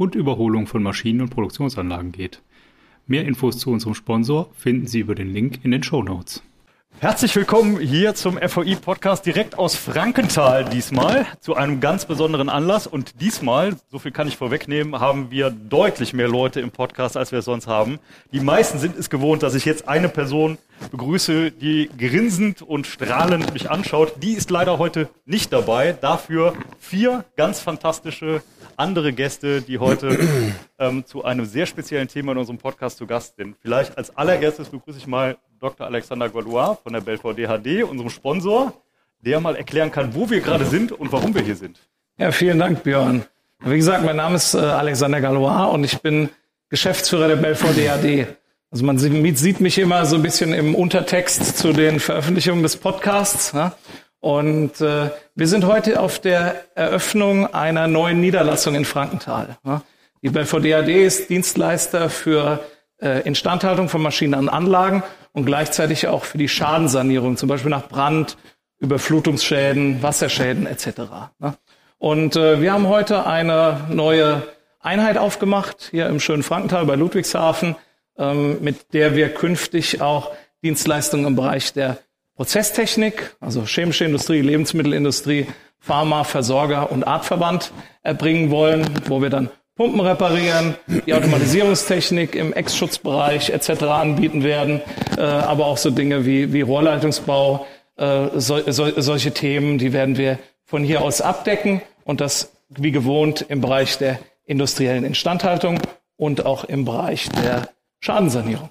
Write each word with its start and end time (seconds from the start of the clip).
und 0.00 0.14
Überholung 0.14 0.66
von 0.66 0.82
Maschinen 0.82 1.20
und 1.20 1.28
Produktionsanlagen 1.28 2.10
geht. 2.10 2.40
Mehr 3.06 3.26
Infos 3.26 3.58
zu 3.58 3.70
unserem 3.70 3.94
Sponsor 3.94 4.50
finden 4.56 4.86
Sie 4.86 5.00
über 5.00 5.14
den 5.14 5.30
Link 5.30 5.62
in 5.62 5.72
den 5.72 5.82
Show 5.82 6.02
Notes. 6.02 6.42
Herzlich 7.00 7.36
willkommen 7.36 7.78
hier 7.78 8.14
zum 8.14 8.38
FOI 8.38 8.76
Podcast 8.76 9.26
direkt 9.26 9.58
aus 9.58 9.76
Frankenthal 9.76 10.64
diesmal 10.64 11.26
zu 11.40 11.54
einem 11.54 11.80
ganz 11.80 12.06
besonderen 12.06 12.48
Anlass 12.48 12.86
und 12.86 13.20
diesmal, 13.20 13.76
so 13.90 13.98
viel 13.98 14.10
kann 14.10 14.26
ich 14.26 14.38
vorwegnehmen, 14.38 14.98
haben 14.98 15.30
wir 15.30 15.50
deutlich 15.50 16.14
mehr 16.14 16.28
Leute 16.28 16.60
im 16.60 16.70
Podcast, 16.70 17.18
als 17.18 17.30
wir 17.30 17.40
es 17.40 17.44
sonst 17.44 17.66
haben. 17.66 17.98
Die 18.32 18.40
meisten 18.40 18.78
sind 18.78 18.96
es 18.96 19.10
gewohnt, 19.10 19.42
dass 19.42 19.54
ich 19.54 19.66
jetzt 19.66 19.86
eine 19.86 20.08
Person 20.08 20.56
begrüße, 20.90 21.50
die 21.50 21.90
grinsend 21.98 22.62
und 22.62 22.86
strahlend 22.86 23.52
mich 23.52 23.70
anschaut. 23.70 24.14
Die 24.22 24.32
ist 24.32 24.50
leider 24.50 24.78
heute 24.78 25.10
nicht 25.26 25.52
dabei. 25.52 25.92
Dafür 25.92 26.54
vier 26.78 27.26
ganz 27.36 27.60
fantastische 27.60 28.42
andere 28.80 29.12
Gäste, 29.12 29.60
die 29.60 29.78
heute 29.78 30.18
ähm, 30.78 31.04
zu 31.04 31.22
einem 31.24 31.44
sehr 31.44 31.66
speziellen 31.66 32.08
Thema 32.08 32.32
in 32.32 32.38
unserem 32.38 32.58
Podcast 32.58 32.96
zu 32.96 33.06
Gast 33.06 33.36
sind. 33.36 33.56
Vielleicht 33.60 33.96
als 33.96 34.16
allererstes 34.16 34.70
begrüße 34.70 34.98
ich 34.98 35.06
mal 35.06 35.36
Dr. 35.60 35.86
Alexander 35.86 36.28
Gaulois 36.30 36.76
von 36.82 36.92
der 36.94 37.02
Belfort 37.02 37.34
DHD, 37.34 37.84
unserem 37.84 38.08
Sponsor, 38.08 38.72
der 39.20 39.38
mal 39.40 39.54
erklären 39.54 39.92
kann, 39.92 40.14
wo 40.14 40.30
wir 40.30 40.40
gerade 40.40 40.64
sind 40.64 40.92
und 40.92 41.12
warum 41.12 41.34
wir 41.34 41.42
hier 41.42 41.56
sind. 41.56 41.78
Ja, 42.16 42.32
vielen 42.32 42.58
Dank, 42.58 42.82
Björn. 42.82 43.24
Wie 43.60 43.76
gesagt, 43.76 44.04
mein 44.04 44.16
Name 44.16 44.36
ist 44.36 44.54
äh, 44.54 44.58
Alexander 44.58 45.20
Galois 45.20 45.66
und 45.66 45.84
ich 45.84 46.00
bin 46.00 46.30
Geschäftsführer 46.70 47.28
der 47.28 47.36
Belfort 47.36 47.74
DHD. 47.76 48.26
Also 48.70 48.84
man 48.84 48.98
sieht 48.98 49.60
mich 49.60 49.78
immer 49.78 50.06
so 50.06 50.16
ein 50.16 50.22
bisschen 50.22 50.54
im 50.54 50.74
Untertext 50.74 51.58
zu 51.58 51.72
den 51.72 52.00
Veröffentlichungen 52.00 52.62
des 52.62 52.76
Podcasts. 52.76 53.52
Ja? 53.52 53.74
Und 54.20 54.80
äh, 54.82 55.10
wir 55.34 55.48
sind 55.48 55.64
heute 55.64 55.98
auf 55.98 56.18
der 56.18 56.64
Eröffnung 56.74 57.52
einer 57.52 57.88
neuen 57.88 58.20
Niederlassung 58.20 58.74
in 58.74 58.84
Frankenthal. 58.84 59.56
Ja? 59.64 59.82
Die 60.22 60.28
Belfort 60.28 60.60
DHD 60.60 60.88
ist 60.88 61.30
Dienstleister 61.30 62.10
für 62.10 62.60
äh, 63.00 63.22
Instandhaltung 63.22 63.88
von 63.88 64.02
Maschinen 64.02 64.34
und 64.34 64.48
Anlagen 64.50 65.02
und 65.32 65.46
gleichzeitig 65.46 66.06
auch 66.08 66.24
für 66.24 66.36
die 66.36 66.48
Schadensanierung, 66.48 67.38
zum 67.38 67.48
Beispiel 67.48 67.70
nach 67.70 67.88
Brand, 67.88 68.36
Überflutungsschäden, 68.78 70.02
Wasserschäden 70.02 70.66
etc. 70.66 70.86
Ne? 71.38 71.54
Und 71.98 72.36
äh, 72.36 72.60
wir 72.60 72.72
haben 72.72 72.88
heute 72.88 73.26
eine 73.26 73.86
neue 73.88 74.42
Einheit 74.80 75.16
aufgemacht 75.16 75.88
hier 75.90 76.06
im 76.06 76.20
schönen 76.20 76.42
Frankenthal 76.42 76.84
bei 76.84 76.94
Ludwigshafen, 76.94 77.76
ähm, 78.18 78.58
mit 78.62 78.92
der 78.92 79.14
wir 79.14 79.32
künftig 79.32 80.02
auch 80.02 80.32
Dienstleistungen 80.62 81.26
im 81.26 81.36
Bereich 81.36 81.72
der 81.72 81.98
Prozesstechnik, 82.40 83.36
also 83.40 83.66
chemische 83.66 84.06
Industrie, 84.06 84.40
Lebensmittelindustrie, 84.40 85.46
Pharma, 85.78 86.24
Versorger 86.24 86.90
und 86.90 87.06
Artverband 87.06 87.70
erbringen 88.02 88.50
wollen, 88.50 88.88
wo 89.08 89.20
wir 89.20 89.28
dann 89.28 89.50
Pumpen 89.74 90.00
reparieren, 90.00 90.74
die 90.86 91.12
Automatisierungstechnik 91.12 92.34
im 92.34 92.54
Ex-Schutzbereich 92.54 93.50
etc. 93.50 93.82
anbieten 93.82 94.42
werden, 94.42 94.80
äh, 95.18 95.20
aber 95.20 95.66
auch 95.66 95.76
so 95.76 95.90
Dinge 95.90 96.24
wie, 96.24 96.50
wie 96.54 96.62
Rohrleitungsbau, 96.62 97.66
äh, 97.98 98.28
so, 98.36 98.58
so, 98.72 98.88
solche 98.98 99.32
Themen, 99.32 99.76
die 99.76 99.92
werden 99.92 100.16
wir 100.16 100.38
von 100.64 100.82
hier 100.82 101.02
aus 101.02 101.20
abdecken 101.20 101.82
und 102.04 102.22
das 102.22 102.52
wie 102.70 102.90
gewohnt 102.90 103.44
im 103.50 103.60
Bereich 103.60 103.98
der 103.98 104.18
industriellen 104.46 105.04
Instandhaltung 105.04 105.78
und 106.16 106.46
auch 106.46 106.64
im 106.64 106.86
Bereich 106.86 107.28
der 107.28 107.68
Schadensanierung. 107.98 108.70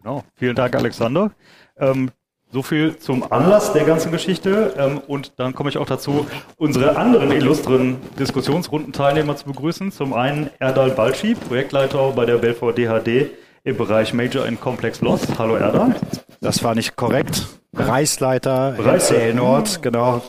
Genau, 0.00 0.22
vielen 0.36 0.54
Dank, 0.54 0.76
Alexander. 0.76 1.32
Ähm, 1.76 2.12
so 2.52 2.62
viel 2.62 2.98
zum 2.98 3.30
Anlass 3.30 3.72
der 3.72 3.84
ganzen 3.84 4.10
Geschichte. 4.12 4.74
Ähm, 4.76 5.00
und 5.06 5.32
dann 5.36 5.54
komme 5.54 5.70
ich 5.70 5.78
auch 5.78 5.86
dazu, 5.86 6.26
unsere 6.56 6.96
anderen 6.96 7.30
illustren 7.30 7.98
Diskussionsrundenteilnehmer 8.18 9.36
zu 9.36 9.44
begrüßen. 9.46 9.92
Zum 9.92 10.14
einen 10.14 10.50
Erdal 10.58 10.90
Balci, 10.90 11.34
Projektleiter 11.34 12.12
bei 12.12 12.26
der 12.26 12.38
Belfort 12.38 12.74
DHD 12.74 13.30
im 13.62 13.76
Bereich 13.76 14.14
Major 14.14 14.46
and 14.46 14.60
Complex 14.60 15.00
Loss. 15.00 15.22
Hallo 15.38 15.56
Erdal. 15.56 15.94
Das 16.40 16.64
war 16.64 16.74
nicht 16.74 16.96
korrekt. 16.96 17.46
Bereichsleiter, 17.72 18.72
Bereichsleiter. 18.76 19.34
Nord, 19.34 19.82
genau. 19.82 20.22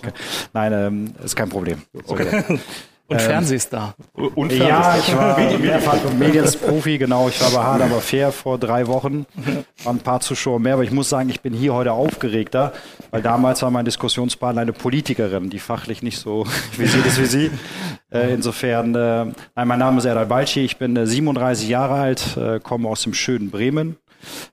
Nein, 0.53 0.73
ähm, 0.73 1.15
ist 1.23 1.35
kein 1.35 1.49
Problem. 1.49 1.81
Okay. 2.07 2.59
Und 3.11 3.19
ähm, 3.19 3.25
Fernsehstar. 3.25 3.95
Und 4.13 4.53
Fernsehstar. 4.53 4.67
Ja, 4.67 4.97
ich 4.97 5.15
war 5.17 5.59
mehrfach 5.59 6.13
Mediensprofi, 6.17 6.97
genau. 6.97 7.27
Ich 7.27 7.41
war 7.41 7.51
bei 7.51 7.61
Hard 7.61 7.81
aber 7.81 7.99
fair 7.99 8.31
vor 8.31 8.57
drei 8.57 8.87
Wochen. 8.87 9.25
Waren 9.83 9.97
ein 9.97 9.99
paar 9.99 10.21
Zuschauer 10.21 10.61
mehr, 10.61 10.75
aber 10.75 10.83
ich 10.83 10.91
muss 10.91 11.09
sagen, 11.09 11.29
ich 11.29 11.41
bin 11.41 11.53
hier 11.53 11.73
heute 11.73 11.91
aufgeregter, 11.91 12.71
weil 13.09 13.21
damals 13.21 13.61
war 13.63 13.69
mein 13.69 13.83
Diskussionspartner 13.83 14.61
eine 14.61 14.71
Politikerin, 14.71 15.49
die 15.49 15.59
fachlich 15.59 16.01
nicht 16.01 16.19
so 16.19 16.45
visiert 16.77 17.05
ist 17.05 17.19
wie 17.19 17.25
Sie. 17.25 17.51
Äh, 18.13 18.33
insofern, 18.33 18.95
äh, 18.95 19.25
nein, 19.55 19.67
mein 19.67 19.79
Name 19.79 19.97
ist 19.97 20.05
Erdal 20.05 20.27
Balci, 20.27 20.61
ich 20.61 20.77
bin 20.77 20.95
äh, 20.95 21.05
37 21.05 21.67
Jahre 21.67 21.95
alt, 21.95 22.37
äh, 22.37 22.61
komme 22.61 22.87
aus 22.87 23.03
dem 23.03 23.13
schönen 23.13 23.51
Bremen 23.51 23.97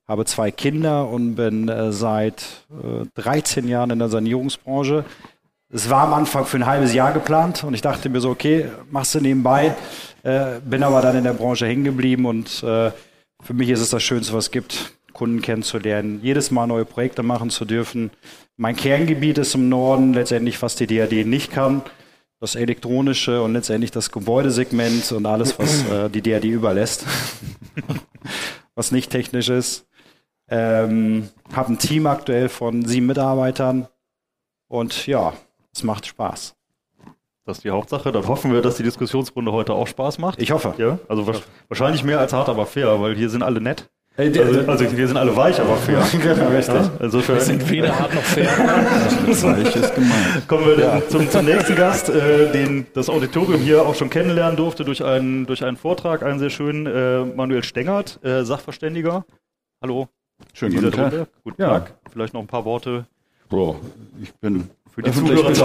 habe 0.06 0.24
zwei 0.24 0.50
Kinder 0.50 1.08
und 1.08 1.34
bin 1.34 1.68
äh, 1.68 1.92
seit 1.92 2.64
äh, 2.70 3.04
13 3.20 3.68
Jahren 3.68 3.90
in 3.90 3.98
der 3.98 4.08
Sanierungsbranche. 4.08 5.04
Es 5.70 5.90
war 5.90 6.04
am 6.04 6.14
Anfang 6.14 6.46
für 6.46 6.56
ein 6.56 6.64
halbes 6.64 6.94
Jahr 6.94 7.12
geplant 7.12 7.62
und 7.62 7.74
ich 7.74 7.82
dachte 7.82 8.08
mir 8.08 8.20
so, 8.20 8.30
okay, 8.30 8.70
machst 8.90 9.14
du 9.14 9.20
nebenbei. 9.20 9.74
Äh, 10.22 10.60
bin 10.64 10.82
aber 10.82 11.02
dann 11.02 11.16
in 11.16 11.24
der 11.24 11.34
Branche 11.34 11.66
hängen 11.66 11.84
geblieben 11.84 12.24
und 12.24 12.62
äh, 12.62 12.90
für 13.42 13.54
mich 13.54 13.68
ist 13.68 13.80
es 13.80 13.90
das 13.90 14.02
Schönste, 14.02 14.32
was 14.32 14.46
es 14.46 14.50
gibt, 14.50 14.92
Kunden 15.12 15.42
kennenzulernen, 15.42 16.20
jedes 16.22 16.50
Mal 16.50 16.66
neue 16.66 16.86
Projekte 16.86 17.22
machen 17.22 17.50
zu 17.50 17.66
dürfen. 17.66 18.10
Mein 18.56 18.76
Kerngebiet 18.76 19.36
ist 19.36 19.54
im 19.54 19.68
Norden 19.68 20.14
letztendlich, 20.14 20.62
was 20.62 20.74
die 20.74 20.86
DAD 20.86 21.26
nicht 21.26 21.52
kann. 21.52 21.82
Das 22.40 22.54
elektronische 22.54 23.42
und 23.42 23.52
letztendlich 23.52 23.90
das 23.90 24.10
Gebäudesegment 24.10 25.12
und 25.12 25.26
alles, 25.26 25.58
was 25.58 25.86
äh, 25.90 26.08
die 26.08 26.22
DAD 26.22 26.44
überlässt, 26.44 27.04
was 28.74 28.90
nicht 28.90 29.10
technisch 29.10 29.50
ist. 29.50 29.86
Ähm, 30.48 31.28
habe 31.52 31.74
ein 31.74 31.78
Team 31.78 32.06
aktuell 32.06 32.48
von 32.48 32.86
sieben 32.86 33.06
Mitarbeitern 33.06 33.86
und 34.68 35.06
ja, 35.06 35.34
es 35.78 35.84
macht 35.84 36.06
Spaß. 36.06 36.56
Das 37.46 37.58
ist 37.58 37.64
die 37.64 37.70
Hauptsache. 37.70 38.12
Dann 38.12 38.26
hoffen 38.26 38.52
wir, 38.52 38.60
dass 38.60 38.76
die 38.76 38.82
Diskussionsrunde 38.82 39.52
heute 39.52 39.72
auch 39.72 39.86
Spaß 39.86 40.18
macht. 40.18 40.42
Ich 40.42 40.50
hoffe. 40.50 40.74
Ja, 40.76 40.98
also 41.08 41.32
wahrscheinlich 41.68 42.04
mehr 42.04 42.18
als 42.18 42.32
hart, 42.32 42.48
aber 42.48 42.66
fair, 42.66 43.00
weil 43.00 43.14
hier 43.14 43.30
sind 43.30 43.42
alle 43.42 43.60
nett. 43.60 43.88
Also, 44.16 44.68
also 44.68 44.96
wir 44.96 45.06
sind 45.06 45.16
alle 45.16 45.36
weich, 45.36 45.60
aber 45.60 45.76
fair. 45.76 46.04
genau, 46.12 46.48
richtig. 46.48 46.74
Ja, 46.74 46.90
insofern. 47.00 47.36
Wir 47.36 47.42
sind 47.42 47.70
weder 47.70 47.96
hart 47.96 48.12
noch 48.12 48.22
fair. 48.22 48.50
das 49.26 49.44
weich 49.44 49.76
ist 49.76 49.94
gemein. 49.94 50.42
Kommen 50.48 50.66
wir 50.66 50.78
ja. 50.80 51.08
zum, 51.08 51.30
zum 51.30 51.44
nächsten 51.44 51.76
Gast, 51.76 52.08
äh, 52.08 52.50
den 52.50 52.88
das 52.94 53.08
Auditorium 53.08 53.60
hier 53.60 53.86
auch 53.86 53.94
schon 53.94 54.10
kennenlernen 54.10 54.56
durfte 54.56 54.84
durch 54.84 55.04
einen, 55.04 55.46
durch 55.46 55.64
einen 55.64 55.76
Vortrag, 55.76 56.24
einen 56.24 56.40
sehr 56.40 56.50
schönen, 56.50 56.86
äh, 56.86 57.24
Manuel 57.24 57.62
Stengert, 57.62 58.18
äh, 58.24 58.42
Sachverständiger. 58.44 59.24
Hallo. 59.80 60.08
Schönen 60.52 60.74
guten 60.74 60.90
Tag. 60.90 61.28
Guten 61.44 61.62
Tag. 61.62 61.94
Vielleicht 62.10 62.34
noch 62.34 62.40
ein 62.40 62.48
paar 62.48 62.64
Worte. 62.64 63.06
Boah, 63.48 63.76
ich 64.20 64.34
bin 64.34 64.68
für 64.98 65.02
die 65.04 65.12
Zuhörer 65.12 65.52
zu 65.52 65.64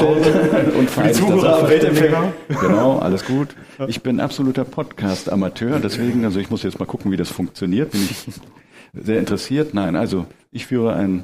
und 0.78 0.90
für 0.92 1.04
die 1.04 1.12
Zuhörer 1.12 1.60
am 1.60 1.70
Weltempfänger. 1.70 2.34
Genau, 2.50 3.00
alles 3.00 3.26
gut. 3.26 3.56
Ich 3.88 4.04
bin 4.04 4.20
absoluter 4.20 4.64
Podcast-Amateur, 4.64 5.80
deswegen, 5.80 6.24
also 6.24 6.40
ich 6.40 6.52
muss 6.52 6.62
jetzt 6.62 6.78
mal 6.78 6.86
gucken, 6.86 7.12
wie 7.12 7.18
das 7.18 7.30
funktioniert. 7.30 7.92
Bin 7.92 8.04
ich 8.04 8.28
sehr 8.94 9.18
interessiert. 9.18 9.74
Nein, 9.74 9.96
also 9.96 10.28
ich 10.52 10.68
führe 10.68 10.94
ein 10.94 11.24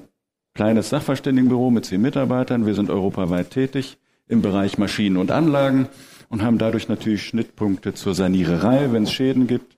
kleines 0.55 0.89
Sachverständigenbüro 0.89 1.69
mit 1.69 1.85
zehn 1.85 2.01
Mitarbeitern. 2.01 2.65
Wir 2.65 2.73
sind 2.73 2.89
europaweit 2.89 3.51
tätig 3.51 3.99
im 4.27 4.41
Bereich 4.41 4.79
Maschinen 4.79 5.17
und 5.17 5.29
Anlagen 5.29 5.87
und 6.29 6.41
haben 6.41 6.57
dadurch 6.57 6.89
natürlich 6.89 7.23
Schnittpunkte 7.27 7.93
zur 7.93 8.15
Saniererei, 8.15 8.91
wenn 8.91 9.03
es 9.03 9.13
Schäden 9.13 9.45
gibt. 9.45 9.77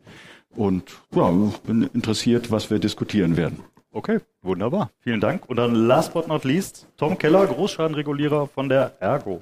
Und 0.56 0.84
ja, 1.14 1.34
bin 1.66 1.90
interessiert, 1.94 2.50
was 2.50 2.70
wir 2.70 2.80
diskutieren 2.80 3.36
werden. 3.36 3.60
Okay, 3.94 4.20
wunderbar. 4.42 4.90
Vielen 5.00 5.20
Dank. 5.20 5.50
Und 5.50 5.58
dann 5.58 5.76
last 5.76 6.14
but 6.14 6.26
not 6.30 6.46
least, 6.46 6.88
Tom 6.96 7.18
Keller, 7.18 7.46
Großschadenregulierer 7.46 8.48
von 8.48 8.70
der 8.70 8.94
Ergo. 9.02 9.42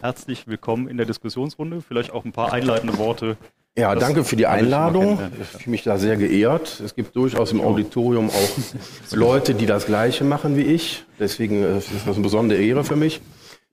Herzlich 0.00 0.48
willkommen 0.48 0.88
in 0.88 0.96
der 0.96 1.04
Diskussionsrunde. 1.04 1.82
Vielleicht 1.82 2.10
auch 2.10 2.24
ein 2.24 2.32
paar 2.32 2.54
einleitende 2.54 2.96
Worte. 2.96 3.36
Ja, 3.76 3.94
danke 3.94 4.24
für 4.24 4.36
die 4.36 4.46
Einladung. 4.46 5.18
Ich 5.38 5.46
fühle 5.48 5.70
mich 5.70 5.82
da 5.82 5.98
sehr 5.98 6.16
geehrt. 6.16 6.80
Es 6.80 6.94
gibt 6.94 7.14
durchaus 7.16 7.52
im 7.52 7.60
Auditorium 7.60 8.30
auch 8.30 8.56
Leute, 9.14 9.54
die 9.54 9.66
das 9.66 9.84
Gleiche 9.84 10.24
machen 10.24 10.56
wie 10.56 10.62
ich. 10.62 11.04
Deswegen 11.18 11.62
ist 11.62 11.90
das 12.06 12.14
eine 12.14 12.22
besondere 12.22 12.62
Ehre 12.62 12.84
für 12.84 12.96
mich. 12.96 13.20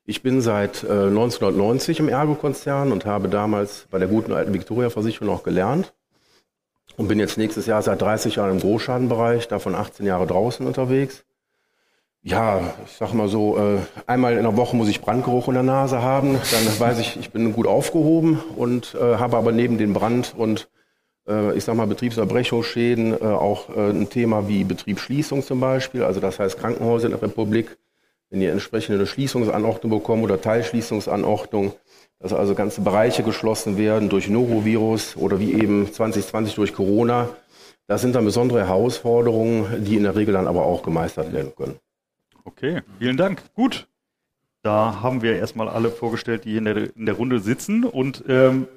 Ich 0.06 0.22
bin 0.22 0.42
seit 0.42 0.84
äh, 0.84 0.88
1990 0.88 2.00
im 2.00 2.10
Ergo-Konzern 2.10 2.92
und 2.92 3.06
habe 3.06 3.30
damals 3.30 3.88
bei 3.90 4.00
der 4.00 4.10
guten 4.10 4.34
alten 4.34 4.54
Victoria-Versicherung 4.54 5.30
auch 5.30 5.44
gelernt 5.44 5.94
und 7.00 7.08
bin 7.08 7.18
jetzt 7.18 7.38
nächstes 7.38 7.66
Jahr 7.66 7.82
seit 7.82 8.02
30 8.02 8.36
Jahren 8.36 8.52
im 8.52 8.60
Großschadenbereich, 8.60 9.48
davon 9.48 9.74
18 9.74 10.06
Jahre 10.06 10.28
draußen 10.28 10.68
unterwegs. 10.68 11.24
Ja, 12.22 12.74
ich 12.86 12.92
sag 12.92 13.14
mal 13.14 13.30
so, 13.30 13.58
äh, 13.58 13.78
einmal 14.06 14.36
in 14.36 14.44
der 14.44 14.58
Woche 14.58 14.76
muss 14.76 14.90
ich 14.90 15.00
Brandgeruch 15.00 15.48
in 15.48 15.54
der 15.54 15.64
Nase 15.64 16.02
haben, 16.02 16.34
dann 16.52 16.80
weiß 16.80 17.00
ich, 17.00 17.18
ich 17.18 17.32
bin 17.32 17.54
gut 17.54 17.68
aufgehoben 17.68 18.44
und 18.58 18.96
äh, 18.96 19.16
habe 19.16 19.38
aber 19.38 19.54
neben 19.54 19.78
den 19.78 19.94
Brand 19.94 20.34
und 20.36 20.68
äh, 21.26 21.56
ich 21.56 21.64
sag 21.64 21.76
mal 21.76 21.88
Betriebserbrechungsschäden 21.88 23.22
auch 23.22 23.70
ein 23.70 24.10
Thema 24.10 24.50
wie 24.50 24.66
Betriebsschließung 24.66 25.42
zum 25.42 25.62
Beispiel, 25.62 26.04
also 26.04 26.20
das 26.20 26.38
heißt 26.38 26.60
Krankenhäuser 26.60 27.06
in 27.06 27.12
der 27.14 27.22
Republik, 27.22 27.78
wenn 28.30 28.42
ihr 28.42 28.52
entsprechende 28.52 29.08
Schließungsanordnung 29.08 29.90
bekommen 29.90 30.24
oder 30.24 30.42
Teilschließungsanordnung, 30.42 31.72
dass 32.20 32.34
also 32.34 32.54
ganze 32.54 32.82
Bereiche 32.82 33.24
geschlossen 33.24 33.78
werden 33.78 34.10
durch 34.10 34.28
Norovirus 34.28 35.16
oder 35.16 35.40
wie 35.40 35.54
eben 35.54 35.92
2020 35.92 36.56
durch 36.56 36.74
Corona. 36.74 37.30
Das 37.88 38.02
sind 38.02 38.14
dann 38.14 38.26
besondere 38.26 38.68
Herausforderungen, 38.68 39.84
die 39.86 39.96
in 39.96 40.04
der 40.04 40.16
Regel 40.16 40.34
dann 40.34 40.48
aber 40.48 40.66
auch 40.66 40.84
gemeistert 40.84 41.34
werden 41.34 41.54
können. 41.56 41.80
Okay, 42.44 42.82
vielen 43.00 43.18
Dank. 43.18 43.42
Gut. 43.56 43.88
Da 44.62 45.02
haben 45.02 45.22
wir 45.22 45.38
erstmal 45.38 45.70
alle 45.70 45.90
vorgestellt, 45.90 46.44
die 46.44 46.58
in 46.58 46.66
der, 46.66 46.96
in 46.96 47.06
der 47.06 47.16
Runde 47.16 47.40
sitzen. 47.40 47.86
Und 47.86 48.24
ähm, 48.28 48.68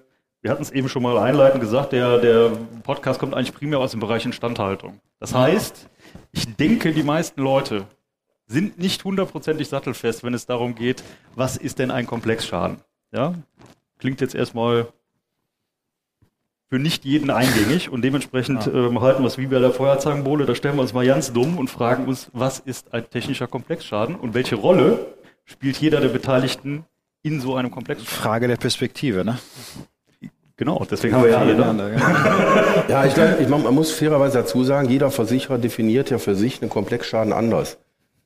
wir 0.40 0.50
hatten 0.50 0.62
es 0.62 0.70
eben 0.70 0.88
schon 0.88 1.02
mal 1.02 1.18
einleitend 1.18 1.60
gesagt, 1.60 1.92
der, 1.92 2.18
der 2.18 2.52
Podcast 2.84 3.18
kommt 3.18 3.34
eigentlich 3.34 3.52
primär 3.52 3.80
aus 3.80 3.90
dem 3.90 4.00
Bereich 4.00 4.24
Instandhaltung. 4.24 5.00
Das 5.18 5.34
heißt, 5.34 5.88
ich 6.30 6.56
denke, 6.56 6.92
die 6.92 7.02
meisten 7.02 7.40
Leute 7.40 7.86
sind 8.46 8.78
nicht 8.78 9.04
hundertprozentig 9.04 9.68
sattelfest, 9.68 10.22
wenn 10.22 10.34
es 10.34 10.46
darum 10.46 10.74
geht, 10.74 11.02
was 11.34 11.56
ist 11.56 11.78
denn 11.78 11.90
ein 11.90 12.06
Komplexschaden? 12.06 12.78
Ja, 13.12 13.34
klingt 13.98 14.20
jetzt 14.20 14.34
erstmal 14.34 14.86
für 16.68 16.78
nicht 16.78 17.04
jeden 17.04 17.28
eingängig 17.28 17.90
und 17.90 18.00
dementsprechend 18.00 18.64
ja. 18.64 18.72
ähm, 18.72 19.02
halten 19.02 19.22
wir 19.22 19.26
es 19.26 19.36
wie 19.36 19.46
bei 19.46 19.58
der 19.58 19.72
Feuerzangenbowle, 19.72 20.46
da 20.46 20.54
stellen 20.54 20.76
wir 20.76 20.80
uns 20.80 20.94
mal 20.94 21.04
ganz 21.04 21.30
dumm 21.30 21.58
und 21.58 21.68
fragen 21.68 22.06
uns, 22.06 22.30
was 22.32 22.60
ist 22.60 22.94
ein 22.94 23.08
technischer 23.10 23.46
Komplexschaden 23.46 24.14
und 24.14 24.32
welche 24.32 24.54
Rolle 24.54 25.14
spielt 25.44 25.76
jeder 25.76 26.00
der 26.00 26.08
Beteiligten 26.08 26.86
in 27.22 27.42
so 27.42 27.56
einem 27.56 27.70
Komplexschaden? 27.70 28.22
Frage 28.22 28.48
der 28.48 28.56
Perspektive, 28.56 29.22
ne? 29.22 29.38
Genau, 30.56 30.86
deswegen 30.90 31.14
haben 31.14 31.24
wir 31.24 31.30
ja 31.30 31.38
alle 31.38 31.56
da. 31.56 32.88
Ja, 32.88 33.04
ich 33.04 33.14
glaube, 33.14 33.46
man 33.48 33.74
muss 33.74 33.92
fairerweise 33.92 34.38
dazu 34.38 34.64
sagen, 34.64 34.88
jeder 34.88 35.10
Versicherer 35.10 35.58
definiert 35.58 36.08
ja 36.08 36.16
für 36.16 36.34
sich 36.34 36.62
einen 36.62 36.70
Komplexschaden 36.70 37.34
anders. 37.34 37.78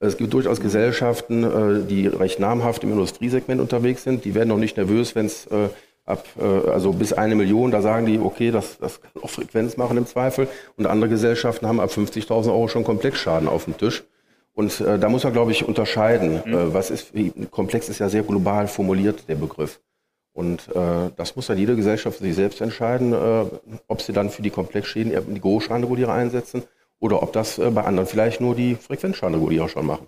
Es 0.06 0.16
gibt 0.16 0.32
durchaus 0.32 0.60
Gesellschaften, 0.60 1.44
äh, 1.44 1.86
die 1.86 2.06
recht 2.06 2.40
namhaft 2.40 2.84
im 2.84 2.92
Industriesegment 2.92 3.60
unterwegs 3.60 4.04
sind. 4.04 4.24
Die 4.24 4.34
werden 4.34 4.50
auch 4.52 4.58
nicht 4.58 4.76
nervös, 4.76 5.14
wenn 5.14 5.26
es 5.26 5.46
äh, 5.46 5.68
ab, 6.04 6.24
äh, 6.38 6.70
also 6.70 6.92
bis 6.92 7.12
eine 7.12 7.34
Million, 7.34 7.70
da 7.70 7.82
sagen 7.82 8.06
die, 8.06 8.18
okay, 8.18 8.50
das, 8.50 8.78
das 8.78 9.00
kann 9.00 9.22
auch 9.22 9.30
Frequenz 9.30 9.76
machen 9.76 9.96
im 9.96 10.06
Zweifel. 10.06 10.48
Und 10.76 10.86
andere 10.86 11.10
Gesellschaften 11.10 11.66
haben 11.66 11.80
ab 11.80 11.90
50.000 11.90 12.48
Euro 12.48 12.68
schon 12.68 12.84
Komplexschaden 12.84 13.48
auf 13.48 13.64
dem 13.64 13.76
Tisch. 13.76 14.04
Und 14.54 14.80
da 14.80 15.10
muss 15.10 15.22
man, 15.22 15.34
glaube 15.34 15.52
ich, 15.52 15.68
unterscheiden. 15.68 16.40
Mhm. 16.46 16.72
Was 16.72 16.88
ist, 16.88 17.12
komplex 17.50 17.90
ist 17.90 17.98
ja 17.98 18.08
sehr 18.08 18.22
global 18.22 18.68
formuliert, 18.68 19.28
der 19.28 19.34
Begriff. 19.34 19.80
Und 20.32 20.68
äh, 20.74 21.10
das 21.14 21.36
muss 21.36 21.48
dann 21.48 21.58
jede 21.58 21.76
Gesellschaft 21.76 22.16
für 22.16 22.24
sich 22.24 22.34
selbst 22.34 22.62
entscheiden, 22.62 23.12
äh, 23.12 23.44
ob 23.86 24.00
sie 24.00 24.14
dann 24.14 24.30
für 24.30 24.40
die 24.40 24.48
Komplexschäden 24.48 25.12
die 25.34 25.40
Großschadenregulierer 25.42 26.14
einsetzen 26.14 26.62
oder 27.00 27.22
ob 27.22 27.32
das 27.32 27.58
äh, 27.58 27.70
bei 27.70 27.84
anderen 27.84 28.06
vielleicht 28.06 28.40
nur 28.40 28.54
die 28.54 28.74
Frequenzschadenregulierer 28.74 29.68
schon 29.68 29.86
machen. 29.86 30.06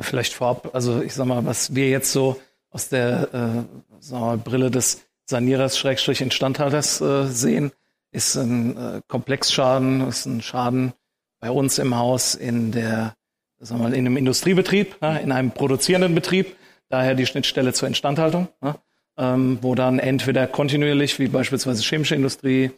Vielleicht 0.00 0.32
vorab, 0.32 0.70
also 0.74 1.02
ich 1.02 1.14
sag 1.14 1.26
mal, 1.26 1.44
was 1.44 1.74
wir 1.74 1.88
jetzt 1.88 2.12
so 2.12 2.40
aus 2.70 2.88
der 2.88 3.66
äh, 4.12 4.12
mal, 4.12 4.36
Brille 4.38 4.70
des 4.70 5.04
Sanierers 5.24 5.76
Schrägstrich 5.76 6.20
Instandhalters 6.20 7.00
äh, 7.00 7.26
sehen, 7.26 7.72
ist 8.12 8.36
ein 8.36 8.76
äh, 8.76 9.00
Komplexschaden, 9.08 10.06
ist 10.08 10.26
ein 10.26 10.40
Schaden 10.40 10.92
bei 11.40 11.50
uns 11.50 11.78
im 11.78 11.96
Haus 11.96 12.34
in 12.34 12.72
der, 12.72 13.14
sagen 13.58 13.80
wir 13.80 13.88
mal, 13.88 13.94
in 13.94 14.06
einem 14.06 14.16
Industriebetrieb, 14.16 15.00
ne, 15.02 15.20
in 15.20 15.32
einem 15.32 15.50
produzierenden 15.50 16.14
Betrieb, 16.14 16.56
daher 16.88 17.14
die 17.14 17.26
Schnittstelle 17.26 17.72
zur 17.72 17.88
Instandhaltung, 17.88 18.48
ne, 18.60 18.76
ähm, 19.16 19.58
wo 19.62 19.74
dann 19.74 19.98
entweder 19.98 20.46
kontinuierlich, 20.46 21.18
wie 21.18 21.28
beispielsweise 21.28 21.82
chemische 21.82 22.14
Industrie, 22.14 22.70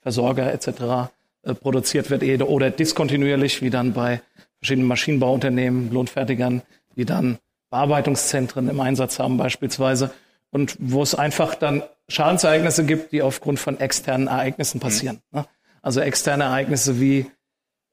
Versorger 0.00 0.52
etc. 0.52 1.12
Äh, 1.44 1.54
produziert 1.54 2.08
wird, 2.08 2.22
oder 2.42 2.70
diskontinuierlich, 2.70 3.60
wie 3.60 3.68
dann 3.68 3.92
bei 3.92 4.22
verschiedenen 4.58 4.88
Maschinenbauunternehmen, 4.88 5.92
Lohnfertigern, 5.92 6.62
die 6.96 7.04
dann 7.04 7.38
Bearbeitungszentren 7.68 8.68
im 8.70 8.80
Einsatz 8.80 9.18
haben 9.18 9.36
beispielsweise 9.36 10.10
und 10.50 10.76
wo 10.78 11.02
es 11.02 11.14
einfach 11.14 11.54
dann 11.54 11.82
Schadensereignisse 12.08 12.84
gibt, 12.86 13.12
die 13.12 13.20
aufgrund 13.20 13.58
von 13.58 13.78
externen 13.78 14.28
Ereignissen 14.28 14.80
passieren. 14.80 15.20
Mhm. 15.32 15.44
Also 15.82 16.00
externe 16.00 16.44
Ereignisse 16.44 16.98
wie 16.98 17.26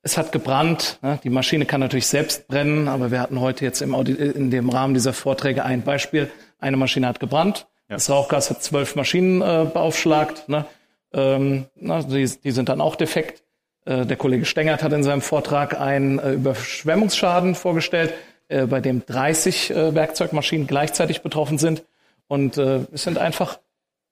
es 0.02 0.18
hat 0.18 0.32
gebrannt, 0.32 0.98
ne? 1.02 1.20
die 1.24 1.30
Maschine 1.30 1.66
kann 1.66 1.82
natürlich 1.82 2.08
selbst 2.08 2.48
brennen, 2.48 2.88
aber 2.88 3.12
wir 3.12 3.20
hatten 3.20 3.40
heute 3.40 3.66
jetzt 3.66 3.82
im 3.82 3.94
Audi 3.94 4.14
in 4.14 4.50
dem 4.50 4.70
Rahmen 4.70 4.94
dieser 4.94 5.14
Vorträge 5.14 5.66
ein 5.66 5.84
Beispiel. 5.84 6.32
Eine 6.60 6.78
Maschine 6.78 7.08
hat 7.08 7.20
gebrannt, 7.20 7.68
ja. 7.90 7.98
das 7.98 8.10
Rauchgas 8.10 8.50
hat 8.50 8.64
zwölf 8.64 8.96
Maschinen 8.96 9.42
äh, 9.42 9.66
beaufschlagt, 9.72 10.48
ne? 10.48 10.66
Ähm, 11.14 11.66
na, 11.76 12.02
die, 12.02 12.26
die 12.26 12.52
sind 12.52 12.70
dann 12.70 12.82
auch 12.82 12.96
defekt. 12.96 13.44
Äh, 13.86 14.06
der 14.06 14.18
Kollege 14.18 14.46
Stengert 14.46 14.84
hat 14.84 14.94
in 14.94 15.04
seinem 15.04 15.22
Vortrag 15.22 15.80
einen 15.80 16.20
äh, 16.20 16.34
Überschwemmungsschaden 16.34 17.56
vorgestellt. 17.56 18.14
Äh, 18.52 18.66
bei 18.66 18.82
dem 18.82 19.06
30 19.06 19.72
äh, 19.72 19.96
Werkzeugmaschinen 19.96 20.68
gleichzeitig 20.68 21.22
betroffen 21.22 21.58
sind. 21.58 21.84
Und 22.28 22.58
äh, 22.58 22.82
es 22.92 23.04
sind 23.04 23.18
einfach, 23.18 23.60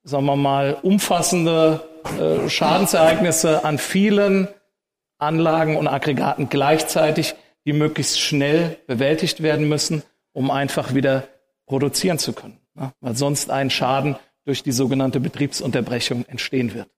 sagen 0.04 0.26
wir 0.26 0.38
mal, 0.38 0.78
umfassende 0.82 1.82
äh, 2.20 2.50
Schadensereignisse 2.50 3.66
an 3.66 3.78
vielen 3.78 4.48
Anlagen 5.18 5.76
und 5.76 5.88
Aggregaten 5.88 6.48
gleichzeitig, 6.50 7.36
die 7.66 7.74
möglichst 7.74 8.22
schnell 8.22 8.78
bewältigt 8.88 9.44
werden 9.44 9.68
müssen, 9.68 10.04
um 10.32 10.52
einfach 10.52 10.94
wieder 10.94 11.28
produzieren 11.66 12.18
zu 12.18 12.32
können. 12.32 12.60
Ja? 12.78 12.94
Weil 13.02 13.16
sonst 13.18 13.50
ein 13.52 13.70
Schaden 13.70 14.16
durch 14.50 14.64
die 14.64 14.72
sogenannte 14.72 15.20
Betriebsunterbrechung 15.20 16.26
entstehen 16.26 16.74
wird. 16.74 16.90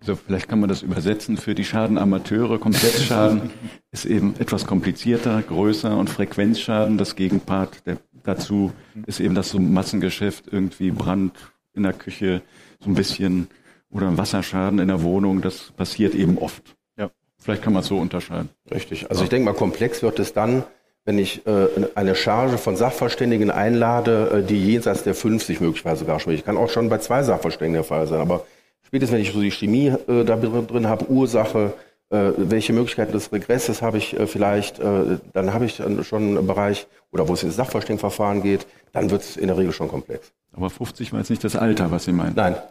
So, 0.00 0.16
vielleicht 0.16 0.48
kann 0.48 0.58
man 0.58 0.68
das 0.68 0.82
übersetzen 0.82 1.36
für 1.36 1.54
die 1.54 1.64
Schadenamateure. 1.64 2.58
Komplettschaden 2.58 3.50
ist 3.92 4.06
eben 4.06 4.34
etwas 4.40 4.66
komplizierter, 4.66 5.40
größer 5.40 5.96
und 5.96 6.10
Frequenzschaden, 6.10 6.98
das 6.98 7.14
Gegenpart 7.14 7.86
der, 7.86 7.98
dazu 8.24 8.72
ist 9.06 9.20
eben 9.20 9.36
das 9.36 9.50
so 9.50 9.60
Massengeschäft, 9.60 10.46
irgendwie 10.50 10.90
Brand 10.90 11.36
in 11.74 11.84
der 11.84 11.92
Küche, 11.92 12.42
so 12.80 12.90
ein 12.90 12.94
bisschen 12.94 13.46
oder 13.88 14.08
ein 14.08 14.18
Wasserschaden 14.18 14.80
in 14.80 14.88
der 14.88 15.04
Wohnung, 15.04 15.42
das 15.42 15.70
passiert 15.70 16.16
eben 16.16 16.38
oft. 16.38 16.74
Ja, 16.98 17.12
vielleicht 17.38 17.62
kann 17.62 17.72
man 17.72 17.82
es 17.82 17.86
so 17.86 17.98
unterscheiden. 17.98 18.48
Richtig. 18.68 19.08
Also 19.08 19.20
ja. 19.20 19.24
ich 19.26 19.30
denke 19.30 19.44
mal, 19.44 19.54
komplex 19.54 20.02
wird 20.02 20.18
es 20.18 20.32
dann, 20.32 20.64
wenn 21.04 21.18
ich 21.18 21.46
äh, 21.46 21.66
eine 21.94 22.14
Charge 22.14 22.58
von 22.58 22.76
Sachverständigen 22.76 23.50
einlade, 23.50 24.30
äh, 24.34 24.42
die 24.42 24.64
jenseits 24.72 25.02
der 25.02 25.14
50 25.14 25.60
möglicherweise 25.60 26.00
sogar 26.00 26.20
spricht. 26.20 26.40
Ich 26.40 26.44
kann 26.44 26.56
auch 26.56 26.70
schon 26.70 26.88
bei 26.88 26.98
zwei 26.98 27.22
Sachverständigen 27.22 27.74
der 27.74 27.84
Fall 27.84 28.06
sein, 28.06 28.20
aber 28.20 28.44
spätestens 28.82 29.16
wenn 29.16 29.22
ich 29.22 29.32
so 29.32 29.40
die 29.40 29.50
Chemie 29.50 29.88
äh, 29.88 30.24
da 30.24 30.36
drin 30.36 30.88
habe, 30.88 31.10
Ursache, 31.10 31.72
äh, 32.10 32.30
welche 32.36 32.72
Möglichkeiten 32.72 33.12
des 33.12 33.32
Regresses 33.32 33.82
habe 33.82 33.98
ich 33.98 34.18
äh, 34.18 34.26
vielleicht, 34.26 34.78
äh, 34.78 35.18
dann 35.32 35.52
habe 35.52 35.64
ich 35.64 35.78
dann 35.78 36.04
schon 36.04 36.36
einen 36.36 36.46
Bereich, 36.46 36.86
oder 37.10 37.26
wo 37.26 37.34
es 37.34 37.42
ins 37.42 37.56
Sachverständigenverfahren 37.56 38.42
geht, 38.42 38.66
dann 38.92 39.10
wird 39.10 39.22
es 39.22 39.36
in 39.36 39.48
der 39.48 39.58
Regel 39.58 39.72
schon 39.72 39.88
komplex. 39.88 40.32
Aber 40.52 40.70
50 40.70 41.12
war 41.12 41.18
jetzt 41.18 41.30
nicht 41.30 41.42
das 41.42 41.56
Alter, 41.56 41.90
was 41.90 42.04
Sie 42.04 42.12
meinen. 42.12 42.34
Nein. 42.36 42.54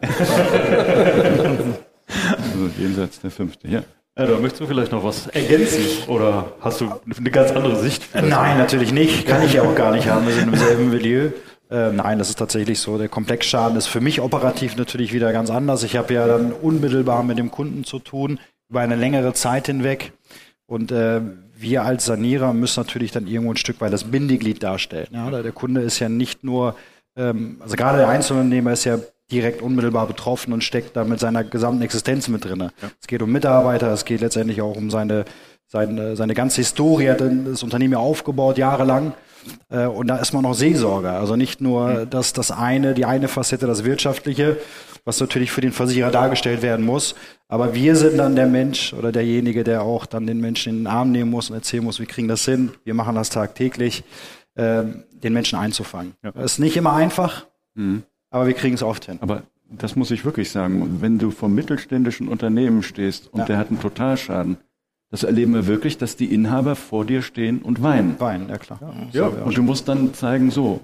also 2.06 2.70
jenseits 2.78 3.20
der 3.20 3.30
fünfte, 3.30 3.68
ja. 3.68 3.82
Ja, 4.18 4.26
da 4.26 4.38
möchtest 4.38 4.60
du 4.60 4.66
vielleicht 4.66 4.92
noch 4.92 5.04
was 5.04 5.26
ergänzen 5.28 6.08
oder 6.08 6.52
hast 6.60 6.82
du 6.82 6.92
eine 7.16 7.30
ganz 7.30 7.50
andere 7.50 7.76
Sicht? 7.76 8.14
Nein, 8.14 8.58
natürlich 8.58 8.92
nicht. 8.92 9.26
Kann 9.26 9.42
ich 9.42 9.54
ja 9.54 9.62
auch 9.62 9.74
gar 9.74 9.92
nicht 9.92 10.06
haben. 10.06 10.26
Wir 10.26 10.34
sind 10.34 10.52
im 10.52 10.56
selben 10.58 10.90
Milieu. 10.90 11.30
Äh, 11.70 11.92
nein, 11.92 12.18
das 12.18 12.28
ist 12.28 12.38
tatsächlich 12.38 12.78
so. 12.78 12.98
Der 12.98 13.08
Komplexschaden 13.08 13.78
ist 13.78 13.86
für 13.86 14.02
mich 14.02 14.20
operativ 14.20 14.76
natürlich 14.76 15.14
wieder 15.14 15.32
ganz 15.32 15.48
anders. 15.48 15.82
Ich 15.82 15.96
habe 15.96 16.12
ja 16.12 16.26
dann 16.26 16.52
unmittelbar 16.52 17.22
mit 17.22 17.38
dem 17.38 17.50
Kunden 17.50 17.84
zu 17.84 17.98
tun 18.00 18.38
über 18.68 18.80
eine 18.80 18.96
längere 18.96 19.32
Zeit 19.32 19.66
hinweg. 19.66 20.12
Und 20.66 20.92
äh, 20.92 21.22
wir 21.56 21.84
als 21.84 22.04
Sanierer 22.04 22.52
müssen 22.52 22.80
natürlich 22.80 23.12
dann 23.12 23.26
irgendwo 23.26 23.54
ein 23.54 23.56
Stück 23.56 23.80
weit 23.80 23.94
das 23.94 24.04
Bindeglied 24.04 24.62
darstellen. 24.62 25.08
Ja? 25.12 25.30
Der 25.30 25.52
Kunde 25.52 25.80
ist 25.80 26.00
ja 26.00 26.10
nicht 26.10 26.44
nur, 26.44 26.76
ähm, 27.16 27.56
also 27.60 27.76
gerade 27.76 27.96
der 27.96 28.08
Einzelunternehmer 28.08 28.72
ist 28.72 28.84
ja 28.84 28.98
direkt 29.32 29.62
unmittelbar 29.62 30.06
betroffen 30.06 30.52
und 30.52 30.62
steckt 30.62 30.96
da 30.96 31.04
mit 31.04 31.18
seiner 31.18 31.42
gesamten 31.42 31.82
Existenz 31.82 32.28
mit 32.28 32.44
drin. 32.44 32.60
Ja. 32.60 32.70
Es 33.00 33.06
geht 33.06 33.22
um 33.22 33.32
Mitarbeiter, 33.32 33.92
es 33.92 34.04
geht 34.04 34.20
letztendlich 34.20 34.62
auch 34.62 34.76
um 34.76 34.90
seine, 34.90 35.24
seine, 35.66 36.14
seine 36.14 36.34
ganze 36.34 36.56
Historie, 36.56 37.10
hat 37.10 37.20
das 37.20 37.62
Unternehmen 37.62 37.94
ja 37.94 37.98
aufgebaut, 37.98 38.58
jahrelang. 38.58 39.14
Äh, 39.70 39.86
und 39.86 40.06
da 40.06 40.18
ist 40.18 40.32
man 40.32 40.42
noch 40.42 40.54
Seelsorger. 40.54 41.14
Also 41.18 41.34
nicht 41.34 41.60
nur 41.60 42.06
das, 42.06 42.32
das 42.32 42.50
eine, 42.50 42.94
die 42.94 43.04
eine 43.04 43.26
Facette, 43.26 43.66
das 43.66 43.84
Wirtschaftliche, 43.84 44.58
was 45.04 45.18
natürlich 45.18 45.50
für 45.50 45.60
den 45.60 45.72
Versicherer 45.72 46.12
dargestellt 46.12 46.62
werden 46.62 46.86
muss. 46.86 47.16
Aber 47.48 47.74
wir 47.74 47.96
sind 47.96 48.18
dann 48.18 48.36
der 48.36 48.46
Mensch 48.46 48.92
oder 48.92 49.10
derjenige, 49.10 49.64
der 49.64 49.82
auch 49.82 50.06
dann 50.06 50.26
den 50.26 50.40
Menschen 50.40 50.70
in 50.70 50.78
den 50.80 50.86
Arm 50.86 51.10
nehmen 51.10 51.30
muss 51.30 51.50
und 51.50 51.56
erzählen 51.56 51.82
muss, 51.82 51.98
wir 51.98 52.06
kriegen 52.06 52.28
das 52.28 52.44
hin, 52.44 52.70
wir 52.84 52.94
machen 52.94 53.16
das 53.16 53.30
tagtäglich. 53.30 54.04
äh, 54.54 54.84
den 55.10 55.32
Menschen 55.32 55.58
einzufangen. 55.58 56.14
Ja. 56.22 56.32
Das 56.32 56.52
ist 56.52 56.58
nicht 56.58 56.76
immer 56.76 56.94
einfach, 56.94 57.46
mhm. 57.74 58.02
Aber 58.32 58.46
wir 58.46 58.54
kriegen 58.54 58.74
es 58.74 58.82
oft 58.82 59.04
hin. 59.04 59.18
Aber 59.20 59.44
das 59.70 59.94
muss 59.94 60.10
ich 60.10 60.24
wirklich 60.24 60.50
sagen. 60.50 60.98
Wenn 61.00 61.18
du 61.18 61.30
vor 61.30 61.48
mittelständischen 61.48 62.28
Unternehmen 62.28 62.82
stehst 62.82 63.32
und 63.32 63.40
ja. 63.40 63.46
der 63.46 63.58
hat 63.58 63.68
einen 63.68 63.80
Totalschaden, 63.80 64.56
das 65.10 65.22
erleben 65.24 65.52
wir 65.52 65.66
wirklich, 65.66 65.98
dass 65.98 66.16
die 66.16 66.32
Inhaber 66.32 66.74
vor 66.74 67.04
dir 67.04 67.20
stehen 67.20 67.60
und 67.60 67.82
weinen. 67.82 68.18
Weinen, 68.18 68.48
ja 68.48 68.56
klar. 68.56 68.80
Ja, 69.12 69.28
ja 69.28 69.44
und 69.44 69.56
du 69.56 69.62
musst 69.62 69.86
dann 69.86 70.14
zeigen, 70.14 70.50
so, 70.50 70.80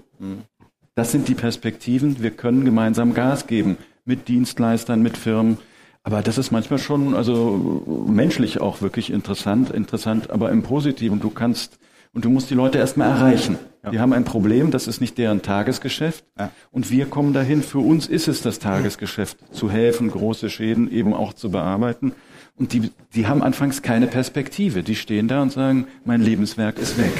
das 0.93 1.11
sind 1.11 1.27
die 1.27 1.33
Perspektiven, 1.33 2.21
wir 2.21 2.31
können 2.31 2.63
gemeinsam 2.63 3.15
Gas 3.15 3.47
geben 3.47 3.77
mit 4.05 4.27
Dienstleistern, 4.27 5.01
mit 5.01 5.17
Firmen. 5.17 5.57
Aber 6.03 6.21
das 6.21 6.37
ist 6.37 6.51
manchmal 6.51 6.79
schon, 6.79 7.15
also 7.15 8.05
menschlich 8.07 8.61
auch 8.61 8.81
wirklich 8.81 9.11
interessant, 9.11 9.71
interessant, 9.71 10.29
aber 10.29 10.51
im 10.51 10.61
Positiven. 10.61 11.19
Du 11.19 11.31
kannst 11.31 11.79
und 12.13 12.25
du 12.25 12.29
musst 12.29 12.49
die 12.49 12.55
Leute 12.55 12.77
erstmal 12.77 13.09
erreichen. 13.09 13.57
Ja. 13.83 13.91
Die 13.91 13.99
haben 13.99 14.13
ein 14.13 14.25
Problem, 14.25 14.71
das 14.71 14.87
ist 14.87 14.99
nicht 14.99 15.17
deren 15.17 15.41
Tagesgeschäft. 15.41 16.25
Ja. 16.37 16.51
Und 16.71 16.91
wir 16.91 17.05
kommen 17.05 17.33
dahin, 17.33 17.63
für 17.63 17.79
uns 17.79 18.07
ist 18.07 18.27
es 18.27 18.41
das 18.41 18.59
Tagesgeschäft, 18.59 19.37
zu 19.51 19.69
helfen, 19.69 20.09
große 20.09 20.49
Schäden 20.49 20.91
eben 20.91 21.13
auch 21.13 21.33
zu 21.33 21.51
bearbeiten. 21.51 22.13
Und 22.57 22.73
die, 22.73 22.91
die 23.13 23.27
haben 23.27 23.41
anfangs 23.41 23.81
keine 23.81 24.07
Perspektive. 24.07 24.83
Die 24.83 24.95
stehen 24.95 25.27
da 25.27 25.41
und 25.41 25.53
sagen, 25.53 25.87
mein 26.03 26.21
Lebenswerk 26.21 26.77
ist 26.77 26.97
weg. 26.97 27.11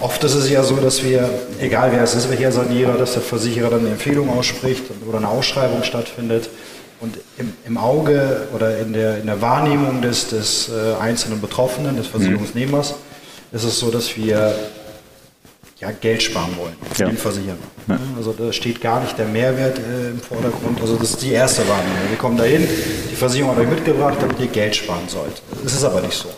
Oft 0.00 0.24
ist 0.24 0.34
es 0.34 0.50
ja 0.50 0.64
so, 0.64 0.76
dass 0.76 1.04
wir, 1.04 1.28
egal 1.60 1.92
wer 1.92 2.02
es 2.02 2.14
ist, 2.16 2.28
welcher 2.30 2.50
Sanierer, 2.50 2.96
dass 2.96 3.12
der 3.12 3.22
Versicherer 3.22 3.70
dann 3.70 3.80
eine 3.80 3.90
Empfehlung 3.90 4.28
ausspricht 4.28 4.84
oder 5.06 5.18
eine 5.18 5.28
Ausschreibung 5.28 5.84
stattfindet. 5.84 6.48
Und 6.98 7.18
im, 7.36 7.52
im 7.66 7.78
Auge 7.78 8.48
oder 8.54 8.78
in 8.78 8.92
der, 8.92 9.18
in 9.18 9.26
der 9.26 9.40
Wahrnehmung 9.40 10.02
des, 10.02 10.30
des 10.30 10.68
äh, 10.68 11.00
einzelnen 11.00 11.40
Betroffenen, 11.40 11.96
des 11.96 12.06
Versicherungsnehmers, 12.08 12.92
mhm 12.92 13.11
ist 13.52 13.64
es 13.64 13.78
so, 13.78 13.90
dass 13.90 14.16
wir 14.16 14.54
ja, 15.80 15.90
Geld 16.00 16.22
sparen 16.22 16.56
wollen, 16.56 16.76
ja. 16.96 17.06
den 17.06 17.16
Versichern. 17.16 17.58
Ja. 17.88 17.98
Also 18.16 18.32
da 18.32 18.52
steht 18.52 18.80
gar 18.80 19.00
nicht 19.00 19.18
der 19.18 19.26
Mehrwert 19.26 19.78
äh, 19.78 20.10
im 20.10 20.20
Vordergrund. 20.20 20.80
Also 20.80 20.96
das 20.96 21.10
ist 21.10 21.22
die 21.22 21.32
erste 21.32 21.68
Wahrnehmung. 21.68 22.08
Wir 22.08 22.18
kommen 22.18 22.36
dahin, 22.36 22.66
die 23.10 23.16
Versicherung 23.16 23.52
hat 23.52 23.58
euch 23.58 23.68
mitgebracht, 23.68 24.16
damit 24.20 24.38
ihr 24.38 24.46
Geld 24.46 24.76
sparen 24.76 25.08
sollt. 25.08 25.42
Das 25.62 25.74
ist 25.74 25.84
aber 25.84 26.00
nicht 26.00 26.14
so. 26.14 26.28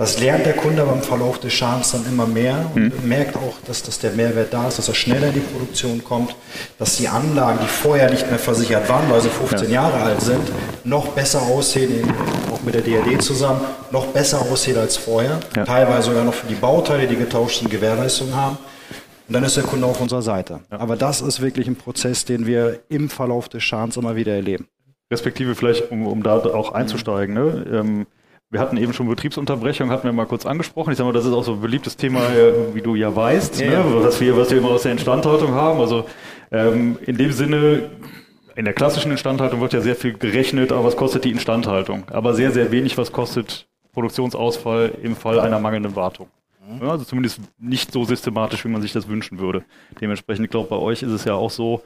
Das 0.00 0.18
lernt 0.18 0.46
der 0.46 0.54
Kunde 0.54 0.82
beim 0.82 1.02
Verlauf 1.02 1.40
des 1.40 1.52
Schadens 1.52 1.92
dann 1.92 2.06
immer 2.06 2.26
mehr 2.26 2.70
und 2.74 3.02
mhm. 3.02 3.06
merkt 3.06 3.36
auch, 3.36 3.56
dass, 3.66 3.82
dass 3.82 3.98
der 3.98 4.12
Mehrwert 4.12 4.50
da 4.50 4.66
ist, 4.66 4.78
dass 4.78 4.88
er 4.88 4.94
schneller 4.94 5.26
in 5.26 5.34
die 5.34 5.40
Produktion 5.40 6.02
kommt, 6.02 6.34
dass 6.78 6.96
die 6.96 7.06
Anlagen, 7.06 7.58
die 7.62 7.66
vorher 7.68 8.10
nicht 8.10 8.26
mehr 8.30 8.38
versichert 8.38 8.88
waren, 8.88 9.10
weil 9.10 9.20
sie 9.20 9.28
15 9.28 9.68
ja. 9.68 9.82
Jahre 9.82 10.02
alt 10.02 10.22
sind, 10.22 10.40
noch 10.84 11.08
besser 11.08 11.42
aussehen, 11.42 12.10
auch 12.50 12.62
mit 12.62 12.76
der 12.76 12.80
DRD 12.80 13.20
zusammen, 13.20 13.60
noch 13.90 14.06
besser 14.06 14.40
aussehen 14.40 14.78
als 14.78 14.96
vorher. 14.96 15.38
Ja. 15.54 15.66
Teilweise 15.66 16.08
sogar 16.08 16.24
noch 16.24 16.32
für 16.32 16.46
die 16.46 16.54
Bauteile, 16.54 17.06
die 17.06 17.16
getauscht 17.16 17.58
sind, 17.58 17.70
Gewährleistung 17.70 18.34
haben. 18.34 18.56
Und 19.28 19.34
dann 19.34 19.44
ist 19.44 19.58
der 19.58 19.64
Kunde 19.64 19.86
auf 19.86 20.00
unserer 20.00 20.22
Seite. 20.22 20.60
Ja. 20.72 20.80
Aber 20.80 20.96
das 20.96 21.20
ist 21.20 21.42
wirklich 21.42 21.66
ein 21.66 21.76
Prozess, 21.76 22.24
den 22.24 22.46
wir 22.46 22.80
im 22.88 23.10
Verlauf 23.10 23.50
des 23.50 23.64
Schadens 23.64 23.98
immer 23.98 24.16
wieder 24.16 24.32
erleben. 24.32 24.66
Respektive 25.12 25.54
vielleicht, 25.54 25.90
um, 25.90 26.06
um 26.06 26.22
da 26.22 26.38
auch 26.38 26.72
einzusteigen, 26.72 27.34
ne? 27.34 27.66
Ähm, 27.70 28.06
wir 28.50 28.58
hatten 28.58 28.76
eben 28.76 28.92
schon 28.92 29.08
Betriebsunterbrechung, 29.08 29.90
hatten 29.90 30.04
wir 30.04 30.12
mal 30.12 30.26
kurz 30.26 30.44
angesprochen. 30.44 30.90
Ich 30.90 30.98
sage 30.98 31.06
mal, 31.06 31.12
das 31.12 31.24
ist 31.24 31.32
auch 31.32 31.44
so 31.44 31.52
ein 31.52 31.60
beliebtes 31.60 31.96
Thema, 31.96 32.20
äh, 32.20 32.74
wie 32.74 32.82
du 32.82 32.96
ja 32.96 33.14
weißt, 33.14 33.60
ja, 33.60 33.84
ne? 33.84 33.84
was, 34.02 34.20
wir, 34.20 34.36
was 34.36 34.50
wir 34.50 34.58
immer 34.58 34.70
aus 34.70 34.82
der 34.82 34.92
Instandhaltung 34.92 35.52
haben. 35.52 35.80
Also 35.80 36.04
ähm, 36.50 36.98
in 37.06 37.16
dem 37.16 37.30
Sinne, 37.30 37.90
in 38.56 38.64
der 38.64 38.74
klassischen 38.74 39.12
Instandhaltung 39.12 39.60
wird 39.60 39.72
ja 39.72 39.80
sehr 39.80 39.94
viel 39.94 40.14
gerechnet, 40.14 40.72
aber 40.72 40.84
was 40.84 40.96
kostet 40.96 41.24
die 41.24 41.30
Instandhaltung? 41.30 42.04
Aber 42.10 42.34
sehr, 42.34 42.50
sehr 42.50 42.72
wenig, 42.72 42.98
was 42.98 43.12
kostet 43.12 43.68
Produktionsausfall 43.92 44.92
im 45.00 45.14
Fall 45.14 45.38
einer 45.38 45.60
mangelnden 45.60 45.94
Wartung. 45.94 46.28
Ja, 46.80 46.90
also 46.90 47.04
zumindest 47.04 47.40
nicht 47.58 47.92
so 47.92 48.04
systematisch, 48.04 48.64
wie 48.64 48.68
man 48.68 48.82
sich 48.82 48.92
das 48.92 49.08
wünschen 49.08 49.38
würde. 49.38 49.64
Dementsprechend, 50.00 50.44
ich 50.44 50.50
glaube, 50.50 50.68
bei 50.68 50.76
euch 50.76 51.02
ist 51.02 51.10
es 51.10 51.24
ja 51.24 51.34
auch 51.34 51.50
so, 51.50 51.82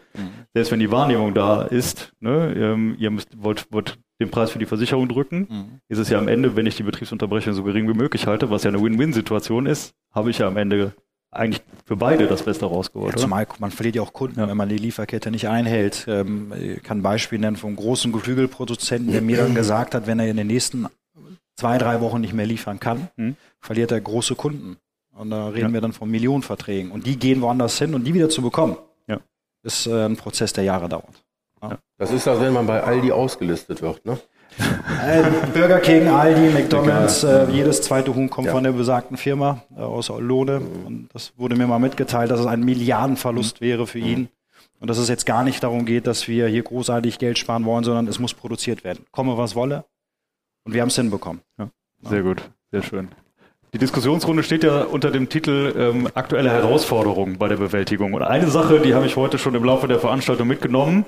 selbst 0.52 0.72
wenn 0.72 0.80
die 0.80 0.90
Wahrnehmung 0.90 1.34
da 1.34 1.62
ist, 1.62 2.12
ne, 2.20 2.54
ähm, 2.56 2.96
ihr 2.98 3.10
müsst, 3.10 3.30
wollt, 3.42 3.66
wollt 3.70 3.98
den 4.20 4.30
Preis 4.30 4.50
für 4.50 4.58
die 4.58 4.66
Versicherung 4.66 5.08
drücken, 5.08 5.46
mhm. 5.50 5.80
ist 5.88 5.98
es 5.98 6.08
ja 6.08 6.18
am 6.18 6.28
Ende, 6.28 6.56
wenn 6.56 6.66
ich 6.66 6.76
die 6.76 6.82
Betriebsunterbrechung 6.82 7.52
so 7.54 7.62
gering 7.62 7.88
wie 7.88 7.94
möglich 7.94 8.26
halte, 8.26 8.50
was 8.50 8.62
ja 8.62 8.70
eine 8.70 8.82
Win-Win-Situation 8.82 9.66
ist, 9.66 9.94
habe 10.12 10.30
ich 10.30 10.38
ja 10.38 10.46
am 10.46 10.56
Ende 10.56 10.92
eigentlich 11.34 11.62
für 11.84 11.96
beide 11.96 12.26
das 12.26 12.44
Beste 12.44 12.66
rausgeholt. 12.66 13.14
Ja, 13.14 13.20
zumal 13.20 13.46
man 13.58 13.70
verliert 13.70 13.96
ja 13.96 14.02
auch 14.02 14.12
Kunden, 14.12 14.38
ja. 14.38 14.48
wenn 14.48 14.56
man 14.56 14.68
die 14.68 14.78
Lieferkette 14.78 15.30
nicht 15.30 15.48
einhält. 15.48 16.06
Ähm, 16.08 16.52
ich 16.58 16.82
kann 16.82 16.98
ein 16.98 17.02
Beispiel 17.02 17.38
nennen 17.38 17.56
vom 17.56 17.76
großen 17.76 18.12
Geflügelproduzenten, 18.12 19.12
der 19.12 19.22
mir 19.22 19.38
dann 19.38 19.54
gesagt 19.56 19.94
hat, 19.94 20.06
wenn 20.06 20.20
er 20.20 20.28
in 20.28 20.36
den 20.36 20.46
nächsten 20.46 20.86
zwei, 21.56 21.78
drei 21.78 22.00
Wochen 22.00 22.20
nicht 22.20 22.34
mehr 22.34 22.46
liefern 22.46 22.80
kann, 22.80 23.08
mhm. 23.16 23.36
verliert 23.60 23.92
er 23.92 24.00
große 24.00 24.34
Kunden. 24.34 24.76
Und 25.16 25.30
da 25.30 25.48
reden 25.48 25.68
ja. 25.68 25.74
wir 25.74 25.80
dann 25.80 25.92
von 25.92 26.10
Millionenverträgen. 26.10 26.90
Und 26.90 27.06
die 27.06 27.18
gehen 27.18 27.40
woanders 27.40 27.78
hin 27.78 27.94
und 27.94 28.04
die 28.04 28.14
wieder 28.14 28.28
zu 28.28 28.42
bekommen, 28.42 28.76
ja. 29.06 29.20
ist 29.62 29.86
äh, 29.86 30.06
ein 30.06 30.16
Prozess, 30.16 30.52
der 30.52 30.64
Jahre 30.64 30.88
dauert. 30.88 31.24
Ja. 31.62 31.78
Das 31.98 32.10
ist 32.10 32.26
das, 32.26 32.40
wenn 32.40 32.52
man 32.52 32.66
bei 32.66 32.82
Aldi 32.82 33.12
ausgelistet 33.12 33.82
wird, 33.82 34.04
ne? 34.04 34.18
Äh, 35.04 35.22
Burger 35.52 35.80
King, 35.80 36.08
Aldi, 36.08 36.50
McDonalds, 36.50 37.24
äh, 37.24 37.50
jedes 37.50 37.82
zweite 37.82 38.14
Huhn 38.14 38.30
kommt 38.30 38.46
ja. 38.46 38.52
von 38.52 38.62
der 38.62 38.72
besagten 38.72 39.16
Firma 39.16 39.62
äh, 39.76 39.80
aus 39.80 40.08
Lohne. 40.08 40.60
Und 40.60 41.08
das 41.12 41.32
wurde 41.36 41.56
mir 41.56 41.66
mal 41.66 41.78
mitgeteilt, 41.78 42.30
dass 42.30 42.40
es 42.40 42.46
ein 42.46 42.62
Milliardenverlust 42.62 43.60
mhm. 43.60 43.64
wäre 43.64 43.86
für 43.86 43.98
ihn. 43.98 44.20
Mhm. 44.20 44.28
Und 44.80 44.88
dass 44.88 44.98
es 44.98 45.08
jetzt 45.08 45.26
gar 45.26 45.44
nicht 45.44 45.62
darum 45.62 45.84
geht, 45.84 46.06
dass 46.06 46.28
wir 46.28 46.46
hier 46.46 46.62
großartig 46.62 47.18
Geld 47.18 47.38
sparen 47.38 47.64
wollen, 47.64 47.84
sondern 47.84 48.06
es 48.06 48.18
muss 48.18 48.32
produziert 48.32 48.84
werden. 48.84 49.04
Komme, 49.10 49.36
was 49.36 49.54
wolle. 49.54 49.84
Und 50.64 50.72
wir 50.74 50.80
haben 50.80 50.88
es 50.88 50.96
hinbekommen. 50.96 51.42
Ja. 51.58 51.68
Sehr 52.02 52.22
gut, 52.22 52.50
sehr 52.70 52.82
schön. 52.82 53.08
Die 53.72 53.78
Diskussionsrunde 53.78 54.42
steht 54.42 54.62
ja 54.62 54.82
unter 54.82 55.10
dem 55.10 55.28
Titel 55.28 55.74
ähm, 55.76 56.08
aktuelle 56.14 56.50
Herausforderungen 56.50 57.38
bei 57.38 57.48
der 57.48 57.56
Bewältigung. 57.56 58.14
Und 58.14 58.22
eine 58.22 58.46
Sache, 58.46 58.80
die 58.80 58.94
habe 58.94 59.06
ich 59.06 59.16
heute 59.16 59.36
schon 59.36 59.54
im 59.54 59.64
Laufe 59.64 59.88
der 59.88 59.98
Veranstaltung 59.98 60.46
mitgenommen, 60.46 61.04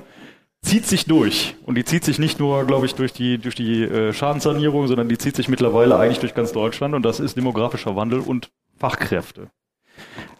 zieht 0.63 0.85
sich 0.85 1.07
durch. 1.07 1.55
Und 1.65 1.77
die 1.77 1.85
zieht 1.85 2.05
sich 2.05 2.19
nicht 2.19 2.41
nur, 2.41 2.67
glaube 2.67 2.87
ich, 2.87 2.97
durch 2.97 3.13
die, 3.13 3.39
durch 3.39 3.55
die 3.55 3.85
äh, 3.85 4.13
Schadenssanierung, 4.13 4.89
sondern 4.89 5.09
die 5.09 5.17
zieht 5.17 5.37
sich 5.37 5.49
mittlerweile 5.49 5.97
eigentlich 5.97 6.19
durch 6.19 6.35
ganz 6.35 6.53
Deutschland. 6.53 6.95
Und 6.95 7.05
das 7.05 7.21
ist 7.21 7.37
demografischer 7.37 7.95
Wandel 7.95 8.19
und 8.19 8.51
Fachkräfte. 8.77 9.49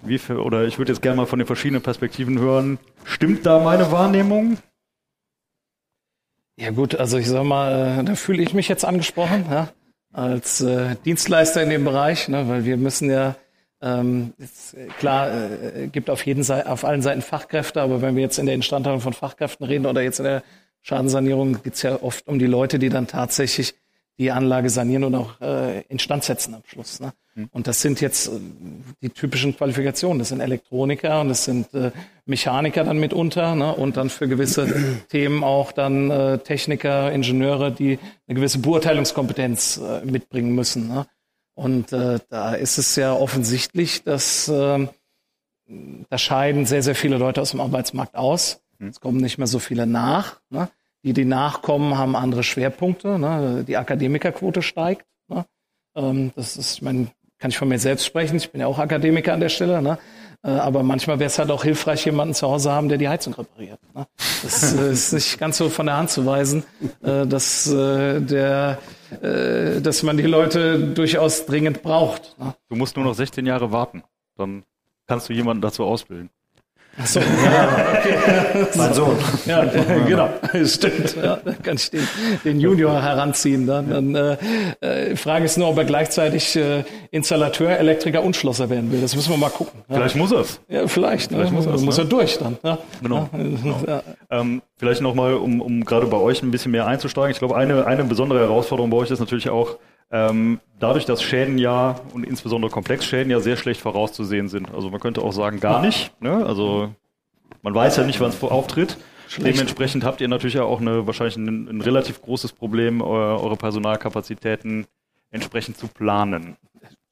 Wie 0.03 0.19
für, 0.19 0.45
oder 0.45 0.65
ich 0.65 0.79
würde 0.79 0.93
jetzt 0.93 1.03
gerne 1.03 1.19
mal 1.19 1.27
von 1.27 1.39
den 1.39 1.47
verschiedenen 1.47 1.83
Perspektiven 1.83 2.41
hören. 2.41 2.79
Stimmt 3.05 3.47
da 3.47 3.61
meine 3.61 3.93
Wahrnehmung? 3.93 4.59
Ja 6.57 6.71
gut, 6.71 6.95
also 6.95 7.19
ich 7.19 7.29
sag 7.29 7.45
mal, 7.45 8.01
äh, 8.01 8.05
da 8.05 8.15
fühle 8.15 8.43
ich 8.43 8.55
mich 8.55 8.69
jetzt 8.69 8.85
angesprochen. 8.85 9.45
Ja? 9.51 9.69
als 10.17 10.63
äh, 10.63 10.97
Dienstleister 11.05 11.63
in 11.63 11.69
dem 11.69 11.85
Bereich, 11.85 12.29
ne, 12.29 12.49
weil 12.49 12.65
wir 12.65 12.79
müssen 12.79 13.11
ja 13.11 13.37
ähm, 13.83 14.33
jetzt, 14.39 14.75
äh, 14.75 14.87
klar, 14.99 15.29
äh, 15.31 15.89
gibt 15.89 16.09
auf 16.09 16.25
jeden 16.25 16.43
Seite, 16.43 16.71
auf 16.71 16.85
allen 16.85 17.03
Seiten 17.03 17.21
Fachkräfte, 17.21 17.83
aber 17.83 18.01
wenn 18.01 18.17
wir 18.17 18.23
jetzt 18.23 18.39
in 18.39 18.47
der 18.47 18.55
Instandhaltung 18.55 19.03
von 19.03 19.13
Fachkräften 19.13 19.67
reden 19.67 19.85
oder 19.85 20.01
jetzt 20.01 20.19
in 20.19 20.25
der 20.25 20.43
Schadensanierung, 20.81 21.63
geht's 21.63 21.83
ja 21.83 22.03
oft 22.03 22.27
um 22.27 22.39
die 22.39 22.47
Leute, 22.47 22.79
die 22.79 22.89
dann 22.89 23.07
tatsächlich 23.07 23.75
die 24.19 24.31
Anlage 24.31 24.71
sanieren 24.71 25.05
und 25.05 25.15
auch 25.15 25.41
äh, 25.41 25.83
instand 25.83 26.25
setzen 26.25 26.55
am 26.55 26.63
Schluss. 26.67 27.01
Ne? 27.01 27.13
Mhm. 27.35 27.49
Und 27.53 27.67
das 27.67 27.83
sind 27.83 28.01
jetzt 28.01 28.29
äh, 28.29 28.33
die 29.03 29.11
typischen 29.11 29.57
Qualifikationen. 29.57 30.19
Das 30.19 30.29
sind 30.29 30.41
Elektroniker 30.41 31.21
und 31.21 31.29
das 31.29 31.45
sind 31.45 31.73
äh, 31.75 31.93
Mechaniker 32.25 32.85
dann 32.85 32.99
mitunter 32.99 33.55
ne? 33.55 33.75
und 33.75 33.97
dann 33.97 34.09
für 34.09 34.27
gewisse 34.27 34.67
Themen 35.11 35.45
auch 35.45 35.73
dann 35.73 36.11
äh, 36.11 36.39
Techniker, 36.39 37.13
Ingenieure, 37.13 37.71
die 37.71 37.99
eine 38.27 38.37
gewisse 38.37 38.59
Beurteilungskompetenz 38.59 39.79
äh, 39.79 40.05
mitbringen 40.05 40.55
müssen. 40.55 40.89
Ne? 40.89 41.07
Und 41.55 41.93
äh, 41.93 42.19
da 42.29 42.55
ist 42.55 42.79
es 42.79 42.97
ja 42.97 43.13
offensichtlich, 43.13 44.03
dass 44.03 44.49
äh, 44.49 44.87
da 46.09 46.19
scheiden 46.19 46.65
sehr, 46.65 46.83
sehr 46.83 46.95
viele 46.95 47.19
Leute 47.19 47.43
aus 47.43 47.51
dem 47.51 47.61
Arbeitsmarkt 47.61 48.15
aus. 48.15 48.63
Mhm. 48.79 48.89
Es 48.89 49.01
kommen 49.01 49.19
nicht 49.19 49.37
mehr 49.37 49.47
so 49.47 49.59
viele 49.59 49.87
nach. 49.87 50.41
Ne? 50.49 50.69
Die, 51.07 51.13
die 51.13 51.25
nachkommen, 51.25 51.97
haben 51.97 52.17
andere 52.17 52.43
Schwerpunkte. 52.43 53.17
Ne? 53.17 53.65
Die 53.67 53.77
Akademikerquote 53.77 54.61
steigt. 54.61 55.07
Ne? 55.29 55.47
Ähm, 55.95 56.33
das 56.35 56.57
ist, 56.57 56.75
ich 56.75 56.83
meine, 56.83 57.07
kann 57.39 57.53
ich 57.53 57.59
von 57.59 57.69
mir 57.69 57.79
selbst 57.79 58.05
sprechen. 58.05 58.39
Ich 58.39 58.51
bin 58.51 58.61
ja 58.61 58.67
auch 58.67 58.81
Akademiker 58.81 59.33
an 59.33 59.39
der 59.39 59.49
Stelle. 59.49 59.81
Ne? 59.81 59.99
Äh, 60.43 60.51
aber 60.51 60.83
manchmal 60.83 61.21
wäre 61.21 61.29
es 61.29 61.39
halt 61.39 61.53
auch 61.53 61.63
hilfreich, 61.63 62.05
jemanden 62.07 62.35
zu 62.35 62.49
Hause 62.49 62.73
haben, 62.73 62.89
der 62.89 62.99
die 62.99 63.09
Heizung 63.09 63.35
repariert. 63.35 63.79
Ne? 63.95 64.05
Das 64.43 64.75
äh, 64.75 64.91
ist 64.91 65.13
nicht 65.13 65.39
ganz 65.39 65.59
so 65.59 65.69
von 65.69 65.87
der 65.87 65.97
Hand 65.97 66.11
zu 66.11 66.27
weisen, 66.27 66.65
äh, 67.05 67.25
dass, 67.25 67.69
äh, 67.69 68.21
der, 68.21 68.79
äh, 69.23 69.81
dass 69.81 70.03
man 70.03 70.17
die 70.17 70.25
Leute 70.25 70.89
durchaus 70.89 71.47
dringend 71.47 71.85
braucht. 71.85 72.37
Ne? 72.41 72.53
Du 72.69 72.75
musst 72.75 72.97
nur 72.97 73.05
noch 73.05 73.15
16 73.15 73.47
Jahre 73.47 73.71
warten. 73.71 74.03
Dann 74.37 74.65
kannst 75.07 75.29
du 75.29 75.33
jemanden 75.33 75.63
dazu 75.63 75.85
ausbilden. 75.85 76.31
Ach 76.99 77.07
so, 77.07 77.21
ja, 77.45 77.69
okay. 77.99 78.67
mein 78.75 78.95
Sohn. 78.95 79.17
Ja, 79.45 79.65
genau, 80.07 80.31
stimmt. 80.65 81.17
Ja, 81.23 81.39
da 81.45 81.53
kann 81.53 81.77
ich 81.77 81.91
den, 81.91 82.09
den 82.45 82.61
Junior 82.61 83.03
heranziehen. 83.03 83.67
Dann, 83.67 83.91
dann 83.91 84.15
äh, 84.15 85.11
äh, 85.11 85.17
Frage 85.17 85.45
ist 85.45 85.59
nur, 85.59 85.69
ob 85.69 85.77
er 85.77 85.85
gleichzeitig 85.85 86.57
äh, 86.57 86.85
Installateur, 87.11 87.79
Elektriker 87.79 88.23
und 88.23 88.35
Schlosser 88.35 88.71
werden 88.71 88.91
will. 88.93 89.03
Das 89.03 89.15
müssen 89.15 89.31
wir 89.31 89.37
mal 89.37 89.51
gucken. 89.51 89.81
Ja. 89.89 89.97
Vielleicht 89.97 90.17
muss 90.17 90.33
er 90.33 90.41
es. 90.41 90.61
Ja, 90.69 90.87
vielleicht. 90.89 91.31
vielleicht 91.31 91.53
ne? 91.53 91.57
muss, 91.57 91.67
er's, 91.67 91.83
muss 91.83 91.99
er 91.99 92.07
durch 92.07 92.39
dann. 92.39 92.57
Ja. 92.63 92.79
Genau. 93.03 93.29
genau. 93.33 93.81
Ja. 93.87 94.03
Ähm, 94.31 94.63
vielleicht 94.79 95.03
nochmal, 95.03 95.35
um, 95.35 95.61
um 95.61 95.85
gerade 95.85 96.07
bei 96.07 96.19
euch 96.19 96.43
ein 96.43 96.51
bisschen 96.51 96.73
mehr 96.73 96.87
einzusteigen. 96.87 97.31
Ich 97.31 97.39
glaube, 97.39 97.57
eine, 97.57 97.87
eine 97.87 98.05
besondere 98.05 98.41
Herausforderung 98.41 98.91
bei 98.91 98.97
euch 98.97 99.11
ist 99.11 99.21
natürlich 99.21 99.51
auch, 99.51 99.77
Ähm, 100.11 100.61
dadurch, 100.79 101.05
dass 101.05 101.23
Schäden 101.23 101.59
ja 101.59 102.01
und 102.13 102.25
insbesondere 102.25 102.71
Komplexschäden 102.71 103.31
ja 103.31 103.41
sehr 103.41 103.57
schlecht 103.57 103.81
vorauszusehen 103.81 104.49
sind. 104.49 104.73
Also 104.73 104.91
man 104.91 105.01
könnte 105.01 105.23
auch 105.23 105.33
sagen, 105.33 105.61
gar 105.61 105.81
nicht. 105.83 106.13
Ne? 106.21 106.45
Also 106.47 106.95
man 107.63 107.75
weiß 107.75 107.97
ja 107.97 108.05
nicht, 108.05 108.21
wann 108.21 108.31
es 108.31 108.43
auftritt. 108.43 108.97
Schlecht. 109.29 109.57
Dementsprechend 109.57 110.05
habt 110.05 110.21
ihr 110.21 110.29
natürlich 110.29 110.55
ja 110.55 110.63
auch 110.63 110.81
eine, 110.81 111.07
wahrscheinlich 111.07 111.37
ein, 111.37 111.69
ein 111.69 111.81
relativ 111.81 112.23
großes 112.23 112.53
Problem, 112.53 113.01
eure 113.01 113.57
Personalkapazitäten 113.57 114.87
entsprechend 115.33 115.77
zu 115.77 115.89
planen. 115.89 116.57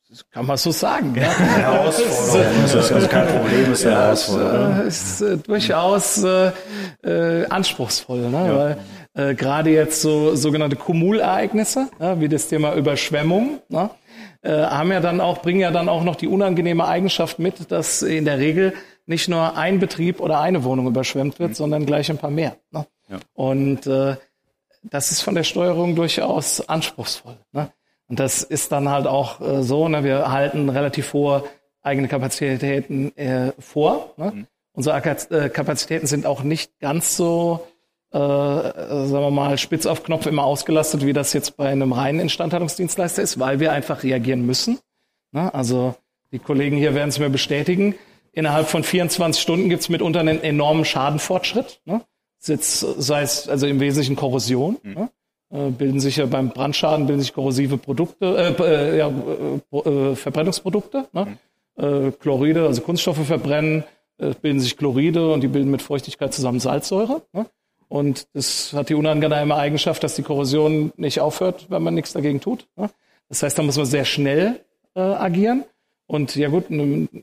Das 0.09 0.31
kann 0.31 0.47
man 0.47 0.57
so 0.57 0.71
sagen. 0.71 1.13
Ja. 1.17 1.23
Herausforderung. 1.39 2.63
Das 2.63 2.75
ist 2.75 2.93
also 2.93 3.09
kein 3.09 3.27
Problem, 3.27 3.73
ist 3.73 3.85
eine 3.85 3.97
Herausforderung. 3.97 4.81
Äh, 4.81 4.87
ist 4.87 5.21
äh, 5.21 5.37
durchaus 5.39 6.23
äh, 6.23 6.53
äh, 7.03 7.47
anspruchsvoll, 7.47 8.31
ne? 8.31 8.47
Ja. 8.47 8.57
weil 8.57 8.79
äh, 9.15 9.35
gerade 9.35 9.71
jetzt 9.71 10.01
so 10.03 10.35
sogenannte 10.35 10.77
Kumulereignisse, 10.77 11.89
ja, 12.01 12.21
wie 12.21 12.29
das 12.29 12.49
Thema 12.49 12.75
Überschwemmung, 12.75 13.61
ne? 13.69 13.91
äh, 14.43 14.51
haben 14.51 14.93
ja 14.93 15.01
dann 15.01 15.21
auch 15.21 15.43
bringen 15.43 15.61
ja 15.61 15.71
dann 15.71 15.89
auch 15.89 16.05
noch 16.05 16.17
die 16.17 16.29
unangenehme 16.29 16.87
Eigenschaft 16.87 17.39
mit, 17.39 17.71
dass 17.71 18.03
in 18.03 18.25
der 18.25 18.39
Regel 18.39 18.75
nicht 19.07 19.29
nur 19.29 19.57
ein 19.57 19.79
Betrieb 19.79 20.21
oder 20.21 20.41
eine 20.41 20.65
Wohnung 20.65 20.87
überschwemmt 20.87 21.39
wird, 21.39 21.51
mhm. 21.51 21.55
sondern 21.55 21.87
gleich 21.87 22.11
ein 22.11 22.19
paar 22.19 22.31
mehr. 22.31 22.57
Ne? 22.71 22.87
Ja. 23.09 23.19
Und 23.35 23.87
äh, 23.87 24.17
das 24.83 25.11
ist 25.11 25.23
von 25.23 25.35
der 25.35 25.45
Steuerung 25.45 25.95
durchaus 25.95 26.69
anspruchsvoll. 26.69 27.39
Ne? 27.53 27.71
Und 28.09 28.21
das 28.21 28.43
ist 28.43 28.73
dann 28.73 28.89
halt 28.89 29.07
auch 29.07 29.41
äh, 29.41 29.63
so, 29.63 29.89
ne, 29.89 30.05
wir 30.05 30.31
halten 30.31 30.69
relativ 30.69 31.13
hohe 31.13 31.45
eigene 31.83 32.09
Kapazitäten 32.09 33.17
äh, 33.17 33.53
vor. 33.59 34.15
Ne? 34.17 34.33
Mhm. 34.35 34.47
Unsere 34.73 34.97
äh, 34.97 35.49
Kapazitäten 35.49 36.07
sind 36.07 36.27
auch 36.27 36.43
nicht 36.43 36.79
ganz 36.81 37.17
so, 37.17 37.67
äh, 38.15 38.17
sagen 38.17 39.11
wir 39.11 39.31
mal, 39.33 39.59
spitz 39.59 39.87
auf 39.87 40.05
Knopf 40.05 40.27
immer 40.27 40.45
ausgelastet, 40.45 41.05
wie 41.05 41.13
das 41.13 41.33
jetzt 41.33 41.57
bei 41.57 41.69
einem 41.69 41.93
reinen 41.93 42.21
Instandhaltungsdienstleister 42.21 43.23
ist, 43.23 43.41
weil 43.41 43.59
wir 43.59 43.73
einfach 43.73 44.05
reagieren 44.05 44.47
müssen. 44.47 44.79
Ne? 45.33 45.53
Also 45.53 45.97
die 46.31 46.39
Kollegen 46.39 46.77
hier 46.77 46.95
werden 46.95 47.09
es 47.09 47.19
mir 47.19 47.29
bestätigen. 47.29 47.97
Innerhalb 48.33 48.69
von 48.69 48.85
24 48.85 49.43
Stunden 49.43 49.69
gibt 49.69 49.83
es 49.83 49.89
mitunter 49.89 50.21
einen 50.21 50.41
enormen 50.43 50.85
Schadenfortschritt. 50.85 51.81
Ne? 51.87 52.03
Jetzt, 52.45 52.81
sei 52.81 53.23
es 53.23 53.49
also 53.49 53.67
im 53.67 53.81
Wesentlichen 53.81 54.15
Korrosion. 54.15 54.79
Mhm. 54.85 54.95
Ne? 54.95 55.11
Äh, 55.51 55.71
bilden 55.71 55.99
sich 55.99 56.17
ja 56.17 56.27
beim 56.27 56.51
Brandschaden 56.51 57.07
bilden 57.07 57.21
sich 57.21 57.35
korrosive 57.35 57.79
Produkte, 57.79 58.55
äh, 58.59 58.63
äh 58.63 58.99
ja, 58.99 59.13
äh, 59.73 60.15
Verbrennungsprodukte, 60.15 61.09
ne? 61.13 61.27
Mhm. 61.27 61.39
Chloride, 62.21 62.67
also 62.67 62.83
Kunststoffe 62.83 63.27
verbrennen, 63.27 63.83
bilden 64.17 64.61
sich 64.61 64.77
Chloride 64.77 65.33
und 65.33 65.41
die 65.41 65.49
bilden 65.49 65.73
mit 65.73 65.83
Feuchtigkeit 65.83 66.33
zusammen 66.33 66.61
Salzsäure. 66.61 67.23
Ne? 67.95 67.99
Und 67.99 68.27
das 68.35 68.73
hat 68.73 68.89
die 68.89 68.95
unangenehme 68.95 69.55
Eigenschaft, 69.55 70.03
dass 70.03 70.15
die 70.15 70.23
Korrosion 70.23 70.93
nicht 70.97 71.21
aufhört, 71.21 71.67
wenn 71.71 71.83
man 71.83 71.95
nichts 71.95 72.13
dagegen 72.13 72.41
tut. 72.41 72.67
Ne? 72.77 72.91
Das 73.29 73.43
heißt, 73.43 73.59
da 73.59 73.63
muss 73.63 73.77
man 73.77 73.87
sehr 73.87 74.05
schnell 74.05 74.61
äh, 74.95 75.01
agieren. 75.01 75.65
Und 76.07 76.37
ja 76.37 76.49
gut, 76.49 76.67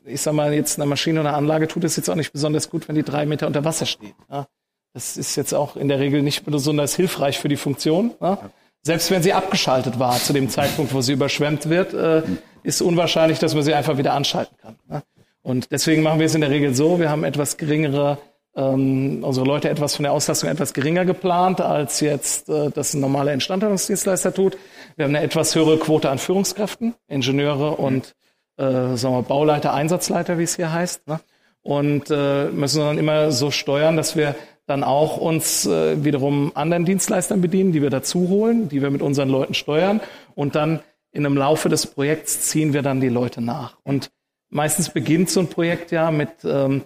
ich 0.06 0.20
sag 0.20 0.34
mal, 0.34 0.52
jetzt 0.52 0.78
eine 0.78 0.86
Maschine 0.88 1.20
oder 1.20 1.34
Anlage 1.34 1.68
tut 1.68 1.84
es 1.84 1.96
jetzt 1.96 2.08
auch 2.10 2.16
nicht 2.16 2.32
besonders 2.32 2.68
gut, 2.68 2.88
wenn 2.88 2.96
die 2.96 3.04
drei 3.04 3.26
Meter 3.26 3.46
unter 3.46 3.64
Wasser 3.64 3.86
steht. 3.86 4.14
Ja? 4.28 4.48
Das 4.92 5.16
ist 5.16 5.36
jetzt 5.36 5.54
auch 5.54 5.76
in 5.76 5.88
der 5.88 6.00
Regel 6.00 6.22
nicht 6.22 6.44
besonders 6.44 6.96
hilfreich 6.96 7.38
für 7.38 7.48
die 7.48 7.56
Funktion. 7.56 8.12
Ne? 8.20 8.38
Selbst 8.82 9.10
wenn 9.12 9.22
sie 9.22 9.32
abgeschaltet 9.32 10.00
war 10.00 10.16
zu 10.16 10.32
dem 10.32 10.48
Zeitpunkt, 10.48 10.92
wo 10.92 11.00
sie 11.00 11.12
überschwemmt 11.12 11.68
wird, 11.68 11.94
äh, 11.94 12.22
ist 12.64 12.82
unwahrscheinlich, 12.82 13.38
dass 13.38 13.54
man 13.54 13.62
sie 13.62 13.74
einfach 13.74 13.98
wieder 13.98 14.14
anschalten 14.14 14.56
kann. 14.56 14.76
Ne? 14.88 15.02
Und 15.42 15.70
deswegen 15.70 16.02
machen 16.02 16.18
wir 16.18 16.26
es 16.26 16.34
in 16.34 16.40
der 16.40 16.50
Regel 16.50 16.74
so, 16.74 16.98
wir 16.98 17.10
haben 17.10 17.24
etwas 17.24 17.56
geringere, 17.56 18.18
ähm, 18.54 19.24
unsere 19.24 19.46
Leute 19.46 19.70
etwas 19.70 19.96
von 19.96 20.02
der 20.02 20.12
Auslastung 20.12 20.50
etwas 20.50 20.74
geringer 20.74 21.04
geplant, 21.04 21.60
als 21.60 22.00
jetzt 22.00 22.48
äh, 22.48 22.70
das 22.70 22.94
ein 22.94 23.00
normaler 23.00 23.32
Instandhaltungsdienstleister 23.32 24.34
tut. 24.34 24.58
Wir 24.96 25.04
haben 25.04 25.14
eine 25.14 25.24
etwas 25.24 25.54
höhere 25.54 25.78
Quote 25.78 26.10
an 26.10 26.18
Führungskräften, 26.18 26.94
Ingenieure 27.08 27.72
und 27.72 28.14
äh, 28.58 28.96
sagen 28.96 29.14
wir, 29.14 29.22
Bauleiter, 29.22 29.72
Einsatzleiter, 29.72 30.38
wie 30.38 30.42
es 30.42 30.56
hier 30.56 30.72
heißt. 30.72 31.08
Ne? 31.08 31.20
Und 31.62 32.10
äh, 32.10 32.46
müssen 32.46 32.80
dann 32.80 32.98
immer 32.98 33.32
so 33.32 33.50
steuern, 33.50 33.96
dass 33.96 34.16
wir 34.16 34.34
dann 34.66 34.84
auch 34.84 35.16
uns 35.16 35.66
äh, 35.66 36.04
wiederum 36.04 36.52
anderen 36.54 36.84
Dienstleistern 36.84 37.40
bedienen, 37.40 37.72
die 37.72 37.82
wir 37.82 37.90
dazu 37.90 38.28
holen, 38.28 38.68
die 38.68 38.82
wir 38.82 38.90
mit 38.90 39.02
unseren 39.02 39.28
Leuten 39.28 39.54
steuern 39.54 40.00
und 40.34 40.54
dann 40.54 40.80
in 41.10 41.26
einem 41.26 41.36
Laufe 41.36 41.68
des 41.68 41.86
Projekts 41.86 42.48
ziehen 42.48 42.72
wir 42.72 42.82
dann 42.82 43.00
die 43.00 43.08
Leute 43.08 43.42
nach. 43.42 43.76
Und 43.82 44.10
meistens 44.48 44.90
beginnt 44.90 45.30
so 45.30 45.40
ein 45.40 45.48
Projekt 45.48 45.90
ja 45.90 46.10
mit 46.10 46.30
ähm, 46.44 46.82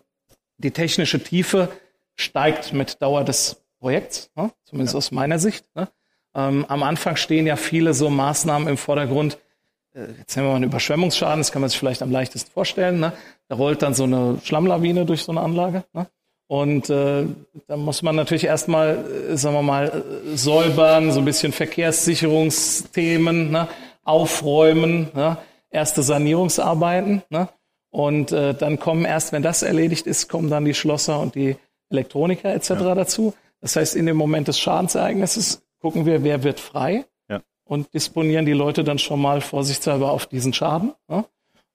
die 0.58 0.70
technische 0.70 1.22
Tiefe 1.22 1.68
steigt 2.14 2.72
mit 2.72 3.00
Dauer 3.02 3.24
des 3.24 3.62
Projekts, 3.78 4.30
ne? 4.34 4.50
zumindest 4.64 4.94
ja. 4.94 4.98
aus 4.98 5.10
meiner 5.12 5.38
Sicht. 5.38 5.64
Ne? 5.74 5.88
Ähm, 6.34 6.64
am 6.68 6.82
Anfang 6.82 7.16
stehen 7.16 7.46
ja 7.46 7.56
viele 7.56 7.94
so 7.94 8.10
Maßnahmen 8.10 8.68
im 8.68 8.76
Vordergrund. 8.76 9.38
Äh, 9.94 10.06
jetzt 10.18 10.36
nehmen 10.36 10.48
wir 10.48 10.50
mal 10.50 10.56
einen 10.56 10.64
Überschwemmungsschaden, 10.64 11.40
das 11.40 11.52
kann 11.52 11.60
man 11.60 11.68
sich 11.70 11.78
vielleicht 11.78 12.02
am 12.02 12.10
leichtesten 12.10 12.50
vorstellen. 12.50 13.00
Ne? 13.00 13.12
Da 13.48 13.56
rollt 13.56 13.82
dann 13.82 13.94
so 13.94 14.04
eine 14.04 14.38
Schlammlawine 14.42 15.04
durch 15.04 15.22
so 15.22 15.32
eine 15.32 15.40
Anlage. 15.40 15.84
Ne? 15.92 16.06
Und 16.48 16.90
äh, 16.90 17.26
da 17.66 17.76
muss 17.76 18.02
man 18.02 18.14
natürlich 18.14 18.44
erstmal, 18.44 19.30
äh, 19.30 19.36
sagen 19.36 19.56
wir 19.56 19.62
mal, 19.62 19.88
äh, 19.88 20.36
säubern, 20.36 21.10
so 21.10 21.18
ein 21.18 21.24
bisschen 21.24 21.52
Verkehrssicherungsthemen 21.52 23.50
ne, 23.50 23.68
aufräumen, 24.04 25.08
ne, 25.12 25.38
erste 25.70 26.02
Sanierungsarbeiten. 26.02 27.22
Und 27.90 28.32
äh, 28.32 28.54
dann 28.54 28.78
kommen 28.78 29.04
erst, 29.04 29.32
wenn 29.32 29.42
das 29.42 29.62
erledigt 29.62 30.06
ist, 30.06 30.28
kommen 30.28 30.50
dann 30.50 30.64
die 30.64 30.74
Schlosser 30.74 31.20
und 31.20 31.34
die 31.34 31.56
Elektroniker 31.90 32.52
etc. 32.52 32.70
Ja. 32.70 32.94
dazu. 32.94 33.34
Das 33.60 33.76
heißt, 33.76 33.96
in 33.96 34.06
dem 34.06 34.16
Moment 34.16 34.48
des 34.48 34.58
Schadensereignisses 34.58 35.62
gucken 35.80 36.06
wir, 36.06 36.22
wer 36.24 36.42
wird 36.42 36.60
frei 36.60 37.04
ja. 37.28 37.40
und 37.64 37.92
disponieren 37.94 38.46
die 38.46 38.52
Leute 38.52 38.84
dann 38.84 38.98
schon 38.98 39.20
mal 39.20 39.40
vorsichtshalber 39.40 40.10
auf 40.10 40.26
diesen 40.26 40.52
Schaden. 40.52 40.92
Ne? 41.08 41.24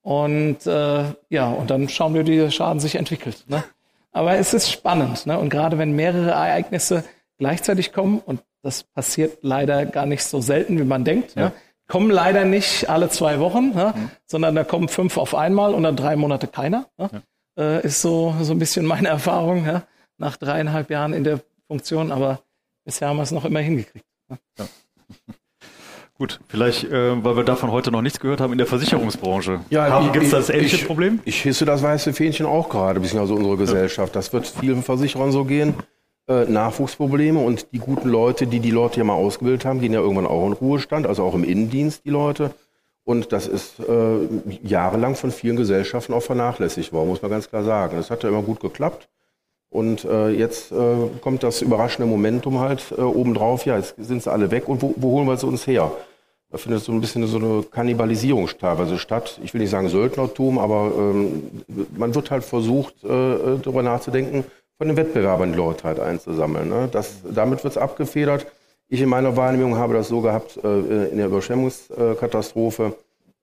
Und 0.01 0.65
äh, 0.65 1.05
ja, 1.29 1.49
und 1.49 1.69
dann 1.69 1.89
schauen 1.89 2.13
wir, 2.13 2.25
wie 2.27 2.37
der 2.37 2.51
Schaden 2.51 2.79
sich 2.79 2.95
entwickelt. 2.95 3.45
Ne? 3.47 3.63
Aber 4.11 4.35
es 4.35 4.53
ist 4.53 4.71
spannend. 4.71 5.25
Ne? 5.25 5.37
Und 5.39 5.49
gerade 5.49 5.77
wenn 5.77 5.93
mehrere 5.93 6.31
Ereignisse 6.31 7.03
gleichzeitig 7.37 7.93
kommen, 7.93 8.19
und 8.19 8.41
das 8.61 8.83
passiert 8.83 9.39
leider 9.41 9.85
gar 9.85 10.05
nicht 10.05 10.23
so 10.23 10.41
selten, 10.41 10.77
wie 10.77 10.83
man 10.83 11.03
denkt, 11.03 11.35
ja. 11.35 11.45
ne? 11.45 11.51
Kommen 11.91 12.09
leider 12.09 12.45
nicht 12.45 12.89
alle 12.89 13.09
zwei 13.09 13.41
Wochen, 13.41 13.71
ne? 13.71 13.93
mhm. 13.93 14.11
sondern 14.25 14.55
da 14.55 14.63
kommen 14.63 14.87
fünf 14.87 15.17
auf 15.17 15.35
einmal 15.35 15.73
und 15.73 15.83
dann 15.83 15.97
drei 15.97 16.15
Monate 16.15 16.47
keiner. 16.47 16.85
Ne? 16.97 17.09
Ja. 17.57 17.79
Äh, 17.79 17.85
ist 17.85 18.01
so, 18.01 18.33
so 18.39 18.53
ein 18.53 18.59
bisschen 18.59 18.85
meine 18.85 19.07
Erfahrung 19.09 19.65
ja? 19.65 19.83
nach 20.17 20.37
dreieinhalb 20.37 20.89
Jahren 20.89 21.11
in 21.11 21.25
der 21.25 21.41
Funktion, 21.67 22.13
aber 22.13 22.39
bisher 22.85 23.09
haben 23.09 23.17
wir 23.17 23.23
es 23.23 23.31
noch 23.31 23.43
immer 23.43 23.59
hingekriegt. 23.59 24.05
Ja. 24.29 24.37
Gut, 26.17 26.39
vielleicht, 26.47 26.85
äh, 26.85 27.23
weil 27.25 27.35
wir 27.35 27.43
davon 27.43 27.71
heute 27.71 27.91
noch 27.91 28.01
nichts 28.01 28.21
gehört 28.21 28.39
haben, 28.39 28.53
in 28.53 28.57
der 28.57 28.67
Versicherungsbranche. 28.67 29.59
Ja, 29.69 30.07
gibt 30.11 30.23
es 30.23 30.31
das 30.31 30.49
ähnliche 30.49 30.77
ich, 30.77 30.85
Problem? 30.85 31.19
Ich 31.25 31.41
hisse 31.41 31.65
das 31.65 31.83
weiße 31.83 32.13
Fähnchen 32.13 32.45
auch 32.45 32.69
gerade, 32.69 33.01
beziehungsweise 33.01 33.33
unsere 33.33 33.57
Gesellschaft. 33.57 34.15
Das 34.15 34.31
wird 34.31 34.47
vielen 34.47 34.81
Versicherern 34.81 35.33
so 35.33 35.43
gehen. 35.43 35.73
Äh, 36.31 36.45
Nachwuchsprobleme 36.49 37.39
und 37.39 37.73
die 37.73 37.79
guten 37.79 38.07
Leute, 38.07 38.47
die 38.47 38.61
die 38.61 38.71
Leute 38.71 38.99
ja 38.99 39.03
mal 39.03 39.15
ausgebildet 39.15 39.65
haben, 39.65 39.81
gehen 39.81 39.91
ja 39.91 39.99
irgendwann 39.99 40.27
auch 40.27 40.47
in 40.47 40.53
Ruhestand, 40.53 41.05
also 41.05 41.23
auch 41.23 41.35
im 41.35 41.43
Innendienst 41.43 42.05
die 42.05 42.09
Leute. 42.09 42.51
Und 43.03 43.33
das 43.33 43.47
ist 43.47 43.79
äh, 43.79 44.19
jahrelang 44.63 45.15
von 45.15 45.31
vielen 45.31 45.57
Gesellschaften 45.57 46.13
auch 46.13 46.21
vernachlässigt 46.21 46.93
worden, 46.93 47.09
muss 47.09 47.21
man 47.21 47.31
ganz 47.31 47.49
klar 47.49 47.63
sagen. 47.63 47.97
Das 47.97 48.09
hat 48.09 48.23
ja 48.23 48.29
immer 48.29 48.43
gut 48.43 48.61
geklappt. 48.61 49.09
Und 49.69 50.05
äh, 50.05 50.29
jetzt 50.29 50.71
äh, 50.71 50.95
kommt 51.19 51.43
das 51.43 51.61
überraschende 51.61 52.09
Momentum 52.09 52.59
halt 52.59 52.93
äh, 52.97 53.01
obendrauf. 53.01 53.65
Ja, 53.65 53.75
jetzt 53.75 53.95
sind 53.97 54.23
sie 54.23 54.31
alle 54.31 54.51
weg 54.51 54.69
und 54.69 54.81
wo, 54.81 54.93
wo 54.95 55.11
holen 55.11 55.27
wir 55.27 55.35
sie 55.35 55.47
uns 55.47 55.67
her? 55.67 55.91
Da 56.49 56.57
findet 56.57 56.83
so 56.83 56.93
ein 56.93 57.01
bisschen 57.01 57.25
so 57.27 57.37
eine 57.39 57.63
Kannibalisierung 57.63 58.47
teilweise 58.59 58.99
statt. 58.99 59.39
Ich 59.43 59.53
will 59.53 59.61
nicht 59.61 59.69
sagen 59.69 59.89
Söldnertum, 59.89 60.59
aber 60.59 60.91
ähm, 60.97 61.63
man 61.97 62.13
wird 62.15 62.31
halt 62.31 62.43
versucht, 62.43 63.03
äh, 63.03 63.07
darüber 63.07 63.83
nachzudenken, 63.83 64.45
von 64.81 64.87
den 64.87 64.97
Wettbewerbern 64.97 65.51
die 65.51 65.57
Leute 65.59 65.83
halt 65.83 65.99
einzusammeln. 65.99 66.67
Ne? 66.67 66.89
Das, 66.91 67.17
damit 67.23 67.63
wird 67.63 67.75
es 67.75 67.77
abgefedert. 67.77 68.47
Ich 68.87 68.99
in 68.99 69.09
meiner 69.09 69.37
Wahrnehmung 69.37 69.75
habe 69.75 69.93
das 69.93 70.07
so 70.07 70.21
gehabt 70.21 70.57
äh, 70.63 71.05
in 71.09 71.17
der 71.17 71.27
Überschwemmungskatastrophe, 71.27 72.95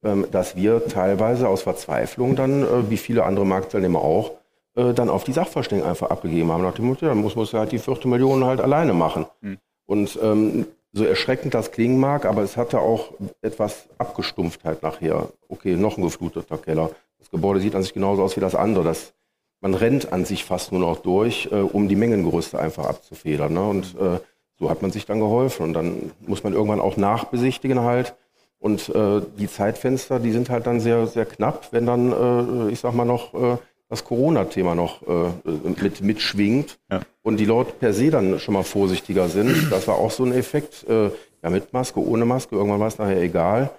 äh, 0.03 0.17
dass 0.33 0.57
wir 0.57 0.89
teilweise 0.89 1.49
aus 1.49 1.63
Verzweiflung 1.63 2.35
dann, 2.35 2.65
äh, 2.65 2.91
wie 2.91 2.97
viele 2.97 3.23
andere 3.23 3.47
Marktteilnehmer 3.47 4.01
auch, 4.01 4.33
äh, 4.75 4.93
dann 4.93 5.09
auf 5.09 5.23
die 5.23 5.33
Sachverständigen 5.33 5.89
einfach 5.89 6.11
abgegeben 6.11 6.51
haben. 6.51 6.65
Nach 6.65 6.75
dem 6.75 6.87
Motto, 6.87 7.07
dann 7.07 7.19
muss 7.19 7.37
man 7.37 7.47
halt 7.53 7.71
die 7.71 7.79
vierte 7.79 8.09
Million 8.09 8.45
halt 8.45 8.61
alleine 8.61 8.93
machen. 8.93 9.27
Hm. 9.41 9.59
Und 9.87 10.19
ähm, 10.21 10.67
so 10.93 11.05
erschreckend 11.05 11.55
das 11.55 11.71
klingen 11.71 12.01
mag, 12.01 12.25
aber 12.25 12.43
es 12.43 12.57
hatte 12.57 12.81
auch 12.81 13.13
etwas 13.43 13.87
Abgestumpftheit 13.97 14.83
nachher. 14.83 15.29
Okay, 15.49 15.77
noch 15.77 15.99
ein 15.99 16.03
gefluteter 16.03 16.59
Keller. 16.59 16.91
Das 17.21 17.31
Gebäude 17.31 17.61
sieht 17.61 17.77
an 17.77 17.85
sich 17.85 17.95
genauso 17.95 18.25
aus 18.25 18.35
wie 18.35 18.41
das 18.41 18.57
andere. 18.57 18.83
Das, 18.83 19.13
man 19.61 19.75
rennt 19.75 20.13
an 20.13 20.25
sich 20.25 20.45
fast 20.45 20.73
nur 20.73 20.81
noch 20.81 20.99
durch, 20.99 21.49
äh, 21.51 21.57
um 21.57 21.89
die 21.89 21.97
Mengengerüste 21.97 22.59
einfach 22.59 22.87
abzufedern. 22.87 23.53
Ne? 23.53 23.69
Und 23.69 23.97
äh, 24.01 24.19
so 24.59 24.71
hat 24.71 24.83
man 24.83 24.91
sich 24.91 25.07
dann 25.07 25.21
geholfen. 25.21 25.65
Und 25.65 25.73
dann 25.75 26.13
muss 26.27 26.45
man 26.45 26.53
irgendwann 26.53 26.81
auch 26.81 26.97
nachbesichtigen 26.97 27.81
halt. 27.81 28.15
Und 28.59 28.89
äh, 28.89 29.21
die 29.39 29.49
Zeitfenster, 29.49 30.19
die 30.19 30.33
sind 30.33 30.51
halt 30.51 30.67
dann 30.67 30.81
sehr, 30.81 31.07
sehr 31.07 31.27
knapp, 31.27 31.69
wenn 31.73 31.87
dann, 31.87 32.13
äh, 32.13 32.73
ich 32.73 32.81
sag 32.81 32.95
mal 32.95 33.05
noch, 33.05 33.35
äh, 33.35 33.57
das 33.89 34.05
Corona-Thema 34.05 34.75
noch 34.75 35.01
äh, 35.07 35.31
mit 35.65 36.03
mitschwingt 36.03 36.79
ja. 36.91 37.01
und 37.23 37.39
die 37.39 37.47
Leute 37.47 37.73
per 37.73 37.95
se 37.95 38.11
dann 38.11 38.39
schon 38.39 38.53
mal 38.53 38.63
vorsichtiger 38.63 39.29
sind. 39.29 39.71
Das 39.71 39.89
war 39.89 39.95
auch 39.95 40.11
so 40.11 40.25
ein 40.25 40.33
Effekt. 40.33 40.87
Äh, 40.89 41.11
Ja, 41.43 41.51
mit 41.51 41.73
Maske, 41.73 42.01
ohne 42.01 42.25
Maske, 42.25 42.57
irgendwann 42.57 42.81
war 42.81 42.89
es 42.89 42.99
nachher 42.99 43.23
egal. 43.23 43.71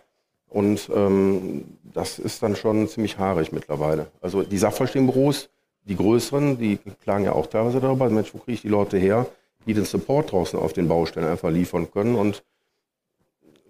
Und 0.47 0.89
ähm, 0.95 1.65
das 1.83 2.17
ist 2.17 2.41
dann 2.41 2.55
schon 2.55 2.87
ziemlich 2.87 3.17
haarig 3.17 3.51
mittlerweile. 3.51 4.07
Also 4.21 4.43
die 4.43 4.57
Sachverständigenbüros, 4.57 5.49
die 5.85 5.95
größeren, 5.95 6.57
die 6.57 6.77
klagen 7.01 7.25
ja 7.25 7.33
auch 7.33 7.47
teilweise 7.47 7.79
darüber, 7.79 8.09
Mensch, 8.09 8.33
wo 8.33 8.39
kriege 8.39 8.53
ich 8.53 8.61
die 8.61 8.69
Leute 8.69 8.97
her, 8.97 9.25
die 9.65 9.73
den 9.73 9.85
Support 9.85 10.31
draußen 10.31 10.59
auf 10.59 10.73
den 10.73 10.87
Baustellen 10.87 11.27
einfach 11.27 11.49
liefern 11.49 11.91
können. 11.91 12.15
Und 12.15 12.43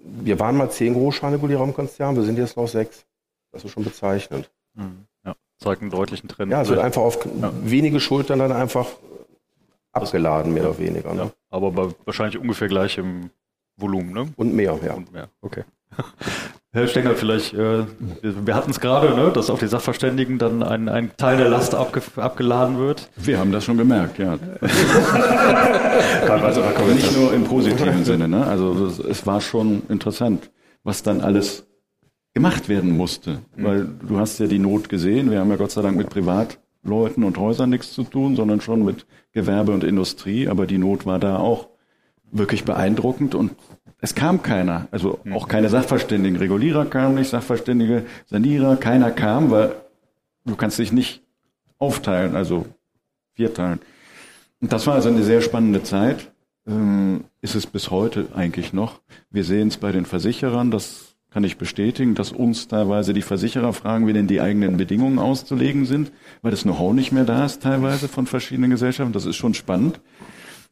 wir 0.03 0.39
waren 0.39 0.57
mal 0.57 0.69
zehn 0.69 0.93
Großscharnregulierer 0.93 1.63
im 1.63 1.73
Konzern, 1.73 2.15
wir 2.15 2.23
sind 2.23 2.37
jetzt 2.37 2.57
noch 2.57 2.67
sechs. 2.67 3.05
Das 3.51 3.63
ist 3.63 3.71
schon 3.71 3.83
bezeichnend. 3.83 4.49
Ja, 5.25 5.35
zeigt 5.57 5.81
einen 5.81 5.91
deutlichen 5.91 6.29
Trend. 6.29 6.51
Ja, 6.51 6.61
es 6.61 6.69
wird 6.69 6.79
einfach 6.79 7.01
auf 7.01 7.19
wenige 7.63 7.99
Schultern 7.99 8.39
dann 8.39 8.51
einfach 8.51 8.87
abgeladen, 9.91 10.53
mehr 10.53 10.69
oder 10.69 10.77
weniger. 10.77 11.13
Ne? 11.13 11.21
Ja, 11.23 11.31
aber 11.49 11.71
bei 11.71 11.89
wahrscheinlich 12.05 12.37
ungefähr 12.37 12.67
gleichem 12.67 13.31
Volumen, 13.75 14.13
ne? 14.13 14.31
Und 14.35 14.53
mehr, 14.53 14.77
ja. 14.83 14.93
Und 14.93 15.11
mehr. 15.11 15.29
Okay. 15.41 15.63
Herr 16.71 16.87
Stenger, 16.87 17.15
vielleicht, 17.15 17.55
äh, 17.55 17.85
wir, 18.21 18.53
hatten 18.53 18.69
es 18.69 18.79
gerade, 18.79 19.15
ne, 19.15 19.31
dass 19.33 19.49
auf 19.49 19.59
die 19.59 19.67
Sachverständigen 19.67 20.37
dann 20.37 20.61
ein, 20.61 20.87
ein 20.87 21.11
Teil 21.17 21.37
der 21.37 21.49
Last 21.49 21.73
abge, 21.73 22.01
abgeladen 22.15 22.77
wird. 22.77 23.09
Wir 23.15 23.39
haben 23.39 23.51
das 23.51 23.63
schon 23.63 23.77
gemerkt, 23.77 24.19
ja. 24.19 24.37
also 26.29 26.61
nicht 26.93 27.17
nur 27.17 27.33
im 27.33 27.45
positiven 27.45 28.05
Sinne, 28.05 28.27
ne? 28.27 28.45
Also 28.45 28.85
es, 28.85 28.99
es 28.99 29.25
war 29.25 29.41
schon 29.41 29.81
interessant, 29.89 30.51
was 30.83 31.01
dann 31.01 31.21
alles 31.21 31.65
gemacht 32.35 32.69
werden 32.69 32.95
musste. 32.95 33.39
Weil 33.57 33.87
du 34.07 34.19
hast 34.19 34.39
ja 34.39 34.45
die 34.45 34.59
Not 34.59 34.89
gesehen. 34.89 35.31
Wir 35.31 35.39
haben 35.39 35.49
ja 35.49 35.55
Gott 35.55 35.71
sei 35.71 35.81
Dank 35.81 35.97
mit 35.97 36.11
Privatleuten 36.11 37.23
und 37.23 37.37
Häusern 37.39 37.71
nichts 37.71 37.93
zu 37.93 38.03
tun, 38.03 38.35
sondern 38.35 38.61
schon 38.61 38.85
mit 38.85 39.07
Gewerbe 39.31 39.71
und 39.71 39.83
Industrie. 39.83 40.47
Aber 40.47 40.67
die 40.67 40.77
Not 40.77 41.07
war 41.07 41.17
da 41.17 41.37
auch 41.37 41.68
wirklich 42.31 42.65
beeindruckend 42.65 43.35
und 43.35 43.51
es 44.01 44.15
kam 44.15 44.41
keiner. 44.41 44.87
Also 44.91 45.19
auch 45.31 45.47
keine 45.47 45.69
Sachverständigen. 45.69 46.37
Regulierer 46.37 46.85
kamen 46.85 47.15
nicht, 47.15 47.29
Sachverständige, 47.29 48.05
Sanierer, 48.27 48.77
keiner 48.77 49.11
kam, 49.11 49.51
weil 49.51 49.75
du 50.45 50.55
kannst 50.55 50.79
dich 50.79 50.91
nicht 50.91 51.21
aufteilen, 51.77 52.35
also 52.35 52.65
vierteilen. 53.33 53.79
Und 54.61 54.71
das 54.71 54.87
war 54.87 54.95
also 54.95 55.09
eine 55.09 55.23
sehr 55.23 55.41
spannende 55.41 55.83
Zeit. 55.83 56.31
Ähm, 56.67 57.25
ist 57.41 57.55
es 57.55 57.65
bis 57.65 57.89
heute 57.89 58.27
eigentlich 58.35 58.73
noch. 58.73 59.01
Wir 59.31 59.43
sehen 59.43 59.69
es 59.69 59.77
bei 59.77 59.91
den 59.91 60.05
Versicherern, 60.05 60.71
das 60.71 61.15
kann 61.31 61.43
ich 61.43 61.57
bestätigen, 61.57 62.15
dass 62.15 62.31
uns 62.31 62.67
teilweise 62.67 63.13
die 63.13 63.21
Versicherer 63.21 63.71
fragen, 63.73 64.07
wie 64.07 64.13
denn 64.13 64.27
die 64.27 64.41
eigenen 64.41 64.77
Bedingungen 64.77 65.19
auszulegen 65.19 65.85
sind, 65.85 66.11
weil 66.41 66.51
das 66.51 66.63
Know-how 66.63 66.93
nicht 66.93 67.11
mehr 67.11 67.23
da 67.25 67.45
ist 67.45 67.61
teilweise 67.61 68.07
von 68.07 68.25
verschiedenen 68.25 68.71
Gesellschaften. 68.71 69.13
Das 69.13 69.25
ist 69.25 69.35
schon 69.35 69.53
spannend. 69.53 69.99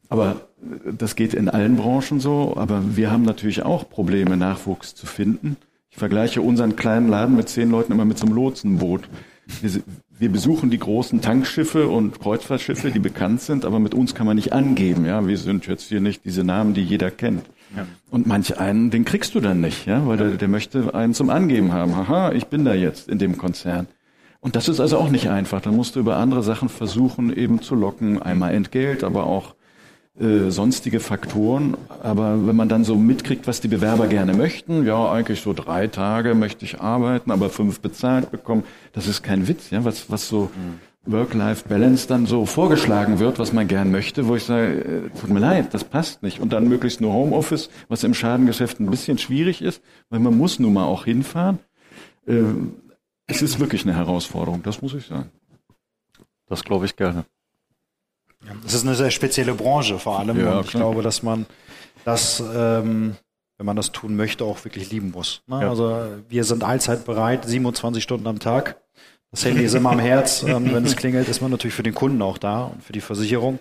Aber 0.08 0.48
das 0.84 1.16
geht 1.16 1.34
in 1.34 1.48
allen 1.48 1.76
Branchen 1.76 2.20
so. 2.20 2.54
Aber 2.56 2.96
wir 2.96 3.10
haben 3.10 3.22
natürlich 3.22 3.62
auch 3.62 3.88
Probleme, 3.88 4.36
Nachwuchs 4.36 4.94
zu 4.94 5.06
finden. 5.06 5.56
Ich 5.90 5.96
vergleiche 5.96 6.42
unseren 6.42 6.76
kleinen 6.76 7.08
Laden 7.08 7.36
mit 7.36 7.48
zehn 7.48 7.70
Leuten 7.70 7.92
immer 7.92 8.04
mit 8.04 8.18
so 8.18 8.26
einem 8.26 8.34
Lotsenboot. 8.34 9.08
Wir, 9.60 9.82
wir 10.18 10.30
besuchen 10.30 10.70
die 10.70 10.78
großen 10.78 11.20
Tankschiffe 11.20 11.88
und 11.88 12.20
Kreuzfahrtschiffe, 12.20 12.90
die 12.90 12.98
bekannt 12.98 13.40
sind, 13.40 13.64
aber 13.64 13.78
mit 13.78 13.94
uns 13.94 14.14
kann 14.14 14.26
man 14.26 14.36
nicht 14.36 14.52
angeben. 14.52 15.06
Ja, 15.06 15.26
wir 15.26 15.38
sind 15.38 15.66
jetzt 15.66 15.88
hier 15.88 16.00
nicht 16.00 16.24
diese 16.24 16.44
Namen, 16.44 16.74
die 16.74 16.82
jeder 16.82 17.10
kennt. 17.10 17.46
Ja. 17.76 17.86
Und 18.10 18.26
manch 18.26 18.58
einen, 18.58 18.90
den 18.90 19.04
kriegst 19.04 19.34
du 19.34 19.40
dann 19.40 19.60
nicht, 19.60 19.86
ja, 19.86 20.06
weil 20.06 20.18
ja. 20.18 20.26
Der, 20.26 20.36
der 20.36 20.48
möchte 20.48 20.94
einen 20.94 21.14
zum 21.14 21.30
Angeben 21.30 21.72
haben. 21.72 21.96
Haha, 21.96 22.32
ich 22.32 22.46
bin 22.46 22.64
da 22.64 22.74
jetzt 22.74 23.08
in 23.08 23.18
dem 23.18 23.38
Konzern. 23.38 23.86
Und 24.40 24.56
das 24.56 24.68
ist 24.68 24.80
also 24.80 24.98
auch 24.98 25.10
nicht 25.10 25.28
einfach. 25.28 25.60
Da 25.60 25.72
musst 25.72 25.96
du 25.96 26.00
über 26.00 26.16
andere 26.16 26.42
Sachen 26.42 26.68
versuchen, 26.68 27.34
eben 27.34 27.60
zu 27.60 27.74
locken. 27.74 28.22
Einmal 28.22 28.54
Entgelt, 28.54 29.04
aber 29.04 29.24
auch 29.24 29.54
äh, 30.20 30.50
sonstige 30.50 31.00
Faktoren. 31.00 31.76
Aber 32.02 32.46
wenn 32.46 32.56
man 32.56 32.68
dann 32.68 32.84
so 32.84 32.96
mitkriegt, 32.96 33.46
was 33.46 33.60
die 33.60 33.68
Bewerber 33.68 34.08
gerne 34.08 34.34
möchten, 34.34 34.84
ja, 34.84 35.10
eigentlich 35.10 35.40
so 35.40 35.52
drei 35.52 35.86
Tage 35.86 36.34
möchte 36.34 36.64
ich 36.64 36.80
arbeiten, 36.80 37.30
aber 37.30 37.50
fünf 37.50 37.80
bezahlt 37.80 38.30
bekommen, 38.30 38.64
das 38.92 39.06
ist 39.06 39.22
kein 39.22 39.46
Witz, 39.46 39.70
ja, 39.70 39.84
was, 39.84 40.10
was 40.10 40.28
so 40.28 40.50
mhm. 40.54 41.12
Work-Life-Balance 41.12 42.08
dann 42.08 42.26
so 42.26 42.46
vorgeschlagen 42.46 43.18
wird, 43.18 43.38
was 43.38 43.52
man 43.52 43.68
gern 43.68 43.90
möchte, 43.90 44.26
wo 44.26 44.36
ich 44.36 44.44
sage, 44.44 45.10
äh, 45.14 45.20
tut 45.20 45.30
mir 45.30 45.40
leid, 45.40 45.72
das 45.72 45.84
passt 45.84 46.22
nicht. 46.22 46.40
Und 46.40 46.52
dann 46.52 46.68
möglichst 46.68 47.00
nur 47.00 47.12
Homeoffice, 47.12 47.70
was 47.88 48.04
im 48.04 48.14
Schadengeschäft 48.14 48.80
ein 48.80 48.90
bisschen 48.90 49.18
schwierig 49.18 49.62
ist, 49.62 49.82
weil 50.10 50.20
man 50.20 50.36
muss 50.36 50.58
nun 50.58 50.72
mal 50.72 50.84
auch 50.84 51.04
hinfahren. 51.04 51.60
Äh, 52.26 52.42
es 53.26 53.42
ist 53.42 53.60
wirklich 53.60 53.84
eine 53.84 53.94
Herausforderung, 53.94 54.62
das 54.62 54.82
muss 54.82 54.94
ich 54.94 55.06
sagen. 55.06 55.30
Das 56.48 56.64
glaube 56.64 56.86
ich 56.86 56.96
gerne. 56.96 57.24
Es 58.66 58.74
ist 58.74 58.86
eine 58.86 58.94
sehr 58.94 59.10
spezielle 59.10 59.54
Branche 59.54 59.98
vor 59.98 60.18
allem. 60.18 60.40
Ja, 60.40 60.58
und 60.58 60.66
ich 60.66 60.72
glaube, 60.72 61.02
dass 61.02 61.22
man 61.22 61.46
das, 62.04 62.40
ähm, 62.40 63.16
wenn 63.56 63.66
man 63.66 63.76
das 63.76 63.92
tun 63.92 64.16
möchte, 64.16 64.44
auch 64.44 64.64
wirklich 64.64 64.90
lieben 64.90 65.10
muss. 65.10 65.42
Ne? 65.46 65.62
Ja. 65.62 65.70
Also 65.70 66.06
wir 66.28 66.44
sind 66.44 66.64
allzeit 66.64 67.04
bereit, 67.04 67.44
27 67.44 68.02
Stunden 68.02 68.26
am 68.26 68.38
Tag. 68.38 68.80
Das 69.30 69.44
Handy 69.44 69.62
ist 69.64 69.74
immer 69.74 69.90
am 69.90 69.98
Herz. 69.98 70.42
Ähm, 70.48 70.72
wenn 70.72 70.84
es 70.84 70.96
klingelt, 70.96 71.28
ist 71.28 71.42
man 71.42 71.50
natürlich 71.50 71.74
für 71.74 71.82
den 71.82 71.94
Kunden 71.94 72.22
auch 72.22 72.38
da 72.38 72.64
und 72.64 72.82
für 72.82 72.92
die 72.92 73.00
Versicherung. 73.00 73.58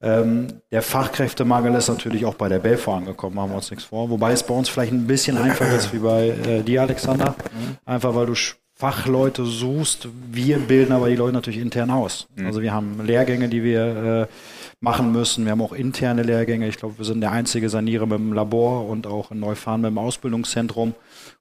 Ähm, 0.00 0.60
der 0.70 0.82
Fachkräftemangel 0.82 1.74
ist 1.74 1.88
natürlich 1.88 2.24
auch 2.24 2.34
bei 2.34 2.48
der 2.48 2.60
Belfor 2.60 2.96
angekommen, 2.96 3.34
machen 3.34 3.50
wir 3.50 3.56
uns 3.56 3.70
nichts 3.70 3.86
vor. 3.86 4.10
Wobei 4.10 4.32
es 4.32 4.44
bei 4.44 4.54
uns 4.54 4.68
vielleicht 4.68 4.92
ein 4.92 5.06
bisschen 5.06 5.36
einfacher 5.38 5.74
ist 5.74 5.92
wie 5.92 5.98
bei 5.98 6.28
äh, 6.28 6.62
dir, 6.62 6.82
Alexander. 6.82 7.30
Mhm. 7.30 7.78
Einfach 7.84 8.14
weil 8.14 8.26
du 8.26 8.34
Fachleute 8.76 9.44
suchst. 9.44 10.08
Wir 10.30 10.58
bilden 10.58 10.92
aber 10.92 11.08
die 11.08 11.16
Leute 11.16 11.34
natürlich 11.34 11.60
intern 11.60 11.90
aus. 11.90 12.26
Mhm. 12.34 12.46
Also 12.46 12.60
wir 12.60 12.72
haben 12.72 13.04
Lehrgänge, 13.04 13.48
die 13.48 13.62
wir 13.62 14.28
äh, 14.28 14.34
machen 14.80 15.12
müssen. 15.12 15.44
Wir 15.44 15.52
haben 15.52 15.62
auch 15.62 15.72
interne 15.72 16.24
Lehrgänge. 16.24 16.66
Ich 16.66 16.76
glaube, 16.76 16.98
wir 16.98 17.04
sind 17.04 17.20
der 17.20 17.30
einzige 17.30 17.68
Sanierer 17.68 18.06
mit 18.06 18.18
dem 18.18 18.32
Labor 18.32 18.88
und 18.88 19.06
auch 19.06 19.30
in 19.30 19.38
Neufahren 19.38 19.80
mit 19.80 19.90
dem 19.90 19.98
Ausbildungszentrum, 19.98 20.94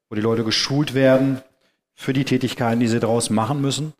wo 0.10 0.16
die 0.16 0.22
Leute 0.22 0.44
geschult 0.44 0.94
werden 0.94 1.42
für 1.96 2.14
die 2.14 2.24
Tätigkeiten, 2.24 2.80
die 2.80 2.88
sie 2.88 3.00
draußen 3.00 3.36
machen 3.36 3.62
müssen. 3.62 3.94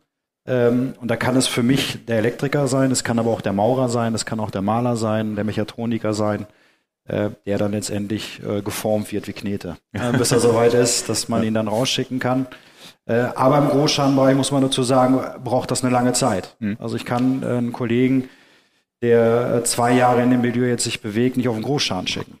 Ähm, 0.46 0.94
und 1.00 1.10
da 1.10 1.16
kann 1.16 1.36
es 1.36 1.46
für 1.46 1.62
mich 1.62 2.04
der 2.06 2.18
Elektriker 2.18 2.68
sein, 2.68 2.90
es 2.90 3.02
kann 3.02 3.18
aber 3.18 3.30
auch 3.30 3.40
der 3.40 3.52
Maurer 3.52 3.88
sein, 3.88 4.14
es 4.14 4.26
kann 4.26 4.40
auch 4.40 4.50
der 4.50 4.62
Maler 4.62 4.96
sein, 4.96 5.36
der 5.36 5.44
Mechatroniker 5.44 6.12
sein, 6.12 6.46
äh, 7.06 7.30
der 7.46 7.58
dann 7.58 7.72
letztendlich 7.72 8.40
äh, 8.46 8.60
geformt 8.60 9.10
wird 9.10 9.26
wie 9.26 9.32
Knete, 9.32 9.76
äh, 9.92 10.12
bis 10.12 10.32
er 10.32 10.40
soweit 10.40 10.74
ist, 10.74 11.08
dass 11.08 11.28
man 11.28 11.42
ihn 11.42 11.54
dann 11.54 11.68
rausschicken 11.68 12.18
kann. 12.18 12.46
Äh, 13.06 13.14
aber 13.34 13.58
im 13.58 13.68
Großschadenbereich 13.68 14.36
muss 14.36 14.50
man 14.50 14.62
dazu 14.62 14.82
sagen, 14.82 15.20
braucht 15.42 15.70
das 15.70 15.84
eine 15.84 15.92
lange 15.92 16.12
Zeit. 16.14 16.56
Mhm. 16.58 16.76
Also 16.80 16.96
ich 16.96 17.04
kann 17.04 17.42
äh, 17.42 17.46
einen 17.46 17.72
Kollegen, 17.72 18.28
der 19.02 19.56
äh, 19.56 19.64
zwei 19.64 19.92
Jahre 19.92 20.22
in 20.22 20.30
dem 20.30 20.40
Milieu 20.40 20.66
jetzt 20.66 20.84
sich 20.84 21.02
bewegt, 21.02 21.36
nicht 21.36 21.48
auf 21.48 21.56
den 21.56 21.64
Großschaden 21.64 22.06
schicken. 22.06 22.38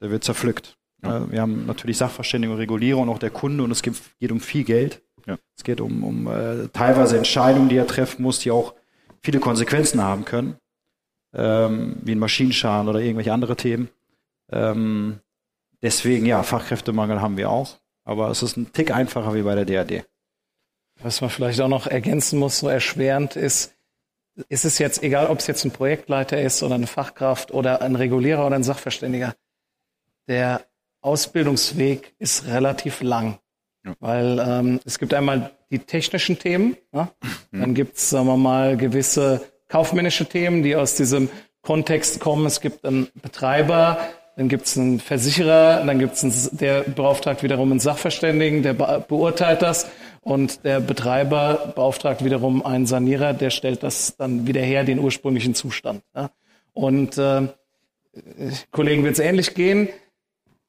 Der 0.00 0.10
wird 0.10 0.24
zerpflückt. 0.24 0.76
Ja. 1.02 1.30
Wir 1.30 1.42
haben 1.42 1.66
natürlich 1.66 1.98
Sachverständige 1.98 2.52
und 2.52 2.58
Regulierer 2.58 2.98
und 2.98 3.08
auch 3.08 3.18
der 3.18 3.30
Kunde 3.30 3.62
und 3.62 3.70
es 3.70 3.82
geht, 3.82 3.94
geht 4.18 4.32
um 4.32 4.40
viel 4.40 4.64
Geld. 4.64 5.02
Ja. 5.26 5.36
Es 5.56 5.62
geht 5.62 5.80
um, 5.80 6.02
um 6.02 6.26
äh, 6.26 6.68
teilweise 6.72 7.18
Entscheidungen, 7.18 7.68
die 7.68 7.76
er 7.76 7.86
treffen 7.86 8.22
muss, 8.22 8.38
die 8.40 8.50
auch 8.50 8.74
viele 9.22 9.40
Konsequenzen 9.40 10.02
haben 10.02 10.24
können, 10.24 10.56
ähm, 11.34 11.96
wie 12.02 12.12
ein 12.12 12.18
Maschinenschaden 12.18 12.88
oder 12.88 13.00
irgendwelche 13.00 13.32
andere 13.32 13.56
Themen. 13.56 13.90
Ähm, 14.50 15.20
deswegen, 15.82 16.24
ja, 16.24 16.42
Fachkräftemangel 16.42 17.20
haben 17.20 17.36
wir 17.36 17.50
auch. 17.50 17.76
Aber 18.08 18.30
es 18.30 18.42
ist 18.42 18.56
ein 18.56 18.72
Tick 18.72 18.90
einfacher 18.90 19.34
wie 19.34 19.42
bei 19.42 19.54
der 19.54 19.66
DAD. 19.66 20.06
Was 21.02 21.20
man 21.20 21.28
vielleicht 21.28 21.60
auch 21.60 21.68
noch 21.68 21.86
ergänzen 21.86 22.38
muss, 22.38 22.60
so 22.60 22.68
erschwerend 22.68 23.36
ist, 23.36 23.74
ist 24.48 24.64
es 24.64 24.78
jetzt 24.78 25.02
egal, 25.02 25.26
ob 25.26 25.40
es 25.40 25.46
jetzt 25.46 25.62
ein 25.66 25.72
Projektleiter 25.72 26.40
ist 26.40 26.62
oder 26.62 26.76
eine 26.76 26.86
Fachkraft 26.86 27.50
oder 27.50 27.82
ein 27.82 27.96
Regulierer 27.96 28.46
oder 28.46 28.56
ein 28.56 28.62
Sachverständiger. 28.62 29.34
Der 30.26 30.62
Ausbildungsweg 31.02 32.14
ist 32.18 32.46
relativ 32.46 33.02
lang. 33.02 33.40
Ja. 33.84 33.94
Weil 34.00 34.38
ähm, 34.38 34.80
es 34.86 34.98
gibt 34.98 35.12
einmal 35.12 35.50
die 35.70 35.80
technischen 35.80 36.38
Themen, 36.38 36.78
ja? 36.94 37.12
Mhm. 37.50 37.60
dann 37.60 37.74
gibt 37.74 37.96
es, 37.98 38.10
sagen 38.10 38.26
wir 38.26 38.36
mal, 38.38 38.76
gewisse 38.78 39.42
kaufmännische 39.68 40.26
Themen, 40.26 40.62
die 40.62 40.76
aus 40.76 40.94
diesem 40.94 41.28
Kontext 41.60 42.20
kommen. 42.20 42.46
Es 42.46 42.60
gibt 42.62 42.86
einen 42.86 43.08
Betreiber, 43.22 43.98
dann 44.38 44.48
gibt 44.48 44.66
es 44.66 44.78
einen 44.78 45.00
Versicherer, 45.00 45.84
dann 45.84 45.98
gibt 45.98 46.14
es 46.14 46.50
der 46.50 46.82
beauftragt 46.82 47.42
wiederum 47.42 47.72
einen 47.72 47.80
Sachverständigen, 47.80 48.62
der 48.62 48.72
beurteilt 48.72 49.62
das 49.62 49.90
und 50.20 50.64
der 50.64 50.78
Betreiber 50.78 51.72
beauftragt 51.74 52.24
wiederum 52.24 52.64
einen 52.64 52.86
Sanierer, 52.86 53.32
der 53.32 53.50
stellt 53.50 53.82
das 53.82 54.16
dann 54.16 54.46
wieder 54.46 54.60
her, 54.60 54.84
den 54.84 55.00
ursprünglichen 55.00 55.56
Zustand. 55.56 56.02
Ja. 56.14 56.30
Und 56.72 57.18
äh, 57.18 57.48
Kollegen 58.70 59.02
wird 59.02 59.14
es 59.14 59.18
ähnlich 59.18 59.54
gehen. 59.54 59.88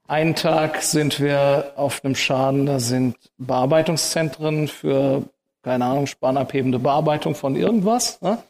Einen 0.07 0.33
Tag 0.33 0.81
sind 0.81 1.19
wir 1.19 1.73
auf 1.75 2.03
einem 2.03 2.15
Schaden, 2.15 2.65
da 2.65 2.79
sind 2.79 3.17
Bearbeitungszentren 3.37 4.67
für, 4.67 5.25
keine 5.61 5.85
Ahnung, 5.85 6.07
spanabhebende 6.07 6.79
Bearbeitung 6.79 7.35
von 7.35 7.55
irgendwas. 7.55 8.17
Ja. 8.23 8.41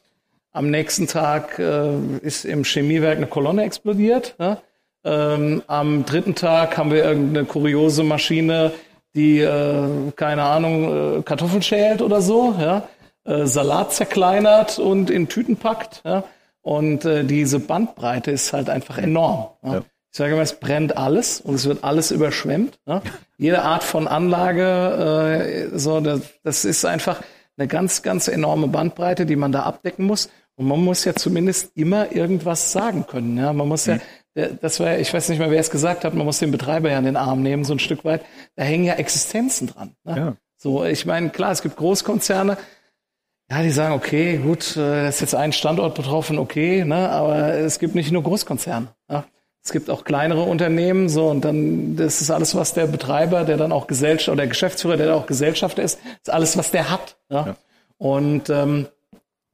Am 0.53 0.71
nächsten 0.71 1.07
Tag 1.07 1.59
äh, 1.59 1.89
ist 2.21 2.45
im 2.45 2.63
Chemiewerk 2.63 3.17
eine 3.17 3.27
Kolonne 3.27 3.63
explodiert. 3.63 4.35
Ja. 4.39 4.61
Ähm, 5.03 5.63
am 5.67 6.05
dritten 6.05 6.35
Tag 6.35 6.77
haben 6.77 6.91
wir 6.91 7.03
irgendeine 7.03 7.45
kuriose 7.45 8.03
Maschine, 8.03 8.71
die, 9.15 9.39
äh, 9.39 10.11
keine 10.15 10.43
Ahnung, 10.43 11.19
äh, 11.19 11.21
Kartoffeln 11.23 11.61
schält 11.61 12.01
oder 12.01 12.21
so, 12.21 12.53
ja? 12.59 12.87
äh, 13.25 13.45
Salat 13.45 13.93
zerkleinert 13.93 14.79
und 14.79 15.09
in 15.09 15.27
Tüten 15.29 15.57
packt. 15.57 16.01
Ja? 16.05 16.23
Und 16.61 17.05
äh, 17.05 17.23
diese 17.23 17.59
Bandbreite 17.59 18.31
ist 18.31 18.53
halt 18.53 18.69
einfach 18.69 18.97
enorm. 18.97 19.49
Ja? 19.63 19.73
Ja. 19.75 19.81
Ich 20.11 20.17
sage 20.17 20.33
immer, 20.33 20.41
es 20.41 20.59
brennt 20.59 20.97
alles 20.97 21.39
und 21.39 21.55
es 21.55 21.67
wird 21.67 21.83
alles 21.83 22.09
überschwemmt. 22.09 22.79
Jede 23.37 23.61
Art 23.61 23.83
von 23.83 24.07
Anlage, 24.07 25.69
äh, 25.71 25.77
so, 25.77 25.99
das, 25.99 26.21
das 26.43 26.65
ist 26.65 26.83
einfach 26.83 27.21
eine 27.57 27.67
ganz, 27.67 28.01
ganz 28.01 28.27
enorme 28.27 28.67
Bandbreite, 28.67 29.27
die 29.27 29.35
man 29.35 29.51
da 29.51 29.63
abdecken 29.63 30.05
muss. 30.05 30.29
Und 30.55 30.67
man 30.67 30.83
muss 30.83 31.05
ja 31.05 31.13
zumindest 31.13 31.71
immer 31.75 32.11
irgendwas 32.11 32.71
sagen 32.71 33.05
können. 33.07 33.37
Ja? 33.37 33.53
Man 33.53 33.67
muss 33.67 33.85
ja, 33.85 33.95
mhm. 33.95 34.01
Das 34.33 34.79
war, 34.79 34.97
ich 34.97 35.13
weiß 35.13 35.29
nicht 35.29 35.39
mehr, 35.39 35.51
wer 35.51 35.59
es 35.59 35.71
gesagt 35.71 36.05
hat, 36.05 36.13
man 36.13 36.25
muss 36.25 36.39
den 36.39 36.51
Betreiber 36.51 36.89
ja 36.89 36.99
in 36.99 37.05
den 37.05 37.17
Arm 37.17 37.41
nehmen, 37.41 37.63
so 37.63 37.73
ein 37.73 37.79
Stück 37.79 38.05
weit. 38.05 38.23
Da 38.55 38.63
hängen 38.63 38.85
ja 38.85 38.93
Existenzen 38.93 39.67
dran. 39.67 39.95
Ne? 40.03 40.17
Ja. 40.17 40.35
So, 40.57 40.85
ich 40.85 41.05
meine, 41.05 41.29
klar, 41.29 41.51
es 41.51 41.61
gibt 41.61 41.77
Großkonzerne, 41.77 42.57
ja, 43.51 43.63
die 43.63 43.71
sagen, 43.71 43.95
okay, 43.95 44.37
gut, 44.37 44.77
äh, 44.77 45.09
ist 45.09 45.21
jetzt 45.21 45.33
ein 45.33 45.53
Standort 45.53 45.95
betroffen, 45.95 46.37
okay, 46.37 46.85
ne, 46.85 47.09
aber 47.09 47.55
es 47.55 47.79
gibt 47.79 47.95
nicht 47.95 48.11
nur 48.11 48.21
Großkonzerne. 48.21 48.89
Ja? 49.09 49.25
Es 49.63 49.71
gibt 49.71 49.89
auch 49.89 50.03
kleinere 50.03 50.43
Unternehmen, 50.43 51.09
so 51.09 51.29
und 51.29 51.43
dann 51.43 51.95
das 51.95 52.21
ist 52.21 52.29
alles, 52.29 52.55
was 52.55 52.73
der 52.73 52.85
Betreiber, 52.85 53.43
der 53.43 53.57
dann 53.57 53.71
auch 53.71 53.87
Gesellschaft 53.87 54.29
oder 54.29 54.37
der 54.37 54.47
Geschäftsführer, 54.47 54.97
der 54.97 55.15
auch 55.15 55.25
Gesellschafter 55.25 55.81
ist, 55.81 55.99
ist 56.21 56.29
alles, 56.29 56.57
was 56.57 56.71
der 56.71 56.91
hat. 56.91 57.17
Ja? 57.29 57.45
ja. 57.47 57.55
Und 57.97 58.49
ähm, 58.49 58.87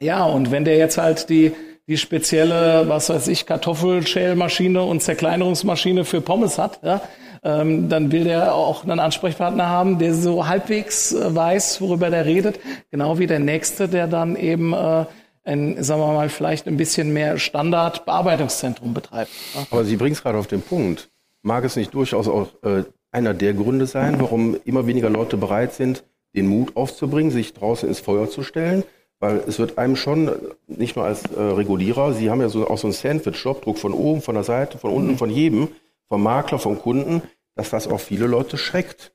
ja, 0.02 0.26
und 0.26 0.52
wenn 0.52 0.66
der 0.66 0.78
jetzt 0.78 0.98
halt 0.98 1.30
die 1.30 1.54
die 1.88 1.98
spezielle, 1.98 2.88
was 2.88 3.10
weiß 3.10 3.28
ich, 3.28 3.46
Kartoffelschälmaschine 3.46 4.82
und 4.82 5.02
Zerkleinerungsmaschine 5.02 6.04
für 6.04 6.22
Pommes 6.22 6.58
hat, 6.58 6.80
ja, 6.84 7.02
ähm, 7.44 7.90
dann 7.90 8.12
will 8.12 8.24
der 8.24 8.56
auch 8.56 8.84
einen 8.84 9.00
Ansprechpartner 9.00 9.70
haben, 9.70 10.00
der 10.00 10.16
so 10.16 10.48
halbwegs 10.48 11.14
äh, 11.14 11.36
weiß, 11.36 11.80
worüber 11.82 12.10
der 12.10 12.26
redet, 12.26 12.60
genau 12.90 13.20
wie 13.20 13.28
der 13.28 13.40
nächste, 13.40 13.88
der 13.88 14.08
dann 14.08 14.36
eben 14.36 14.74
äh, 14.74 15.06
ein, 15.44 15.84
sagen 15.84 16.02
wir 16.02 16.14
mal, 16.14 16.30
vielleicht 16.30 16.68
ein 16.68 16.76
bisschen 16.76 17.14
mehr 17.14 17.38
Standardbearbeitungszentrum 17.38 18.96
betreibt. 18.96 19.30
Aber 19.70 19.86
Sie 19.86 19.96
bringen 19.96 20.14
es 20.14 20.24
gerade 20.24 20.40
auf 20.40 20.48
den 20.48 20.64
Punkt. 20.64 21.10
Mag 21.44 21.64
es 21.64 21.76
nicht 21.76 21.94
durchaus 21.94 22.28
auch 22.28 22.48
äh, 22.64 22.84
einer 23.12 23.36
der 23.36 23.54
Gründe 23.54 23.86
sein, 23.86 24.20
warum 24.20 24.58
immer 24.66 24.88
weniger 24.88 25.12
Leute 25.12 25.38
bereit 25.38 25.74
sind, 25.74 26.04
den 26.36 26.48
Mut 26.48 26.76
aufzubringen, 26.76 27.32
sich 27.32 27.54
draußen 27.54 27.88
ins 27.88 28.00
Feuer 28.00 28.28
zu 28.28 28.42
stellen? 28.42 28.84
Weil 29.20 29.44
es 29.48 29.60
wird 29.60 29.78
einem 29.78 29.96
schon, 29.96 30.30
nicht 30.68 30.96
nur 30.96 31.06
als 31.06 31.24
äh, 31.32 31.42
Regulierer, 31.42 32.14
Sie 32.14 32.30
haben 32.30 32.42
ja 32.42 32.50
so, 32.50 32.68
auch 32.68 32.78
so 32.78 32.88
einen 32.88 32.94
Sandwich-Job, 32.94 33.64
Druck 33.64 33.78
von 33.78 33.94
oben, 33.94 34.22
von 34.22 34.36
der 34.36 34.44
Seite, 34.44 34.78
von 34.78 34.92
unten, 34.92 35.12
mhm. 35.12 35.18
von 35.18 35.30
jedem, 35.30 35.70
vom 36.08 36.22
Makler, 36.22 36.60
vom 36.60 36.80
Kunden, 36.80 37.22
dass 37.56 37.70
das 37.70 37.88
auch 37.88 38.00
viele 38.00 38.28
Leute 38.28 38.58
schreckt. 38.58 39.14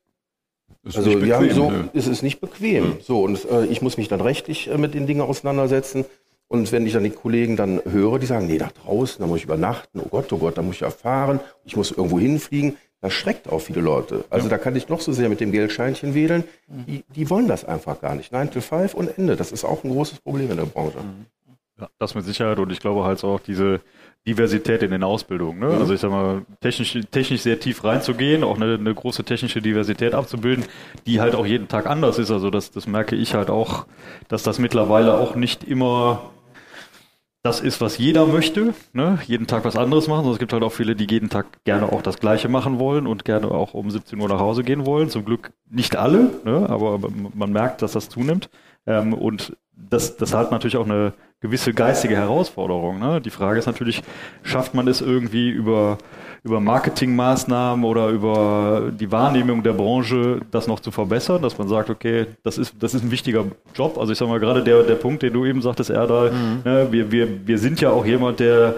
Ist 0.83 0.97
also 0.97 1.11
bequem, 1.11 1.27
wir 1.27 1.37
haben 1.37 1.51
so, 1.51 1.71
ne? 1.71 1.91
es 1.93 2.07
ist 2.07 2.23
nicht 2.23 2.41
bequem. 2.41 2.85
Mhm. 2.85 2.97
So 3.03 3.23
und 3.23 3.45
äh, 3.51 3.67
ich 3.67 3.83
muss 3.83 3.99
mich 3.99 4.09
dann 4.09 4.21
rechtlich 4.21 4.69
äh, 4.69 4.79
mit 4.79 4.95
den 4.95 5.07
Dingen 5.07 5.21
auseinandersetzen. 5.21 6.07
Und 6.49 6.73
wenn 6.73 6.85
ich 6.85 6.95
dann 6.95 7.05
die 7.05 7.11
Kollegen 7.11 7.57
dann 7.57 7.81
höre, 7.85 8.19
die 8.19 8.27
sagen, 8.27 8.47
nee, 8.47 8.59
da 8.59 8.71
draußen, 8.83 9.21
da 9.21 9.29
muss 9.29 9.39
ich 9.39 9.45
übernachten, 9.45 10.01
oh 10.01 10.09
Gott, 10.11 10.33
oh 10.33 10.39
Gott, 10.39 10.59
da 10.59 10.63
muss 10.63 10.77
ich 10.77 10.83
erfahren, 10.83 11.39
ich 11.65 11.77
muss 11.77 11.93
irgendwo 11.93 12.19
hinfliegen, 12.19 12.77
das 13.01 13.15
schreckt 13.15 13.49
auch 13.49 13.61
viele 13.61 13.81
Leute. 13.81 14.25
Also 14.31 14.47
ja. 14.47 14.51
da 14.51 14.59
kann 14.59 14.77
ich 14.77 14.89
noch 14.89 15.01
so 15.01 15.13
sehr 15.13 15.29
mit 15.29 15.41
dem 15.41 15.53
Geldscheinchen 15.53 16.15
wählen, 16.15 16.45
die, 16.69 17.05
die 17.15 17.31
wollen 17.31 17.49
das 17.49 17.65
einfach 17.65 18.01
gar 18.01 18.15
nicht. 18.15 18.33
9 18.33 18.51
to 18.51 18.61
5 18.61 18.95
und 18.95 19.17
Ende. 19.19 19.37
Das 19.37 19.53
ist 19.53 19.65
auch 19.65 19.85
ein 19.85 19.91
großes 19.91 20.21
Problem 20.21 20.51
in 20.51 20.57
der 20.59 20.65
Branche. 20.65 20.99
Ja, 21.81 21.89
das 21.99 22.15
mit 22.15 22.25
Sicherheit 22.25 22.59
und 22.59 22.71
ich 22.71 22.81
glaube 22.81 23.05
halt 23.05 23.25
auch 23.25 23.41
diese 23.41 23.81
Diversität 24.27 24.83
in 24.83 24.91
den 24.91 25.03
Ausbildungen. 25.03 25.61
Ne? 25.61 25.67
Mhm. 25.69 25.81
Also 25.81 25.95
ich 25.95 26.01
sag 26.01 26.11
mal, 26.11 26.43
technisch, 26.61 26.99
technisch 27.11 27.41
sehr 27.41 27.59
tief 27.59 27.85
reinzugehen, 27.85 28.45
auch 28.45 28.57
eine, 28.57 28.75
eine 28.75 28.95
große 28.95 29.25
technische 29.25 29.63
Diversität 29.63 30.13
abzubilden, 30.13 30.67
die 31.07 31.23
halt 31.23 31.35
auch 31.35 31.47
jeden 31.47 31.69
Tag 31.69 31.87
anders 31.87 32.19
ist. 32.19 32.31
Also 32.31 32.51
das, 32.51 32.71
das 32.71 32.87
merke 32.87 33.17
ich 33.17 33.33
halt 33.33 33.49
auch, 33.49 33.87
dass 34.29 34.43
das 34.43 34.59
mittlerweile 34.59 35.19
auch 35.19 35.37
nicht 35.37 35.65
immer 35.65 36.31
das 37.43 37.61
ist, 37.61 37.81
was 37.81 37.97
jeder 37.97 38.27
möchte, 38.27 38.75
ne? 38.93 39.19
jeden 39.27 39.47
Tag 39.47 39.65
was 39.65 39.77
anderes 39.77 40.09
machen. 40.09 40.21
Also 40.21 40.33
es 40.33 40.39
gibt 40.39 40.53
halt 40.53 40.63
auch 40.63 40.73
viele, 40.73 40.95
die 40.95 41.07
jeden 41.11 41.31
Tag 41.31 41.47
gerne 41.65 41.91
auch 41.91 42.03
das 42.03 42.19
Gleiche 42.19 42.49
machen 42.49 42.79
wollen 42.79 43.07
und 43.07 43.25
gerne 43.25 43.51
auch 43.51 43.73
um 43.73 43.91
17 43.91 44.21
Uhr 44.21 44.29
nach 44.29 44.41
Hause 44.41 44.63
gehen 44.63 44.85
wollen. 44.85 45.09
Zum 45.09 45.25
Glück 45.25 45.53
nicht 45.71 45.97
alle, 45.97 46.31
ne? 46.45 46.69
aber 46.69 47.01
man 47.35 47.53
merkt, 47.53 47.81
dass 47.81 47.93
das 47.93 48.11
zunimmt. 48.11 48.51
Ähm, 48.87 49.15
und 49.15 49.57
das, 49.75 50.19
das 50.19 50.35
hat 50.35 50.51
natürlich 50.51 50.77
auch 50.77 50.85
eine 50.85 51.15
gewisse 51.41 51.73
geistige 51.73 52.17
Herausforderung. 52.17 52.99
Ne? 52.99 53.21
Die 53.21 53.31
Frage 53.31 53.59
ist 53.59 53.67
natürlich, 53.67 54.03
schafft 54.43 54.75
man 54.75 54.87
es 54.89 55.01
irgendwie 55.01 55.49
über, 55.49 55.97
über 56.45 56.61
Marketingmaßnahmen 56.61 57.85
oder 57.85 58.09
über 58.09 58.93
die 58.93 59.11
Wahrnehmung 59.11 59.63
der 59.63 59.73
Branche, 59.73 60.41
das 60.51 60.67
noch 60.67 60.81
zu 60.81 60.91
verbessern, 60.91 61.41
dass 61.41 61.57
man 61.57 61.69
sagt, 61.69 61.89
okay, 61.89 62.27
das 62.43 62.59
ist, 62.59 62.75
das 62.79 62.93
ist 62.93 63.03
ein 63.03 63.11
wichtiger 63.11 63.47
Job. 63.75 63.97
Also 63.99 64.13
ich 64.13 64.19
sage 64.19 64.31
mal, 64.31 64.41
gerade 64.41 64.63
der, 64.63 64.83
der 64.83 64.97
Punkt, 64.97 65.23
den 65.23 65.33
du 65.33 65.47
eben 65.47 65.63
sagtest, 65.63 65.91
Erdal, 65.91 66.31
mhm. 66.31 66.61
ne, 66.65 66.89
wir, 66.91 67.11
wir, 67.11 67.47
wir 67.47 67.59
sind 67.59 67.81
ja 67.81 67.91
auch 67.91 68.05
jemand, 68.05 68.41
der 68.41 68.75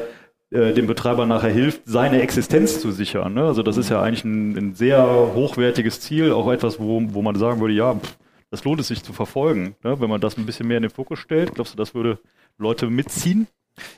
äh, 0.53 0.73
dem 0.73 0.87
Betreiber 0.87 1.27
nachher 1.27 1.51
hilft, 1.51 1.83
seine 1.87 2.23
Existenz 2.23 2.81
zu 2.81 2.93
sichern. 2.93 3.35
Ne? 3.35 3.43
Also 3.43 3.63
das 3.63 3.77
ist 3.77 3.89
ja 3.89 4.01
eigentlich 4.01 4.25
ein, 4.25 4.57
ein, 4.57 4.75
sehr 4.75 5.03
hochwertiges 5.35 6.01
Ziel, 6.01 6.31
auch 6.31 6.53
etwas, 6.53 6.79
wo, 6.79 7.03
wo 7.09 7.23
man 7.23 7.35
sagen 7.37 7.61
würde, 7.61 7.75
ja, 7.75 7.95
pff, 7.95 8.17
das 8.53 8.65
lohnt 8.65 8.81
es 8.81 8.89
sich 8.89 9.03
zu 9.03 9.15
verfolgen. 9.15 9.77
Ne? 9.83 9.99
Wenn 9.99 10.11
man 10.11 10.21
das 10.21 10.37
ein 10.37 10.45
bisschen 10.45 10.69
mehr 10.69 10.77
in 10.77 10.83
den 10.83 10.91
Fokus 10.91 11.19
stellt, 11.19 11.55
glaubst 11.55 11.73
du, 11.73 11.77
das 11.79 11.95
würde 11.95 12.19
Leute 12.59 12.89
mitziehen? 12.89 13.49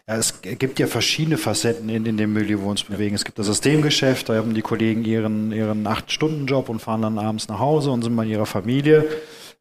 Ja, 0.07 0.15
es 0.17 0.43
gibt 0.43 0.79
ja 0.79 0.87
verschiedene 0.87 1.37
Facetten 1.37 1.89
in, 1.89 2.07
in 2.07 2.17
dem 2.17 2.33
Milieu, 2.33 2.59
wo 2.59 2.67
wir 2.67 2.71
uns 2.71 2.85
bewegen. 2.85 3.17
Es 3.17 3.25
gibt 3.25 3.37
das 3.41 3.47
Systemgeschäft, 3.47 4.29
da 4.29 4.37
haben 4.37 4.55
die 4.55 4.63
Kollegen 4.63 5.05
ihren, 5.05 5.51
ihren 5.51 5.85
Acht-Stunden-Job 5.85 6.69
und 6.69 6.79
fahren 6.79 7.03
dann 7.03 7.19
abends 7.19 7.49
nach 7.49 7.59
Hause 7.59 7.91
und 7.91 8.03
sind 8.03 8.15
bei 8.15 8.25
ihrer 8.25 8.47
Familie. 8.47 9.05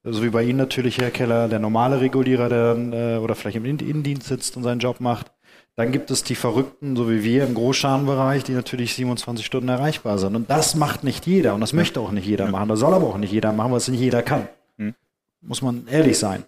So 0.03 0.21
wie 0.21 0.29
bei 0.29 0.43
Ihnen 0.43 0.58
natürlich, 0.58 0.99
Herr 0.99 1.10
Keller, 1.10 1.47
der 1.47 1.60
normale 1.60 1.99
Regulierer, 1.99 2.49
der 2.49 2.73
dann, 2.75 2.93
äh, 2.93 3.17
oder 3.17 3.34
vielleicht 3.34 3.58
im 3.58 3.65
Innendienst 3.65 4.27
sitzt 4.27 4.56
und 4.58 4.63
seinen 4.63 4.79
Job 4.79 4.99
macht. 4.99 5.32
Dann 5.75 5.91
gibt 5.91 6.12
es 6.12 6.23
die 6.23 6.36
Verrückten, 6.36 6.95
so 6.95 7.10
wie 7.10 7.23
wir 7.23 7.45
im 7.45 7.56
Großschadenbereich, 7.56 8.43
die 8.43 8.51
natürlich 8.51 8.93
27 8.93 9.43
Stunden 9.43 9.69
erreichbar 9.69 10.19
sind. 10.19 10.36
Und 10.36 10.51
das 10.51 10.75
macht 10.75 11.03
nicht 11.03 11.25
jeder 11.25 11.56
und 11.56 11.62
das 11.62 11.73
möchte 11.73 11.99
auch 11.99 12.12
nicht 12.12 12.27
jeder 12.27 12.47
machen. 12.51 12.69
Das 12.69 12.79
soll 12.79 12.93
aber 12.93 13.08
auch 13.08 13.17
nicht 13.17 13.32
jeder 13.32 13.53
machen, 13.53 13.71
weil 13.71 13.77
es 13.77 13.88
nicht 13.88 14.01
jeder 14.01 14.21
kann. 14.21 14.47
Hm. 14.77 14.95
Muss 15.41 15.62
man 15.62 15.88
ehrlich 15.88 16.17
sein. 16.17 16.43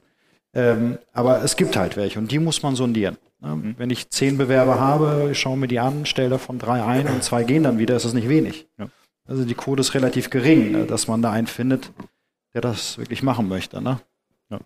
Ähm, 0.53 0.97
aber 1.11 1.43
es 1.43 1.57
gibt 1.57 1.75
halt 1.75 1.97
welche 1.97 2.17
und 2.17 2.31
die 2.31 2.39
muss 2.39 2.63
man 2.63 2.75
sondieren. 2.75 3.17
Mhm. 3.41 3.75
Wenn 3.77 3.89
ich 3.89 4.09
zehn 4.09 4.37
Bewerber 4.37 4.79
habe, 4.79 5.29
ich 5.31 5.39
schaue 5.39 5.57
mir 5.57 5.67
die 5.67 5.79
an, 5.79 6.05
stelle 6.05 6.29
davon 6.29 6.59
drei 6.59 6.83
ein 6.83 7.07
und 7.07 7.23
zwei 7.23 7.43
gehen 7.43 7.63
dann 7.63 7.77
wieder, 7.77 7.95
ist 7.95 8.05
das 8.05 8.13
nicht 8.13 8.29
wenig. 8.29 8.67
Ja. 8.77 8.87
Also 9.27 9.43
die 9.43 9.53
Quote 9.53 9.81
ist 9.81 9.93
relativ 9.93 10.29
gering, 10.29 10.71
ne, 10.71 10.85
dass 10.85 11.07
man 11.07 11.21
da 11.21 11.31
einen 11.31 11.47
findet, 11.47 11.91
der 12.53 12.61
das 12.61 12.97
wirklich 12.97 13.21
machen 13.21 13.49
möchte. 13.49 13.81
Ne? 13.81 13.99
Ja. 14.49 14.59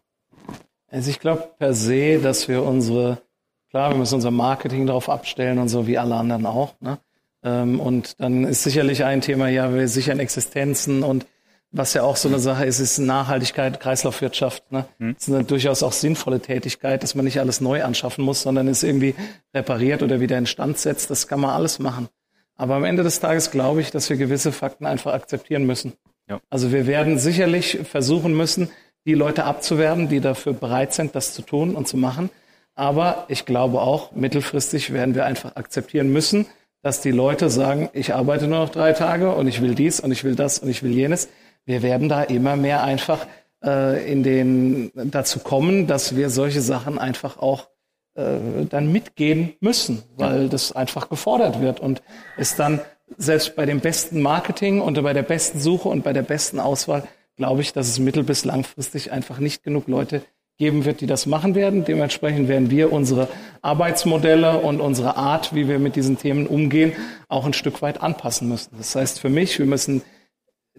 Also 0.87 1.09
ich 1.09 1.19
glaube 1.19 1.49
per 1.57 1.73
se, 1.73 2.19
dass 2.19 2.47
wir 2.47 2.63
unsere, 2.63 3.21
klar, 3.69 3.91
wir 3.91 3.97
müssen 3.97 4.15
unser 4.15 4.31
Marketing 4.31 4.85
darauf 4.85 5.09
abstellen 5.09 5.57
und 5.57 5.69
so 5.69 5.87
wie 5.87 5.97
alle 5.97 6.15
anderen 6.15 6.45
auch. 6.45 6.79
Ne? 6.81 6.99
Ähm, 7.41 7.79
und 7.79 8.19
dann 8.19 8.43
ist 8.43 8.63
sicherlich 8.63 9.03
ein 9.03 9.21
Thema, 9.21 9.47
ja, 9.47 9.73
wir 9.73 9.87
sichern 9.87 10.19
Existenzen 10.19 11.03
und 11.03 11.25
was 11.71 11.93
ja 11.93 12.03
auch 12.03 12.15
so 12.15 12.27
eine 12.27 12.39
Sache 12.39 12.65
ist, 12.65 12.79
ist 12.79 12.97
Nachhaltigkeit, 12.97 13.79
Kreislaufwirtschaft. 13.79 14.71
Ne? 14.71 14.85
Mhm. 14.97 15.13
Das 15.15 15.27
ist 15.27 15.33
eine 15.33 15.43
durchaus 15.43 15.83
auch 15.83 15.91
sinnvolle 15.91 16.39
Tätigkeit, 16.39 17.03
dass 17.03 17.15
man 17.15 17.25
nicht 17.25 17.39
alles 17.39 17.61
neu 17.61 17.83
anschaffen 17.83 18.23
muss, 18.23 18.41
sondern 18.41 18.67
es 18.67 18.83
irgendwie 18.83 19.15
repariert 19.53 20.01
oder 20.01 20.19
wieder 20.19 20.37
in 20.37 20.47
Stand 20.47 20.77
setzt. 20.79 21.09
Das 21.11 21.27
kann 21.27 21.39
man 21.39 21.51
alles 21.51 21.79
machen. 21.79 22.09
Aber 22.55 22.75
am 22.75 22.83
Ende 22.83 23.03
des 23.03 23.19
Tages 23.19 23.51
glaube 23.51 23.81
ich, 23.81 23.91
dass 23.91 24.09
wir 24.09 24.17
gewisse 24.17 24.51
Fakten 24.51 24.85
einfach 24.85 25.13
akzeptieren 25.13 25.65
müssen. 25.65 25.93
Ja. 26.27 26.41
Also 26.49 26.71
wir 26.71 26.87
werden 26.87 27.19
sicherlich 27.19 27.79
versuchen 27.83 28.35
müssen, 28.35 28.69
die 29.05 29.13
Leute 29.13 29.45
abzuwerben, 29.45 30.09
die 30.09 30.19
dafür 30.19 30.53
bereit 30.53 30.93
sind, 30.93 31.15
das 31.15 31.33
zu 31.33 31.41
tun 31.41 31.75
und 31.75 31.87
zu 31.87 31.97
machen. 31.97 32.29
Aber 32.75 33.25
ich 33.27 33.45
glaube 33.45 33.81
auch, 33.81 34.11
mittelfristig 34.11 34.91
werden 34.91 35.15
wir 35.15 35.25
einfach 35.25 35.55
akzeptieren 35.55 36.11
müssen, 36.11 36.47
dass 36.81 37.01
die 37.01 37.11
Leute 37.11 37.49
sagen, 37.49 37.89
ich 37.93 38.13
arbeite 38.13 38.47
nur 38.47 38.59
noch 38.59 38.69
drei 38.69 38.93
Tage 38.93 39.33
und 39.33 39.47
ich 39.47 39.61
will 39.61 39.75
dies 39.75 39.99
und 39.99 40.11
ich 40.11 40.23
will 40.23 40.35
das 40.35 40.59
und 40.59 40.69
ich 40.69 40.81
will 40.83 40.91
jenes 40.91 41.29
wir 41.65 41.81
werden 41.81 42.09
da 42.09 42.23
immer 42.23 42.55
mehr 42.55 42.83
einfach 42.83 43.25
äh, 43.63 44.11
in 44.11 44.23
den 44.23 44.91
dazu 44.93 45.39
kommen, 45.39 45.87
dass 45.87 46.15
wir 46.15 46.29
solche 46.29 46.61
Sachen 46.61 46.97
einfach 46.97 47.37
auch 47.37 47.67
äh, 48.15 48.65
dann 48.69 48.91
mitgehen 48.91 49.53
müssen, 49.59 50.03
weil 50.17 50.49
das 50.49 50.71
einfach 50.71 51.09
gefordert 51.09 51.61
wird 51.61 51.79
und 51.79 52.01
es 52.37 52.55
dann 52.55 52.81
selbst 53.17 53.55
bei 53.55 53.65
dem 53.65 53.79
besten 53.79 54.21
Marketing 54.21 54.81
und 54.81 55.01
bei 55.01 55.13
der 55.13 55.23
besten 55.23 55.59
Suche 55.59 55.89
und 55.89 56.03
bei 56.03 56.13
der 56.13 56.21
besten 56.21 56.59
Auswahl 56.59 57.03
glaube 57.37 57.61
ich, 57.61 57.73
dass 57.73 57.87
es 57.87 57.99
mittel- 57.99 58.23
bis 58.23 58.45
langfristig 58.45 59.11
einfach 59.11 59.39
nicht 59.39 59.63
genug 59.63 59.87
Leute 59.87 60.21
geben 60.57 60.83
wird, 60.83 60.99
die 60.99 61.07
das 61.07 61.25
machen 61.25 61.55
werden. 61.55 61.85
Dementsprechend 61.85 62.49
werden 62.49 62.69
wir 62.69 62.91
unsere 62.91 63.29
Arbeitsmodelle 63.61 64.57
und 64.57 64.81
unsere 64.81 65.15
Art, 65.15 65.55
wie 65.55 65.69
wir 65.69 65.79
mit 65.79 65.95
diesen 65.95 66.17
Themen 66.17 66.45
umgehen, 66.47 66.91
auch 67.29 67.45
ein 67.45 67.53
Stück 67.53 67.81
weit 67.81 68.01
anpassen 68.01 68.49
müssen. 68.49 68.75
Das 68.77 68.93
heißt 68.93 69.19
für 69.21 69.29
mich, 69.29 69.57
wir 69.57 69.65
müssen 69.65 70.01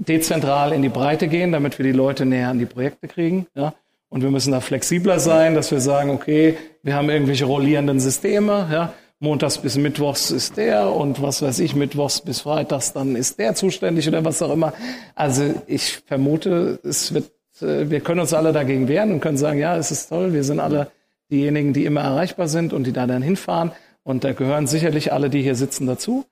dezentral 0.01 0.73
in 0.73 0.83
die 0.83 0.89
Breite 0.89 1.29
gehen, 1.29 1.53
damit 1.53 1.79
wir 1.79 1.85
die 1.85 1.93
Leute 1.93 2.25
näher 2.25 2.49
an 2.49 2.59
die 2.59 2.67
Projekte 2.67 3.07
kriegen. 3.07 3.47
Ja? 3.55 3.75
Und 4.09 4.23
wir 4.23 4.31
müssen 4.31 4.53
da 4.53 4.61
flexibler 4.61 5.21
sein, 5.21 5.55
dass 5.55 5.71
wir 5.71 5.81
sagen, 5.81 6.11
okay, 6.11 6.57
wir 6.83 6.95
haben 6.95 7.11
irgendwelche 7.11 7.45
rollierenden 7.45 8.01
Systeme. 8.01 8.69
Ja? 8.73 8.95
Montags 9.21 9.59
bis 9.59 9.77
Mittwochs 9.77 10.31
ist 10.31 10.57
der 10.57 10.91
und 10.91 11.21
was 11.21 11.43
weiß 11.43 11.61
ich, 11.61 11.77
Mittwochs 11.77 12.23
bis 12.23 12.41
Freitags 12.41 12.95
dann 12.95 13.17
ist 13.17 13.39
der 13.39 13.55
zuständig 13.55 14.09
oder 14.09 14.25
was 14.25 14.41
auch 14.41 14.53
immer. 14.53 14.73
Also 15.15 15.55
ich 15.67 15.99
vermute, 16.07 16.81
es 16.83 17.13
wird, 17.13 17.31
äh, 17.61 17.91
wir 17.91 18.01
können 18.01 18.21
uns 18.21 18.33
alle 18.33 18.53
dagegen 18.53 18.89
wehren 18.89 19.13
und 19.13 19.21
können 19.21 19.37
sagen, 19.37 19.59
ja, 19.59 19.77
es 19.77 19.91
ist 19.91 20.09
toll, 20.09 20.33
wir 20.33 20.43
sind 20.43 20.59
alle 20.59 20.91
diejenigen, 21.31 21.75
die 21.75 21.85
immer 21.85 22.01
erreichbar 22.01 22.49
sind 22.49 22.73
und 22.73 22.85
die 22.87 22.93
da 22.93 23.07
dann 23.07 23.21
hinfahren. 23.21 23.73
Und 24.03 24.25
da 24.25 24.33
gehören 24.33 24.67
sicherlich 24.67 25.13
alle, 25.13 25.29
die 25.29 25.43
hier 25.43 25.55
sitzen, 25.55 25.87
dazu. 25.87 26.25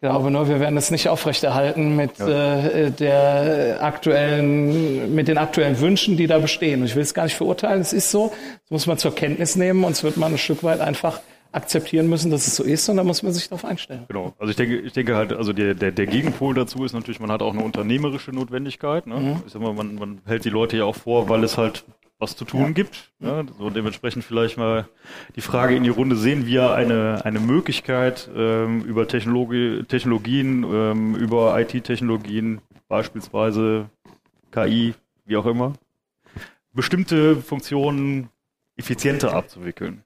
Glaube 0.00 0.30
nur, 0.30 0.48
wir 0.48 0.60
werden 0.60 0.76
es 0.76 0.90
nicht 0.90 1.08
aufrechterhalten 1.08 1.94
mit 1.94 2.18
äh, 2.20 2.90
der 2.90 3.82
aktuellen, 3.82 5.14
mit 5.14 5.28
den 5.28 5.38
aktuellen 5.38 5.78
Wünschen, 5.80 6.16
die 6.16 6.26
da 6.26 6.38
bestehen. 6.38 6.80
Und 6.80 6.86
ich 6.86 6.96
will 6.96 7.02
es 7.02 7.14
gar 7.14 7.24
nicht 7.24 7.36
verurteilen, 7.36 7.80
es 7.80 7.92
ist 7.92 8.10
so. 8.10 8.32
Das 8.62 8.70
muss 8.70 8.86
man 8.86 8.98
zur 8.98 9.14
Kenntnis 9.14 9.56
nehmen 9.56 9.84
und 9.84 9.92
es 9.92 10.02
wird 10.02 10.16
man 10.16 10.32
ein 10.32 10.38
Stück 10.38 10.62
weit 10.64 10.80
einfach 10.80 11.20
akzeptieren 11.52 12.08
müssen, 12.08 12.30
dass 12.30 12.46
es 12.46 12.56
so 12.56 12.62
ist 12.62 12.88
und 12.88 12.96
da 12.96 13.04
muss 13.04 13.22
man 13.22 13.32
sich 13.32 13.48
darauf 13.48 13.64
einstellen. 13.64 14.04
Genau. 14.08 14.34
Also 14.38 14.50
ich 14.50 14.56
denke, 14.56 14.78
ich 14.78 14.92
denke 14.92 15.16
halt, 15.16 15.32
also 15.32 15.52
der, 15.52 15.74
der, 15.74 15.90
der 15.90 16.06
Gegenpol 16.06 16.54
dazu 16.54 16.84
ist 16.84 16.92
natürlich, 16.92 17.20
man 17.20 17.32
hat 17.32 17.42
auch 17.42 17.52
eine 17.52 17.64
unternehmerische 17.64 18.30
Notwendigkeit. 18.30 19.06
Ne? 19.06 19.16
Mhm. 19.16 19.42
Ich 19.46 19.52
sag 19.52 19.60
mal, 19.60 19.72
man, 19.72 19.96
man 19.96 20.20
hält 20.26 20.44
die 20.44 20.50
Leute 20.50 20.76
ja 20.76 20.84
auch 20.84 20.96
vor, 20.96 21.28
weil 21.28 21.42
es 21.42 21.58
halt 21.58 21.84
was 22.20 22.36
zu 22.36 22.44
tun 22.44 22.74
gibt. 22.74 23.10
Ne? 23.18 23.46
So 23.58 23.70
dementsprechend 23.70 24.24
vielleicht 24.24 24.58
mal 24.58 24.88
die 25.34 25.40
Frage 25.40 25.74
in 25.74 25.82
die 25.82 25.88
Runde, 25.88 26.16
sehen 26.16 26.46
wir 26.46 26.72
eine, 26.74 27.24
eine 27.24 27.40
Möglichkeit 27.40 28.28
ähm, 28.36 28.82
über 28.82 29.08
Technologie, 29.08 29.82
Technologien, 29.84 30.62
ähm, 30.64 31.14
über 31.16 31.58
IT-Technologien, 31.58 32.60
beispielsweise 32.88 33.88
KI, 34.52 34.94
wie 35.24 35.36
auch 35.36 35.46
immer, 35.46 35.72
bestimmte 36.72 37.36
Funktionen 37.36 38.28
effizienter 38.76 39.34
abzuwickeln. 39.34 40.04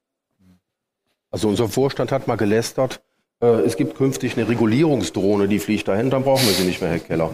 Also 1.31 1.49
unser 1.49 1.69
Vorstand 1.69 2.13
hat 2.13 2.29
mal 2.29 2.37
gelästert, 2.37 3.03
es 3.41 3.77
gibt 3.77 3.97
künftig 3.97 4.37
eine 4.39 4.49
Regulierungsdrohne, 4.49 5.49
die 5.49 5.59
fliegt 5.59 5.87
dahin, 5.89 6.09
dann 6.09 6.23
brauchen 6.23 6.47
wir 6.47 6.55
sie 6.55 6.65
nicht 6.65 6.81
mehr, 6.81 6.91
Herr 6.91 6.99
Keller. 6.99 7.31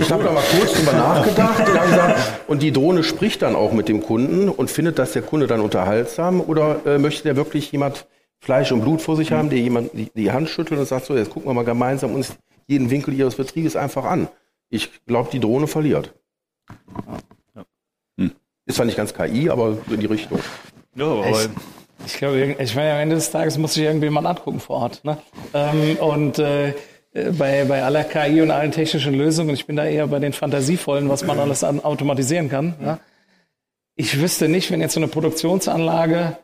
Ich 0.00 0.10
habe 0.10 0.24
da 0.24 0.32
mal 0.32 0.42
kurz 0.58 0.72
drüber 0.72 0.92
nachgedacht 0.92 1.68
und, 1.68 1.90
gesagt, 1.90 2.20
und 2.46 2.62
die 2.62 2.72
Drohne 2.72 3.02
spricht 3.02 3.42
dann 3.42 3.54
auch 3.54 3.72
mit 3.72 3.88
dem 3.88 4.02
Kunden 4.02 4.48
und 4.48 4.70
findet 4.70 4.98
das 4.98 5.12
der 5.12 5.22
Kunde 5.22 5.46
dann 5.46 5.60
unterhaltsam 5.60 6.40
oder 6.40 6.80
äh, 6.86 6.98
möchte 6.98 7.24
der 7.24 7.36
wirklich 7.36 7.70
jemand 7.70 8.06
Fleisch 8.38 8.72
und 8.72 8.80
Blut 8.80 9.02
vor 9.02 9.16
sich 9.16 9.32
haben, 9.32 9.50
der 9.50 9.58
jemand 9.58 9.92
die, 9.92 10.10
die 10.14 10.32
Hand 10.32 10.48
schüttelt 10.48 10.80
und 10.80 10.86
sagt, 10.86 11.04
so, 11.06 11.14
jetzt 11.14 11.30
gucken 11.30 11.50
wir 11.50 11.54
mal 11.54 11.64
gemeinsam 11.64 12.14
uns 12.14 12.36
jeden 12.66 12.88
Winkel 12.88 13.12
Ihres 13.12 13.34
Betriebes 13.34 13.76
einfach 13.76 14.04
an. 14.04 14.28
Ich 14.70 14.90
glaube, 15.04 15.28
die 15.30 15.40
Drohne 15.40 15.66
verliert. 15.66 16.14
Ist 18.64 18.76
zwar 18.76 18.86
nicht 18.86 18.96
ganz 18.96 19.12
KI, 19.12 19.50
aber 19.50 19.76
in 19.90 20.00
die 20.00 20.06
Richtung. 20.06 20.38
Ja, 20.94 21.06
aber? 21.06 21.48
Ich 22.06 22.14
glaube, 22.14 22.56
ich 22.58 22.74
meine, 22.74 22.92
am 22.92 23.00
Ende 23.00 23.14
des 23.16 23.30
Tages 23.30 23.58
muss 23.58 23.74
sich 23.74 23.84
irgendwie 23.84 24.10
mal 24.10 24.26
angucken 24.26 24.60
vor 24.60 24.76
Ort. 24.76 25.04
Ne? 25.04 25.18
Ähm, 25.54 25.96
und 25.96 26.38
äh, 26.38 26.74
bei, 27.12 27.64
bei 27.64 27.82
aller 27.82 28.04
KI 28.04 28.40
und 28.40 28.50
allen 28.50 28.72
technischen 28.72 29.14
Lösungen, 29.14 29.54
ich 29.54 29.66
bin 29.66 29.76
da 29.76 29.84
eher 29.84 30.06
bei 30.06 30.18
den 30.18 30.32
Fantasievollen, 30.32 31.08
was 31.08 31.24
man 31.24 31.38
alles 31.38 31.64
an 31.64 31.82
automatisieren 31.82 32.48
kann. 32.48 32.74
Ja? 32.82 32.98
Ich 33.96 34.20
wüsste 34.20 34.48
nicht, 34.48 34.70
wenn 34.70 34.80
jetzt 34.80 34.94
so 34.94 35.00
eine 35.00 35.08
Produktionsanlage 35.08 36.36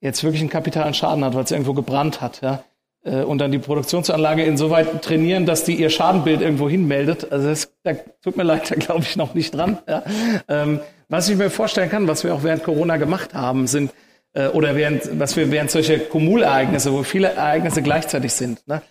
jetzt 0.00 0.24
wirklich 0.24 0.42
einen 0.42 0.50
kapitalen 0.50 0.94
Schaden 0.94 1.24
hat, 1.24 1.34
weil 1.34 1.44
es 1.44 1.50
irgendwo 1.50 1.74
gebrannt 1.74 2.20
hat, 2.20 2.40
ja, 2.42 2.64
äh, 3.04 3.22
und 3.22 3.38
dann 3.38 3.52
die 3.52 3.58
Produktionsanlage 3.58 4.42
insoweit 4.42 5.02
trainieren, 5.02 5.46
dass 5.46 5.64
die 5.64 5.74
ihr 5.76 5.90
Schadenbild 5.90 6.40
irgendwo 6.40 6.68
hinmeldet. 6.68 7.30
Also 7.30 7.48
das, 7.48 7.72
da 7.84 7.92
tut 8.22 8.36
mir 8.36 8.42
leid, 8.42 8.70
da 8.70 8.74
glaube 8.74 9.02
ich 9.02 9.16
noch 9.16 9.34
nicht 9.34 9.54
dran. 9.54 9.78
Ja. 9.88 10.02
Ähm, 10.48 10.80
was 11.08 11.28
ich 11.28 11.36
mir 11.36 11.50
vorstellen 11.50 11.90
kann, 11.90 12.08
was 12.08 12.24
wir 12.24 12.34
auch 12.34 12.42
während 12.42 12.64
Corona 12.64 12.96
gemacht 12.96 13.34
haben, 13.34 13.66
sind 13.66 13.92
äh, 14.34 14.48
oder 14.48 14.76
während, 14.76 15.18
was 15.18 15.36
wir 15.36 15.50
während 15.50 15.70
solcher 15.70 15.98
Kumulereignisse, 15.98 16.92
wo 16.92 17.02
viele 17.02 17.28
Ereignisse 17.32 17.82
gleichzeitig 17.82 18.32
sind, 18.32 18.66
ne, 18.66 18.82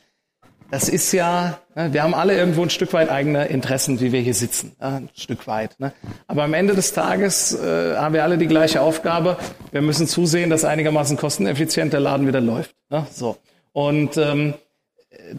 das 0.71 0.87
ist 0.87 1.11
ja, 1.11 1.59
ne, 1.75 1.91
wir 1.93 2.01
haben 2.01 2.13
alle 2.13 2.35
irgendwo 2.35 2.63
ein 2.63 2.69
Stück 2.69 2.93
weit 2.93 3.09
eigene 3.09 3.45
Interessen, 3.47 3.99
wie 3.99 4.11
wir 4.13 4.21
hier 4.21 4.33
sitzen, 4.33 4.73
ja, 4.79 4.97
ein 4.97 5.09
Stück 5.13 5.45
weit. 5.45 5.79
Ne. 5.79 5.91
Aber 6.27 6.43
am 6.43 6.53
Ende 6.53 6.75
des 6.75 6.93
Tages 6.93 7.53
äh, 7.53 7.97
haben 7.97 8.13
wir 8.13 8.23
alle 8.23 8.37
die 8.37 8.47
gleiche 8.47 8.81
Aufgabe. 8.81 9.37
Wir 9.71 9.81
müssen 9.81 10.07
zusehen, 10.07 10.49
dass 10.49 10.63
einigermaßen 10.63 11.17
kosteneffizient 11.17 11.91
der 11.91 11.99
Laden 11.99 12.25
wieder 12.25 12.41
läuft. 12.41 12.73
Ne, 12.89 13.05
so. 13.11 13.37
Und 13.73 14.17
ähm, 14.17 14.53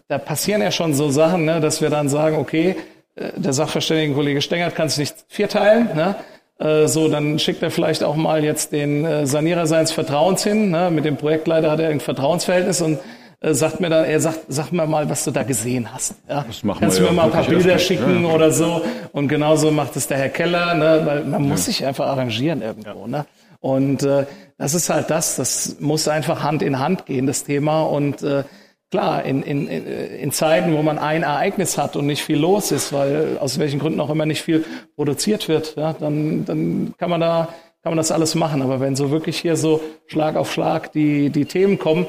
da 0.09 0.19
passieren 0.19 0.63
ja 0.63 0.71
schon 0.71 0.95
so 0.95 1.11
Sachen, 1.11 1.45
ne, 1.45 1.61
dass 1.61 1.81
wir 1.81 1.91
dann 1.91 2.09
sagen, 2.09 2.37
okay, 2.37 2.77
äh, 3.15 3.31
der 3.37 3.53
Sachverständigenkollege 3.53 4.43
Stengert 4.43 4.75
kann 4.75 4.87
es 4.87 4.99
nicht 4.99 5.25
vierteilen, 5.29 5.95
ne? 5.95 6.17
Äh, 6.63 6.87
So, 6.87 7.09
dann 7.09 7.39
schickt 7.39 7.63
er 7.63 7.71
vielleicht 7.71 8.05
auch 8.05 8.17
mal 8.17 8.45
jetzt 8.45 8.73
den 8.73 9.05
äh, 9.05 9.27
Sanierer 9.27 9.67
seines 9.67 9.91
Vertrauens 9.91 10.45
hin. 10.45 10.71
Ne? 10.71 10.91
Mit 10.91 11.05
dem 11.05 11.17
Projektleiter 11.17 11.71
hat 11.71 11.81
er 11.81 11.89
ein 11.89 12.01
Vertrauensverhältnis 12.01 12.81
und 12.81 12.99
äh, 13.41 13.55
sagt 13.55 13.81
mir 13.81 13.91
dann, 13.91 14.05
er 14.05 14.21
sagt, 14.21 14.41
sag 14.49 14.71
mir 14.71 14.87
mal, 14.87 15.11
was 15.11 15.25
du 15.25 15.33
da 15.33 15.43
gesehen 15.43 15.93
hast. 15.93 16.15
Ja? 16.29 16.45
Das 16.47 16.63
machen 16.63 16.81
Kannst 16.81 16.99
wir 16.99 17.07
du 17.07 17.13
mir 17.13 17.17
ja 17.17 17.23
mal 17.23 17.25
ein 17.27 17.33
paar 17.33 17.45
Bilder 17.45 17.79
schicken 17.79 18.25
ja. 18.25 18.31
oder 18.31 18.53
so. 18.53 18.83
Und 19.13 19.29
genauso 19.29 19.71
macht 19.71 19.97
es 19.97 20.07
der 20.07 20.19
Herr 20.19 20.29
Keller, 20.29 20.75
ne? 20.75 21.03
weil 21.05 21.25
man 21.25 21.43
muss 21.43 21.65
sich 21.65 21.85
einfach 21.85 22.07
arrangieren 22.07 22.63
irgendwo. 22.63 23.07
Ne? 23.07 23.27
Und 23.61 24.05
äh, 24.05 24.27
das 24.59 24.75
ist 24.75 24.91
halt 24.91 25.11
das, 25.11 25.37
das 25.37 25.77
muss 25.81 26.07
einfach 26.07 26.43
Hand 26.43 26.63
in 26.63 26.79
Hand 26.79 27.07
gehen, 27.07 27.27
das 27.27 27.43
Thema. 27.43 27.83
Und 27.83 28.23
äh, 28.23 28.45
klar, 28.93 29.25
in, 29.25 29.43
in, 29.43 29.67
in 29.67 30.31
Zeiten, 30.31 30.77
wo 30.77 30.83
man 30.83 30.99
ein 30.99 31.25
Ereignis 31.25 31.79
hat 31.79 31.97
und 31.97 32.07
nicht 32.07 32.23
viel 32.23 32.39
los 32.39 32.71
ist, 32.71 32.93
weil 32.93 33.39
aus 33.41 33.59
welchen 33.59 33.81
Gründen 33.81 34.01
auch 34.01 34.11
immer 34.11 34.27
nicht 34.27 34.43
viel 34.43 34.65
produziert 34.95 35.49
wird, 35.49 35.75
ja, 35.77 35.95
dann, 35.95 36.45
dann 36.45 36.95
kann 36.99 37.11
man 37.11 37.21
da 37.21 37.49
kann 37.83 37.91
man 37.91 37.97
das 37.97 38.13
alles 38.13 38.37
machen. 38.37 38.63
Aber 38.63 38.79
wenn 38.79 38.95
so 38.95 39.11
wirklich 39.11 39.39
hier 39.39 39.57
so 39.57 39.81
Schlag 40.07 40.37
auf 40.37 40.53
Schlag 40.53 40.93
die, 40.93 41.31
die 41.31 41.47
Themen 41.47 41.79
kommen, 41.81 42.07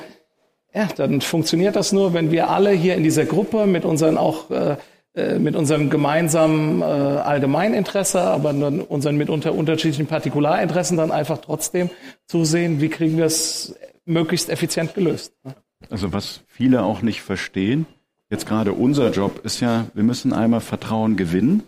ja, 0.74 0.88
dann 0.96 1.22
funktioniert 1.22 1.76
das 1.76 1.94
nur, 1.94 2.14
wenn 2.14 2.32
wir 2.32 2.50
alle 2.50 2.72
hier 2.72 2.96
in 2.96 3.04
dieser 3.04 3.26
Gruppe 3.26 3.66
mit 3.66 3.86
unseren 3.86 4.18
auch 4.18 4.52
äh, 4.52 4.76
äh, 5.16 5.38
mit 5.38 5.56
unserem 5.56 5.90
gemeinsamen 5.92 6.82
äh, 6.82 6.86
Allgemeininteresse, 6.86 8.20
aber 8.20 8.50
unseren 8.90 9.16
mitunter 9.16 9.54
unterschiedlichen 9.54 10.08
Partikularinteressen 10.08 10.98
dann 10.98 11.12
einfach 11.12 11.38
trotzdem 11.38 11.92
zusehen, 12.26 12.82
wie 12.82 12.90
kriegen 12.90 13.18
wir 13.18 13.26
es 13.26 13.76
möglichst 14.06 14.50
effizient 14.50 14.96
gelöst. 14.96 15.34
ne? 15.44 15.56
Also 15.90 16.14
was 16.14 16.42
viele 16.48 16.84
auch 16.84 17.02
nicht 17.02 17.22
verstehen, 17.22 17.86
jetzt 18.30 18.46
gerade 18.48 18.74
unser 18.74 19.12
Job 19.12 19.42
ist 19.44 19.60
ja, 19.60 19.86
wir 19.94 20.04
müssen 20.04 20.34
einmal 20.34 20.60
Vertrauen 20.62 21.16
gewinnen. 21.18 21.64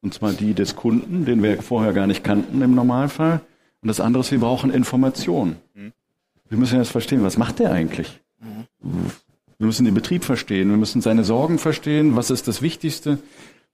Und 0.00 0.14
zwar 0.14 0.32
die 0.32 0.54
des 0.54 0.76
Kunden, 0.76 1.24
den 1.24 1.42
wir 1.42 1.60
vorher 1.62 1.92
gar 1.92 2.06
nicht 2.06 2.22
kannten 2.22 2.62
im 2.62 2.74
Normalfall. 2.74 3.40
Und 3.80 3.88
das 3.88 4.00
andere 4.00 4.22
ist, 4.22 4.30
wir 4.30 4.40
brauchen 4.40 4.70
Informationen. 4.70 5.56
Wir 6.48 6.58
müssen 6.58 6.78
jetzt 6.78 6.90
verstehen, 6.90 7.22
was 7.22 7.36
macht 7.36 7.58
der 7.58 7.72
eigentlich? 7.72 8.20
Wir 9.58 9.66
müssen 9.66 9.84
den 9.84 9.94
Betrieb 9.94 10.24
verstehen, 10.24 10.70
wir 10.70 10.76
müssen 10.76 11.00
seine 11.00 11.24
Sorgen 11.24 11.58
verstehen, 11.58 12.14
was 12.14 12.30
ist 12.30 12.46
das 12.46 12.62
Wichtigste. 12.62 13.18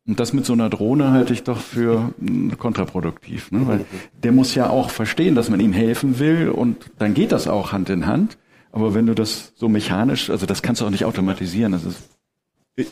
Und 0.06 0.20
das 0.20 0.32
mit 0.32 0.44
so 0.44 0.52
einer 0.52 0.68
Drohne 0.68 1.12
halte 1.12 1.32
ich 1.32 1.44
doch 1.44 1.58
für 1.58 2.12
mh, 2.18 2.56
kontraproduktiv. 2.56 3.50
Ne? 3.52 3.66
Weil 3.66 3.84
der 4.22 4.32
muss 4.32 4.54
ja 4.54 4.68
auch 4.68 4.90
verstehen, 4.90 5.34
dass 5.34 5.48
man 5.48 5.60
ihm 5.60 5.72
helfen 5.72 6.18
will 6.18 6.50
und 6.50 6.90
dann 6.98 7.14
geht 7.14 7.32
das 7.32 7.48
auch 7.48 7.72
Hand 7.72 7.88
in 7.88 8.06
Hand. 8.06 8.36
Aber 8.74 8.92
wenn 8.92 9.06
du 9.06 9.14
das 9.14 9.52
so 9.54 9.68
mechanisch, 9.68 10.30
also 10.30 10.46
das 10.46 10.60
kannst 10.60 10.80
du 10.80 10.86
auch 10.86 10.90
nicht 10.90 11.04
automatisieren, 11.04 11.70
das 11.70 11.84
ist 11.84 12.02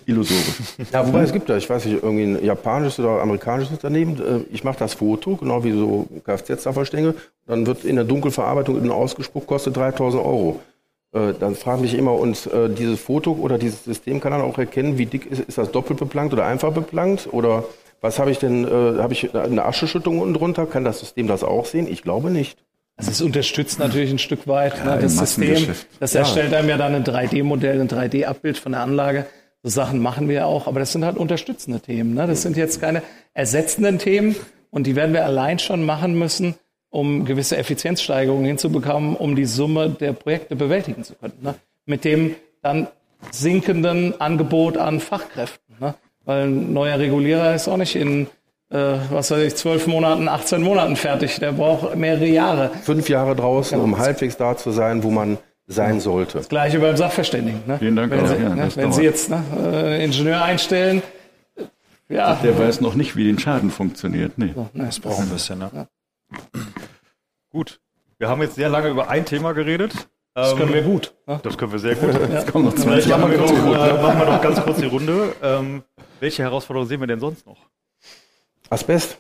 illusorisch. 0.07 0.77
Ja, 0.92 1.05
wobei 1.05 1.23
es 1.23 1.33
gibt 1.33 1.49
da, 1.49 1.57
ich 1.57 1.68
weiß 1.68 1.87
nicht, 1.87 2.05
irgendwie 2.05 2.23
ein 2.23 2.45
japanisches 2.45 3.01
oder 3.01 3.21
amerikanisches 3.21 3.73
Unternehmen. 3.73 4.16
äh, 4.21 4.55
Ich 4.55 4.62
mache 4.62 4.79
das 4.79 4.95
Foto, 4.95 5.35
genau 5.35 5.64
wie 5.64 5.73
so 5.73 6.07
Kfz-Sachverstände. 6.25 7.16
Dann 7.49 7.66
wird 7.66 7.85
in 7.85 7.97
der 7.97 8.05
Dunkelverarbeitung 8.05 8.79
innen 8.79 8.92
ausgespuckt, 8.92 9.49
kostet 9.49 9.77
3000 9.77 10.25
Euro. 10.25 10.61
Äh, 11.12 11.33
Dann 11.40 11.57
frage 11.57 11.85
ich 11.85 11.95
immer, 11.95 12.12
und 12.12 12.47
äh, 12.47 12.68
dieses 12.73 13.01
Foto 13.01 13.33
oder 13.33 13.59
dieses 13.59 13.83
System 13.83 14.21
kann 14.21 14.31
dann 14.31 14.42
auch 14.42 14.59
erkennen, 14.59 14.99
wie 14.99 15.07
dick 15.07 15.27
ist, 15.27 15.40
ist 15.40 15.59
das 15.59 15.73
doppelt 15.73 15.99
beplankt 15.99 16.33
oder 16.33 16.47
einfach 16.47 16.73
beplankt? 16.73 17.29
Oder 17.33 17.64
was 18.01 18.21
habe 18.21 18.31
ich 18.31 18.38
denn, 18.38 18.64
habe 18.68 19.12
ich 19.12 19.35
eine 19.35 19.64
Ascheschüttung 19.64 20.21
unten 20.21 20.35
drunter? 20.35 20.66
Kann 20.66 20.85
das 20.85 21.01
System 21.01 21.27
das 21.27 21.42
auch 21.42 21.66
sehen? 21.66 21.88
Ich 21.88 22.03
glaube 22.03 22.31
nicht. 22.31 22.57
Also 22.96 23.11
es 23.11 23.20
unterstützt 23.20 23.78
natürlich 23.78 24.11
ein 24.11 24.18
Stück 24.18 24.46
weit 24.46 24.78
Ja, 24.78 24.96
ne, 24.96 25.02
das 25.02 25.16
System. 25.16 25.74
Das 25.98 26.14
erstellt 26.14 26.55
einem 26.55 26.68
ja 26.68 26.76
dann 26.76 26.94
ein 26.94 27.05
3D-Modell, 27.05 27.81
ein 27.81 27.88
3D-Abbild 27.88 28.59
von 28.59 28.72
der 28.72 28.83
Anlage. 28.83 29.26
So 29.62 29.70
Sachen 29.70 30.00
machen 30.00 30.28
wir 30.28 30.35
ja 30.35 30.44
auch, 30.44 30.66
aber 30.66 30.81
das 30.81 30.92
sind 30.92 31.05
halt 31.05 31.16
unterstützende 31.16 31.81
Themen. 31.81 32.14
Ne? 32.14 32.26
Das 32.26 32.42
sind 32.42 32.57
jetzt 32.57 32.81
keine 32.81 33.02
ersetzenden 33.33 33.98
Themen 33.98 34.37
und 34.70 34.87
die 34.87 34.96
werden 34.96 35.12
wir 35.12 35.24
allein 35.24 35.59
schon 35.59 35.85
machen 35.85 36.18
müssen, 36.18 36.57
um 36.90 37.24
gewisse 37.24 37.57
Effizienzsteigerungen 37.57 38.44
hinzubekommen, 38.44 39.16
um 39.16 39.37
die 39.37 39.44
Summe 39.44 39.88
der 39.90 40.12
Projekte 40.12 40.57
bewältigen 40.57 41.05
zu 41.05 41.14
können. 41.14 41.38
Ne? 41.40 41.55
Mit 41.87 42.05
dem 42.05 42.35
dann 42.61 42.88
sinkenden 43.30 44.20
Angebot 44.20 44.76
an 44.76 45.01
Fachkräften. 45.01 45.76
Ne? 45.80 45.95
Weil 46.24 46.47
ein 46.47 46.72
neuer 46.72 46.99
Regulierer 46.99 47.55
ist 47.55 47.68
auch 47.68 47.76
nicht 47.76 47.97
in, 47.97 48.26
was 48.73 49.31
weiß 49.31 49.43
ich, 49.43 49.55
zwölf 49.57 49.87
Monaten, 49.87 50.29
18 50.29 50.62
Monaten 50.62 50.97
fertig. 50.97 51.39
Der 51.39 51.53
braucht 51.53 51.95
mehrere 51.97 52.27
Jahre. 52.27 52.70
Fünf 52.83 53.09
Jahre 53.09 53.37
draußen, 53.37 53.79
um 53.79 53.99
halbwegs 53.99 54.37
da 54.37 54.57
zu 54.57 54.70
sein, 54.70 55.03
wo 55.03 55.11
man 55.11 55.39
sein 55.66 56.01
sollte. 56.01 56.41
Gleiche 56.49 56.79
beim 56.81 56.97
Sachverständigen. 56.97 57.62
Ne? 57.66 57.79
Vielen 57.79 57.97
Dank 57.97 58.11
Wenn, 58.12 58.20
auch, 58.20 58.27
Sie, 58.29 58.43
ja, 58.43 58.49
ne, 58.55 58.64
das 58.64 58.77
wenn. 58.77 58.93
Sie 58.93 59.03
jetzt 59.03 59.31
ne, 59.31 59.43
äh, 59.59 60.05
Ingenieur 60.05 60.43
einstellen, 60.43 61.03
äh, 61.57 62.14
ja, 62.14 62.35
Der 62.43 62.59
weiß 62.59 62.81
noch 62.81 62.95
nicht, 62.95 63.16
wie 63.16 63.25
den 63.25 63.39
Schaden 63.39 63.70
funktioniert. 63.70 64.37
Nee. 64.37 64.55
ne, 64.55 64.68
Das 64.75 65.01
braucht 65.01 65.20
ein 65.20 65.29
bisschen, 65.29 65.59
ne? 65.61 65.89
Gut. 67.51 67.81
Wir 68.18 68.29
haben 68.29 68.43
jetzt 68.43 68.55
sehr 68.55 68.68
lange 68.68 68.89
über 68.89 69.09
ein 69.09 69.25
Thema 69.25 69.53
geredet. 69.53 69.93
das 70.35 70.57
können 70.57 70.73
wir 70.73 70.83
gut. 70.83 71.14
Ne? 71.27 71.41
Das 71.43 71.57
können 71.59 71.73
wir 71.73 71.79
sehr 71.79 71.95
gut. 71.95 72.11
Jetzt 72.33 72.51
kommen 72.51 72.64
noch 72.66 72.75
20 72.75 73.09
machen 73.11 73.31
wir, 73.31 73.39
noch, 73.39 73.51
äh, 73.51 74.03
machen 74.03 74.18
wir 74.18 74.27
noch 74.27 74.41
ganz 74.41 74.62
kurz 74.62 74.79
die 74.79 74.87
Runde. 74.87 75.35
Ähm, 75.43 75.83
welche 76.20 76.43
Herausforderungen 76.43 76.89
sehen 76.89 77.01
wir 77.01 77.07
denn 77.07 77.20
sonst 77.20 77.47
noch? 77.47 77.59
Asbest. 78.73 79.18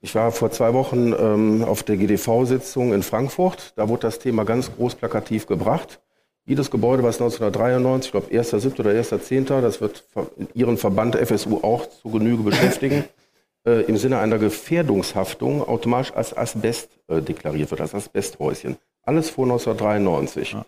Ich 0.00 0.14
war 0.14 0.32
vor 0.32 0.50
zwei 0.50 0.72
Wochen 0.72 1.12
ähm, 1.12 1.62
auf 1.64 1.82
der 1.82 1.98
GDV-Sitzung 1.98 2.94
in 2.94 3.02
Frankfurt. 3.02 3.74
Da 3.76 3.90
wurde 3.90 4.02
das 4.02 4.20
Thema 4.20 4.44
ganz 4.44 4.74
groß 4.74 4.94
plakativ 4.94 5.46
gebracht. 5.46 6.00
Jedes 6.46 6.70
Gebäude, 6.70 7.02
was 7.02 7.20
1993, 7.20 8.06
ich 8.06 8.10
glaube 8.12 8.34
1.7. 8.34 8.80
oder 8.80 8.92
1.10., 8.92 9.60
das 9.60 9.82
wird 9.82 10.06
Ihren 10.54 10.78
Verband 10.78 11.14
FSU 11.16 11.58
auch 11.58 11.90
zu 11.90 12.08
Genüge 12.08 12.42
beschäftigen, 12.42 13.04
äh, 13.66 13.82
im 13.82 13.98
Sinne 13.98 14.18
einer 14.18 14.38
Gefährdungshaftung 14.38 15.60
automatisch 15.60 16.14
als 16.14 16.34
Asbest 16.34 16.88
äh, 17.08 17.20
deklariert 17.20 17.70
wird, 17.70 17.82
als 17.82 17.94
Asbesthäuschen. 17.94 18.78
Alles 19.02 19.28
vor 19.28 19.44
1993. 19.44 20.52
Ja. 20.52 20.64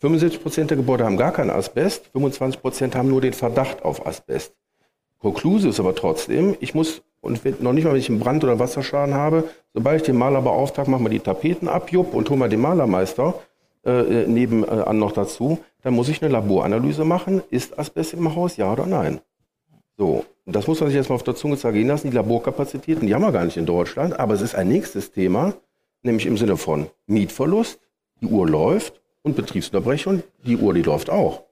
75 0.00 0.42
Prozent 0.42 0.70
der 0.70 0.78
Gebäude 0.78 1.04
haben 1.04 1.16
gar 1.16 1.32
kein 1.32 1.50
Asbest, 1.50 2.08
25 2.10 2.60
Prozent 2.60 2.96
haben 2.96 3.08
nur 3.08 3.20
den 3.20 3.34
Verdacht 3.34 3.82
auf 3.82 4.04
Asbest. 4.04 4.52
Konklusive 5.20 5.68
ist 5.68 5.78
aber 5.78 5.94
trotzdem, 5.94 6.56
ich 6.58 6.74
muss, 6.74 7.02
und 7.20 7.62
noch 7.62 7.72
nicht 7.72 7.84
mal, 7.84 7.92
wenn 7.92 8.00
ich 8.00 8.08
einen 8.08 8.20
Brand- 8.20 8.44
oder 8.44 8.58
Wasserschaden 8.58 9.14
habe, 9.14 9.44
sobald 9.74 10.00
ich 10.00 10.06
den 10.06 10.16
Maler 10.16 10.42
beauftrage, 10.42 10.90
machen 10.90 11.04
wir 11.04 11.10
die 11.10 11.20
Tapeten 11.20 11.68
ab, 11.68 11.92
jupp, 11.92 12.14
und 12.14 12.28
hol 12.30 12.36
mal 12.36 12.48
den 12.48 12.60
Malermeister 12.60 13.34
äh, 13.84 14.26
nebenan 14.26 14.98
noch 14.98 15.12
dazu, 15.12 15.58
dann 15.82 15.94
muss 15.94 16.08
ich 16.08 16.22
eine 16.22 16.32
Laboranalyse 16.32 17.04
machen, 17.04 17.42
ist 17.50 17.78
Asbest 17.78 18.14
im 18.14 18.34
Haus, 18.34 18.56
ja 18.56 18.72
oder 18.72 18.86
nein? 18.86 19.20
So, 19.96 20.24
das 20.46 20.66
muss 20.66 20.80
man 20.80 20.88
sich 20.88 20.96
erstmal 20.96 21.16
auf 21.16 21.22
der 21.22 21.34
Zunge 21.34 21.58
zergehen 21.58 21.88
lassen. 21.88 22.10
Die 22.10 22.16
Laborkapazitäten, 22.16 23.06
die 23.06 23.14
haben 23.14 23.22
wir 23.22 23.32
gar 23.32 23.44
nicht 23.44 23.58
in 23.58 23.66
Deutschland, 23.66 24.18
aber 24.18 24.34
es 24.34 24.40
ist 24.40 24.54
ein 24.54 24.68
nächstes 24.68 25.12
Thema, 25.12 25.54
nämlich 26.02 26.26
im 26.26 26.38
Sinne 26.38 26.56
von 26.56 26.86
Mietverlust, 27.06 27.80
die 28.22 28.26
Uhr 28.26 28.48
läuft 28.48 29.00
und 29.22 29.36
Betriebsunterbrechung, 29.36 30.22
die 30.44 30.56
Uhr, 30.56 30.72
die 30.72 30.82
läuft 30.82 31.10
auch. 31.10 31.42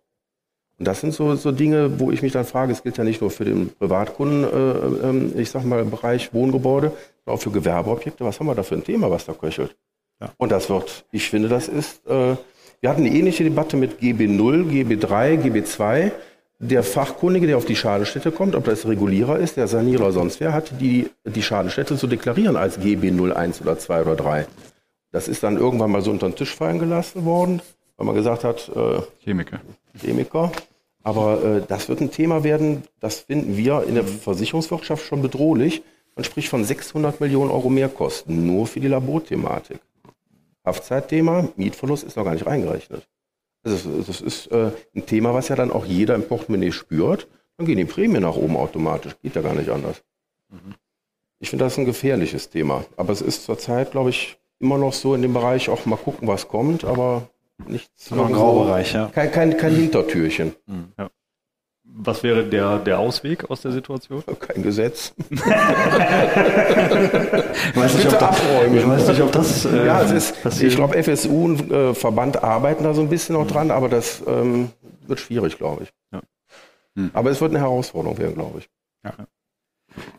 Und 0.78 0.86
das 0.86 1.00
sind 1.00 1.12
so, 1.12 1.34
so 1.34 1.50
Dinge, 1.50 1.98
wo 1.98 2.12
ich 2.12 2.22
mich 2.22 2.32
dann 2.32 2.44
frage, 2.44 2.72
es 2.72 2.82
gilt 2.82 2.98
ja 2.98 3.04
nicht 3.04 3.20
nur 3.20 3.30
für 3.30 3.44
den 3.44 3.70
Privatkunden, 3.70 4.44
äh, 4.44 5.38
äh, 5.38 5.42
ich 5.42 5.50
sag 5.50 5.64
mal, 5.64 5.84
Bereich 5.84 6.32
Wohngebäude, 6.32 6.92
sondern 7.24 7.38
auch 7.38 7.42
für 7.42 7.50
Gewerbeobjekte. 7.50 8.24
Was 8.24 8.38
haben 8.38 8.46
wir 8.46 8.54
da 8.54 8.62
für 8.62 8.76
ein 8.76 8.84
Thema, 8.84 9.10
was 9.10 9.26
da 9.26 9.32
köchelt? 9.32 9.76
Ja. 10.20 10.30
Und 10.36 10.52
das 10.52 10.70
wird, 10.70 11.04
ich 11.10 11.28
finde, 11.28 11.48
das 11.48 11.68
ist, 11.68 12.06
äh, 12.06 12.36
wir 12.80 12.90
hatten 12.90 13.04
eine 13.04 13.10
ähnliche 13.10 13.42
Debatte 13.42 13.76
mit 13.76 14.00
GB0, 14.00 14.70
GB3, 14.70 15.42
GB2. 15.42 16.12
Der 16.60 16.82
Fachkundige, 16.82 17.46
der 17.46 17.56
auf 17.56 17.64
die 17.64 17.76
Schadenstätte 17.76 18.30
kommt, 18.30 18.54
ob 18.54 18.64
das 18.64 18.86
Regulierer 18.86 19.38
ist, 19.38 19.56
der 19.56 19.68
Sanierer 19.68 20.02
oder 20.02 20.12
sonst 20.12 20.40
wer, 20.40 20.52
hat 20.52 20.80
die, 20.80 21.08
die 21.24 21.42
Schadenstätte 21.42 21.96
zu 21.96 22.06
deklarieren 22.06 22.56
als 22.56 22.78
GB0, 22.80 23.32
1 23.32 23.62
oder 23.62 23.78
2 23.78 24.02
oder 24.02 24.16
3. 24.16 24.46
Das 25.10 25.28
ist 25.28 25.42
dann 25.42 25.56
irgendwann 25.56 25.90
mal 25.90 26.02
so 26.02 26.10
unter 26.10 26.28
den 26.28 26.36
Tisch 26.36 26.54
fallen 26.54 26.78
gelassen 26.78 27.24
worden, 27.24 27.62
weil 27.96 28.06
man 28.06 28.14
gesagt 28.14 28.44
hat, 28.44 28.70
äh, 28.74 29.00
Chemiker. 29.24 29.60
Chemiker. 30.00 30.52
Aber 31.02 31.42
äh, 31.42 31.62
das 31.66 31.88
wird 31.88 32.00
ein 32.00 32.10
Thema 32.10 32.44
werden, 32.44 32.82
das 33.00 33.20
finden 33.20 33.56
wir 33.56 33.84
in 33.84 33.94
der 33.94 34.04
Versicherungswirtschaft 34.04 35.04
schon 35.04 35.22
bedrohlich. 35.22 35.82
Man 36.16 36.24
spricht 36.24 36.48
von 36.48 36.64
600 36.64 37.20
Millionen 37.20 37.50
Euro 37.50 37.70
Mehrkosten 37.70 38.46
nur 38.46 38.66
für 38.66 38.80
die 38.80 38.88
Laborthematik. 38.88 39.78
Haftzeitthema, 40.64 41.48
Mietverlust 41.56 42.04
ist 42.04 42.16
noch 42.16 42.24
gar 42.24 42.34
nicht 42.34 42.46
reingerechnet. 42.46 43.08
Also 43.62 43.90
das 44.02 44.20
ist 44.20 44.46
äh, 44.48 44.70
ein 44.94 45.06
Thema, 45.06 45.34
was 45.34 45.48
ja 45.48 45.56
dann 45.56 45.70
auch 45.70 45.84
jeder 45.84 46.14
im 46.14 46.26
Portemonnaie 46.26 46.72
spürt. 46.72 47.28
Dann 47.56 47.66
gehen 47.66 47.78
die 47.78 47.84
Prämien 47.84 48.22
nach 48.22 48.36
oben 48.36 48.56
automatisch. 48.56 49.16
Geht 49.22 49.34
ja 49.34 49.42
gar 49.42 49.54
nicht 49.54 49.70
anders. 49.70 50.02
Mhm. 50.50 50.74
Ich 51.40 51.50
finde 51.50 51.64
das 51.64 51.78
ein 51.78 51.84
gefährliches 51.84 52.50
Thema. 52.50 52.84
Aber 52.96 53.12
es 53.12 53.20
ist 53.20 53.44
zurzeit, 53.44 53.92
glaube 53.92 54.10
ich, 54.10 54.38
immer 54.58 54.78
noch 54.78 54.92
so 54.92 55.14
in 55.14 55.22
dem 55.22 55.34
Bereich, 55.34 55.68
auch 55.68 55.86
mal 55.86 55.96
gucken, 55.96 56.26
was 56.26 56.48
kommt, 56.48 56.84
aber 56.84 57.28
nichts. 57.66 58.10
Noch 58.10 58.26
ein 58.26 58.32
Graubereich, 58.32 58.94
ja. 58.94 59.10
Kein, 59.14 59.32
kein, 59.32 59.56
kein 59.56 59.74
Hintertürchen. 59.74 60.54
Mhm. 60.66 60.92
Ja. 60.98 61.08
Was 62.00 62.22
wäre 62.22 62.44
der, 62.44 62.78
der 62.78 62.98
Ausweg 62.98 63.50
aus 63.50 63.62
der 63.62 63.72
Situation? 63.72 64.22
Kein 64.40 64.62
Gesetz. 64.62 65.14
ich, 65.30 65.40
weiß 65.40 65.46
nicht, 67.94 68.12
ob 68.12 68.18
das, 68.18 68.36
ich 68.72 68.86
weiß 68.86 69.08
nicht, 69.08 69.22
ob 69.22 69.32
das. 69.32 69.64
Äh, 69.64 69.86
ja, 69.86 70.02
es 70.02 70.12
ist, 70.12 70.34
ich 70.62 70.76
glaube, 70.76 71.02
FSU 71.02 71.46
und 71.46 71.72
äh, 71.72 71.94
Verband 71.94 72.44
arbeiten 72.44 72.84
da 72.84 72.92
so 72.94 73.00
ein 73.00 73.08
bisschen 73.08 73.34
noch 73.34 73.46
dran, 73.46 73.70
aber 73.70 73.88
das 73.88 74.22
ähm, 74.26 74.68
wird 75.06 75.18
schwierig, 75.18 75.56
glaube 75.56 75.84
ich. 75.84 75.92
Ja. 76.12 76.20
Hm. 76.94 77.10
Aber 77.14 77.30
es 77.30 77.40
wird 77.40 77.52
eine 77.52 77.60
Herausforderung 77.60 78.18
werden, 78.18 78.34
glaube 78.34 78.58
ich. 78.60 78.68
Ja. 79.04 79.14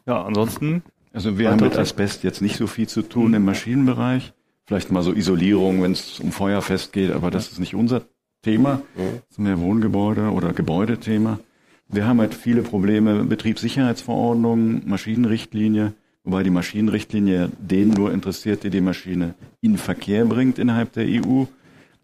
ja, 0.08 0.24
ansonsten. 0.24 0.82
Also 1.14 1.38
wir 1.38 1.52
haben 1.52 1.62
mit 1.62 1.78
Asbest 1.78 2.24
jetzt 2.24 2.42
nicht 2.42 2.58
so 2.58 2.66
viel 2.68 2.88
zu 2.88 3.04
tun 3.04 3.34
im 3.34 3.46
Maschinenbereich. 3.46 4.34
Vielleicht 4.70 4.92
mal 4.92 5.02
so 5.02 5.14
Isolierung, 5.14 5.82
wenn 5.82 5.94
es 5.94 6.20
um 6.20 6.32
Feuerfest 6.32 6.94
geht, 6.94 7.10
aber 7.10 7.32
das 7.32 7.52
ist 7.52 7.58
nicht 7.58 7.74
unser 7.74 8.04
Thema. 8.44 8.84
Das 8.96 9.32
ist 9.32 9.40
mehr 9.40 9.60
Wohngebäude 9.60 10.30
oder 10.30 10.54
Gebäudethema. 10.54 11.40
Wir 11.88 12.06
haben 12.06 12.20
halt 12.20 12.36
viele 12.36 12.62
Probleme, 12.62 13.24
Betriebssicherheitsverordnung, 13.24 14.88
Maschinenrichtlinie, 14.88 15.94
wobei 16.24 16.44
die 16.44 16.52
Maschinenrichtlinie 16.52 17.50
den 17.58 17.90
nur 17.90 18.14
interessiert, 18.14 18.64
der 18.64 18.70
die 18.70 18.80
Maschine 18.80 19.34
in 19.60 19.80
Verkehr 19.80 20.24
bringt 20.26 20.60
innerhalb 20.60 20.94
der 20.94 21.08
EU. 21.08 21.46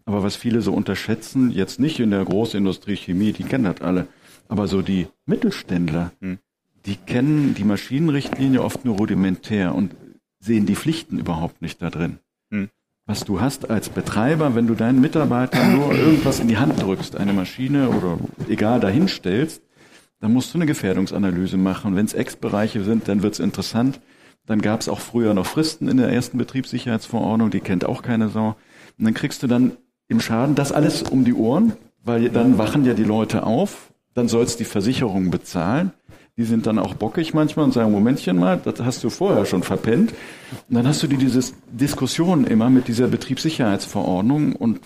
Aber 0.04 0.24
was 0.24 0.34
viele 0.34 0.60
so 0.60 0.72
unterschätzen, 0.72 1.52
jetzt 1.52 1.78
nicht 1.78 2.00
in 2.00 2.10
der 2.10 2.24
Großindustrie 2.24 2.96
Chemie, 2.96 3.30
die 3.30 3.44
kennen 3.44 3.62
das 3.62 3.80
alle, 3.80 4.08
aber 4.48 4.66
so 4.66 4.82
die 4.82 5.06
Mittelständler, 5.24 6.10
hm. 6.20 6.38
die 6.84 6.96
kennen 6.96 7.54
die 7.54 7.62
Maschinenrichtlinie 7.62 8.60
oft 8.60 8.84
nur 8.84 8.96
rudimentär 8.96 9.72
und 9.72 9.94
sehen 10.40 10.66
die 10.66 10.74
Pflichten 10.74 11.20
überhaupt 11.20 11.62
nicht 11.62 11.80
da 11.80 11.90
drin. 11.90 12.18
Was 13.08 13.20
du 13.20 13.40
hast 13.40 13.70
als 13.70 13.88
Betreiber, 13.88 14.56
wenn 14.56 14.66
du 14.66 14.74
deinen 14.74 15.00
Mitarbeitern 15.00 15.76
nur 15.76 15.94
irgendwas 15.94 16.40
in 16.40 16.48
die 16.48 16.58
Hand 16.58 16.82
drückst, 16.82 17.16
eine 17.16 17.32
Maschine 17.32 17.88
oder 17.90 18.18
egal 18.48 18.80
dahinstellst, 18.80 19.62
dann 20.18 20.32
musst 20.32 20.52
du 20.52 20.58
eine 20.58 20.66
Gefährdungsanalyse 20.66 21.56
machen. 21.56 21.94
Wenn 21.94 22.06
es 22.06 22.14
Ex-Bereiche 22.14 22.82
sind, 22.82 23.06
dann 23.06 23.22
wird 23.22 23.34
es 23.34 23.38
interessant. 23.38 24.00
Dann 24.44 24.60
gab 24.60 24.80
es 24.80 24.88
auch 24.88 24.98
früher 24.98 25.34
noch 25.34 25.46
Fristen 25.46 25.86
in 25.86 25.98
der 25.98 26.08
ersten 26.08 26.36
Betriebssicherheitsverordnung, 26.36 27.50
die 27.50 27.60
kennt 27.60 27.84
auch 27.84 28.02
keine 28.02 28.28
Sau. 28.28 28.56
Und 28.98 29.04
dann 29.04 29.14
kriegst 29.14 29.40
du 29.44 29.46
dann 29.46 29.76
im 30.08 30.20
Schaden 30.20 30.56
das 30.56 30.72
alles 30.72 31.04
um 31.04 31.24
die 31.24 31.34
Ohren, 31.34 31.74
weil 32.02 32.28
dann 32.30 32.58
wachen 32.58 32.84
ja 32.84 32.94
die 32.94 33.04
Leute 33.04 33.44
auf, 33.44 33.92
dann 34.14 34.26
sollst 34.26 34.58
die 34.58 34.64
Versicherung 34.64 35.30
bezahlen. 35.30 35.92
Die 36.36 36.44
sind 36.44 36.66
dann 36.66 36.78
auch 36.78 36.94
bockig 36.94 37.32
manchmal 37.32 37.64
und 37.64 37.72
sagen, 37.72 37.92
Momentchen 37.92 38.38
mal, 38.38 38.60
das 38.62 38.80
hast 38.80 39.02
du 39.02 39.10
vorher 39.10 39.46
schon 39.46 39.62
verpennt. 39.62 40.12
Und 40.68 40.74
dann 40.74 40.86
hast 40.86 41.02
du 41.02 41.06
die 41.06 41.16
diese 41.16 41.40
Diskussion 41.70 42.46
immer 42.46 42.68
mit 42.68 42.88
dieser 42.88 43.08
Betriebssicherheitsverordnung 43.08 44.54
und 44.54 44.80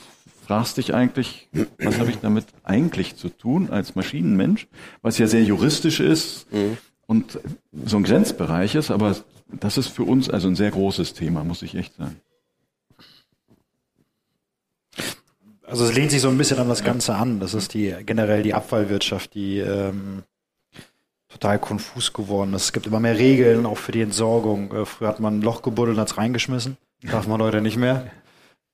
fragst 0.46 0.76
dich 0.76 0.94
eigentlich, 0.94 1.48
was 1.78 1.98
habe 1.98 2.10
ich 2.10 2.18
damit 2.18 2.46
eigentlich 2.64 3.16
zu 3.16 3.28
tun 3.28 3.68
als 3.70 3.94
Maschinenmensch, 3.94 4.68
was 5.02 5.18
ja 5.18 5.26
sehr 5.26 5.42
juristisch 5.42 6.00
ist 6.00 6.52
mhm. 6.52 6.76
und 7.06 7.38
so 7.84 7.96
ein 7.96 8.04
Grenzbereich 8.04 8.74
ist, 8.74 8.90
aber 8.90 9.16
das 9.52 9.78
ist 9.78 9.88
für 9.88 10.04
uns 10.04 10.28
also 10.28 10.48
ein 10.48 10.56
sehr 10.56 10.70
großes 10.70 11.14
Thema, 11.14 11.44
muss 11.44 11.62
ich 11.62 11.74
echt 11.74 11.94
sagen. 11.96 12.20
Also 15.62 15.84
es 15.84 15.94
lehnt 15.94 16.10
sich 16.10 16.20
so 16.20 16.28
ein 16.28 16.38
bisschen 16.38 16.58
an 16.58 16.68
das 16.68 16.82
Ganze 16.82 17.14
an. 17.14 17.38
Das 17.38 17.54
ist 17.54 17.74
die 17.74 17.94
generell 18.04 18.42
die 18.42 18.54
Abfallwirtschaft, 18.54 19.34
die 19.34 19.58
ähm, 19.58 20.24
total 21.30 21.58
konfus 21.58 22.12
geworden 22.12 22.52
ist. 22.54 22.64
Es 22.64 22.72
gibt 22.72 22.86
immer 22.86 23.00
mehr 23.00 23.16
Regeln, 23.18 23.64
auch 23.64 23.78
für 23.78 23.92
die 23.92 24.02
Entsorgung. 24.02 24.72
Äh, 24.74 24.84
früher 24.84 25.08
hat 25.08 25.20
man 25.20 25.38
ein 25.38 25.42
Loch 25.42 25.62
gebuddelt 25.62 25.96
und 25.96 26.00
hat 26.00 26.10
es 26.10 26.18
reingeschmissen. 26.18 26.76
Darf 27.02 27.26
man 27.26 27.40
heute 27.40 27.62
nicht 27.62 27.78
mehr. 27.78 28.10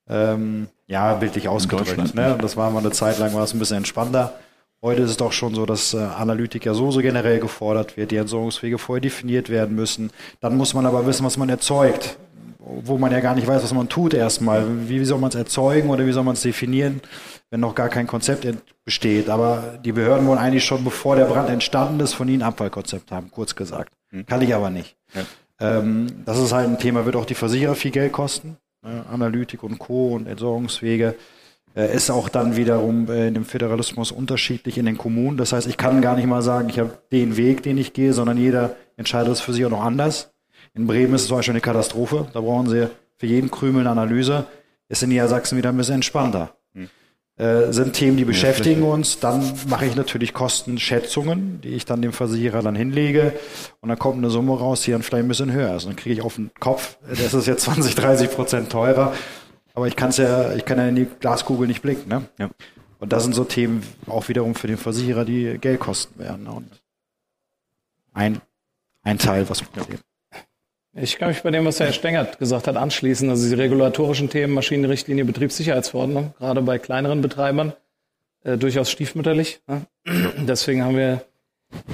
Ähm, 0.08 0.68
ja, 0.86 1.14
bildlich 1.14 1.48
ausgedrückt. 1.48 2.14
Ne? 2.14 2.34
Und 2.34 2.42
das 2.42 2.56
war 2.56 2.70
mal 2.70 2.80
eine 2.80 2.90
Zeit 2.90 3.18
lang, 3.18 3.34
war 3.34 3.44
es 3.44 3.54
ein 3.54 3.58
bisschen 3.58 3.78
entspannter. 3.78 4.38
Heute 4.82 5.02
ist 5.02 5.10
es 5.10 5.16
doch 5.16 5.32
schon 5.32 5.54
so, 5.54 5.66
dass 5.66 5.94
äh, 5.94 5.98
Analytik 5.98 6.64
ja 6.64 6.74
so, 6.74 6.90
so 6.90 7.00
generell 7.00 7.40
gefordert 7.40 7.96
wird, 7.96 8.10
die 8.10 8.16
Entsorgungswege 8.16 8.78
vorher 8.78 9.00
definiert 9.00 9.48
werden 9.48 9.74
müssen. 9.74 10.10
Dann 10.40 10.56
muss 10.56 10.74
man 10.74 10.86
aber 10.86 11.06
wissen, 11.06 11.24
was 11.24 11.36
man 11.36 11.48
erzeugt, 11.48 12.18
wo 12.66 12.98
man 12.98 13.12
ja 13.12 13.20
gar 13.20 13.34
nicht 13.34 13.46
weiß, 13.46 13.62
was 13.62 13.72
man 13.72 13.88
tut 13.88 14.12
erstmal. 14.12 14.88
Wie, 14.88 15.04
soll 15.04 15.18
man 15.18 15.28
es 15.28 15.36
erzeugen 15.36 15.88
oder 15.90 16.06
wie 16.06 16.12
soll 16.12 16.24
man 16.24 16.34
es 16.34 16.42
definieren, 16.42 17.00
wenn 17.50 17.60
noch 17.60 17.74
gar 17.74 17.88
kein 17.88 18.06
Konzept 18.06 18.46
besteht. 18.84 19.28
Aber 19.28 19.78
die 19.84 19.92
Behörden 19.92 20.26
wollen 20.26 20.38
eigentlich 20.38 20.64
schon, 20.64 20.84
bevor 20.84 21.16
der 21.16 21.26
Brand 21.26 21.48
entstanden 21.48 22.00
ist, 22.00 22.14
von 22.14 22.28
ihnen 22.28 22.42
ein 22.42 22.48
Abfallkonzept 22.48 23.12
haben, 23.12 23.30
kurz 23.30 23.54
gesagt. 23.54 23.92
Hm. 24.10 24.26
Kann 24.26 24.42
ich 24.42 24.54
aber 24.54 24.70
nicht. 24.70 24.96
Ja. 25.14 25.22
Ähm, 25.60 26.24
das 26.24 26.38
ist 26.38 26.52
halt 26.52 26.68
ein 26.68 26.78
Thema, 26.78 27.04
wird 27.04 27.16
auch 27.16 27.24
die 27.24 27.34
Versicherer 27.34 27.74
viel 27.74 27.92
Geld 27.92 28.12
kosten. 28.12 28.56
Analytik 29.10 29.62
und 29.62 29.78
Co. 29.78 30.14
und 30.14 30.26
Entsorgungswege, 30.26 31.16
äh, 31.76 31.94
ist 31.94 32.10
auch 32.10 32.28
dann 32.28 32.56
wiederum 32.56 33.08
äh, 33.10 33.28
in 33.28 33.34
dem 33.34 33.44
Föderalismus 33.44 34.12
unterschiedlich 34.12 34.78
in 34.78 34.86
den 34.86 34.96
Kommunen. 34.96 35.36
Das 35.36 35.52
heißt, 35.52 35.66
ich 35.66 35.76
kann 35.76 36.00
gar 36.00 36.16
nicht 36.16 36.26
mal 36.26 36.42
sagen, 36.42 36.68
ich 36.68 36.78
habe 36.78 36.98
den 37.12 37.36
Weg, 37.36 37.62
den 37.62 37.78
ich 37.78 37.92
gehe, 37.92 38.12
sondern 38.12 38.38
jeder 38.38 38.76
entscheidet 38.96 39.32
es 39.32 39.40
für 39.40 39.52
sich 39.52 39.64
auch 39.66 39.70
noch 39.70 39.84
anders. 39.84 40.32
In 40.76 40.86
Bremen 40.86 41.14
ist 41.14 41.22
es 41.22 41.28
zum 41.28 41.38
Beispiel 41.38 41.52
eine 41.52 41.60
Katastrophe. 41.60 42.28
Da 42.32 42.40
brauchen 42.40 42.68
sie 42.68 42.88
für 43.16 43.26
jeden 43.26 43.50
Krümel 43.50 43.80
eine 43.80 43.90
Analyse. 43.90 44.46
Ist 44.88 45.02
in 45.02 45.08
Niedersachsen 45.08 45.58
wieder 45.58 45.70
ein 45.70 45.76
bisschen 45.76 45.96
entspannter 45.96 46.56
äh, 47.36 47.70
sind 47.72 47.92
Themen, 47.92 48.16
die 48.16 48.24
beschäftigen 48.24 48.82
ja, 48.82 48.90
uns. 48.90 49.20
Dann 49.20 49.52
mache 49.68 49.86
ich 49.86 49.94
natürlich 49.94 50.32
Kostenschätzungen, 50.32 51.60
die 51.60 51.70
ich 51.70 51.84
dann 51.84 52.02
dem 52.02 52.12
Versicherer 52.12 52.62
dann 52.62 52.74
hinlege. 52.74 53.34
Und 53.80 53.88
dann 53.88 53.98
kommt 53.98 54.18
eine 54.18 54.30
Summe 54.30 54.58
raus, 54.58 54.82
die 54.82 54.92
dann 54.92 55.02
vielleicht 55.02 55.24
ein 55.24 55.28
bisschen 55.28 55.52
höher 55.52 55.76
ist. 55.76 55.84
Und 55.84 55.90
dann 55.90 55.96
kriege 55.96 56.14
ich 56.14 56.22
auf 56.22 56.36
den 56.36 56.50
Kopf, 56.58 56.96
das 57.08 57.34
ist 57.34 57.46
jetzt 57.46 57.62
20, 57.64 57.94
30 57.94 58.30
Prozent 58.30 58.70
teurer. 58.70 59.14
Aber 59.74 59.86
ich 59.86 59.96
kann 59.96 60.08
es 60.08 60.16
ja, 60.16 60.54
ich 60.54 60.64
kann 60.64 60.78
ja 60.78 60.88
in 60.88 60.96
die 60.96 61.06
Glaskugel 61.20 61.66
nicht 61.66 61.82
blicken. 61.82 62.08
Ne? 62.08 62.22
Ja. 62.38 62.48
Und 62.98 63.12
das 63.12 63.24
sind 63.24 63.34
so 63.34 63.44
Themen 63.44 63.82
auch 64.06 64.28
wiederum 64.28 64.54
für 64.54 64.68
den 64.68 64.78
Versicherer, 64.78 65.26
die 65.26 65.58
Geld 65.58 65.80
kosten 65.80 66.18
werden. 66.18 66.46
Und 66.46 66.70
ein, 68.14 68.40
ein 69.02 69.18
Teil, 69.18 69.46
was 69.50 69.60
wir 69.60 69.68
erleben. 69.82 70.00
Ich 70.98 71.18
kann 71.18 71.28
mich 71.28 71.42
bei 71.42 71.50
dem, 71.50 71.66
was 71.66 71.78
Herr 71.78 71.92
Stengert 71.92 72.38
gesagt 72.38 72.66
hat, 72.66 72.76
anschließen. 72.76 73.28
Also 73.28 73.46
die 73.48 73.54
regulatorischen 73.54 74.30
Themen, 74.30 74.54
Maschinenrichtlinie, 74.54 75.26
Betriebssicherheitsverordnung, 75.26 76.32
gerade 76.38 76.62
bei 76.62 76.78
kleineren 76.78 77.20
Betreibern, 77.20 77.74
äh, 78.44 78.56
durchaus 78.56 78.90
stiefmütterlich. 78.90 79.60
Ne? 79.66 79.82
Deswegen 80.48 80.82
haben 80.82 80.96
wir, 80.96 81.22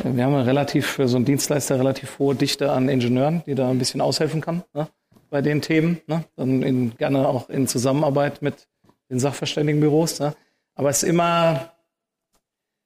wir 0.04 0.24
haben 0.24 0.36
relativ 0.36 0.86
für 0.86 1.08
so 1.08 1.16
einen 1.16 1.24
Dienstleister 1.24 1.80
relativ 1.80 2.20
hohe 2.20 2.36
Dichte 2.36 2.70
an 2.70 2.88
Ingenieuren, 2.88 3.42
die 3.44 3.56
da 3.56 3.68
ein 3.70 3.78
bisschen 3.78 4.00
aushelfen 4.00 4.40
kann 4.40 4.62
ne? 4.72 4.86
bei 5.30 5.42
den 5.42 5.62
Themen. 5.62 6.00
Ne? 6.06 6.24
Dann 6.36 6.62
in, 6.62 6.96
gerne 6.96 7.26
auch 7.26 7.48
in 7.48 7.66
Zusammenarbeit 7.66 8.40
mit 8.40 8.68
den 9.10 9.18
Sachverständigenbüros. 9.18 10.20
Ne? 10.20 10.36
Aber 10.76 10.90
es 10.90 11.02
ist 11.02 11.08
immer, 11.08 11.72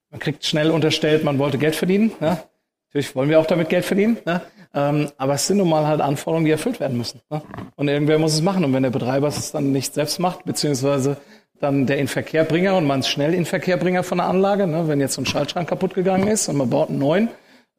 man 0.08 0.20
kriegt 0.20 0.46
schnell 0.46 0.70
unterstellt, 0.70 1.24
man 1.24 1.38
wollte 1.38 1.58
Geld 1.58 1.76
verdienen. 1.76 2.12
Ne? 2.20 2.38
Natürlich 2.96 3.14
wollen 3.14 3.28
wir 3.28 3.38
auch 3.38 3.46
damit 3.46 3.68
Geld 3.68 3.84
verdienen. 3.84 4.16
Ne? 4.24 4.40
Ähm, 4.72 5.10
aber 5.18 5.34
es 5.34 5.46
sind 5.46 5.58
nun 5.58 5.68
mal 5.68 5.86
halt 5.86 6.00
Anforderungen, 6.00 6.46
die 6.46 6.50
erfüllt 6.50 6.80
werden 6.80 6.96
müssen. 6.96 7.20
Ne? 7.28 7.42
Und 7.74 7.88
irgendwer 7.88 8.18
muss 8.18 8.32
es 8.32 8.40
machen. 8.40 8.64
Und 8.64 8.72
wenn 8.72 8.84
der 8.84 8.90
Betreiber 8.90 9.28
es 9.28 9.52
dann 9.52 9.70
nicht 9.70 9.92
selbst 9.92 10.18
macht, 10.18 10.46
beziehungsweise 10.46 11.18
dann 11.60 11.84
der 11.84 11.98
Inverkehrbringer 11.98 12.74
und 12.74 12.86
man 12.86 13.00
ist 13.00 13.08
schnell 13.08 13.34
Inverkehrbringer 13.34 14.02
von 14.02 14.16
der 14.16 14.28
Anlage, 14.28 14.66
ne? 14.66 14.88
wenn 14.88 14.98
jetzt 14.98 15.12
so 15.12 15.20
ein 15.20 15.26
Schaltschrank 15.26 15.68
kaputt 15.68 15.92
gegangen 15.92 16.26
ist 16.26 16.48
und 16.48 16.56
man 16.56 16.70
baut 16.70 16.88
einen 16.88 16.98
neuen 16.98 17.28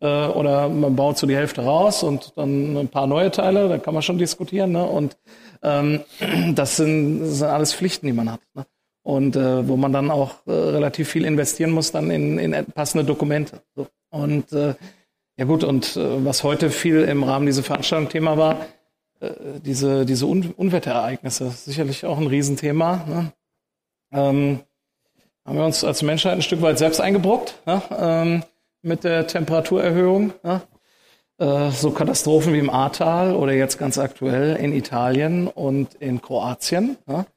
äh, 0.01 0.05
oder 0.27 0.69
man 0.69 0.95
baut 0.95 1.17
so 1.17 1.25
die 1.25 1.35
Hälfte 1.35 1.63
raus 1.63 2.03
und 2.03 2.33
dann 2.35 2.77
ein 2.77 2.87
paar 2.87 3.07
neue 3.07 3.31
Teile, 3.31 3.69
da 3.69 3.79
kann 3.79 3.95
man 3.95 4.03
schon 4.03 4.19
diskutieren. 4.19 4.71
Ne? 4.73 4.85
Und 4.85 5.17
ähm, 5.63 6.01
das, 6.53 6.75
sind, 6.75 7.21
das 7.21 7.39
sind 7.39 7.47
alles 7.47 7.73
Pflichten, 7.73 8.05
die 8.05 8.13
man 8.13 8.31
hat. 8.31 8.41
Ne? 8.53 8.67
Und 9.01 9.35
äh, 9.35 9.67
wo 9.67 9.77
man 9.77 9.93
dann 9.93 10.11
auch 10.11 10.45
äh, 10.45 10.51
relativ 10.51 11.09
viel 11.09 11.25
investieren 11.25 11.71
muss 11.71 11.91
dann 11.91 12.11
in, 12.11 12.37
in 12.37 12.65
passende 12.65 13.03
Dokumente. 13.03 13.63
So. 13.75 13.87
Und 14.11 14.53
äh, 14.53 14.75
ja 15.37 15.45
gut, 15.45 15.63
und 15.63 15.95
äh, 15.95 16.25
was 16.25 16.43
heute 16.43 16.69
viel 16.71 17.03
im 17.03 17.23
Rahmen 17.23 17.45
dieser 17.45 17.63
Veranstaltung 17.63 18.09
Thema 18.09 18.37
war, 18.37 18.65
äh, 19.19 19.29
diese, 19.63 20.05
diese 20.05 20.25
Un 20.25 20.53
Unwetterereignisse, 20.57 21.51
sicherlich 21.51 22.05
auch 22.05 22.17
ein 22.17 22.27
Riesenthema. 22.27 23.05
Ne? 23.07 23.31
Ähm, 24.11 24.59
haben 25.45 25.57
wir 25.57 25.65
uns 25.65 25.83
als 25.83 26.01
Menschheit 26.01 26.33
ein 26.33 26.41
Stück 26.41 26.61
weit 26.61 26.77
selbst 26.77 26.99
eingebrockt 26.99 27.55
ne? 27.65 27.81
ähm, 27.97 28.43
mit 28.81 29.03
der 29.03 29.27
Temperaturerhöhung. 29.27 30.33
Ne? 30.43 30.61
Äh, 31.39 31.69
so 31.69 31.91
Katastrophen 31.91 32.53
wie 32.53 32.59
im 32.59 32.69
Ahrtal 32.71 33.35
oder 33.35 33.53
jetzt 33.53 33.77
ganz 33.77 33.97
aktuell 33.97 34.55
in 34.55 34.73
Italien 34.73 35.47
und 35.47 35.93
in 35.95 36.21
Kroatien. 36.21 36.97
Ne? 37.05 37.27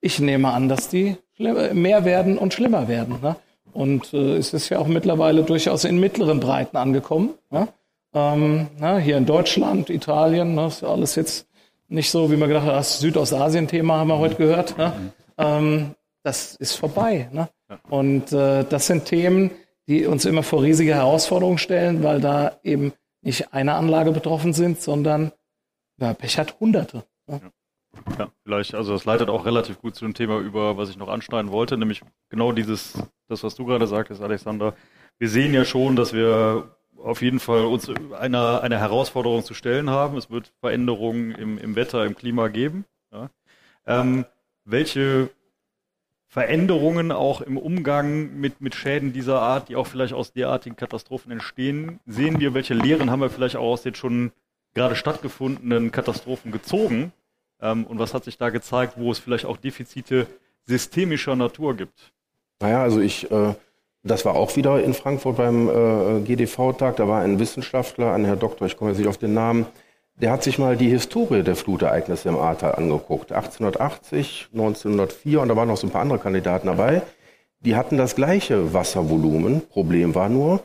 Ich 0.00 0.20
nehme 0.20 0.52
an, 0.52 0.68
dass 0.68 0.88
die 0.88 1.16
mehr 1.36 2.04
werden 2.04 2.38
und 2.38 2.54
schlimmer 2.54 2.86
werden. 2.86 3.20
Ne? 3.20 3.36
Und 3.72 4.12
äh, 4.12 4.36
es 4.36 4.52
ist 4.52 4.68
ja 4.68 4.78
auch 4.78 4.86
mittlerweile 4.86 5.42
durchaus 5.42 5.84
in 5.84 5.98
mittleren 5.98 6.40
Breiten 6.40 6.76
angekommen. 6.76 7.30
Ja? 7.50 7.68
Ähm, 8.14 8.68
na, 8.78 8.98
hier 8.98 9.16
in 9.16 9.26
Deutschland, 9.26 9.90
Italien, 9.90 10.54
ne, 10.54 10.66
ist 10.66 10.82
ja 10.82 10.88
alles 10.88 11.14
jetzt 11.14 11.46
nicht 11.88 12.10
so, 12.10 12.30
wie 12.30 12.36
man 12.36 12.48
gedacht 12.48 12.66
hat, 12.66 12.74
das 12.74 13.00
Südostasien-Thema 13.00 13.98
haben 13.98 14.08
wir 14.08 14.18
heute 14.18 14.36
gehört. 14.36 14.76
Ne? 14.78 15.12
Ähm, 15.38 15.94
das 16.22 16.54
ist 16.56 16.74
vorbei. 16.74 17.28
Ne? 17.32 17.48
Und 17.88 18.32
äh, 18.32 18.64
das 18.64 18.86
sind 18.86 19.04
Themen, 19.04 19.50
die 19.88 20.06
uns 20.06 20.24
immer 20.24 20.42
vor 20.42 20.62
riesige 20.62 20.94
Herausforderungen 20.94 21.58
stellen, 21.58 22.02
weil 22.02 22.20
da 22.20 22.58
eben 22.62 22.92
nicht 23.22 23.52
eine 23.52 23.74
Anlage 23.74 24.12
betroffen 24.12 24.52
sind, 24.52 24.80
sondern 24.80 25.32
ja, 25.98 26.14
Pech 26.14 26.38
hat 26.38 26.58
Hunderte. 26.60 27.04
Ne? 27.26 27.40
Ja. 28.18 28.30
Vielleicht, 28.44 28.74
also 28.74 28.92
das 28.92 29.04
leitet 29.04 29.28
auch 29.28 29.44
relativ 29.44 29.80
gut 29.80 29.94
zu 29.94 30.04
dem 30.04 30.14
Thema 30.14 30.38
über, 30.38 30.76
was 30.76 30.90
ich 30.90 30.96
noch 30.96 31.08
anschneiden 31.08 31.50
wollte, 31.50 31.76
nämlich 31.76 32.02
genau 32.28 32.52
dieses, 32.52 33.02
das, 33.28 33.42
was 33.42 33.54
du 33.54 33.64
gerade 33.64 33.86
sagtest, 33.86 34.22
Alexander. 34.22 34.74
Wir 35.18 35.28
sehen 35.28 35.52
ja 35.54 35.64
schon, 35.64 35.96
dass 35.96 36.12
wir 36.12 36.76
auf 37.02 37.22
jeden 37.22 37.40
Fall 37.40 37.64
uns 37.64 37.90
einer, 38.18 38.62
einer 38.62 38.78
Herausforderung 38.78 39.42
zu 39.42 39.54
stellen 39.54 39.90
haben. 39.90 40.16
Es 40.16 40.30
wird 40.30 40.52
Veränderungen 40.60 41.32
im, 41.32 41.58
im 41.58 41.76
Wetter, 41.76 42.04
im 42.04 42.14
Klima 42.14 42.48
geben. 42.48 42.84
Ja. 43.12 43.30
Ähm, 43.86 44.24
welche 44.64 45.30
Veränderungen 46.26 47.10
auch 47.10 47.40
im 47.40 47.56
Umgang 47.56 48.38
mit, 48.38 48.60
mit 48.60 48.74
Schäden 48.74 49.12
dieser 49.12 49.40
Art, 49.40 49.68
die 49.68 49.76
auch 49.76 49.86
vielleicht 49.86 50.12
aus 50.12 50.32
derartigen 50.32 50.76
Katastrophen 50.76 51.32
entstehen, 51.32 51.98
sehen 52.06 52.38
wir, 52.38 52.54
welche 52.54 52.74
Lehren 52.74 53.10
haben 53.10 53.20
wir 53.20 53.30
vielleicht 53.30 53.56
auch 53.56 53.72
aus 53.72 53.82
den 53.82 53.94
schon 53.94 54.30
gerade 54.74 54.94
stattgefundenen 54.94 55.90
Katastrophen 55.90 56.52
gezogen 56.52 57.12
und 57.60 57.98
was 57.98 58.14
hat 58.14 58.24
sich 58.24 58.38
da 58.38 58.50
gezeigt, 58.50 58.94
wo 58.96 59.10
es 59.10 59.18
vielleicht 59.18 59.44
auch 59.44 59.56
Defizite 59.56 60.26
systemischer 60.66 61.36
Natur 61.36 61.76
gibt? 61.76 62.12
Naja, 62.60 62.82
also 62.82 63.00
ich, 63.00 63.30
äh, 63.30 63.54
das 64.02 64.24
war 64.24 64.34
auch 64.34 64.56
wieder 64.56 64.82
in 64.82 64.94
Frankfurt 64.94 65.36
beim 65.36 65.68
äh, 65.68 66.20
GDV-Tag. 66.20 66.96
Da 66.96 67.08
war 67.08 67.22
ein 67.22 67.38
Wissenschaftler, 67.38 68.12
ein 68.12 68.24
Herr 68.24 68.36
Doktor, 68.36 68.66
ich 68.66 68.76
komme 68.76 68.90
jetzt 68.90 68.98
nicht 68.98 69.08
auf 69.08 69.18
den 69.18 69.34
Namen, 69.34 69.66
der 70.20 70.32
hat 70.32 70.42
sich 70.42 70.58
mal 70.58 70.76
die 70.76 70.88
Historie 70.88 71.42
der 71.42 71.56
Flutereignisse 71.56 72.28
im 72.28 72.36
Ahrtal 72.36 72.74
angeguckt. 72.74 73.32
1880, 73.32 74.48
1904 74.52 75.40
und 75.40 75.48
da 75.48 75.56
waren 75.56 75.68
noch 75.68 75.78
so 75.78 75.86
ein 75.86 75.90
paar 75.90 76.02
andere 76.02 76.18
Kandidaten 76.18 76.66
dabei. 76.66 77.02
Die 77.60 77.74
hatten 77.74 77.96
das 77.96 78.16
gleiche 78.16 78.74
Wasservolumen. 78.74 79.62
Problem 79.68 80.14
war 80.14 80.28
nur, 80.28 80.62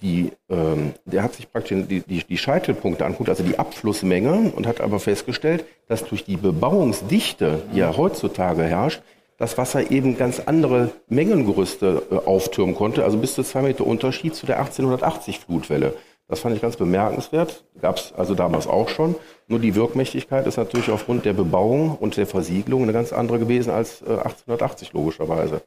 die, 0.00 0.32
ähm, 0.48 0.94
der 1.04 1.22
hat 1.22 1.34
sich 1.34 1.50
praktisch 1.50 1.86
die, 1.88 2.00
die, 2.00 2.24
die 2.24 2.38
Scheitelpunkte 2.38 3.04
anguckt, 3.04 3.28
also 3.28 3.44
die 3.44 3.58
Abflussmenge, 3.58 4.52
und 4.54 4.66
hat 4.66 4.80
aber 4.80 4.98
festgestellt, 4.98 5.64
dass 5.88 6.04
durch 6.04 6.24
die 6.24 6.36
Bebauungsdichte, 6.36 7.62
die 7.72 7.78
ja 7.78 7.96
heutzutage 7.96 8.62
herrscht, 8.62 9.02
das 9.36 9.58
Wasser 9.58 9.90
eben 9.90 10.16
ganz 10.16 10.40
andere 10.40 10.90
Mengengerüste 11.08 12.02
äh, 12.10 12.14
auftürmen 12.14 12.74
konnte, 12.74 13.04
also 13.04 13.18
bis 13.18 13.34
zu 13.34 13.42
zwei 13.42 13.62
Meter 13.62 13.86
Unterschied 13.86 14.34
zu 14.34 14.46
der 14.46 14.58
1880 14.58 15.40
Flutwelle. 15.40 15.94
Das 16.28 16.40
fand 16.40 16.54
ich 16.54 16.62
ganz 16.62 16.76
bemerkenswert. 16.76 17.64
Gab 17.80 17.96
es 17.96 18.12
also 18.12 18.34
damals 18.34 18.66
auch 18.66 18.88
schon. 18.88 19.16
Nur 19.48 19.58
die 19.58 19.74
Wirkmächtigkeit 19.74 20.46
ist 20.46 20.56
natürlich 20.56 20.90
aufgrund 20.90 21.24
der 21.24 21.34
Bebauung 21.34 21.96
und 21.96 22.16
der 22.16 22.26
Versiegelung 22.26 22.84
eine 22.84 22.92
ganz 22.92 23.12
andere 23.12 23.38
gewesen 23.38 23.70
als 23.70 24.00
äh, 24.02 24.10
1880 24.10 24.92
logischerweise. 24.92 25.62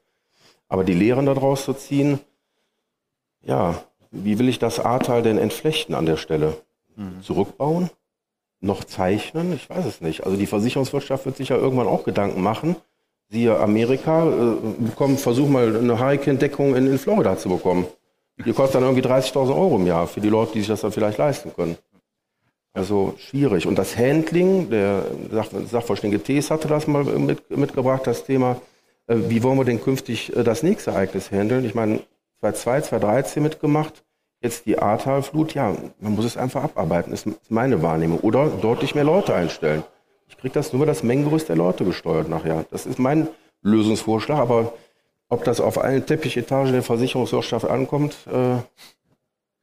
Aber 0.67 0.84
die 0.84 0.93
Lehren 0.93 1.26
daraus 1.26 1.65
zu 1.65 1.73
ziehen, 1.73 2.19
ja, 3.43 3.76
wie 4.24 4.39
will 4.39 4.49
ich 4.49 4.59
das 4.59 4.80
Ahrtal 4.80 5.22
denn 5.22 5.38
entflechten 5.38 5.95
an 5.95 6.05
der 6.05 6.18
Stelle? 6.18 6.57
Mhm. 6.95 7.22
Zurückbauen? 7.22 7.89
Noch 8.61 8.84
zeichnen? 8.84 9.53
Ich 9.53 9.70
weiß 9.70 9.86
es 9.86 10.01
nicht. 10.01 10.26
Also 10.26 10.38
die 10.38 10.47
Versicherungswirtschaft 10.47 11.26
wird 11.26 11.38
sich 11.38 11.49
ja 11.49 11.57
irgendwann 11.57 11.88
auch 11.88 12.03
Gedanken 12.03 12.41
machen. 12.41 12.76
Siehe 13.30 13.57
Amerika, 13.57 14.26
äh, 14.26 14.84
bekommen, 14.84 15.18
versuch 15.18 15.47
mal 15.47 15.76
eine 15.76 15.99
Hurricane-Deckung 15.99 16.76
in, 16.76 16.88
in 16.88 16.97
Florida 16.97 17.38
zu 17.38 17.49
bekommen. 17.49 17.86
Die 18.43 18.53
kostet 18.53 18.76
dann 18.76 18.84
irgendwie 18.84 19.07
30.000 19.07 19.49
Euro 19.49 19.78
im 19.78 19.88
Jahr 19.88 20.07
für 20.07 20.22
die 20.22 20.30
Leute, 20.30 20.53
die 20.53 20.59
sich 20.59 20.68
das 20.68 20.82
dann 20.82 20.91
vielleicht 20.91 21.18
leisten 21.18 21.53
können. 21.55 21.78
Also 22.74 23.16
schwierig. 23.18 23.68
Und 23.68 23.78
das 23.78 23.97
Handling, 23.97 24.70
der 24.70 25.05
Sachverständige 25.72 26.22
Tees 26.22 26.51
hatte 26.51 26.68
das 26.68 26.88
mal 26.88 27.05
mit, 27.05 27.49
mitgebracht, 27.49 28.01
das 28.05 28.26
Thema, 28.26 28.59
äh, 29.07 29.16
wie 29.30 29.43
wollen 29.43 29.57
wir 29.57 29.66
denn 29.66 29.82
künftig 29.82 30.36
äh, 30.36 30.43
das 30.43 30.63
nächste 30.63 30.91
Ereignis 30.91 31.32
handeln? 31.32 31.66
Ich 31.66 31.74
meine, 31.74 32.01
2002, 32.41 32.82
2013 32.82 33.43
mitgemacht. 33.43 34.03
Jetzt 34.46 34.68
die 34.68 34.78
Ahrtalflut, 34.78 35.56
ja, 35.56 35.76
man 36.00 36.14
muss 36.14 36.24
es 36.24 36.38
einfach 36.38 36.66
abarbeiten, 36.66 37.12
ist 37.12 37.28
meine 37.50 37.82
Wahrnehmung. 37.82 38.20
Oder 38.20 38.48
deutlich 38.48 38.93
mehr 38.93 39.04
Leute 39.04 39.34
einstellen. 39.34 39.84
Ich 40.28 40.38
kriege 40.38 40.54
das 40.54 40.72
nur 40.72 40.84
über 40.84 40.86
das 40.86 41.02
Mengengerüst 41.02 41.50
der 41.50 41.56
Leute 41.56 41.84
gesteuert 41.84 42.30
nachher. 42.30 42.64
Das 42.70 42.86
ist 42.86 43.00
mein 43.00 43.28
Lösungsvorschlag, 43.64 44.38
aber 44.38 44.74
ob 45.30 45.46
das 45.46 45.60
auf 45.60 45.80
allen 45.80 46.06
Teppichetagen 46.06 46.74
der 46.74 46.84
Versicherungswirtschaft 46.84 47.66
ankommt, 47.66 48.18
äh, 48.32 48.58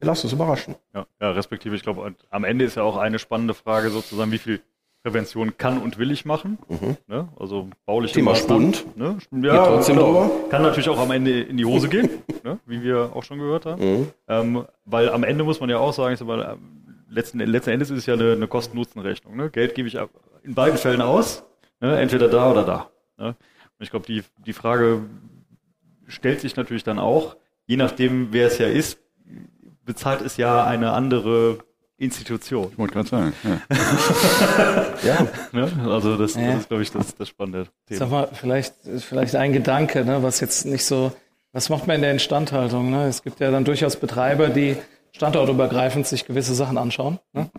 lasst 0.01 0.25
uns 0.25 0.33
überraschen. 0.33 0.75
Ja, 0.93 1.05
ja 1.21 1.31
respektive, 1.31 1.77
ich 1.77 1.83
glaube, 1.83 2.13
am 2.29 2.43
Ende 2.43 2.65
ist 2.65 2.75
ja 2.75 2.83
auch 2.83 2.97
eine 2.97 3.19
spannende 3.19 3.53
Frage 3.53 3.89
sozusagen, 3.89 4.33
wie 4.33 4.37
viel 4.37 4.59
Prävention 5.03 5.57
kann 5.57 5.79
und 5.79 5.97
will 5.97 6.11
ich 6.11 6.23
machen. 6.23 6.57
Mhm. 6.69 6.97
Ne? 7.07 7.27
Also 7.37 7.69
bauliche 7.85 8.15
Thema 8.15 8.35
Spund. 8.35 8.85
Ne? 8.97 9.17
Ja, 9.41 9.65
trotzdem 9.65 9.97
drüber. 9.97 10.31
Kann 10.49 10.61
natürlich 10.61 10.87
auch 10.87 10.97
am 10.97 11.11
Ende 11.11 11.41
in 11.41 11.57
die 11.57 11.65
Hose 11.65 11.89
gehen, 11.89 12.09
ne? 12.43 12.59
wie 12.65 12.81
wir 12.81 13.11
auch 13.13 13.23
schon 13.23 13.37
gehört 13.37 13.65
haben. 13.65 13.83
Mhm. 13.83 14.07
Ähm, 14.29 14.65
weil 14.85 15.09
am 15.09 15.25
Ende 15.25 15.43
muss 15.43 15.59
man 15.59 15.69
ja 15.69 15.77
auch 15.77 15.93
sagen, 15.93 16.15
sag 16.15 16.27
mal, 16.27 16.57
letzten, 17.09 17.39
letzten 17.39 17.71
Endes 17.71 17.89
ist 17.89 17.99
es 17.99 18.05
ja 18.05 18.13
eine, 18.13 18.31
eine 18.31 18.47
Kosten-Nutzen-Rechnung. 18.47 19.35
Ne? 19.35 19.49
Geld 19.49 19.75
gebe 19.75 19.89
ich 19.89 19.97
in 20.43 20.55
beiden 20.55 20.77
Fällen 20.77 21.01
aus, 21.01 21.43
ne? 21.81 21.99
entweder 21.99 22.29
da 22.29 22.51
oder 22.51 22.63
da. 22.63 22.89
Ne? 23.17 23.27
Und 23.27 23.83
ich 23.83 23.89
glaube, 23.89 24.05
die, 24.05 24.23
die 24.45 24.53
Frage 24.53 25.01
stellt 26.07 26.39
sich 26.39 26.55
natürlich 26.55 26.85
dann 26.85 26.97
auch, 26.97 27.35
je 27.65 27.75
nachdem, 27.75 28.29
wer 28.31 28.47
es 28.47 28.57
ja 28.57 28.67
ist, 28.67 28.99
bezahlt 29.83 30.21
es 30.21 30.37
ja 30.37 30.63
eine 30.65 30.93
andere 30.93 31.57
Institution. 31.97 32.69
Ich 32.71 32.77
wollte 32.77 32.93
gerade 32.93 33.09
sagen. 33.09 33.33
Ja. 33.43 33.61
ja. 35.53 35.67
Also 35.89 36.17
das, 36.17 36.35
ja. 36.35 36.47
das 36.47 36.61
ist, 36.61 36.67
glaube 36.67 36.83
ich, 36.83 36.91
das, 36.91 37.15
das 37.15 37.29
spannende 37.29 37.67
Thema. 37.87 37.99
Sag 37.99 38.09
mal, 38.09 38.29
vielleicht, 38.33 38.73
vielleicht 38.99 39.35
ein 39.35 39.53
Gedanke, 39.53 40.03
ne, 40.03 40.23
was 40.23 40.39
jetzt 40.39 40.65
nicht 40.65 40.85
so, 40.85 41.11
was 41.51 41.69
macht 41.69 41.87
man 41.87 41.97
in 41.97 42.01
der 42.01 42.11
Instandhaltung? 42.11 42.89
Ne? 42.89 43.07
Es 43.07 43.23
gibt 43.23 43.39
ja 43.39 43.51
dann 43.51 43.63
durchaus 43.63 43.95
Betreiber, 43.95 44.49
die 44.49 44.75
standortübergreifend 45.11 46.07
sich 46.07 46.25
gewisse 46.25 46.55
Sachen 46.55 46.77
anschauen. 46.77 47.19
Ne? 47.31 47.49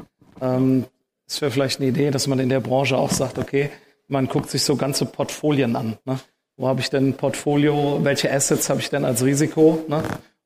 Ähm, 0.40 0.84
das 1.26 1.40
wäre 1.40 1.50
vielleicht 1.50 1.80
eine 1.80 1.88
Idee, 1.88 2.10
dass 2.10 2.26
man 2.26 2.38
in 2.38 2.48
der 2.48 2.60
Branche 2.60 2.96
auch 2.96 3.10
sagt, 3.10 3.38
okay, 3.38 3.70
man 4.08 4.26
guckt 4.26 4.50
sich 4.50 4.62
so 4.62 4.76
ganze 4.76 5.06
Portfolien 5.06 5.76
an. 5.76 5.96
Ne? 6.04 6.18
Wo 6.56 6.68
habe 6.68 6.80
ich 6.80 6.90
denn 6.90 7.10
ein 7.10 7.14
Portfolio? 7.14 8.00
Welche 8.02 8.32
Assets 8.32 8.68
habe 8.68 8.80
ich 8.80 8.90
denn 8.90 9.04
als 9.04 9.24
Risiko? 9.24 9.84
Ne? 9.88 10.02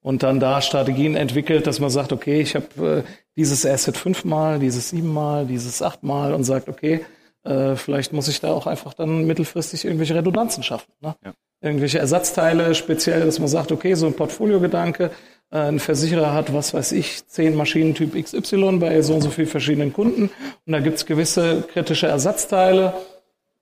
Und 0.08 0.22
dann 0.22 0.40
da 0.40 0.62
Strategien 0.62 1.16
entwickelt, 1.16 1.66
dass 1.66 1.80
man 1.80 1.90
sagt, 1.90 2.14
okay, 2.14 2.40
ich 2.40 2.54
habe 2.54 3.04
äh, 3.06 3.10
dieses 3.36 3.66
Asset 3.66 3.94
fünfmal, 3.94 4.58
dieses 4.58 4.88
siebenmal, 4.88 5.44
dieses 5.44 5.82
achtmal 5.82 6.32
und 6.32 6.44
sagt, 6.44 6.70
okay, 6.70 7.04
äh, 7.44 7.76
vielleicht 7.76 8.14
muss 8.14 8.26
ich 8.26 8.40
da 8.40 8.48
auch 8.48 8.66
einfach 8.66 8.94
dann 8.94 9.26
mittelfristig 9.26 9.84
irgendwelche 9.84 10.14
Redundanzen 10.14 10.62
schaffen. 10.62 10.90
Ne? 11.02 11.14
Ja. 11.22 11.32
irgendwelche 11.60 11.98
Ersatzteile 11.98 12.74
speziell, 12.74 13.26
dass 13.26 13.38
man 13.38 13.48
sagt, 13.48 13.70
okay, 13.70 13.92
so 13.92 14.06
ein 14.06 14.14
Portfoliogedanke, 14.14 15.10
äh, 15.50 15.58
ein 15.58 15.78
Versicherer 15.78 16.32
hat, 16.32 16.54
was 16.54 16.72
weiß 16.72 16.92
ich, 16.92 17.26
zehn 17.26 17.54
Maschinentyp 17.54 18.14
XY 18.14 18.78
bei 18.78 19.02
so 19.02 19.12
und 19.12 19.20
so 19.20 19.28
vielen 19.28 19.48
verschiedenen 19.48 19.92
Kunden 19.92 20.30
und 20.64 20.72
da 20.72 20.80
gibt's 20.80 21.04
gewisse 21.04 21.64
kritische 21.70 22.06
Ersatzteile. 22.06 22.94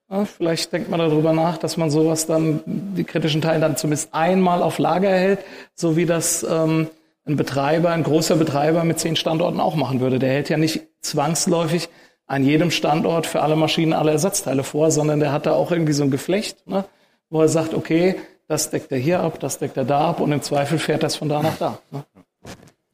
Ja, 0.08 0.24
vielleicht 0.24 0.72
denkt 0.72 0.88
man 0.88 1.00
darüber 1.00 1.32
nach, 1.32 1.58
dass 1.58 1.76
man 1.76 1.90
sowas 1.90 2.26
dann, 2.26 2.60
die 2.64 3.04
kritischen 3.04 3.42
Teile 3.42 3.60
dann 3.60 3.76
zumindest 3.76 4.14
einmal 4.14 4.62
auf 4.62 4.78
Lager 4.78 5.10
hält, 5.10 5.40
so 5.74 5.96
wie 5.96 6.06
das 6.06 6.46
ähm, 6.48 6.86
ein 7.24 7.36
Betreiber, 7.36 7.90
ein 7.90 8.04
großer 8.04 8.36
Betreiber 8.36 8.84
mit 8.84 9.00
zehn 9.00 9.16
Standorten 9.16 9.58
auch 9.58 9.74
machen 9.74 10.00
würde. 10.00 10.20
Der 10.20 10.30
hält 10.30 10.48
ja 10.48 10.58
nicht 10.58 10.82
zwangsläufig 11.00 11.88
an 12.26 12.44
jedem 12.44 12.70
Standort 12.70 13.26
für 13.26 13.42
alle 13.42 13.56
Maschinen 13.56 13.92
alle 13.92 14.12
Ersatzteile 14.12 14.62
vor, 14.62 14.90
sondern 14.92 15.20
der 15.20 15.32
hat 15.32 15.46
da 15.46 15.52
auch 15.52 15.72
irgendwie 15.72 15.92
so 15.92 16.04
ein 16.04 16.10
Geflecht, 16.10 16.66
ne, 16.68 16.84
wo 17.30 17.40
er 17.40 17.48
sagt, 17.48 17.74
okay, 17.74 18.16
das 18.48 18.70
deckt 18.70 18.92
er 18.92 18.98
hier 18.98 19.20
ab, 19.20 19.40
das 19.40 19.58
deckt 19.58 19.76
er 19.76 19.84
da 19.84 20.08
ab 20.08 20.20
und 20.20 20.30
im 20.30 20.42
Zweifel 20.42 20.78
fährt 20.78 21.02
das 21.02 21.16
von 21.16 21.28
da 21.28 21.42
nach 21.42 21.56
da. 21.58 21.78
Ne? 21.90 22.04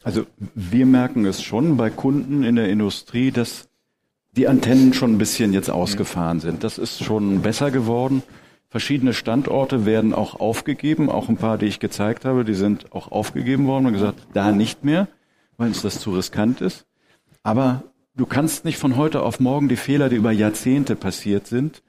Also 0.03 0.25
wir 0.55 0.87
merken 0.87 1.27
es 1.27 1.43
schon 1.43 1.77
bei 1.77 1.91
Kunden 1.91 2.43
in 2.43 2.57
der 2.57 2.69
Industrie, 2.69 3.31
dass 3.31 3.69
die 4.37 4.49
Antennen 4.49 4.95
schon 4.95 5.15
ein 5.15 5.19
bisschen 5.19 5.53
jetzt 5.53 5.71
ausgefahren 5.71 6.41
sind. 6.41 6.65
Das 6.65 6.79
ist 6.79 7.05
schon 7.05 7.43
besser 7.43 7.71
geworden. 7.71 8.23
Verschiedene 8.69 9.13
Standorte 9.13 9.85
werden 9.85 10.15
auch 10.15 10.41
aufgegeben, 10.41 11.11
auch 11.11 11.29
ein 11.29 11.37
paar, 11.37 11.59
die 11.59 11.67
ich 11.67 11.79
gezeigt 11.79 12.25
habe, 12.25 12.45
die 12.45 12.55
sind 12.55 12.93
auch 12.93 13.13
aufgegeben 13.13 13.67
worden 13.67 13.87
und 13.87 13.93
gesagt, 13.93 14.27
da 14.33 14.51
nicht 14.51 14.83
mehr, 14.83 15.09
weil 15.59 15.69
uns 15.69 15.83
das 15.83 16.01
zu 16.01 16.15
riskant 16.15 16.63
ist. 16.63 16.87
Aber 17.43 17.83
du 18.17 18.25
kannst 18.25 18.65
nicht 18.65 18.79
von 18.79 18.97
heute 18.97 19.23
auf 19.23 19.41
morgen 19.41 19.69
die 19.69 19.77
Fehler, 19.77 20.09
die 20.09 20.17
über 20.17 20.33
Jahrzehnte 20.33 20.97
passiert 20.97 21.47
sind, 21.47 21.83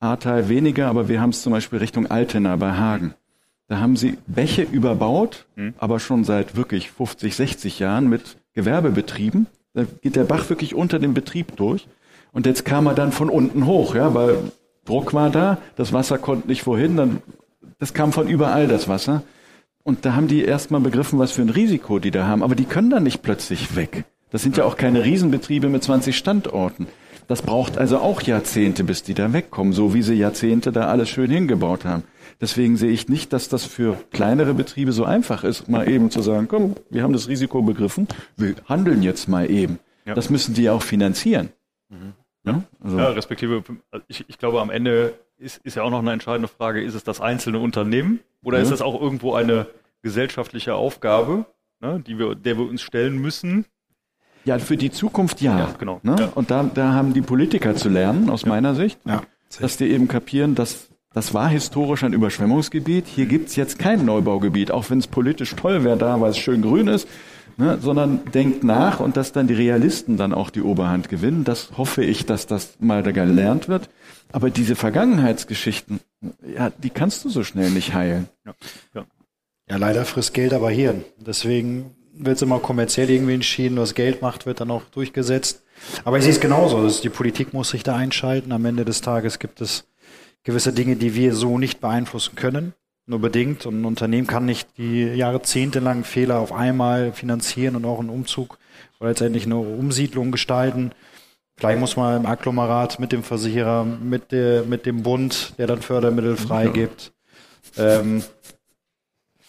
A-Teil 0.00 0.48
weniger, 0.48 0.88
aber 0.88 1.08
wir 1.08 1.20
haben 1.20 1.30
es 1.30 1.42
zum 1.42 1.52
Beispiel 1.52 1.78
Richtung 1.78 2.10
Altena 2.10 2.56
bei 2.56 2.72
Hagen. 2.72 3.14
Da 3.68 3.78
haben 3.78 3.96
sie 3.96 4.18
Bäche 4.26 4.62
überbaut, 4.62 5.46
mhm. 5.54 5.74
aber 5.78 6.00
schon 6.00 6.24
seit 6.24 6.56
wirklich 6.56 6.90
50, 6.90 7.36
60 7.36 7.78
Jahren 7.78 8.08
mit 8.08 8.38
Gewerbebetrieben. 8.54 9.46
Da 9.74 9.84
geht 10.02 10.16
der 10.16 10.24
Bach 10.24 10.48
wirklich 10.50 10.74
unter 10.74 10.98
dem 10.98 11.14
Betrieb 11.14 11.56
durch. 11.56 11.88
Und 12.32 12.46
jetzt 12.46 12.64
kam 12.64 12.86
er 12.86 12.94
dann 12.94 13.12
von 13.12 13.28
unten 13.28 13.66
hoch, 13.66 13.94
ja, 13.94 14.14
weil 14.14 14.38
Druck 14.84 15.14
war 15.14 15.30
da, 15.30 15.58
das 15.76 15.92
Wasser 15.92 16.18
konnte 16.18 16.48
nicht 16.48 16.66
wohin, 16.66 16.96
dann, 16.96 17.22
das 17.78 17.94
kam 17.94 18.12
von 18.12 18.26
überall, 18.26 18.68
das 18.68 18.88
Wasser. 18.88 19.22
Und 19.84 20.04
da 20.04 20.14
haben 20.14 20.28
die 20.28 20.44
erstmal 20.44 20.80
begriffen, 20.80 21.18
was 21.18 21.32
für 21.32 21.42
ein 21.42 21.50
Risiko 21.50 21.98
die 21.98 22.10
da 22.10 22.26
haben. 22.26 22.42
Aber 22.42 22.54
die 22.54 22.64
können 22.64 22.90
dann 22.90 23.02
nicht 23.02 23.22
plötzlich 23.22 23.76
weg. 23.76 24.04
Das 24.30 24.42
sind 24.42 24.56
ja 24.56 24.64
auch 24.64 24.76
keine 24.76 25.04
Riesenbetriebe 25.04 25.68
mit 25.68 25.82
20 25.82 26.16
Standorten. 26.16 26.86
Das 27.28 27.42
braucht 27.42 27.78
also 27.78 27.98
auch 27.98 28.22
Jahrzehnte, 28.22 28.84
bis 28.84 29.02
die 29.02 29.14
da 29.14 29.32
wegkommen, 29.32 29.72
so 29.72 29.94
wie 29.94 30.02
sie 30.02 30.14
Jahrzehnte 30.14 30.72
da 30.72 30.88
alles 30.88 31.08
schön 31.08 31.30
hingebaut 31.30 31.84
haben. 31.84 32.04
Deswegen 32.42 32.76
sehe 32.76 32.90
ich 32.90 33.08
nicht, 33.08 33.32
dass 33.32 33.48
das 33.48 33.64
für 33.64 33.96
kleinere 34.10 34.52
Betriebe 34.52 34.90
so 34.90 35.04
einfach 35.04 35.44
ist, 35.44 35.68
mal 35.68 35.88
eben 35.88 36.10
zu 36.10 36.22
sagen, 36.22 36.48
komm, 36.48 36.74
wir 36.90 37.04
haben 37.04 37.12
das 37.12 37.28
Risiko 37.28 37.62
begriffen, 37.62 38.08
wir 38.36 38.56
handeln 38.68 39.04
jetzt 39.04 39.28
mal 39.28 39.48
eben. 39.48 39.78
Ja. 40.04 40.14
Das 40.14 40.28
müssen 40.28 40.52
die 40.52 40.68
auch 40.68 40.82
finanzieren. 40.82 41.50
Mhm. 41.88 42.14
Ja, 42.44 42.62
also. 42.82 42.98
ja, 42.98 43.08
respektive, 43.10 43.62
ich, 44.08 44.24
ich 44.26 44.38
glaube, 44.38 44.60
am 44.60 44.70
Ende 44.70 45.14
ist, 45.38 45.58
ist 45.58 45.76
ja 45.76 45.84
auch 45.84 45.90
noch 45.90 46.00
eine 46.00 46.10
entscheidende 46.10 46.48
Frage, 46.48 46.82
ist 46.82 46.94
es 46.94 47.04
das 47.04 47.20
einzelne 47.20 47.60
Unternehmen 47.60 48.18
oder 48.42 48.58
ja. 48.58 48.64
ist 48.64 48.72
es 48.72 48.82
auch 48.82 49.00
irgendwo 49.00 49.34
eine 49.34 49.68
gesellschaftliche 50.02 50.74
Aufgabe, 50.74 51.46
ne, 51.78 52.02
die 52.04 52.18
wir, 52.18 52.34
der 52.34 52.58
wir 52.58 52.68
uns 52.68 52.82
stellen 52.82 53.18
müssen? 53.18 53.66
Ja, 54.44 54.58
für 54.58 54.76
die 54.76 54.90
Zukunft 54.90 55.40
ja. 55.42 55.56
ja 55.56 55.74
genau. 55.78 56.00
Ne? 56.02 56.16
Ja. 56.18 56.32
Und 56.34 56.50
da, 56.50 56.68
da 56.74 56.92
haben 56.92 57.14
die 57.14 57.22
Politiker 57.22 57.76
zu 57.76 57.88
lernen, 57.88 58.30
aus 58.30 58.44
meiner 58.46 58.74
Sicht, 58.74 58.98
dass 59.60 59.76
die 59.76 59.92
eben 59.92 60.08
kapieren, 60.08 60.56
dass 60.56 60.88
das 61.14 61.34
war 61.34 61.48
historisch 61.48 62.04
ein 62.04 62.12
Überschwemmungsgebiet. 62.12 63.06
Hier 63.06 63.26
gibt's 63.26 63.56
jetzt 63.56 63.78
kein 63.78 64.04
Neubaugebiet, 64.04 64.70
auch 64.70 64.90
wenn 64.90 64.98
es 64.98 65.06
politisch 65.06 65.54
toll 65.54 65.84
wäre 65.84 65.96
da, 65.96 66.20
weil 66.20 66.30
es 66.30 66.38
schön 66.38 66.62
grün 66.62 66.88
ist 66.88 67.06
ne, 67.56 67.78
sondern 67.80 68.24
denkt 68.32 68.64
nach 68.64 69.00
und 69.00 69.16
dass 69.16 69.32
dann 69.32 69.46
die 69.46 69.54
Realisten 69.54 70.16
dann 70.16 70.32
auch 70.34 70.50
die 70.50 70.62
Oberhand 70.62 71.08
gewinnen. 71.08 71.44
Das 71.44 71.70
hoffe 71.76 72.04
ich, 72.04 72.26
dass 72.26 72.46
das 72.46 72.76
mal 72.80 73.02
da 73.02 73.12
gelernt 73.12 73.68
wird. 73.68 73.88
Aber 74.32 74.50
diese 74.50 74.76
Vergangenheitsgeschichten, 74.76 76.00
ja, 76.56 76.70
die 76.70 76.90
kannst 76.90 77.24
du 77.24 77.28
so 77.28 77.44
schnell 77.44 77.70
nicht 77.70 77.94
heilen. 77.94 78.28
Ja, 78.46 78.54
ja. 78.94 79.04
ja 79.68 79.76
leider 79.76 80.04
frisst 80.04 80.34
Geld 80.34 80.54
aber 80.54 80.70
Hirn. 80.70 81.04
Deswegen 81.18 81.94
wird 82.14 82.36
es 82.36 82.42
immer 82.42 82.58
kommerziell 82.58 83.10
irgendwie 83.10 83.34
entschieden, 83.34 83.76
was 83.76 83.94
Geld 83.94 84.22
macht, 84.22 84.46
wird 84.46 84.60
dann 84.60 84.70
auch 84.70 84.82
durchgesetzt. 84.84 85.62
Aber 86.04 86.18
ich 86.18 86.24
sehe 86.24 86.32
es 86.32 86.40
genauso. 86.40 86.86
Die 86.88 87.08
Politik 87.08 87.52
muss 87.52 87.70
sich 87.70 87.82
da 87.82 87.96
einschalten. 87.96 88.52
Am 88.52 88.64
Ende 88.64 88.84
des 88.84 89.00
Tages 89.00 89.38
gibt 89.38 89.60
es 89.60 89.84
gewisse 90.44 90.72
Dinge, 90.72 90.96
die 90.96 91.14
wir 91.14 91.34
so 91.34 91.58
nicht 91.58 91.80
beeinflussen 91.80 92.34
können 92.34 92.74
nur 93.06 93.20
bedingt. 93.20 93.66
Und 93.66 93.80
ein 93.80 93.84
Unternehmen 93.84 94.26
kann 94.26 94.44
nicht 94.44 94.68
die 94.78 95.04
jahrzehntelangen 95.04 96.04
Fehler 96.04 96.38
auf 96.38 96.52
einmal 96.52 97.12
finanzieren 97.12 97.76
und 97.76 97.84
auch 97.84 98.00
einen 98.00 98.10
Umzug 98.10 98.58
oder 99.00 99.10
letztendlich 99.10 99.46
eine 99.46 99.56
Umsiedlung 99.56 100.32
gestalten. 100.32 100.92
Vielleicht 101.56 101.80
muss 101.80 101.96
man 101.96 102.22
im 102.22 102.26
Agglomerat 102.26 102.98
mit 102.98 103.12
dem 103.12 103.22
Versicherer, 103.22 103.84
mit, 103.84 104.32
der, 104.32 104.64
mit 104.64 104.86
dem 104.86 105.02
Bund, 105.02 105.54
der 105.58 105.66
dann 105.66 105.82
Fördermittel 105.82 106.36
freigibt. 106.36 107.12
Ähm, 107.76 108.24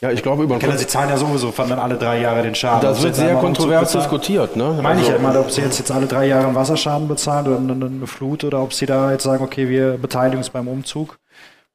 ja, 0.04 0.12
ich 0.12 0.22
glaube 0.22 0.44
über. 0.44 0.60
Kennen, 0.60 0.78
Sie 0.78 0.86
zahlen 0.86 1.10
ja 1.10 1.16
sowieso 1.16 1.54
dann 1.56 1.80
alle 1.80 1.96
drei 1.96 2.20
Jahre 2.20 2.44
den 2.44 2.56
Schaden. 2.56 2.82
Das 2.82 3.02
wird 3.02 3.16
sehr 3.16 3.36
kontrovers 3.36 3.94
diskutiert, 3.94 4.58
ne? 4.58 4.78
Meine 4.82 4.90
also, 4.90 5.02
ich 5.02 5.08
ja 5.08 5.16
immer, 5.16 5.40
ob 5.40 5.50
Sie 5.50 5.62
jetzt, 5.62 5.80
jetzt 5.80 5.92
alle 5.92 6.08
drei 6.08 6.28
Jahre 6.28 6.48
einen 6.48 6.56
Wasserschaden 6.56 7.08
bezahlen 7.08 7.48
oder 7.48 7.58
eine, 7.58 7.86
eine 7.86 8.08
Flut 8.08 8.44
oder 8.44 8.62
ob 8.62 8.74
Sie 8.74 8.86
da 8.86 9.14
jetzt 9.14 9.24
sagen, 9.24 9.42
okay, 9.42 9.70
wir 9.70 9.98
beteiligen 9.98 10.40
uns 10.40 10.50
beim 10.50 10.68
Umzug, 10.68 11.20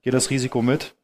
geht 0.03 0.13
das 0.13 0.29
Risiko 0.29 0.61
mit. 0.61 0.95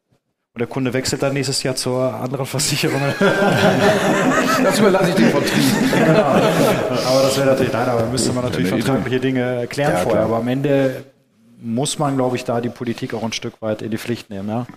Und 0.53 0.59
der 0.59 0.67
Kunde 0.67 0.93
wechselt 0.93 1.23
dann 1.23 1.33
nächstes 1.33 1.63
Jahr 1.63 1.75
zur 1.75 2.13
anderen 2.13 2.45
Versicherung. 2.45 3.01
das 4.63 4.79
überlasse 4.79 5.09
ich 5.09 5.15
dem 5.15 5.29
Vertrieb. 5.31 5.63
Genau. 6.05 6.21
Aber 6.21 7.21
das 7.23 7.37
wäre 7.37 7.47
natürlich, 7.47 7.73
nein, 7.73 7.89
aber 7.89 8.05
müsste 8.05 8.33
man 8.33 8.43
natürlich 8.43 8.69
vertragliche 8.69 9.19
Dinge 9.19 9.41
erklären 9.41 9.93
ja, 9.93 9.97
vorher. 9.97 10.21
Aber 10.25 10.37
am 10.37 10.47
Ende 10.47 11.03
muss 11.59 11.97
man, 11.97 12.17
glaube 12.17 12.35
ich, 12.35 12.45
da 12.45 12.61
die 12.61 12.69
Politik 12.69 13.15
auch 13.15 13.23
ein 13.23 13.33
Stück 13.33 13.61
weit 13.63 13.81
in 13.81 13.89
die 13.89 13.97
Pflicht 13.97 14.29
nehmen. 14.29 14.47
Ja? 14.47 14.67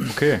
Okay. 0.00 0.40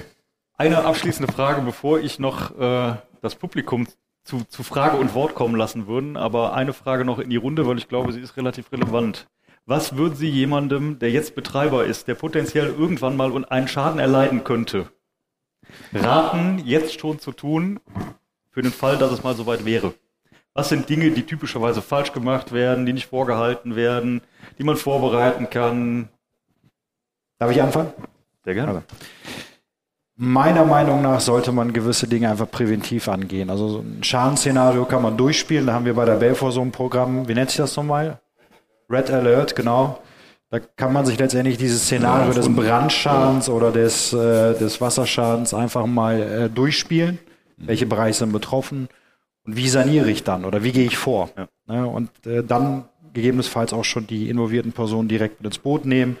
Eine 0.58 0.84
abschließende 0.84 1.30
Frage, 1.30 1.60
bevor 1.60 2.00
ich 2.00 2.18
noch 2.18 2.58
äh, 2.58 2.94
das 3.20 3.34
Publikum 3.34 3.86
zu, 4.24 4.42
zu 4.44 4.62
Frage 4.62 4.96
und 4.96 5.14
Wort 5.14 5.34
kommen 5.34 5.54
lassen 5.54 5.86
würde. 5.86 6.18
Aber 6.18 6.54
eine 6.54 6.72
Frage 6.72 7.04
noch 7.04 7.18
in 7.18 7.28
die 7.28 7.36
Runde, 7.36 7.66
weil 7.66 7.76
ich 7.76 7.88
glaube, 7.88 8.12
sie 8.12 8.20
ist 8.20 8.38
relativ 8.38 8.72
relevant. 8.72 9.28
Was 9.66 9.96
würden 9.96 10.14
Sie 10.14 10.28
jemandem, 10.28 10.98
der 10.98 11.10
jetzt 11.10 11.34
Betreiber 11.34 11.84
ist, 11.84 12.08
der 12.08 12.14
potenziell 12.14 12.68
irgendwann 12.68 13.16
mal 13.16 13.44
einen 13.50 13.68
Schaden 13.68 13.98
erleiden 13.98 14.44
könnte, 14.44 14.88
raten, 15.92 16.62
jetzt 16.64 17.00
schon 17.00 17.18
zu 17.18 17.32
tun, 17.32 17.80
für 18.50 18.62
den 18.62 18.72
Fall, 18.72 18.96
dass 18.96 19.10
es 19.12 19.24
mal 19.24 19.34
soweit 19.34 19.64
wäre? 19.64 19.92
Was 20.54 20.70
sind 20.70 20.88
Dinge, 20.88 21.10
die 21.10 21.24
typischerweise 21.26 21.82
falsch 21.82 22.12
gemacht 22.12 22.52
werden, 22.52 22.86
die 22.86 22.94
nicht 22.94 23.08
vorgehalten 23.08 23.76
werden, 23.76 24.22
die 24.58 24.64
man 24.64 24.76
vorbereiten 24.76 25.50
kann? 25.50 26.08
Darf 27.38 27.50
ich 27.50 27.60
anfangen? 27.60 27.92
Sehr 28.44 28.54
gerne. 28.54 28.70
Also. 28.70 28.82
Meiner 30.18 30.64
Meinung 30.64 31.02
nach 31.02 31.20
sollte 31.20 31.52
man 31.52 31.74
gewisse 31.74 32.08
Dinge 32.08 32.30
einfach 32.30 32.50
präventiv 32.50 33.06
angehen. 33.08 33.50
Also 33.50 33.68
so 33.68 33.78
ein 33.80 34.02
Schadensszenario 34.02 34.86
kann 34.86 35.02
man 35.02 35.16
durchspielen. 35.16 35.66
Da 35.66 35.74
haben 35.74 35.84
wir 35.84 35.94
bei 35.94 36.06
der 36.06 36.14
Belfor 36.14 36.52
so 36.52 36.62
ein 36.62 36.72
Programm, 36.72 37.28
wie 37.28 37.34
nennt 37.34 37.50
sich 37.50 37.58
das 37.58 37.76
nochmal? 37.76 38.18
Red 38.88 39.10
Alert, 39.10 39.54
genau. 39.54 39.98
Da 40.48 40.60
kann 40.60 40.92
man 40.92 41.04
sich 41.04 41.18
letztendlich 41.18 41.58
dieses 41.58 41.82
Szenario 41.82 42.32
des 42.32 42.48
Brandschadens 42.48 43.48
oder 43.50 43.72
des, 43.72 44.12
äh, 44.12 44.54
des 44.54 44.80
Wasserschadens 44.80 45.52
einfach 45.52 45.84
mal 45.86 46.22
äh, 46.22 46.48
durchspielen. 46.48 47.18
Mhm. 47.58 47.66
Welche 47.66 47.86
Bereiche 47.86 48.20
sind 48.20 48.32
betroffen 48.32 48.88
und 49.44 49.56
wie 49.56 49.68
saniere 49.68 50.10
ich 50.10 50.24
dann 50.24 50.44
oder 50.44 50.62
wie 50.62 50.72
gehe 50.72 50.86
ich 50.86 50.96
vor? 50.96 51.30
Ja. 51.36 51.48
Ne? 51.66 51.86
Und 51.86 52.10
äh, 52.26 52.42
dann 52.42 52.84
gegebenenfalls 53.12 53.72
auch 53.72 53.84
schon 53.84 54.06
die 54.06 54.30
involvierten 54.30 54.72
Personen 54.72 55.08
direkt 55.08 55.40
mit 55.40 55.46
ins 55.46 55.58
Boot 55.58 55.84
nehmen, 55.84 56.16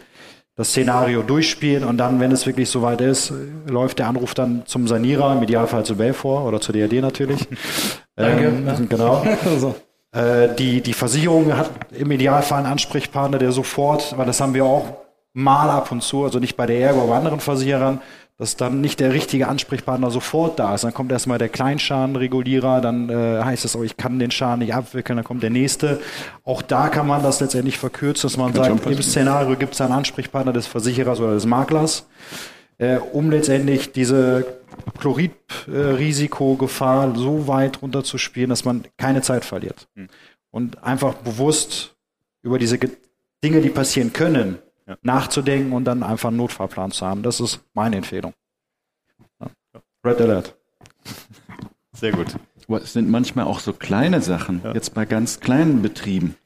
das 0.56 0.70
Szenario 0.70 1.22
durchspielen 1.22 1.84
und 1.84 1.98
dann, 1.98 2.18
wenn 2.18 2.32
es 2.32 2.46
wirklich 2.46 2.70
soweit 2.70 3.02
ist, 3.02 3.32
läuft 3.68 3.98
der 3.98 4.08
Anruf 4.08 4.32
dann 4.32 4.62
zum 4.64 4.88
Sanierer, 4.88 5.34
im 5.34 5.42
Idealfall 5.42 5.84
zu 5.84 5.96
Belfor 5.96 6.44
oder 6.46 6.60
zur 6.60 6.74
DRD 6.74 6.94
natürlich. 6.94 7.46
Danke. 8.16 8.46
Ähm, 8.46 8.88
genau. 8.88 9.24
so. 9.58 9.74
Äh, 10.12 10.54
die, 10.54 10.80
die 10.80 10.94
Versicherung 10.94 11.54
hat 11.54 11.70
im 11.92 12.10
Idealfall 12.10 12.60
einen 12.60 12.72
Ansprechpartner, 12.72 13.38
der 13.38 13.52
sofort, 13.52 14.16
weil 14.16 14.24
das 14.24 14.40
haben 14.40 14.54
wir 14.54 14.64
auch 14.64 14.96
mal 15.34 15.68
ab 15.68 15.92
und 15.92 16.02
zu, 16.02 16.24
also 16.24 16.38
nicht 16.38 16.56
bei 16.56 16.64
der 16.64 16.80
Ergo, 16.80 17.00
aber 17.00 17.10
bei 17.10 17.16
anderen 17.18 17.40
Versicherern, 17.40 18.00
dass 18.38 18.56
dann 18.56 18.82
nicht 18.82 19.00
der 19.00 19.14
richtige 19.14 19.48
Ansprechpartner 19.48 20.10
sofort 20.10 20.58
da 20.58 20.74
ist. 20.74 20.84
Dann 20.84 20.92
kommt 20.92 21.10
erstmal 21.10 21.38
der 21.38 21.48
Kleinschadenregulierer, 21.48 22.82
dann 22.82 23.08
äh, 23.08 23.42
heißt 23.42 23.64
es, 23.64 23.74
oh, 23.76 23.82
ich 23.82 23.96
kann 23.96 24.18
den 24.18 24.30
Schaden 24.30 24.58
nicht 24.58 24.74
abwickeln, 24.74 25.16
dann 25.16 25.24
kommt 25.24 25.42
der 25.42 25.48
nächste. 25.48 26.00
Auch 26.44 26.60
da 26.60 26.88
kann 26.88 27.06
man 27.06 27.22
das 27.22 27.40
letztendlich 27.40 27.78
verkürzen, 27.78 28.28
dass 28.28 28.36
man 28.36 28.52
kann 28.52 28.76
sagt, 28.76 28.86
im 28.86 29.02
Szenario 29.02 29.56
gibt 29.56 29.72
es 29.72 29.80
einen 29.80 29.92
Ansprechpartner 29.92 30.52
des 30.52 30.66
Versicherers 30.66 31.18
oder 31.18 31.32
des 31.32 31.46
Maklers, 31.46 32.06
äh, 32.76 32.98
um 32.98 33.30
letztendlich 33.30 33.92
diese 33.92 34.58
Chloridrisikogefahr 34.98 37.16
so 37.16 37.48
weit 37.48 37.80
runterzuspielen, 37.80 38.50
dass 38.50 38.66
man 38.66 38.84
keine 38.98 39.22
Zeit 39.22 39.46
verliert. 39.46 39.88
Hm. 39.94 40.08
Und 40.50 40.84
einfach 40.84 41.14
bewusst 41.14 41.96
über 42.42 42.58
diese 42.58 42.78
Dinge, 43.42 43.62
die 43.62 43.70
passieren 43.70 44.12
können, 44.12 44.58
ja. 44.86 44.96
nachzudenken 45.02 45.72
und 45.72 45.84
dann 45.84 46.02
einfach 46.02 46.28
einen 46.28 46.38
Notfallplan 46.38 46.90
zu 46.90 47.06
haben. 47.06 47.22
Das 47.22 47.40
ist 47.40 47.60
meine 47.74 47.96
Empfehlung. 47.96 48.32
Ja. 49.40 49.48
Red 50.04 50.20
Alert. 50.20 50.56
Sehr 51.92 52.12
gut. 52.12 52.36
Aber 52.68 52.82
es 52.82 52.92
sind 52.92 53.08
manchmal 53.08 53.44
auch 53.44 53.60
so 53.60 53.72
kleine 53.72 54.20
Sachen, 54.20 54.60
ja. 54.64 54.74
jetzt 54.74 54.94
bei 54.94 55.04
ganz 55.04 55.40
kleinen 55.40 55.82
Betrieben. 55.82 56.36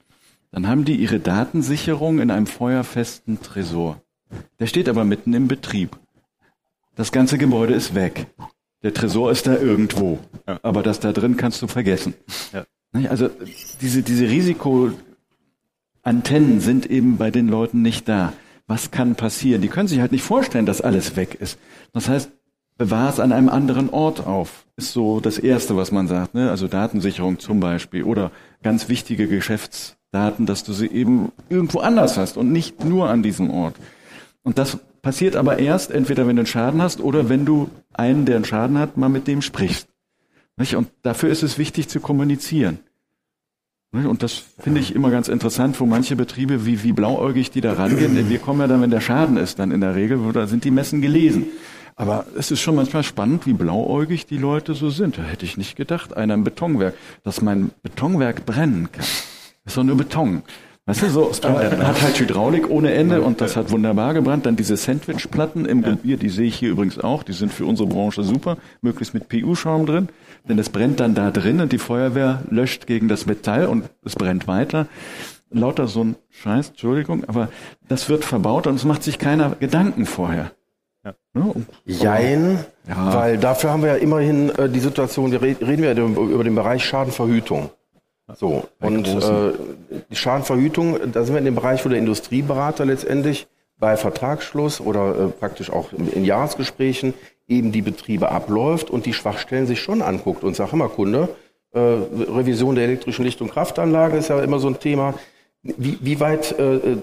Dann 0.52 0.66
haben 0.66 0.84
die 0.84 0.96
ihre 0.96 1.20
Datensicherung 1.20 2.18
in 2.18 2.30
einem 2.30 2.46
feuerfesten 2.46 3.40
Tresor. 3.40 4.02
Der 4.58 4.66
steht 4.66 4.88
aber 4.88 5.04
mitten 5.04 5.32
im 5.32 5.48
Betrieb. 5.48 5.98
Das 6.96 7.12
ganze 7.12 7.38
Gebäude 7.38 7.74
ist 7.74 7.94
weg. 7.94 8.26
Der 8.82 8.92
Tresor 8.94 9.30
ist 9.30 9.46
da 9.46 9.56
irgendwo. 9.56 10.18
Ja. 10.46 10.58
Aber 10.62 10.82
das 10.82 11.00
da 11.00 11.12
drin 11.12 11.36
kannst 11.36 11.62
du 11.62 11.66
vergessen. 11.66 12.14
Ja. 12.52 12.64
Also 13.08 13.30
diese, 13.80 14.02
diese 14.02 14.26
Risikoantennen 16.06 16.60
sind 16.60 16.86
eben 16.86 17.18
bei 17.18 17.30
den 17.30 17.48
Leuten 17.48 17.82
nicht 17.82 18.08
da. 18.08 18.32
Was 18.66 18.90
kann 18.90 19.16
passieren? 19.16 19.62
Die 19.62 19.68
können 19.68 19.88
sich 19.88 20.00
halt 20.00 20.12
nicht 20.12 20.22
vorstellen, 20.22 20.66
dass 20.66 20.80
alles 20.80 21.16
weg 21.16 21.36
ist. 21.40 21.58
Das 21.92 22.08
heißt, 22.08 22.30
bewahr 22.78 23.10
es 23.10 23.20
an 23.20 23.32
einem 23.32 23.48
anderen 23.48 23.90
Ort 23.90 24.26
auf. 24.26 24.64
Ist 24.76 24.92
so 24.92 25.20
das 25.20 25.38
Erste, 25.38 25.76
was 25.76 25.92
man 25.92 26.08
sagt. 26.08 26.34
Ne? 26.34 26.50
Also 26.50 26.68
Datensicherung 26.68 27.38
zum 27.38 27.60
Beispiel 27.60 28.04
oder 28.04 28.30
ganz 28.62 28.88
wichtige 28.88 29.26
Geschäftsdaten, 29.26 30.46
dass 30.46 30.64
du 30.64 30.72
sie 30.72 30.86
eben 30.86 31.32
irgendwo 31.48 31.80
anders 31.80 32.16
hast 32.16 32.36
und 32.36 32.52
nicht 32.52 32.84
nur 32.84 33.10
an 33.10 33.22
diesem 33.22 33.50
Ort. 33.50 33.74
Und 34.42 34.56
das 34.58 34.78
passiert 35.02 35.36
aber 35.36 35.58
erst, 35.58 35.90
entweder 35.90 36.26
wenn 36.26 36.36
du 36.36 36.40
einen 36.40 36.46
Schaden 36.46 36.80
hast 36.80 37.00
oder 37.00 37.28
wenn 37.28 37.44
du 37.44 37.68
einen, 37.92 38.24
der 38.24 38.36
einen 38.36 38.44
Schaden 38.44 38.78
hat, 38.78 38.96
mal 38.96 39.08
mit 39.08 39.26
dem 39.26 39.42
sprichst. 39.42 39.88
Und 40.56 40.90
dafür 41.02 41.30
ist 41.30 41.42
es 41.42 41.58
wichtig 41.58 41.88
zu 41.88 42.00
kommunizieren. 42.00 42.78
Und 43.92 44.22
das 44.22 44.44
finde 44.60 44.80
ich 44.80 44.94
immer 44.94 45.10
ganz 45.10 45.26
interessant, 45.26 45.80
wo 45.80 45.86
manche 45.86 46.14
Betriebe, 46.14 46.64
wie, 46.64 46.84
wie 46.84 46.92
blauäugig 46.92 47.50
die 47.50 47.60
da 47.60 47.72
rangehen. 47.72 48.14
Denn 48.14 48.28
wir 48.28 48.38
kommen 48.38 48.60
ja 48.60 48.68
dann, 48.68 48.82
wenn 48.82 48.90
der 48.90 49.00
Schaden 49.00 49.36
ist, 49.36 49.58
dann 49.58 49.72
in 49.72 49.80
der 49.80 49.96
Regel, 49.96 50.20
da 50.32 50.46
sind 50.46 50.64
die 50.64 50.70
Messen 50.70 51.00
gelesen. 51.00 51.46
Aber 51.96 52.24
es 52.38 52.52
ist 52.52 52.60
schon 52.60 52.76
manchmal 52.76 53.02
spannend, 53.02 53.46
wie 53.46 53.52
blauäugig 53.52 54.26
die 54.26 54.38
Leute 54.38 54.74
so 54.74 54.90
sind. 54.90 55.18
Da 55.18 55.22
hätte 55.22 55.44
ich 55.44 55.56
nicht 55.56 55.74
gedacht, 55.74 56.16
einer 56.16 56.34
im 56.34 56.44
Betonwerk, 56.44 56.94
dass 57.24 57.42
mein 57.42 57.72
Betonwerk 57.82 58.46
brennen 58.46 58.88
kann. 58.92 59.04
Das 59.64 59.72
ist 59.72 59.76
doch 59.76 59.84
nur 59.84 59.96
Beton. 59.96 60.42
Weißt 60.86 61.02
du, 61.02 61.10
so, 61.10 61.30
er 61.42 61.86
hat 61.86 62.00
halt 62.00 62.18
Hydraulik 62.18 62.70
ohne 62.70 62.92
Ende 62.92 63.22
und 63.22 63.40
das 63.40 63.54
hat 63.54 63.70
wunderbar 63.70 64.14
gebrannt. 64.14 64.46
Dann 64.46 64.56
diese 64.56 64.76
Sandwichplatten 64.76 65.66
im 65.66 65.82
Gebier, 65.82 66.16
die 66.16 66.30
sehe 66.30 66.46
ich 66.46 66.56
hier 66.56 66.70
übrigens 66.70 66.98
auch, 66.98 67.22
die 67.22 67.32
sind 67.32 67.52
für 67.52 67.66
unsere 67.66 67.88
Branche 67.88 68.22
super, 68.22 68.56
möglichst 68.80 69.14
mit 69.14 69.28
PU-Schaum 69.28 69.86
drin, 69.86 70.08
denn 70.48 70.58
es 70.58 70.70
brennt 70.70 71.00
dann 71.00 71.14
da 71.14 71.30
drin 71.30 71.60
und 71.60 71.72
die 71.72 71.78
Feuerwehr 71.78 72.42
löscht 72.50 72.86
gegen 72.86 73.08
das 73.08 73.26
Metall 73.26 73.66
und 73.66 73.88
es 74.04 74.16
brennt 74.16 74.46
weiter. 74.46 74.86
Lauter 75.50 75.88
so 75.88 76.04
ein 76.04 76.16
Scheiß, 76.28 76.70
Entschuldigung, 76.70 77.24
aber 77.24 77.48
das 77.88 78.08
wird 78.08 78.24
verbaut 78.24 78.66
und 78.66 78.76
es 78.76 78.84
macht 78.84 79.02
sich 79.02 79.18
keiner 79.18 79.56
Gedanken 79.58 80.06
vorher. 80.06 80.52
Ja. 81.04 81.14
Jein, 81.84 82.64
ja. 82.86 83.14
weil 83.14 83.38
dafür 83.38 83.70
haben 83.70 83.82
wir 83.82 83.90
ja 83.90 83.96
immerhin 83.96 84.50
äh, 84.50 84.68
die 84.68 84.80
Situation, 84.80 85.32
wir 85.32 85.42
reden 85.42 85.82
wir 85.82 85.92
über 85.96 86.44
den 86.44 86.54
Bereich 86.54 86.84
Schadenverhütung. 86.84 87.70
So, 88.34 88.68
und 88.80 89.08
äh, 89.08 89.52
die 90.10 90.16
Schadenverhütung, 90.16 91.12
da 91.12 91.24
sind 91.24 91.34
wir 91.34 91.38
in 91.38 91.46
dem 91.46 91.54
Bereich, 91.54 91.84
wo 91.84 91.88
der 91.88 91.98
Industrieberater 91.98 92.84
letztendlich 92.84 93.48
bei 93.78 93.96
Vertragsschluss 93.96 94.80
oder 94.80 95.18
äh, 95.18 95.28
praktisch 95.28 95.70
auch 95.70 95.92
in, 95.92 96.12
in 96.12 96.24
Jahresgesprächen 96.24 97.14
eben 97.50 97.72
die 97.72 97.82
Betriebe 97.82 98.30
abläuft 98.30 98.90
und 98.90 99.06
die 99.06 99.12
Schwachstellen 99.12 99.66
sich 99.66 99.80
schon 99.80 100.02
anguckt 100.02 100.44
und 100.44 100.56
sagt 100.56 100.72
immer 100.72 100.88
Kunde, 100.88 101.28
äh, 101.72 101.78
Revision 101.78 102.74
der 102.74 102.84
elektrischen 102.84 103.24
Licht- 103.24 103.40
und 103.40 103.50
Kraftanlage 103.50 104.16
ist 104.16 104.28
ja 104.28 104.40
immer 104.40 104.58
so 104.58 104.68
ein 104.68 104.78
Thema. 104.80 105.14
Wie, 105.62 105.98
wie 106.00 106.20
weit 106.20 106.58
äh, 106.58 106.76
äh, 106.76 106.96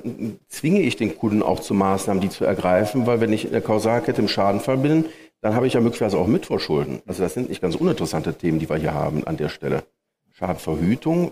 zwinge 0.48 0.82
ich 0.82 0.96
den 0.96 1.18
Kunden 1.18 1.44
auch 1.44 1.60
zu 1.60 1.74
Maßnahmen, 1.74 2.22
die 2.22 2.30
zu 2.30 2.44
ergreifen? 2.44 3.06
Weil 3.06 3.22
wenn 3.22 3.32
ich 3.32 3.46
in 3.46 3.52
der 3.52 3.62
Kausalkette 3.62 4.22
im 4.22 4.28
Schadenfall 4.28 4.78
bin, 4.78 5.06
dann 5.42 5.54
habe 5.54 5.68
ich 5.68 5.74
ja 5.74 5.82
möglicherweise 5.82 6.18
auch 6.18 6.28
Mitvorschulden. 6.28 7.02
Also 7.06 7.22
das 7.22 7.36
sind 7.36 7.50
nicht 7.50 7.62
ganz 7.62 7.76
uninteressante 7.76 8.34
Themen, 8.34 8.58
die 8.58 8.70
wir 8.70 8.78
hier 8.78 8.96
haben 8.96 9.28
an 9.28 9.38
der 9.38 9.50
Stelle. 9.50 9.84
Schadenverhütung, 10.34 11.32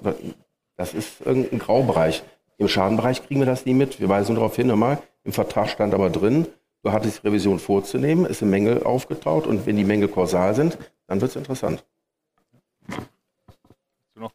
das 0.77 0.93
ist 0.93 1.21
irgendein 1.25 1.59
Graubereich. 1.59 2.23
Im 2.57 2.67
Schadenbereich 2.67 3.25
kriegen 3.25 3.41
wir 3.41 3.45
das 3.45 3.65
nie 3.65 3.73
mit. 3.73 3.99
Wir 3.99 4.09
weisen 4.09 4.35
darauf 4.35 4.55
hin, 4.55 4.67
nochmal, 4.67 4.99
im 5.23 5.33
Vertrag 5.33 5.69
stand 5.69 5.93
aber 5.93 6.09
drin, 6.09 6.47
du 6.85 6.91
hattest 6.93 7.23
die 7.23 7.27
Revision 7.27 7.59
vorzunehmen, 7.59 8.25
ist 8.25 8.41
eine 8.41 8.51
Mängel 8.51 8.83
aufgetaucht 8.83 9.47
und 9.47 9.65
wenn 9.65 9.75
die 9.75 9.83
Mängel 9.83 10.07
kausal 10.07 10.55
sind, 10.55 10.77
dann 11.07 11.19
wird 11.19 11.31
es 11.31 11.35
interessant 11.35 11.83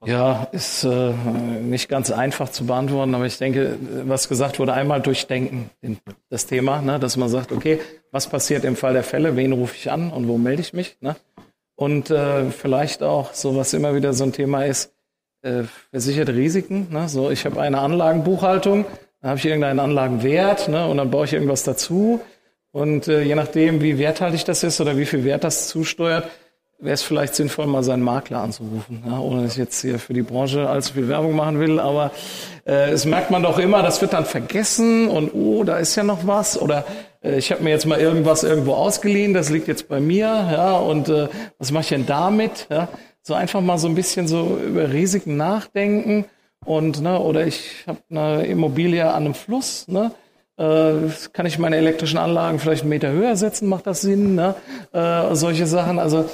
ja, 0.05 0.47
ist 0.53 0.85
äh, 0.85 1.13
nicht 1.63 1.89
ganz 1.89 2.11
einfach 2.11 2.51
zu 2.51 2.67
beantworten, 2.67 3.15
aber 3.15 3.27
ich 3.27 3.39
denke, 3.39 3.79
was 4.05 4.29
gesagt 4.29 4.59
wurde, 4.59 4.75
einmal 4.75 5.01
durchdenken, 5.01 5.71
das 6.29 6.47
Thema, 6.47 6.83
ne, 6.83 6.99
dass 6.99 7.17
man 7.17 7.29
sagt, 7.29 7.51
okay, 7.53 7.81
was 8.11 8.29
passiert 8.29 8.65
im 8.65 8.77
Fall 8.77 8.93
der 8.93 9.03
Fälle, 9.03 9.37
wen 9.37 9.53
rufe 9.53 9.75
ich 9.77 9.91
an 9.91 10.13
und 10.13 10.29
wo 10.29 10.37
melde 10.37 10.61
ich 10.61 10.75
mich? 10.75 10.99
Ne? 11.01 11.17
Und 11.77 12.11
äh, 12.11 12.51
vielleicht 12.51 13.03
auch, 13.03 13.33
so 13.33 13.57
was 13.57 13.73
immer 13.73 13.95
wieder 13.95 14.13
so 14.13 14.25
ein 14.25 14.33
Thema 14.33 14.65
ist, 14.65 14.93
äh, 15.43 15.63
versicherte 15.91 16.35
Risiken. 16.35 16.89
Ne? 16.91 17.09
So, 17.09 17.31
ich 17.31 17.47
habe 17.47 17.61
eine 17.61 17.79
Anlagenbuchhaltung, 17.79 18.85
dann 19.23 19.31
habe 19.31 19.39
ich 19.39 19.47
irgendeinen 19.47 19.81
Anlagenwert 19.81 20.69
ne, 20.69 20.87
und 20.87 20.99
dann 20.99 21.11
baue 21.11 21.25
ich 21.25 21.33
irgendwas 21.33 21.65
dazu. 21.65 22.21
Und 22.73 23.09
äh, 23.09 23.23
je 23.23 23.35
nachdem, 23.35 23.83
wie 23.83 23.99
werthaltig 23.99 24.45
das 24.45 24.63
ist 24.63 24.81
oder 24.81 24.97
wie 24.97 25.07
viel 25.07 25.25
Wert 25.25 25.45
das 25.45 25.69
zusteuert, 25.69 26.29
wäre 26.81 26.95
es 26.95 27.03
vielleicht 27.03 27.35
sinnvoll, 27.35 27.67
mal 27.67 27.83
seinen 27.83 28.03
Makler 28.03 28.41
anzurufen, 28.41 29.03
ja, 29.07 29.19
ohne 29.19 29.43
dass 29.43 29.53
ich 29.53 29.59
jetzt 29.59 29.83
hier 29.83 29.99
für 29.99 30.15
die 30.15 30.23
Branche 30.23 30.69
allzu 30.69 30.95
viel 30.95 31.09
Werbung 31.09 31.37
machen 31.37 31.61
will. 31.61 31.79
Aber 31.79 32.11
äh, 32.67 32.91
es 32.91 33.05
merkt 33.05 33.31
man 33.31 33.43
doch 33.43 33.59
immer, 33.59 33.83
das 33.83 34.01
wird 34.01 34.13
dann 34.13 34.25
vergessen 34.25 35.09
und 35.09 35.35
oh, 35.35 35.65
da 35.65 35.79
ist 35.79 35.97
ja 35.97 36.03
noch 36.03 36.27
was 36.27 36.61
oder 36.61 36.85
äh, 37.23 37.37
ich 37.37 37.53
habe 37.53 37.63
mir 37.63 37.71
jetzt 37.71 37.87
mal 37.87 38.01
irgendwas 38.01 38.45
irgendwo 38.45 38.75
ausgeliehen, 38.75 39.35
das 39.35 39.51
liegt 39.51 39.69
jetzt 39.69 39.89
bei 39.89 40.01
mir, 40.01 40.27
ja, 40.27 40.77
und 40.77 41.09
äh, 41.09 41.29
was 41.59 41.71
mache 41.71 41.83
ich 41.83 41.89
denn 41.91 42.07
damit? 42.07 42.67
Ja? 42.71 42.89
So 43.23 43.35
einfach 43.35 43.61
mal 43.61 43.79
so 43.79 43.89
ein 43.89 43.95
bisschen 43.95 44.27
so 44.27 44.59
über 44.67 44.91
Risiken 44.91 45.37
nachdenken 45.37 46.25
und 46.65 47.03
ne, 47.03 47.21
oder 47.21 47.47
ich 47.47 47.85
habe 47.87 48.01
eine 48.11 48.47
Immobilie 48.47 49.07
an 49.07 49.25
einem 49.25 49.35
Fluss, 49.35 49.87
ne? 49.89 50.13
Äh, 50.61 51.09
kann 51.33 51.47
ich 51.47 51.59
meine 51.59 51.77
elektrischen 51.77 52.19
Anlagen 52.19 52.59
vielleicht 52.59 52.83
einen 52.83 52.91
Meter 52.91 53.11
höher 53.11 53.35
setzen? 53.35 53.67
Macht 53.67 53.87
das 53.87 54.03
Sinn? 54.03 54.35
Ne? 54.35 54.55
Äh, 54.93 55.35
solche 55.35 55.67
Sachen. 55.67 55.99
Also 55.99 56.29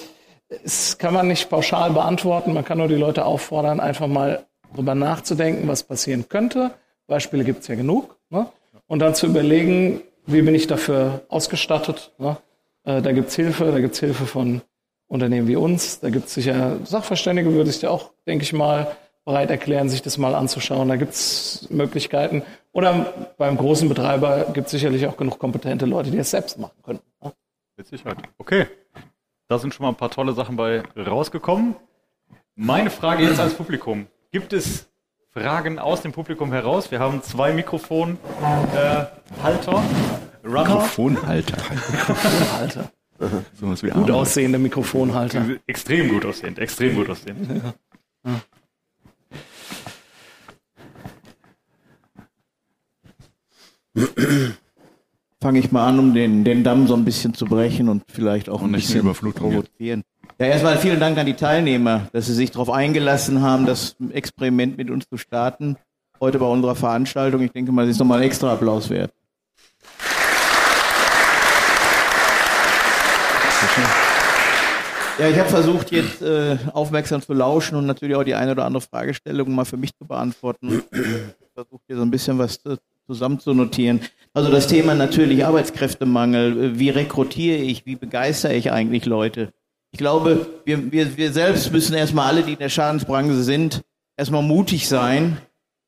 es 0.64 0.98
kann 0.98 1.14
man 1.14 1.28
nicht 1.28 1.48
pauschal 1.48 1.90
beantworten. 1.90 2.52
Man 2.52 2.64
kann 2.64 2.78
nur 2.78 2.88
die 2.88 2.96
Leute 2.96 3.24
auffordern, 3.24 3.78
einfach 3.78 4.08
mal 4.08 4.44
drüber 4.74 4.96
nachzudenken, 4.96 5.68
was 5.68 5.84
passieren 5.84 6.28
könnte. 6.28 6.72
Beispiele 7.06 7.44
gibt 7.44 7.62
es 7.62 7.68
ja 7.68 7.76
genug. 7.76 8.16
Ne? 8.30 8.46
Und 8.88 8.98
dann 8.98 9.14
zu 9.14 9.26
überlegen, 9.26 10.00
wie 10.26 10.42
bin 10.42 10.56
ich 10.56 10.66
dafür 10.66 11.22
ausgestattet. 11.28 12.10
Ne? 12.18 12.36
Äh, 12.82 13.02
da 13.02 13.12
gibt 13.12 13.28
es 13.28 13.36
Hilfe, 13.36 13.70
da 13.70 13.78
gibt 13.78 13.94
es 13.94 14.00
Hilfe 14.00 14.26
von 14.26 14.60
Unternehmen 15.06 15.46
wie 15.46 15.54
uns. 15.54 16.00
Da 16.00 16.10
gibt 16.10 16.26
es 16.26 16.34
sicher 16.34 16.78
Sachverständige, 16.82 17.52
würde 17.52 17.70
ich 17.70 17.78
dir 17.78 17.92
auch, 17.92 18.10
denke 18.26 18.42
ich 18.42 18.52
mal, 18.52 18.88
bereit 19.26 19.50
erklären, 19.50 19.88
sich 19.90 20.00
das 20.02 20.16
mal 20.16 20.34
anzuschauen. 20.34 20.88
Da 20.88 20.96
gibt 20.96 21.12
es 21.12 21.66
Möglichkeiten. 21.68 22.42
Oder 22.72 23.12
beim 23.36 23.56
großen 23.58 23.88
Betreiber 23.88 24.46
gibt 24.54 24.66
es 24.66 24.70
sicherlich 24.70 25.06
auch 25.06 25.16
genug 25.16 25.38
kompetente 25.38 25.84
Leute, 25.84 26.10
die 26.10 26.18
es 26.18 26.30
selbst 26.30 26.58
machen 26.58 26.76
können. 26.82 27.00
Ne? 27.22 27.32
Mit 27.76 27.88
Sicherheit. 27.88 28.18
Okay. 28.38 28.66
Da 29.48 29.58
sind 29.58 29.74
schon 29.74 29.84
mal 29.84 29.90
ein 29.90 29.96
paar 29.96 30.10
tolle 30.10 30.32
Sachen 30.32 30.56
bei 30.56 30.82
rausgekommen. 30.96 31.74
Meine 32.54 32.88
Frage 32.88 33.24
jetzt 33.24 33.40
als 33.40 33.54
Publikum. 33.54 34.06
Gibt 34.30 34.52
es 34.52 34.88
Fragen 35.32 35.78
aus 35.78 36.02
dem 36.02 36.12
Publikum 36.12 36.52
heraus? 36.52 36.90
Wir 36.90 37.00
haben 37.00 37.22
zwei 37.22 37.52
Mikrofonhalter. 37.52 39.10
Äh, 39.34 40.46
Mikrofonhalter. 40.48 41.56
Mikrofonhalter. 41.90 42.90
so 43.60 43.68
was 43.68 43.82
wie 43.82 43.90
gut 43.90 44.10
aussehende 44.10 44.58
Mikrofonhalter. 44.58 45.44
Extrem 45.66 46.10
gut 46.10 46.24
aussehend, 46.24 46.58
extrem 46.60 46.94
gut 46.94 47.10
aussehend. 47.10 47.62
Ja. 48.24 48.40
Fange 55.40 55.58
ich 55.58 55.70
mal 55.72 55.86
an, 55.86 55.98
um 55.98 56.14
den, 56.14 56.44
den 56.44 56.64
Damm 56.64 56.86
so 56.86 56.94
ein 56.94 57.04
bisschen 57.04 57.34
zu 57.34 57.44
brechen 57.44 57.88
und 57.88 58.04
vielleicht 58.08 58.48
auch 58.48 58.62
und 58.62 58.70
ein 58.70 58.72
bisschen 58.72 59.12
provozieren. 59.12 60.02
Ja, 60.38 60.46
erstmal 60.46 60.76
vielen 60.78 61.00
Dank 61.00 61.16
an 61.18 61.26
die 61.26 61.34
Teilnehmer, 61.34 62.08
dass 62.12 62.26
sie 62.26 62.34
sich 62.34 62.50
darauf 62.50 62.70
eingelassen 62.70 63.42
haben, 63.42 63.64
das 63.64 63.96
Experiment 64.10 64.76
mit 64.76 64.90
uns 64.90 65.08
zu 65.08 65.16
starten. 65.16 65.76
Heute 66.20 66.38
bei 66.38 66.46
unserer 66.46 66.74
Veranstaltung. 66.74 67.42
Ich 67.42 67.52
denke 67.52 67.72
mal, 67.72 67.82
das 67.82 67.92
ist 67.92 67.98
nochmal 67.98 68.18
ein 68.18 68.24
extra 68.24 68.52
Applaus 68.52 68.90
wert. 68.90 69.12
Ja, 75.18 75.28
ich 75.28 75.38
habe 75.38 75.48
versucht, 75.48 75.92
jetzt 75.92 76.20
äh, 76.20 76.58
aufmerksam 76.72 77.22
zu 77.22 77.32
lauschen 77.32 77.76
und 77.76 77.86
natürlich 77.86 78.16
auch 78.16 78.24
die 78.24 78.34
eine 78.34 78.52
oder 78.52 78.66
andere 78.66 78.82
Fragestellung 78.82 79.54
mal 79.54 79.64
für 79.64 79.78
mich 79.78 79.96
zu 79.96 80.06
beantworten. 80.06 80.82
Ich 80.92 81.52
versuche 81.54 81.80
hier 81.86 81.96
so 81.96 82.02
ein 82.02 82.10
bisschen 82.10 82.38
was 82.38 82.60
zu, 82.60 82.76
zusammen 83.06 83.38
zu 83.38 83.54
notieren. 83.54 84.00
Also 84.34 84.50
das 84.50 84.66
Thema 84.66 84.94
natürlich 84.94 85.44
Arbeitskräftemangel. 85.46 86.78
Wie 86.78 86.90
rekrutiere 86.90 87.58
ich? 87.58 87.86
Wie 87.86 87.96
begeistere 87.96 88.54
ich 88.54 88.70
eigentlich 88.70 89.06
Leute? 89.06 89.52
Ich 89.92 89.98
glaube, 89.98 90.46
wir, 90.64 90.92
wir, 90.92 91.16
wir 91.16 91.32
selbst 91.32 91.72
müssen 91.72 91.94
erstmal 91.94 92.26
alle, 92.26 92.42
die 92.42 92.52
in 92.52 92.58
der 92.58 92.68
Schadensbranche 92.68 93.34
sind, 93.34 93.82
erstmal 94.16 94.42
mutig 94.42 94.88
sein 94.88 95.38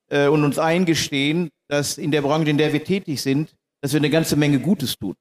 äh, 0.09 0.29
und 0.29 0.45
uns 0.45 0.59
eingestehen, 0.59 1.51
dass 1.69 1.99
in 1.99 2.11
der 2.11 2.23
Branche, 2.23 2.49
in 2.49 2.59
der 2.59 2.73
wir 2.73 2.83
tätig 2.83 3.21
sind, 3.21 3.55
dass 3.83 3.93
wir 3.93 4.01
eine 4.01 4.11
ganze 4.11 4.37
Menge 4.37 4.61
Gutes 4.61 4.97
tun. 4.97 5.15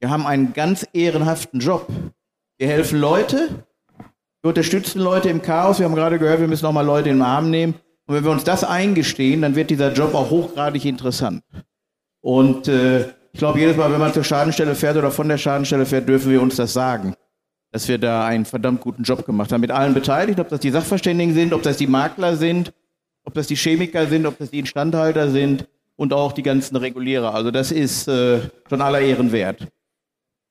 Wir 0.00 0.10
haben 0.10 0.26
einen 0.26 0.52
ganz 0.52 0.86
ehrenhaften 0.92 1.60
Job. 1.60 1.88
Wir 2.58 2.66
helfen 2.66 3.00
Leute, 3.00 3.64
wir 4.42 4.48
unterstützen 4.48 5.00
Leute 5.00 5.30
im 5.30 5.40
Chaos. 5.40 5.78
Wir 5.78 5.86
haben 5.86 5.94
gerade 5.94 6.18
gehört, 6.18 6.40
wir 6.40 6.48
müssen 6.48 6.66
auch 6.66 6.72
mal 6.72 6.84
Leute 6.84 7.08
in 7.08 7.16
den 7.16 7.22
Arm 7.22 7.50
nehmen. 7.50 7.74
Und 8.06 8.16
wenn 8.16 8.24
wir 8.24 8.30
uns 8.30 8.44
das 8.44 8.64
eingestehen, 8.64 9.42
dann 9.42 9.54
wird 9.54 9.70
dieser 9.70 9.92
Job 9.92 10.14
auch 10.14 10.30
hochgradig 10.30 10.84
interessant. 10.84 11.42
Und 12.20 12.68
äh, 12.68 13.08
ich 13.32 13.38
glaube, 13.38 13.58
jedes 13.58 13.76
Mal, 13.76 13.90
wenn 13.92 14.00
man 14.00 14.12
zur 14.12 14.24
Schadenstelle 14.24 14.74
fährt 14.74 14.96
oder 14.96 15.10
von 15.10 15.28
der 15.28 15.38
Schadenstelle 15.38 15.86
fährt, 15.86 16.08
dürfen 16.08 16.30
wir 16.30 16.42
uns 16.42 16.56
das 16.56 16.72
sagen, 16.72 17.14
dass 17.70 17.88
wir 17.88 17.98
da 17.98 18.26
einen 18.26 18.44
verdammt 18.44 18.80
guten 18.80 19.02
Job 19.02 19.24
gemacht 19.24 19.52
haben. 19.52 19.60
Mit 19.60 19.70
allen 19.70 19.94
Beteiligten, 19.94 20.40
ob 20.40 20.48
das 20.48 20.60
die 20.60 20.70
Sachverständigen 20.70 21.34
sind, 21.34 21.52
ob 21.52 21.62
das 21.62 21.76
die 21.76 21.86
Makler 21.86 22.36
sind, 22.36 22.72
ob 23.24 23.34
das 23.34 23.46
die 23.46 23.56
Chemiker 23.56 24.06
sind, 24.06 24.26
ob 24.26 24.38
das 24.38 24.50
die 24.50 24.58
Instandhalter 24.58 25.30
sind 25.30 25.66
und 25.96 26.12
auch 26.12 26.32
die 26.32 26.42
ganzen 26.42 26.76
Regulierer. 26.76 27.34
Also 27.34 27.50
das 27.50 27.72
ist 27.72 28.08
äh, 28.08 28.40
schon 28.68 28.82
aller 28.82 29.00
Ehren 29.00 29.32
wert. 29.32 29.68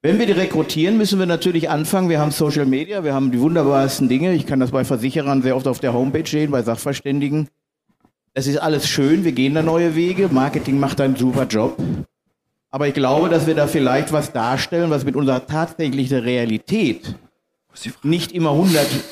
Wenn 0.04 0.18
wir 0.18 0.26
die 0.26 0.32
rekrutieren, 0.32 0.98
müssen 0.98 1.20
wir 1.20 1.28
natürlich 1.28 1.70
anfangen. 1.70 2.10
Wir 2.10 2.20
haben 2.20 2.32
Social 2.32 2.66
Media, 2.66 3.04
wir 3.04 3.14
haben 3.14 3.32
die 3.32 3.40
wunderbarsten 3.40 4.10
Dinge. 4.10 4.34
Ich 4.34 4.48
kann 4.48 4.60
das 4.60 4.72
bei 4.72 4.84
Versicherern 4.84 5.44
sehr 5.44 5.56
oft 5.56 5.68
auf 5.68 5.80
der 5.80 5.94
Homepage 5.94 6.28
sehen, 6.28 6.50
bei 6.50 6.64
Sachverständigen. 6.64 7.50
Das 8.34 8.48
ist 8.48 8.58
alles 8.58 8.88
schön, 8.88 9.24
wir 9.26 9.32
gehen 9.32 9.54
da 9.54 9.62
neue 9.62 9.96
Wege. 9.96 10.28
Marketing 10.32 10.80
macht 10.80 11.00
einen 11.02 11.18
super 11.18 11.46
Job. 11.46 11.78
Aber 12.72 12.88
ich 12.88 12.96
glaube, 12.96 13.30
dass 13.30 13.46
wir 13.46 13.54
da 13.54 13.68
vielleicht 13.68 14.12
was 14.12 14.32
darstellen, 14.32 14.90
was 14.90 15.06
mit 15.06 15.16
unserer 15.16 15.46
tatsächlichen 15.46 16.18
Realität 16.20 17.16
nicht 18.02 18.32
immer 18.32 18.58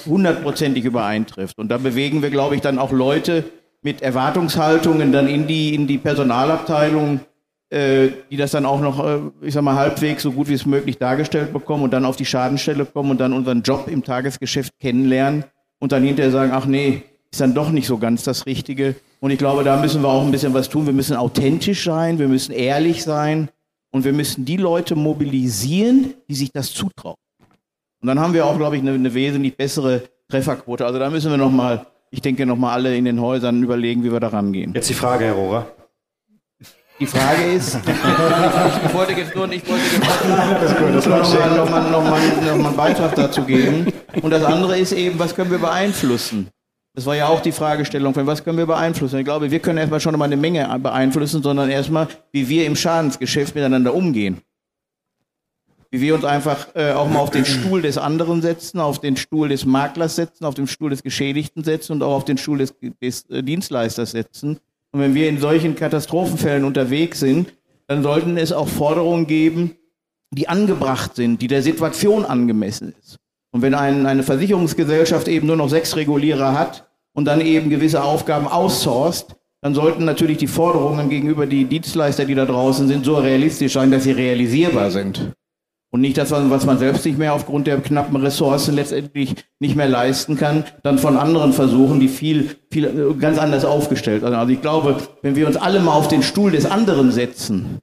hundertprozentig 0.07 0.85
übereintrifft. 0.85 1.59
Und 1.59 1.69
da 1.69 1.77
bewegen 1.77 2.23
wir, 2.23 2.31
glaube 2.31 2.55
ich, 2.55 2.61
dann 2.61 2.79
auch 2.79 2.91
Leute 2.91 3.43
mit 3.83 4.01
Erwartungshaltungen 4.01 5.11
dann 5.11 5.27
in 5.27 5.45
die, 5.45 5.75
in 5.75 5.85
die 5.85 5.99
Personalabteilung, 5.99 7.19
die 7.71 8.37
das 8.37 8.51
dann 8.51 8.65
auch 8.65 8.81
noch, 8.81 9.05
äh, 9.05 9.19
ich 9.41 9.53
sag 9.53 9.61
mal, 9.61 9.75
halbwegs 9.75 10.23
so 10.23 10.31
gut 10.31 10.49
wie 10.49 10.53
es 10.53 10.65
möglich 10.65 10.97
dargestellt 10.97 11.53
bekommen 11.53 11.83
und 11.83 11.91
dann 11.91 12.05
auf 12.05 12.15
die 12.15 12.25
Schadenstelle 12.25 12.85
kommen 12.85 13.11
und 13.11 13.19
dann 13.19 13.33
unseren 13.33 13.61
Job 13.61 13.87
im 13.87 14.03
Tagesgeschäft 14.03 14.73
kennenlernen 14.79 15.43
und 15.79 15.91
dann 15.91 16.03
hinterher 16.03 16.31
sagen, 16.31 16.51
ach 16.53 16.65
nee, 16.65 17.03
ist 17.31 17.41
dann 17.41 17.53
doch 17.53 17.69
nicht 17.69 17.85
so 17.85 17.97
ganz 17.97 18.23
das 18.23 18.45
Richtige. 18.45 18.95
Und 19.19 19.31
ich 19.31 19.37
glaube, 19.37 19.63
da 19.63 19.77
müssen 19.77 20.01
wir 20.01 20.09
auch 20.09 20.23
ein 20.23 20.31
bisschen 20.31 20.53
was 20.53 20.69
tun. 20.69 20.85
Wir 20.85 20.93
müssen 20.93 21.15
authentisch 21.15 21.83
sein, 21.83 22.17
wir 22.17 22.27
müssen 22.27 22.53
ehrlich 22.53 23.03
sein 23.03 23.49
und 23.91 24.03
wir 24.03 24.13
müssen 24.13 24.45
die 24.45 24.57
Leute 24.57 24.95
mobilisieren, 24.95 26.15
die 26.27 26.35
sich 26.35 26.51
das 26.51 26.71
zutrauen. 26.73 27.17
Und 28.01 28.07
dann 28.07 28.19
haben 28.19 28.33
wir 28.33 28.45
auch, 28.45 28.57
glaube 28.57 28.77
ich, 28.77 28.81
eine, 28.81 28.93
eine 28.93 29.13
wesentlich 29.13 29.55
bessere 29.57 30.03
Trefferquote. 30.29 30.85
Also 30.85 30.99
da 30.99 31.09
müssen 31.09 31.29
wir 31.29 31.37
nochmal, 31.37 31.85
ich 32.11 32.21
denke, 32.21 32.45
nochmal 32.45 32.73
alle 32.73 32.95
in 32.95 33.05
den 33.05 33.19
Häusern 33.19 33.61
überlegen, 33.61 34.03
wie 34.03 34.11
wir 34.11 34.19
da 34.19 34.29
rangehen. 34.29 34.73
Jetzt 34.73 34.89
die 34.89 34.93
Frage, 34.93 35.25
Herr 35.25 35.33
Rohrer. 35.33 35.67
Die 36.99 37.05
Frage 37.05 37.53
ist, 37.53 37.79
ich 38.85 38.93
wollte 38.93 39.13
jetzt 39.13 39.33
nur, 39.33 39.49
ich 39.49 39.65
wollte 39.69 39.85
jetzt 39.85 41.07
nochmal 41.07 41.55
noch 41.55 41.69
mal, 41.69 41.91
noch 41.91 42.03
mal, 42.03 42.19
noch 42.45 42.57
mal 42.57 42.67
einen 42.67 42.75
Beitrag 42.75 43.15
dazu 43.15 43.43
geben. 43.43 43.87
Und 44.21 44.31
das 44.31 44.43
andere 44.43 44.77
ist 44.77 44.91
eben, 44.91 45.17
was 45.17 45.33
können 45.33 45.49
wir 45.49 45.59
beeinflussen? 45.59 46.49
Das 46.93 47.05
war 47.05 47.15
ja 47.15 47.27
auch 47.27 47.39
die 47.39 47.53
Fragestellung 47.53 48.13
von, 48.13 48.27
was 48.27 48.43
können 48.43 48.57
wir 48.57 48.65
beeinflussen? 48.65 49.17
Ich 49.19 49.23
glaube, 49.23 49.49
wir 49.49 49.59
können 49.59 49.77
erstmal 49.77 50.01
schon 50.01 50.17
mal 50.17 50.25
eine 50.25 50.35
Menge 50.35 50.67
beeinflussen, 50.79 51.41
sondern 51.41 51.69
erstmal, 51.69 52.09
wie 52.33 52.49
wir 52.49 52.65
im 52.65 52.75
Schadensgeschäft 52.75 53.55
miteinander 53.55 53.93
umgehen. 53.93 54.41
Wie 55.91 56.01
wir 56.01 56.15
uns 56.15 56.25
einfach 56.25 56.67
äh, 56.75 56.91
auch 56.91 57.07
mal 57.07 57.19
auf 57.19 57.29
den 57.29 57.45
Stuhl 57.45 57.81
des 57.81 57.97
anderen 57.97 58.41
setzen, 58.41 58.81
auf 58.81 58.99
den 58.99 59.15
Stuhl 59.15 59.47
des 59.47 59.65
Maklers 59.65 60.17
setzen, 60.17 60.43
auf 60.43 60.55
den 60.55 60.67
Stuhl 60.67 60.89
des 60.89 61.01
Geschädigten 61.01 61.63
setzen 61.63 61.93
und 61.93 62.03
auch 62.03 62.15
auf 62.15 62.25
den 62.25 62.37
Stuhl 62.37 62.57
des, 62.57 62.75
des 63.01 63.23
äh, 63.29 63.41
Dienstleisters 63.41 64.11
setzen 64.11 64.59
und 64.91 65.01
wenn 65.01 65.15
wir 65.15 65.29
in 65.29 65.39
solchen 65.39 65.75
Katastrophenfällen 65.75 66.63
unterwegs 66.63 67.19
sind, 67.19 67.53
dann 67.87 68.03
sollten 68.03 68.37
es 68.37 68.51
auch 68.51 68.67
Forderungen 68.67 69.27
geben, 69.27 69.75
die 70.31 70.47
angebracht 70.47 71.15
sind, 71.15 71.41
die 71.41 71.47
der 71.47 71.61
Situation 71.61 72.25
angemessen 72.25 72.93
ist. 72.99 73.17
Und 73.51 73.61
wenn 73.61 73.73
ein, 73.73 74.05
eine 74.05 74.23
Versicherungsgesellschaft 74.23 75.27
eben 75.27 75.47
nur 75.47 75.55
noch 75.55 75.69
sechs 75.69 75.95
Regulierer 75.95 76.57
hat 76.57 76.87
und 77.13 77.25
dann 77.25 77.41
eben 77.41 77.69
gewisse 77.69 78.03
Aufgaben 78.03 78.47
outsourced, 78.47 79.35
dann 79.61 79.73
sollten 79.73 80.05
natürlich 80.05 80.37
die 80.37 80.47
Forderungen 80.47 81.09
gegenüber 81.09 81.45
die 81.45 81.65
Dienstleister, 81.65 82.25
die 82.25 82.35
da 82.35 82.45
draußen 82.45 82.87
sind, 82.87 83.05
so 83.05 83.15
realistisch 83.15 83.73
sein, 83.73 83.91
dass 83.91 84.03
sie 84.03 84.11
realisierbar 84.11 84.91
sind 84.91 85.33
und 85.91 86.01
nicht 86.01 86.17
das, 86.17 86.31
was 86.31 86.65
man 86.65 86.77
selbst 86.77 87.05
nicht 87.05 87.17
mehr 87.17 87.33
aufgrund 87.33 87.65
der 87.67 87.79
knappen 87.81 88.15
Ressourcen 88.17 88.75
letztendlich 88.75 89.35
nicht 89.59 89.75
mehr 89.75 89.89
leisten 89.89 90.35
kann, 90.37 90.63
dann 90.83 90.99
von 90.99 91.17
anderen 91.17 91.51
versuchen, 91.51 91.99
die 91.99 92.07
viel, 92.07 92.55
viel 92.71 92.85
äh, 92.85 93.13
ganz 93.15 93.39
anders 93.39 93.65
aufgestellt 93.65 94.21
sind. 94.21 94.33
Also 94.33 94.51
ich 94.51 94.61
glaube, 94.61 94.97
wenn 95.21 95.35
wir 95.35 95.47
uns 95.47 95.57
alle 95.57 95.79
mal 95.79 95.93
auf 95.93 96.07
den 96.07 96.21
Stuhl 96.21 96.51
des 96.51 96.65
anderen 96.65 97.11
setzen 97.11 97.79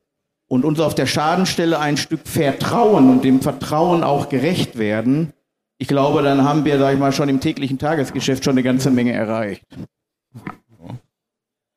und 0.48 0.64
uns 0.64 0.78
auf 0.78 0.94
der 0.94 1.06
Schadenstelle 1.06 1.80
ein 1.80 1.96
Stück 1.96 2.20
vertrauen 2.24 3.10
und 3.10 3.24
dem 3.24 3.40
Vertrauen 3.40 4.04
auch 4.04 4.28
gerecht 4.28 4.78
werden, 4.78 5.32
ich 5.78 5.88
glaube, 5.88 6.22
dann 6.22 6.44
haben 6.44 6.64
wir, 6.64 6.78
sag 6.78 6.94
ich 6.94 6.98
mal, 6.98 7.12
schon 7.12 7.28
im 7.28 7.40
täglichen 7.40 7.78
Tagesgeschäft 7.78 8.44
schon 8.44 8.52
eine 8.52 8.62
ganze 8.62 8.90
Menge 8.90 9.12
erreicht. 9.12 9.66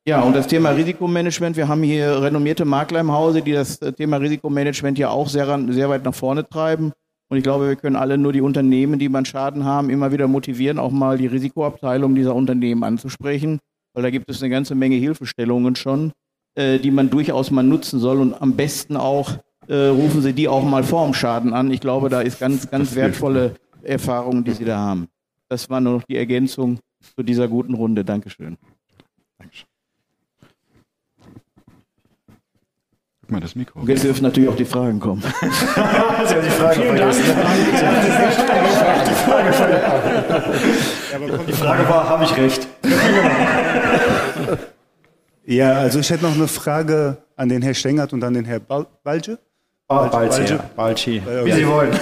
Ja, 0.08 0.22
und 0.22 0.36
das 0.36 0.48
Thema 0.48 0.72
Risikomanagement, 0.72 1.56
wir 1.58 1.68
haben 1.68 1.84
hier 1.84 2.22
renommierte 2.22 2.66
Makler 2.66 3.02
im 3.02 3.12
Hause, 3.12 3.42
die 3.42 3.52
das 3.52 3.82
äh, 3.82 3.94
Thema 3.94 4.18
Risikomanagement 4.18 4.98
ja 4.98 5.10
auch 5.10 5.28
sehr, 5.28 5.46
sehr 5.70 5.90
weit 5.90 6.04
nach 6.04 6.16
vorne 6.16 6.48
treiben. 6.48 6.94
Und 7.30 7.38
ich 7.38 7.44
glaube, 7.44 7.68
wir 7.68 7.76
können 7.76 7.96
alle 7.96 8.18
nur 8.18 8.34
die 8.34 8.42
Unternehmen, 8.42 8.98
die 8.98 9.10
man 9.10 9.26
Schaden 9.26 9.64
haben, 9.64 9.90
immer 9.92 10.12
wieder 10.12 10.28
motivieren, 10.28 10.80
auch 10.80 10.92
mal 10.92 11.18
die 11.18 11.28
Risikoabteilung 11.28 12.16
dieser 12.16 12.34
Unternehmen 12.34 12.84
anzusprechen, 12.84 13.60
weil 13.94 14.02
da 14.02 14.10
gibt 14.10 14.30
es 14.30 14.42
eine 14.42 14.50
ganze 14.50 14.74
Menge 14.74 14.96
Hilfestellungen 14.96 15.76
schon, 15.76 16.12
äh, 16.56 16.80
die 16.80 16.92
man 16.92 17.12
durchaus 17.12 17.52
mal 17.52 17.64
nutzen 17.64 18.00
soll 18.00 18.20
und 18.20 18.42
am 18.42 18.56
besten 18.56 18.98
auch 18.98 19.34
äh, 19.68 19.76
rufen 19.76 20.24
Sie 20.24 20.34
die 20.34 20.48
auch 20.48 20.64
mal 20.64 20.84
vorm 20.84 21.14
Schaden 21.14 21.54
an. 21.54 21.72
Ich 21.72 21.82
glaube, 21.82 22.10
da 22.10 22.22
ist 22.22 22.40
ganz, 22.40 22.72
ganz 22.72 22.96
wertvolle 22.96 23.54
Erfahrungen, 23.84 24.44
die 24.44 24.52
Sie 24.52 24.66
da 24.66 24.78
haben. 24.80 25.08
Das 25.48 25.70
war 25.70 25.80
nur 25.80 25.94
noch 25.94 26.04
die 26.04 26.18
Ergänzung 26.18 26.80
zu 27.16 27.22
dieser 27.22 27.48
guten 27.48 27.76
Runde. 27.76 28.04
Dankeschön. 28.04 28.58
Dankeschön. 29.38 29.69
Guck 33.30 33.36
mal, 33.36 33.42
das 33.42 33.56
Mikro. 33.56 33.82
Und 33.82 33.88
jetzt 33.88 34.04
dürfen 34.04 34.24
natürlich 34.24 34.50
auch 34.50 34.56
die 34.56 34.66
Fragen 34.66 35.00
kommen. 35.00 35.22
Sie 35.42 35.46
haben 35.46 36.44
die 36.44 36.50
Frage 36.50 36.82
vergessen. 36.82 37.24
Die 41.48 41.54
Frage 41.54 41.88
war, 41.88 42.10
habe 42.10 42.24
ich 42.24 42.36
recht? 42.36 42.68
Ja, 45.46 45.74
also 45.74 46.00
ich 46.00 46.10
hätte 46.12 46.26
noch 46.26 46.36
eine 46.36 46.48
Frage 46.48 47.18
an 47.36 47.50
den 47.50 47.64
Herrn 47.64 47.74
Stengert 47.74 48.14
und 48.14 48.24
an 48.24 48.36
den 48.36 48.46
Herrn 48.46 48.62
Balce. 48.68 49.40
Balce, 49.88 50.52
Balce, 50.76 51.08
wie 51.08 51.52
Sie 51.52 51.68
wollen. 51.68 51.92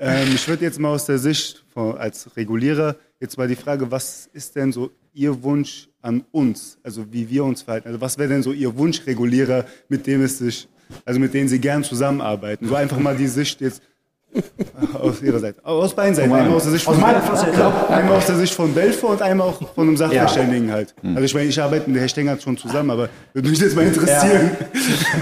ähm, 0.00 0.28
ich 0.34 0.48
würde 0.48 0.64
jetzt 0.64 0.80
mal 0.80 0.88
aus 0.88 1.06
der 1.06 1.18
Sicht 1.18 1.64
von, 1.72 1.96
als 1.96 2.36
Regulierer 2.36 2.96
jetzt 3.20 3.38
mal 3.38 3.46
die 3.46 3.54
Frage, 3.54 3.88
was 3.88 4.28
ist 4.32 4.56
denn 4.56 4.72
so 4.72 4.90
Ihr 5.12 5.40
Wunsch 5.44 5.87
an 6.02 6.24
uns, 6.30 6.78
also 6.82 7.12
wie 7.12 7.28
wir 7.28 7.44
uns 7.44 7.62
verhalten. 7.62 7.88
Also 7.88 8.00
was 8.00 8.18
wäre 8.18 8.28
denn 8.28 8.42
so 8.42 8.52
Ihr 8.52 8.76
Wunschregulierer, 8.76 9.64
mit 9.88 10.06
dem 10.06 10.22
es 10.22 10.38
sich, 10.38 10.68
also 11.04 11.18
mit 11.20 11.34
denen 11.34 11.48
Sie 11.48 11.60
gern 11.60 11.84
zusammenarbeiten? 11.84 12.66
So 12.66 12.74
einfach 12.74 12.98
mal 12.98 13.16
die 13.16 13.26
Sicht 13.26 13.60
jetzt 13.60 13.82
aus 14.94 15.22
Ihrer 15.22 15.38
Seite, 15.38 15.64
aus 15.64 15.94
beiden 15.94 16.14
Seiten. 16.14 16.32
Einmal 16.32 16.54
aus 16.54 16.64
der 16.64 16.72
Sicht 16.72 16.84
von, 16.84 16.94
einmal 17.02 18.16
aus 18.16 18.26
der 18.26 18.36
Sicht 18.36 18.52
von 18.52 18.74
Belfort 18.74 19.12
und 19.12 19.22
einmal 19.22 19.48
auch 19.48 19.74
von 19.74 19.88
einem 19.88 19.96
Sachverständigen 19.96 20.70
halt. 20.70 20.94
Hm. 21.00 21.16
Also 21.16 21.24
ich 21.24 21.34
meine, 21.34 21.46
ich 21.46 21.60
arbeite 21.60 21.90
mit 21.90 22.00
Herr 22.00 22.08
Stenger 22.08 22.38
schon 22.38 22.56
zusammen, 22.58 22.90
aber 22.90 23.08
würde 23.32 23.48
mich 23.48 23.58
jetzt 23.58 23.74
mal 23.74 23.86
interessieren. 23.86 24.50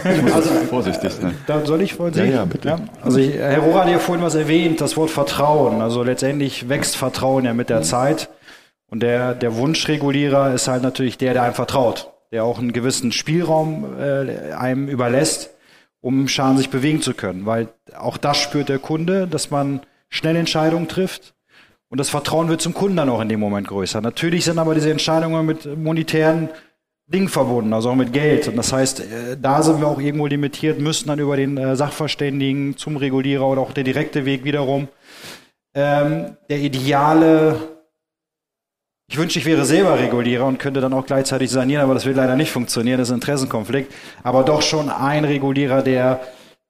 Ja. 0.04 0.10
Also 0.34 0.50
vorsichtig 0.68 1.12
sein. 1.12 1.34
Da 1.46 1.64
soll 1.64 1.82
ich 1.82 1.94
vorhin 1.94 2.18
Ja, 2.18 2.24
ja, 2.24 2.44
bitte. 2.44 2.68
Ja, 2.68 2.78
also 3.00 3.18
ich, 3.18 3.34
Herr 3.34 3.60
Rohrer 3.60 3.84
hat 3.84 3.90
ja 3.90 3.98
vorhin 3.98 4.24
was 4.24 4.34
erwähnt, 4.34 4.80
das 4.80 4.96
Wort 4.96 5.10
Vertrauen. 5.10 5.80
Also 5.80 6.02
letztendlich 6.02 6.68
wächst 6.68 6.96
Vertrauen 6.96 7.44
ja 7.44 7.54
mit 7.54 7.70
der 7.70 7.82
Zeit. 7.82 8.28
Und 8.88 9.00
der, 9.00 9.34
der 9.34 9.56
Wunschregulierer 9.56 10.54
ist 10.54 10.68
halt 10.68 10.82
natürlich 10.82 11.18
der, 11.18 11.32
der 11.32 11.42
einem 11.42 11.54
vertraut, 11.54 12.12
der 12.30 12.44
auch 12.44 12.58
einen 12.58 12.72
gewissen 12.72 13.12
Spielraum 13.12 13.98
äh, 13.98 14.52
einem 14.52 14.88
überlässt, 14.88 15.50
um 16.00 16.28
Schaden 16.28 16.56
sich 16.56 16.70
bewegen 16.70 17.02
zu 17.02 17.14
können. 17.14 17.46
Weil 17.46 17.68
auch 17.98 18.16
das 18.16 18.38
spürt 18.38 18.68
der 18.68 18.78
Kunde, 18.78 19.26
dass 19.26 19.50
man 19.50 19.80
schnell 20.08 20.36
Entscheidungen 20.36 20.88
trifft. 20.88 21.34
Und 21.88 21.98
das 21.98 22.10
Vertrauen 22.10 22.48
wird 22.48 22.60
zum 22.60 22.74
Kunden 22.74 22.96
dann 22.96 23.08
auch 23.08 23.20
in 23.20 23.28
dem 23.28 23.40
Moment 23.40 23.68
größer. 23.68 24.00
Natürlich 24.00 24.44
sind 24.44 24.58
aber 24.58 24.74
diese 24.74 24.90
Entscheidungen 24.90 25.46
mit 25.46 25.76
monetären 25.76 26.48
Dingen 27.08 27.28
verbunden, 27.28 27.72
also 27.72 27.90
auch 27.90 27.94
mit 27.94 28.12
Geld. 28.12 28.48
Und 28.48 28.56
das 28.56 28.72
heißt, 28.72 29.00
äh, 29.00 29.36
da 29.40 29.62
sind 29.62 29.80
wir 29.80 29.86
auch 29.86 30.00
irgendwo 30.00 30.26
limitiert, 30.26 30.80
müssen 30.80 31.08
dann 31.08 31.20
über 31.20 31.36
den 31.36 31.56
äh, 31.56 31.76
Sachverständigen 31.76 32.76
zum 32.76 32.96
Regulierer 32.96 33.46
oder 33.46 33.60
auch 33.60 33.72
der 33.72 33.84
direkte 33.84 34.24
Weg 34.24 34.42
wiederum. 34.42 34.88
Ähm, 35.74 36.36
der 36.48 36.58
ideale 36.58 37.75
ich 39.08 39.18
wünschte, 39.18 39.38
ich 39.38 39.44
wäre 39.44 39.64
selber 39.64 39.98
Regulierer 39.98 40.44
und 40.46 40.58
könnte 40.58 40.80
dann 40.80 40.92
auch 40.92 41.06
gleichzeitig 41.06 41.50
sanieren, 41.50 41.84
aber 41.84 41.94
das 41.94 42.06
wird 42.06 42.16
leider 42.16 42.34
nicht 42.34 42.50
funktionieren, 42.50 42.98
das 42.98 43.08
ist 43.08 43.12
ein 43.12 43.18
Interessenkonflikt. 43.18 43.94
Aber 44.24 44.42
doch 44.42 44.62
schon 44.62 44.90
ein 44.90 45.24
Regulierer, 45.24 45.82
der 45.82 46.20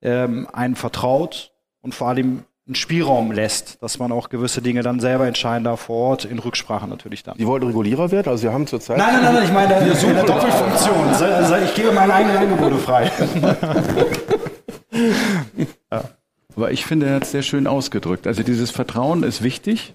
ähm, 0.03 0.47
einen 0.53 0.76
vertraut 0.76 1.53
und 1.80 1.95
vor 1.95 2.09
allem 2.09 2.45
einen 2.66 2.74
Spielraum 2.74 3.32
lässt, 3.32 3.82
dass 3.82 3.99
man 3.99 4.12
auch 4.12 4.28
gewisse 4.28 4.61
Dinge 4.61 4.82
dann 4.82 5.01
selber 5.01 5.26
entscheiden 5.26 5.64
darf 5.64 5.82
vor 5.82 5.97
Ort, 6.11 6.24
in 6.26 6.39
Rücksprache 6.39 6.87
natürlich 6.89 7.22
dann. 7.22 7.39
Die 7.39 7.47
wollten 7.47 7.66
Regulierer 7.66 8.11
werden, 8.11 8.28
also 8.28 8.43
Sie 8.43 8.53
haben 8.53 8.66
zurzeit. 8.66 8.99
Nein, 8.99 9.14
nein, 9.14 9.22
nein, 9.24 9.34
nein, 9.34 9.45
ich 9.45 9.53
meine 9.53 9.76
eine, 9.76 9.93
eine 9.93 10.24
Doppelfunktion. 10.24 11.09
Also 11.09 11.55
Ich 11.64 11.74
gebe 11.74 11.93
meine 11.93 12.12
eigenen 12.12 12.37
Angebote 12.37 12.76
frei. 12.76 13.11
Aber 16.57 16.70
ich 16.70 16.84
finde, 16.84 17.07
er 17.07 17.16
hat 17.16 17.22
es 17.22 17.30
sehr 17.30 17.43
schön 17.43 17.66
ausgedrückt. 17.66 18.26
Also 18.26 18.43
dieses 18.43 18.70
Vertrauen 18.70 19.22
ist 19.22 19.43
wichtig 19.43 19.95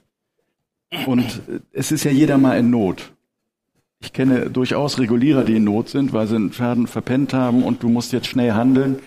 und 1.06 1.42
äh, 1.48 1.60
es 1.72 1.92
ist 1.92 2.04
ja 2.04 2.12
jeder 2.12 2.38
mal 2.38 2.58
in 2.58 2.70
Not. 2.70 3.14
Ich 4.00 4.14
kenne 4.14 4.50
durchaus 4.50 5.00
Regulierer, 5.00 5.44
die 5.44 5.58
in 5.58 5.64
Not 5.64 5.90
sind, 5.90 6.12
weil 6.12 6.28
sie 6.28 6.36
einen 6.36 6.54
Schaden 6.54 6.88
verpennt 6.88 7.34
haben 7.34 7.64
und 7.64 7.84
du 7.84 7.90
musst 7.90 8.12
jetzt 8.14 8.28
schnell 8.28 8.54
handeln 8.54 9.00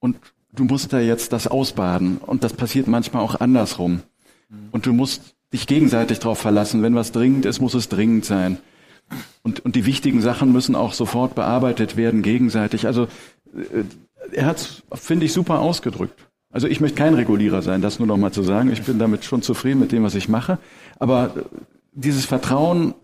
und 0.00 0.16
du 0.52 0.64
musst 0.64 0.92
da 0.92 0.98
jetzt 0.98 1.32
das 1.32 1.46
ausbaden. 1.46 2.18
Und 2.18 2.42
das 2.42 2.52
passiert 2.52 2.88
manchmal 2.88 3.22
auch 3.22 3.40
andersrum. 3.40 4.02
Und 4.72 4.86
du 4.86 4.92
musst 4.92 5.36
dich 5.52 5.66
gegenseitig 5.66 6.18
darauf 6.18 6.38
verlassen. 6.38 6.82
Wenn 6.82 6.94
was 6.94 7.12
dringend 7.12 7.46
ist, 7.46 7.60
muss 7.60 7.74
es 7.74 7.88
dringend 7.88 8.24
sein. 8.24 8.58
Und, 9.42 9.60
und 9.60 9.76
die 9.76 9.86
wichtigen 9.86 10.20
Sachen 10.20 10.52
müssen 10.52 10.74
auch 10.74 10.92
sofort 10.92 11.34
bearbeitet 11.34 11.96
werden, 11.96 12.22
gegenseitig. 12.22 12.86
Also 12.86 13.04
äh, 13.54 13.84
er 14.32 14.46
hat 14.46 14.58
es, 14.58 14.82
finde 14.94 15.26
ich, 15.26 15.32
super 15.32 15.60
ausgedrückt. 15.60 16.28
Also 16.52 16.68
ich 16.68 16.80
möchte 16.80 16.98
kein 16.98 17.14
Regulierer 17.14 17.62
sein, 17.62 17.80
das 17.80 17.98
nur 17.98 18.06
noch 18.06 18.18
mal 18.18 18.30
zu 18.30 18.42
sagen. 18.42 18.70
Ich 18.70 18.82
bin 18.82 18.98
damit 18.98 19.24
schon 19.24 19.42
zufrieden 19.42 19.80
mit 19.80 19.90
dem, 19.90 20.04
was 20.04 20.14
ich 20.14 20.28
mache. 20.28 20.58
Aber 20.98 21.34
äh, 21.36 21.40
dieses 21.92 22.26
Vertrauen, 22.26 22.94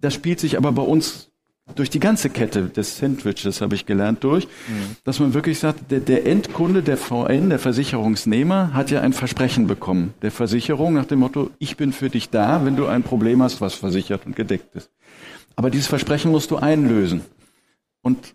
das 0.00 0.14
spielt 0.14 0.40
sich 0.40 0.56
aber 0.56 0.72
bei 0.72 0.82
uns 0.82 1.30
durch 1.74 1.88
die 1.88 2.00
ganze 2.00 2.28
Kette 2.28 2.66
des 2.66 2.98
Sandwiches, 2.98 3.62
habe 3.62 3.74
ich 3.74 3.86
gelernt, 3.86 4.22
durch, 4.22 4.46
dass 5.04 5.18
man 5.18 5.32
wirklich 5.32 5.58
sagt, 5.58 5.90
der, 5.90 6.00
der 6.00 6.26
Endkunde, 6.26 6.82
der 6.82 6.98
VN, 6.98 7.48
der 7.48 7.58
Versicherungsnehmer, 7.58 8.74
hat 8.74 8.90
ja 8.90 9.00
ein 9.00 9.14
Versprechen 9.14 9.66
bekommen, 9.66 10.12
der 10.20 10.30
Versicherung 10.30 10.92
nach 10.92 11.06
dem 11.06 11.20
Motto, 11.20 11.50
ich 11.58 11.78
bin 11.78 11.92
für 11.92 12.10
dich 12.10 12.28
da, 12.28 12.66
wenn 12.66 12.76
du 12.76 12.86
ein 12.86 13.02
Problem 13.02 13.42
hast, 13.42 13.62
was 13.62 13.72
versichert 13.72 14.26
und 14.26 14.36
gedeckt 14.36 14.76
ist. 14.76 14.90
Aber 15.56 15.70
dieses 15.70 15.86
Versprechen 15.86 16.30
musst 16.30 16.50
du 16.50 16.56
einlösen. 16.56 17.22
Und 18.02 18.34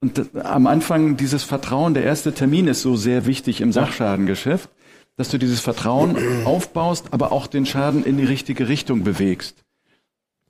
und 0.00 0.18
das- 0.18 0.34
am 0.44 0.66
Anfang 0.66 1.16
dieses 1.16 1.42
Vertrauen, 1.44 1.94
der 1.94 2.04
erste 2.04 2.32
Termin 2.32 2.68
ist 2.68 2.82
so 2.82 2.96
sehr 2.96 3.26
wichtig 3.26 3.60
im 3.60 3.72
Sachschadengeschäft, 3.72 4.68
dass 5.16 5.28
du 5.30 5.38
dieses 5.38 5.60
Vertrauen 5.60 6.16
aufbaust, 6.44 7.06
aber 7.12 7.32
auch 7.32 7.46
den 7.48 7.66
Schaden 7.66 8.04
in 8.04 8.16
die 8.18 8.24
richtige 8.24 8.68
Richtung 8.68 9.02
bewegst. 9.02 9.56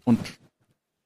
Und 0.04 0.18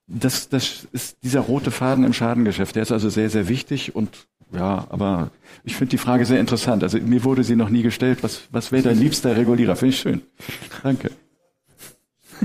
das, 0.08 0.48
das 0.48 0.86
ist 0.92 1.16
dieser 1.22 1.40
rote 1.40 1.70
Faden 1.70 2.04
im 2.04 2.12
Schadengeschäft. 2.12 2.74
Der 2.74 2.82
ist 2.82 2.92
also 2.92 3.08
sehr, 3.08 3.30
sehr 3.30 3.48
wichtig 3.48 3.94
und 3.94 4.26
ja, 4.52 4.86
aber 4.90 5.30
ich 5.64 5.76
finde 5.76 5.90
die 5.92 5.98
Frage 5.98 6.26
sehr 6.26 6.38
interessant. 6.40 6.82
Also 6.82 6.98
mir 6.98 7.24
wurde 7.24 7.42
sie 7.44 7.56
noch 7.56 7.70
nie 7.70 7.82
gestellt. 7.82 8.22
Was, 8.22 8.42
was 8.50 8.70
wäre 8.72 8.82
dein 8.82 8.98
liebster 8.98 9.34
Regulierer? 9.36 9.76
Finde 9.76 9.94
ich 9.94 10.00
schön. 10.00 10.22
Danke. 10.82 11.10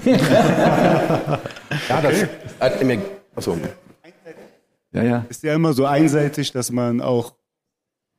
Ja, 1.89 2.01
das 2.01 2.27
hat 2.59 2.83
mir. 2.83 3.01
Achso. 3.35 3.57
Ja, 4.97 5.03
ja. 5.03 5.25
ist 5.29 5.43
ja 5.43 5.55
immer 5.55 5.73
so 5.73 5.85
einseitig, 5.85 6.51
dass 6.51 6.71
man 6.71 7.01
auch 7.01 7.33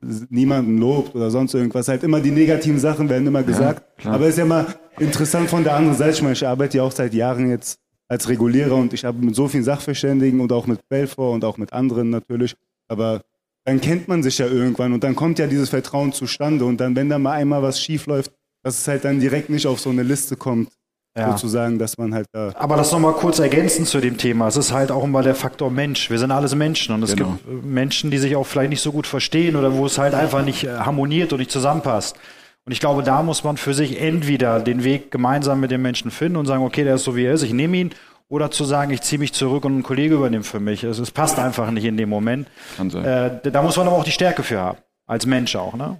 niemanden 0.01 0.79
lobt 0.79 1.14
oder 1.14 1.31
sonst 1.31 1.55
irgendwas. 1.55 1.89
Halt 1.89 2.03
immer 2.05 2.20
die 2.20 2.31
negativen 2.31 2.79
Sachen 2.79 3.09
werden 3.09 3.26
immer 3.26 3.43
gesagt. 3.43 3.99
klar. 3.99 4.14
Aber 4.14 4.29
ist 4.29 4.39
ja 4.39 4.45
mal 4.45 4.66
interessant 4.99 5.49
von 5.51 5.64
der 5.64 5.74
anderen 5.74 5.97
Seite. 5.97 6.12
Ich 6.12 6.22
meine, 6.22 6.35
ich 6.35 6.47
arbeite 6.47 6.79
ja 6.79 6.85
auch 6.85 6.93
seit 6.93 7.14
Jahren 7.14 7.51
jetzt 7.51 7.81
als 8.07 8.29
Regulierer 8.29 8.74
und 8.74 8.93
ich 8.93 9.05
habe 9.05 9.18
mit 9.24 9.35
so 9.35 9.49
vielen 9.49 9.64
Sachverständigen 9.64 10.41
und 10.41 10.53
auch 10.53 10.66
mit 10.66 10.89
Belfort 10.89 11.35
und 11.35 11.45
auch 11.45 11.59
mit 11.59 11.72
anderen 11.72 12.11
natürlich. 12.11 12.55
Aber 12.89 13.22
dann 13.64 13.81
kennt 13.81 14.09
man 14.09 14.22
sich 14.22 14.39
ja 14.39 14.47
irgendwann 14.47 14.93
und 14.93 15.05
dann 15.05 15.14
kommt 15.14 15.39
ja 15.39 15.47
dieses 15.47 15.68
Vertrauen 15.68 16.12
zustande 16.12 16.64
und 16.64 16.79
dann, 16.79 16.97
wenn 16.97 17.11
da 17.11 17.18
mal 17.18 17.33
einmal 17.33 17.62
was 17.62 17.81
schief 17.81 18.07
läuft, 18.07 18.33
dass 18.62 18.79
es 18.79 18.89
halt 18.89 19.05
dann 19.05 19.20
direkt 19.20 19.51
nicht 19.51 19.66
auf 19.66 19.81
so 19.81 19.91
eine 19.91 20.03
Liste 20.03 20.37
kommt, 20.37 20.72
Ja. 21.19 21.33
sozusagen, 21.33 21.79
dass 21.79 21.99
man 21.99 22.14
halt 22.14 22.27
da 22.33 22.53
Aber 22.55 22.77
das 22.77 22.93
nochmal 22.93 23.12
kurz 23.14 23.39
ergänzend 23.39 23.89
zu 23.89 24.01
dem 24.01 24.16
Thema. 24.19 24.49
Es 24.49 24.57
ist 24.57 24.73
halt 24.73 24.91
auch 24.91 25.05
immer 25.05 25.23
der 25.23 25.35
Faktor 25.35 25.71
Mensch. 25.71 26.11
Wir 26.11 26.19
sind 26.19 26.31
alles 26.31 26.55
Menschen 26.55 26.95
und 26.95 27.03
es 27.03 27.14
Genau. 27.16 27.33
gibt 27.33 27.49
äh, 27.49 27.66
Menschen, 27.66 28.11
die 28.11 28.19
sich 28.19 28.37
auch 28.37 28.47
vielleicht 28.47 28.71
nicht 28.71 28.83
so 28.83 28.93
gut 28.93 29.07
verstehen 29.07 29.57
oder 29.57 29.75
wo 29.75 29.87
es 29.87 29.99
halt 29.99 30.14
einfach 30.14 30.45
nicht 30.45 30.64
äh, 30.64 30.77
harmoniert 30.79 31.33
und 31.33 31.39
nicht 31.41 31.51
zusammenpasst. 31.51 32.16
Und 32.64 32.73
ich 32.73 32.81
glaube, 32.81 33.03
da 33.03 33.23
muss 33.23 33.45
man 33.45 33.57
für 33.57 33.73
sich 33.75 34.01
entweder 34.01 34.61
den 34.61 34.85
Weg 34.85 35.11
gemeinsam 35.11 35.61
mit 35.61 35.71
dem 35.71 35.83
Menschen 35.83 36.11
finden 36.11 36.37
und 36.37 36.47
sagen, 36.47 36.62
okay, 36.62 36.85
der 36.85 36.97
ist 36.97 37.05
so 37.05 37.16
wie 37.16 37.25
er 37.25 37.33
ist, 37.33 37.43
ich 37.43 37.53
nehme 37.55 37.77
ihn, 37.79 37.91
oder 38.31 38.51
zu 38.51 38.64
sagen, 38.64 38.91
ich 38.93 39.01
ziehe 39.01 39.19
mich 39.19 39.33
zurück 39.33 39.64
und 39.64 39.79
ein 39.79 39.83
Kollege 39.83 40.16
übernimmt 40.16 40.47
für 40.47 40.61
mich. 40.61 40.85
Es, 40.85 40.99
es 40.99 41.11
passt 41.11 41.39
einfach 41.39 41.71
nicht 41.71 41.85
in 41.85 41.97
dem 41.97 42.11
Moment. 42.11 42.47
Kann 42.77 42.91
sein. 42.91 43.05
Äh, 43.05 43.51
da 43.51 43.62
muss 43.62 43.77
man 43.79 43.87
aber 43.87 43.97
auch 43.97 44.05
die 44.05 44.11
Stärke 44.12 44.43
für 44.43 44.59
haben. 44.61 44.79
Als 45.07 45.25
Mensch 45.25 45.57
auch, 45.57 45.73
ne? 45.75 45.97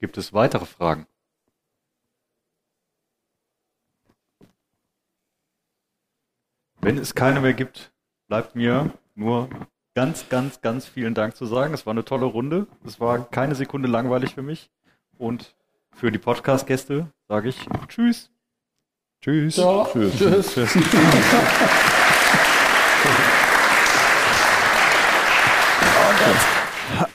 Gibt 0.00 0.16
es 0.16 0.32
weitere 0.32 0.64
Fragen? 0.64 1.06
Wenn 6.84 6.98
es 6.98 7.14
keine 7.14 7.40
mehr 7.40 7.52
gibt, 7.52 7.92
bleibt 8.26 8.56
mir 8.56 8.90
nur 9.14 9.48
ganz, 9.94 10.28
ganz, 10.28 10.60
ganz 10.60 10.84
vielen 10.84 11.14
Dank 11.14 11.36
zu 11.36 11.46
sagen. 11.46 11.72
Es 11.74 11.86
war 11.86 11.92
eine 11.92 12.04
tolle 12.04 12.26
Runde. 12.26 12.66
Es 12.84 12.98
war 12.98 13.24
keine 13.30 13.54
Sekunde 13.54 13.88
langweilig 13.88 14.34
für 14.34 14.42
mich. 14.42 14.68
Und 15.16 15.54
für 15.94 16.10
die 16.10 16.18
Podcast-Gäste 16.18 17.06
sage 17.28 17.50
ich 17.50 17.68
Tschüss. 17.88 18.30
Tschüss. 19.20 19.54
Tschüss. 19.54 20.76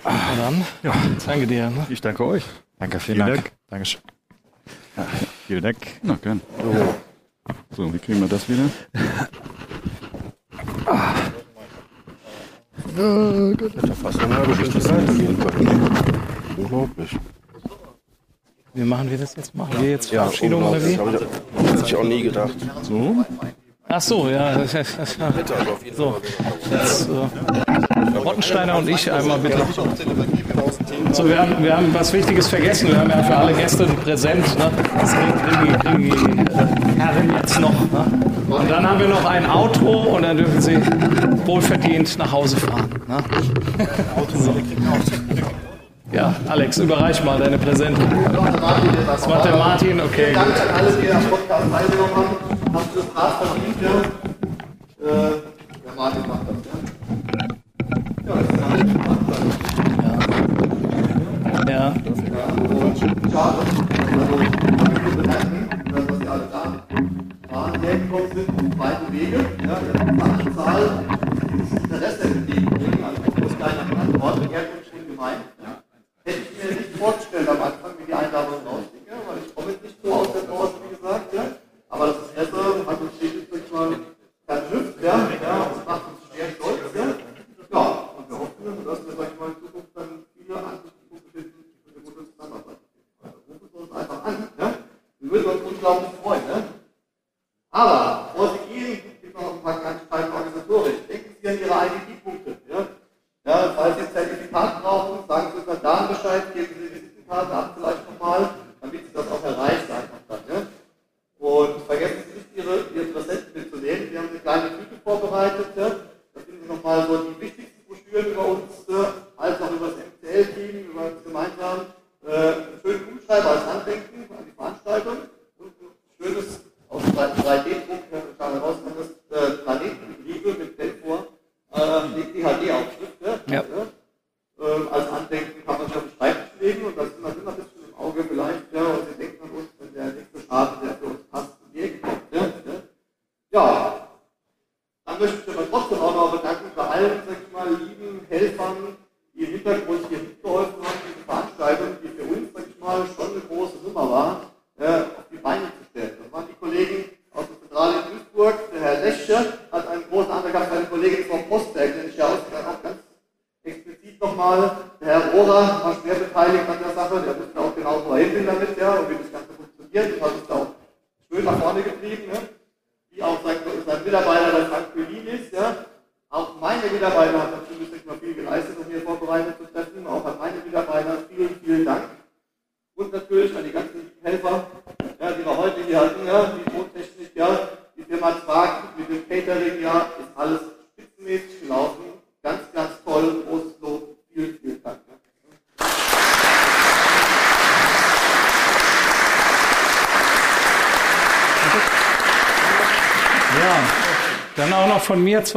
Na 0.06 0.36
dann, 0.38 0.66
ja. 0.82 0.94
danke 1.26 1.46
dir. 1.46 1.70
Ne? 1.70 1.86
Ich 1.90 2.00
danke 2.00 2.26
euch. 2.26 2.46
Danke, 2.80 3.02
Vielen 3.02 3.28
Dank. 3.28 3.52
Dankeschön. 3.68 4.02
Vielen 5.46 5.64
Dank. 5.64 5.78
Na, 6.04 6.18
gern. 6.22 6.40
So, 7.72 7.94
wie 7.94 8.00
kriegen 8.00 8.22
wir 8.22 8.30
das 8.30 8.48
wieder? 8.48 8.70
Hätte 12.98 13.94
fast 14.02 14.20
eine 14.24 14.36
halbe 14.38 14.56
Stunde 14.56 14.80
Zeit 14.80 15.06
gehen 15.18 15.38
können. 15.40 15.90
Unglaublich. 16.58 17.12
Wie 18.74 18.84
machen 18.84 19.10
wir 19.12 19.18
das 19.20 19.36
jetzt? 19.36 19.54
Machen 19.56 19.82
wir 19.82 19.92
jetzt 19.92 20.12
Ja, 20.12 20.24
Verabschiedung 20.24 20.64
oder 20.64 20.84
wie? 20.84 20.92
ich- 20.94 21.00
Hätte 21.00 21.86
ich 21.86 21.96
auch 21.96 22.04
nie 22.04 22.24
gedacht. 22.24 22.56
So? 22.82 23.16
Ach 23.88 24.02
so, 24.02 24.30
ja. 24.30 24.56
das- 24.58 24.72
das- 24.72 24.96
das- 24.98 25.18
So, 25.96 26.18
jetzt 26.72 27.08
äh, 27.10 27.87
Rottensteiner 28.16 28.78
und 28.78 28.88
ich 28.90 29.12
einmal 29.12 29.40
bitte. 29.40 29.58
So, 31.12 31.28
wir 31.28 31.40
haben, 31.40 31.64
wir 31.64 31.76
haben 31.76 31.94
was 31.94 32.14
Wichtiges 32.14 32.48
vergessen. 32.48 32.90
Wir 32.90 33.00
haben 33.00 33.10
ja 33.10 33.24
für 33.24 33.36
alle 33.36 33.54
Gäste 33.54 33.86
ein 33.86 33.96
Präsent. 33.96 34.46
Ne? 34.58 34.72
Das 35.00 35.14
kriegen 35.14 35.64
die, 35.64 35.80
kriegen 35.80 36.04
die 36.04 36.10
äh, 36.10 37.00
Herren 37.00 37.34
jetzt 37.36 37.60
noch. 37.60 37.72
Ne? 37.72 38.06
Und 38.50 38.70
dann 38.70 38.90
haben 38.90 39.00
wir 39.00 39.08
noch 39.08 39.26
ein 39.26 39.46
Auto 39.46 39.90
und 39.90 40.24
dann 40.24 40.38
dürfen 40.38 40.62
sie 40.62 40.80
wohlverdient 41.46 42.18
nach 42.18 42.32
Hause 42.32 42.58
fahren. 42.58 42.90
Ne? 43.08 43.18
So. 44.34 44.54
Ja, 46.12 46.34
Alex, 46.48 46.78
überreich 46.78 47.22
mal 47.24 47.38
deine 47.38 47.58
Präsente. 47.58 48.02
Das 49.06 49.28
macht 49.28 49.44
der 49.44 49.58
Martin, 49.58 50.00
okay. 50.00 50.34
Gut. 50.34 50.42
Danke 50.42 50.62
an 50.62 50.70
alle, 50.78 50.92
die 50.94 51.12
am 51.12 51.24
Podcast 51.24 51.66
teilgenommen 51.70 52.16
haben. 52.16 52.38
Habt 52.74 52.96
ihr 52.96 53.02
das 53.02 53.24
Rad 53.24 53.34
verdient? 53.44 53.84
Äh, 53.84 55.08
der 55.86 55.94
Martin 55.98 56.22
macht 56.28 56.42
das, 56.48 56.56
ja? 56.66 56.78
Ja, 58.26 58.36
das 58.36 58.48
ist 58.48 58.64
alles 58.64 58.94
gemacht. 58.94 59.20
Ja. 61.68 61.94
Ja, 61.94 61.94
schade. 63.38 63.60
Also, 63.60 64.40
ich 64.42 64.50
möchte 64.50 65.18
bedanken, 65.18 65.70
dass 65.92 66.18
Sie 66.20 66.28
alle 66.28 66.48
da 66.52 66.64
waren, 67.52 67.82
hergekommen 67.82 68.32
sind, 68.34 68.50
auf 68.50 68.80
weiten 68.80 69.14
Wege. 69.14 69.46
Ja, 69.64 69.78
wir 69.86 70.00
haben 70.00 70.22
eine 70.22 70.56
Zahl, 70.56 71.06
dieses 71.54 71.72
Interesse 71.84 72.24
entgegenbringen, 72.24 73.04
also 73.04 73.22
aus 73.46 73.58
kleiner 73.58 73.86
Verantwortung, 73.86 74.50
Herkunft 74.50 74.94
und 74.94 75.08
Gemeinde. 75.08 75.44
Ja. 75.62 75.84
Hätte 76.26 76.40
ich 76.40 76.64
mir 76.64 76.76
nicht 76.78 76.98
vorgestellt 76.98 77.50
am 77.50 77.62
Anfang, 77.62 77.92
wie 78.00 78.06
die 78.08 78.14
Einladung 78.14 78.60
rausgeht, 78.66 78.87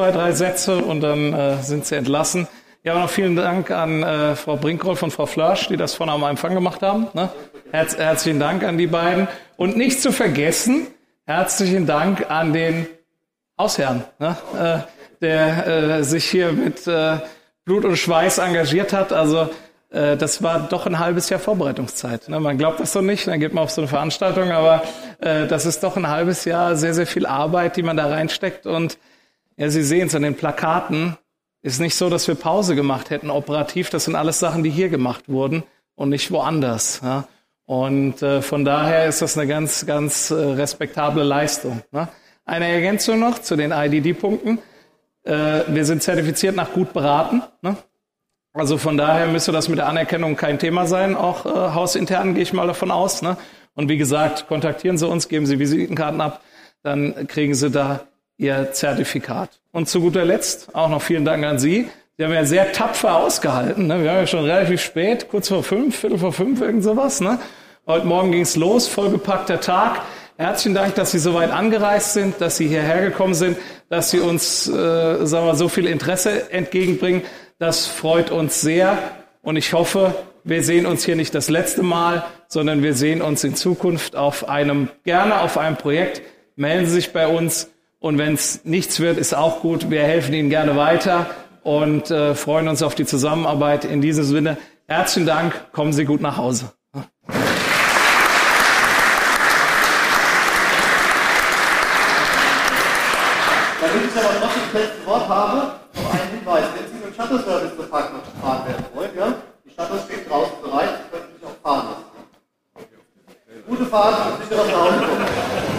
zwei, 0.01 0.13
drei 0.13 0.33
Sätze 0.33 0.79
und 0.79 1.03
dann 1.03 1.35
äh, 1.35 1.63
sind 1.63 1.85
Sie 1.85 1.95
entlassen. 1.95 2.49
Ja, 2.85 2.95
auch 2.95 3.01
noch 3.01 3.11
vielen 3.11 3.37
Dank 3.37 3.71
an 3.71 4.03
äh, 4.03 4.35
Frau 4.35 4.57
Brinkroll 4.57 4.97
und 4.99 5.11
Frau 5.11 5.27
Flasch, 5.27 5.69
die 5.69 5.77
das 5.77 5.93
vorne 5.93 6.13
am 6.13 6.23
Empfang 6.23 6.55
gemacht 6.55 6.81
haben. 6.81 7.09
Ne? 7.13 7.29
Herz, 7.71 7.99
herzlichen 7.99 8.41
Dank 8.41 8.65
an 8.65 8.79
die 8.79 8.87
beiden. 8.87 9.29
Und 9.59 9.77
nicht 9.77 10.01
zu 10.01 10.11
vergessen, 10.11 10.87
herzlichen 11.27 11.85
Dank 11.85 12.31
an 12.31 12.55
den 12.55 12.87
Hausherrn, 13.59 14.05
ne? 14.19 14.39
äh, 14.59 14.79
der 15.21 15.67
äh, 15.67 16.03
sich 16.03 16.25
hier 16.25 16.53
mit 16.53 16.87
äh, 16.87 17.19
Blut 17.67 17.85
und 17.85 17.97
Schweiß 17.97 18.39
engagiert 18.39 18.95
hat. 18.95 19.13
Also 19.13 19.51
äh, 19.91 20.17
das 20.17 20.43
war 20.43 20.61
doch 20.61 20.87
ein 20.87 20.99
halbes 20.99 21.29
Jahr 21.29 21.41
Vorbereitungszeit. 21.41 22.31
Ne? 22.31 22.41
Man 22.41 22.57
glaubt 22.57 22.81
das 22.81 22.95
so 22.95 23.03
nicht, 23.03 23.27
dann 23.27 23.39
geht 23.39 23.53
man 23.53 23.65
auf 23.65 23.71
so 23.71 23.83
eine 23.83 23.89
Veranstaltung, 23.89 24.51
aber 24.51 24.83
äh, 25.19 25.47
das 25.47 25.67
ist 25.67 25.83
doch 25.83 25.99
ein 25.99 26.09
halbes 26.09 26.47
Jahr 26.47 26.75
sehr, 26.75 26.95
sehr 26.95 27.07
viel 27.07 27.27
Arbeit, 27.27 27.77
die 27.77 27.83
man 27.83 27.99
da 27.99 28.07
reinsteckt. 28.07 28.65
Und 28.65 28.97
ja, 29.61 29.69
Sie 29.69 29.83
sehen 29.83 30.07
es 30.07 30.15
an 30.15 30.23
den 30.23 30.37
Plakaten, 30.37 31.19
ist 31.61 31.81
nicht 31.81 31.95
so, 31.95 32.09
dass 32.09 32.27
wir 32.27 32.35
Pause 32.35 32.75
gemacht 32.75 33.11
hätten 33.11 33.29
operativ. 33.29 33.91
Das 33.91 34.07
sind 34.07 34.17
alles 34.17 34.39
Sachen, 34.39 34.63
die 34.63 34.71
hier 34.71 34.89
gemacht 34.89 35.25
wurden 35.29 35.65
und 35.97 36.09
nicht 36.09 36.31
woanders. 36.31 37.03
Ja? 37.03 37.29
Und 37.67 38.23
äh, 38.23 38.41
von 38.41 38.65
daher 38.65 39.07
ist 39.07 39.21
das 39.21 39.37
eine 39.37 39.47
ganz, 39.47 39.85
ganz 39.85 40.31
äh, 40.31 40.35
respektable 40.35 41.23
Leistung. 41.25 41.83
Ne? 41.93 42.09
Eine 42.47 42.69
Ergänzung 42.69 43.21
noch 43.21 43.39
zu 43.41 43.55
den 43.55 43.71
IDD-Punkten. 43.71 44.61
Äh, 45.25 45.61
wir 45.69 45.85
sind 45.85 46.03
zertifiziert 46.03 46.57
nach 46.57 46.73
gut 46.73 46.95
beraten. 46.95 47.43
Ne? 47.61 47.77
Also 48.55 48.79
von 48.79 48.97
daher 48.97 49.27
müsste 49.27 49.53
das 49.53 49.69
mit 49.69 49.77
der 49.77 49.89
Anerkennung 49.89 50.37
kein 50.37 50.59
Thema 50.59 50.87
sein, 50.87 51.15
auch 51.15 51.45
äh, 51.45 51.75
hausintern 51.75 52.33
gehe 52.33 52.45
ich 52.45 52.55
mal 52.55 52.67
davon 52.67 52.91
aus. 52.91 53.21
Ne? 53.21 53.37
Und 53.75 53.91
wie 53.91 53.99
gesagt, 53.99 54.49
kontaktieren 54.49 54.97
Sie 54.97 55.07
uns, 55.07 55.29
geben 55.29 55.45
Sie 55.45 55.59
Visitenkarten 55.59 56.23
ab, 56.23 56.41
dann 56.83 57.29
kriegen 57.29 57.55
Sie 57.55 57.71
da 57.71 58.01
Ihr 58.41 58.73
Zertifikat. 58.73 59.51
Und 59.71 59.91
zu 59.91 60.01
guter 60.01 60.25
Letzt 60.25 60.75
auch 60.75 60.89
noch 60.89 61.03
vielen 61.03 61.27
Dank 61.27 61.45
an 61.45 61.59
Sie. 61.59 61.91
Sie 62.17 62.25
haben 62.25 62.33
ja 62.33 62.47
sehr 62.47 62.73
tapfer 62.73 63.17
ausgehalten. 63.17 63.87
Ne? 63.87 64.03
Wir 64.03 64.11
haben 64.11 64.17
ja 64.17 64.27
schon 64.27 64.47
relativ 64.47 64.81
spät, 64.81 65.29
kurz 65.29 65.49
vor 65.49 65.63
fünf, 65.63 65.95
Viertel 65.95 66.17
vor 66.17 66.33
fünf, 66.33 66.59
irgend 66.63 66.83
sowas. 66.83 67.21
Ne? 67.21 67.39
Heute 67.87 68.07
Morgen 68.07 68.33
ging's 68.33 68.57
los, 68.57 68.89
vollgepackter 68.89 69.61
Tag. 69.61 70.01
Herzlichen 70.39 70.75
Dank, 70.75 70.95
dass 70.95 71.11
Sie 71.11 71.19
so 71.19 71.35
weit 71.35 71.51
angereist 71.51 72.15
sind, 72.15 72.41
dass 72.41 72.57
Sie 72.57 72.67
hierher 72.67 73.03
gekommen 73.03 73.35
sind, 73.35 73.59
dass 73.91 74.11
Sie 74.11 74.21
uns 74.21 74.67
äh, 74.67 75.27
sagen 75.27 75.47
wir, 75.47 75.55
so 75.55 75.69
viel 75.69 75.87
Interesse 75.87 76.51
entgegenbringen. 76.51 77.21
Das 77.59 77.87
freut 77.87 78.31
uns 78.31 78.63
sehr 78.63 78.97
und 79.43 79.57
ich 79.57 79.75
hoffe, 79.75 80.15
wir 80.45 80.65
sehen 80.65 80.87
uns 80.87 81.05
hier 81.05 81.17
nicht 81.17 81.35
das 81.35 81.51
letzte 81.51 81.83
Mal, 81.83 82.25
sondern 82.49 82.83
wir 82.83 82.95
sehen 82.95 83.21
uns 83.21 83.45
in 83.45 83.55
Zukunft 83.55 84.17
auf 84.17 84.49
einem, 84.49 84.89
gerne 85.05 85.43
auf 85.43 85.59
einem 85.59 85.77
Projekt. 85.77 86.23
Melden 86.57 86.87
Sie 86.87 86.93
sich 86.93 87.13
bei 87.13 87.27
uns 87.29 87.69
und 88.01 88.19
wenn 88.19 88.35
es 88.35 88.65
nichts 88.65 88.99
wird, 88.99 89.19
ist 89.19 89.35
auch 89.35 89.61
gut. 89.61 89.91
Wir 89.91 90.03
helfen 90.03 90.35
Ihnen 90.35 90.51
gerne 90.51 90.75
weiter 90.77 91.27
und 91.63 92.11
äh, 92.11 92.35
freuen 92.35 92.67
uns 92.67 92.83
auf 92.83 92.95
die 92.95 93.05
Zusammenarbeit. 93.05 93.85
In 93.85 94.01
diesem 94.01 94.25
Sinne, 94.25 94.57
herzlichen 94.89 95.27
Dank, 95.27 95.73
kommen 95.73 95.93
Sie 95.93 96.07
gut 96.07 96.23
nach 96.23 96.39
Hause. 96.39 96.73
Damit 96.93 97.05
ich 104.09 104.23
aber 104.23 104.41
noch 104.41 104.53
das 104.55 104.83
letzte 104.83 105.07
Wort 105.07 105.29
habe, 105.29 105.57
noch 105.95 106.13
einen 106.13 106.31
Hinweis. 106.39 106.65
Wenn 106.75 106.87
Sie 106.89 106.95
mit 107.05 107.05
dem 107.05 107.15
Shuttle-Service 107.15 107.77
zur 107.77 107.91
Park 107.91 108.13
noch 108.15 108.25
gefahren 108.35 108.67
werden 108.67 108.85
wollen, 108.95 109.11
ja, 109.17 109.35
die 109.65 109.71
Shuttle 109.71 109.99
steht 110.07 110.31
draußen 110.31 110.55
bereit, 110.63 110.89
Sie 111.05 111.11
können 111.11 111.35
sich 111.35 111.45
auch 111.45 111.61
fahren 111.63 111.87
lassen. 111.89 112.05
Gute 113.69 113.85
Fahrt 113.87 114.33
und 114.33 114.49
sicher 114.49 114.65
nach 114.65 115.70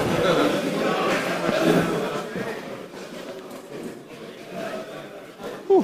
Ja. 5.71 5.83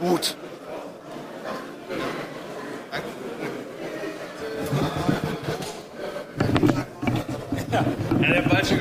Gut. 0.00 0.36
Ja, 7.70 7.84
der 8.20 8.42
falsche 8.44 8.78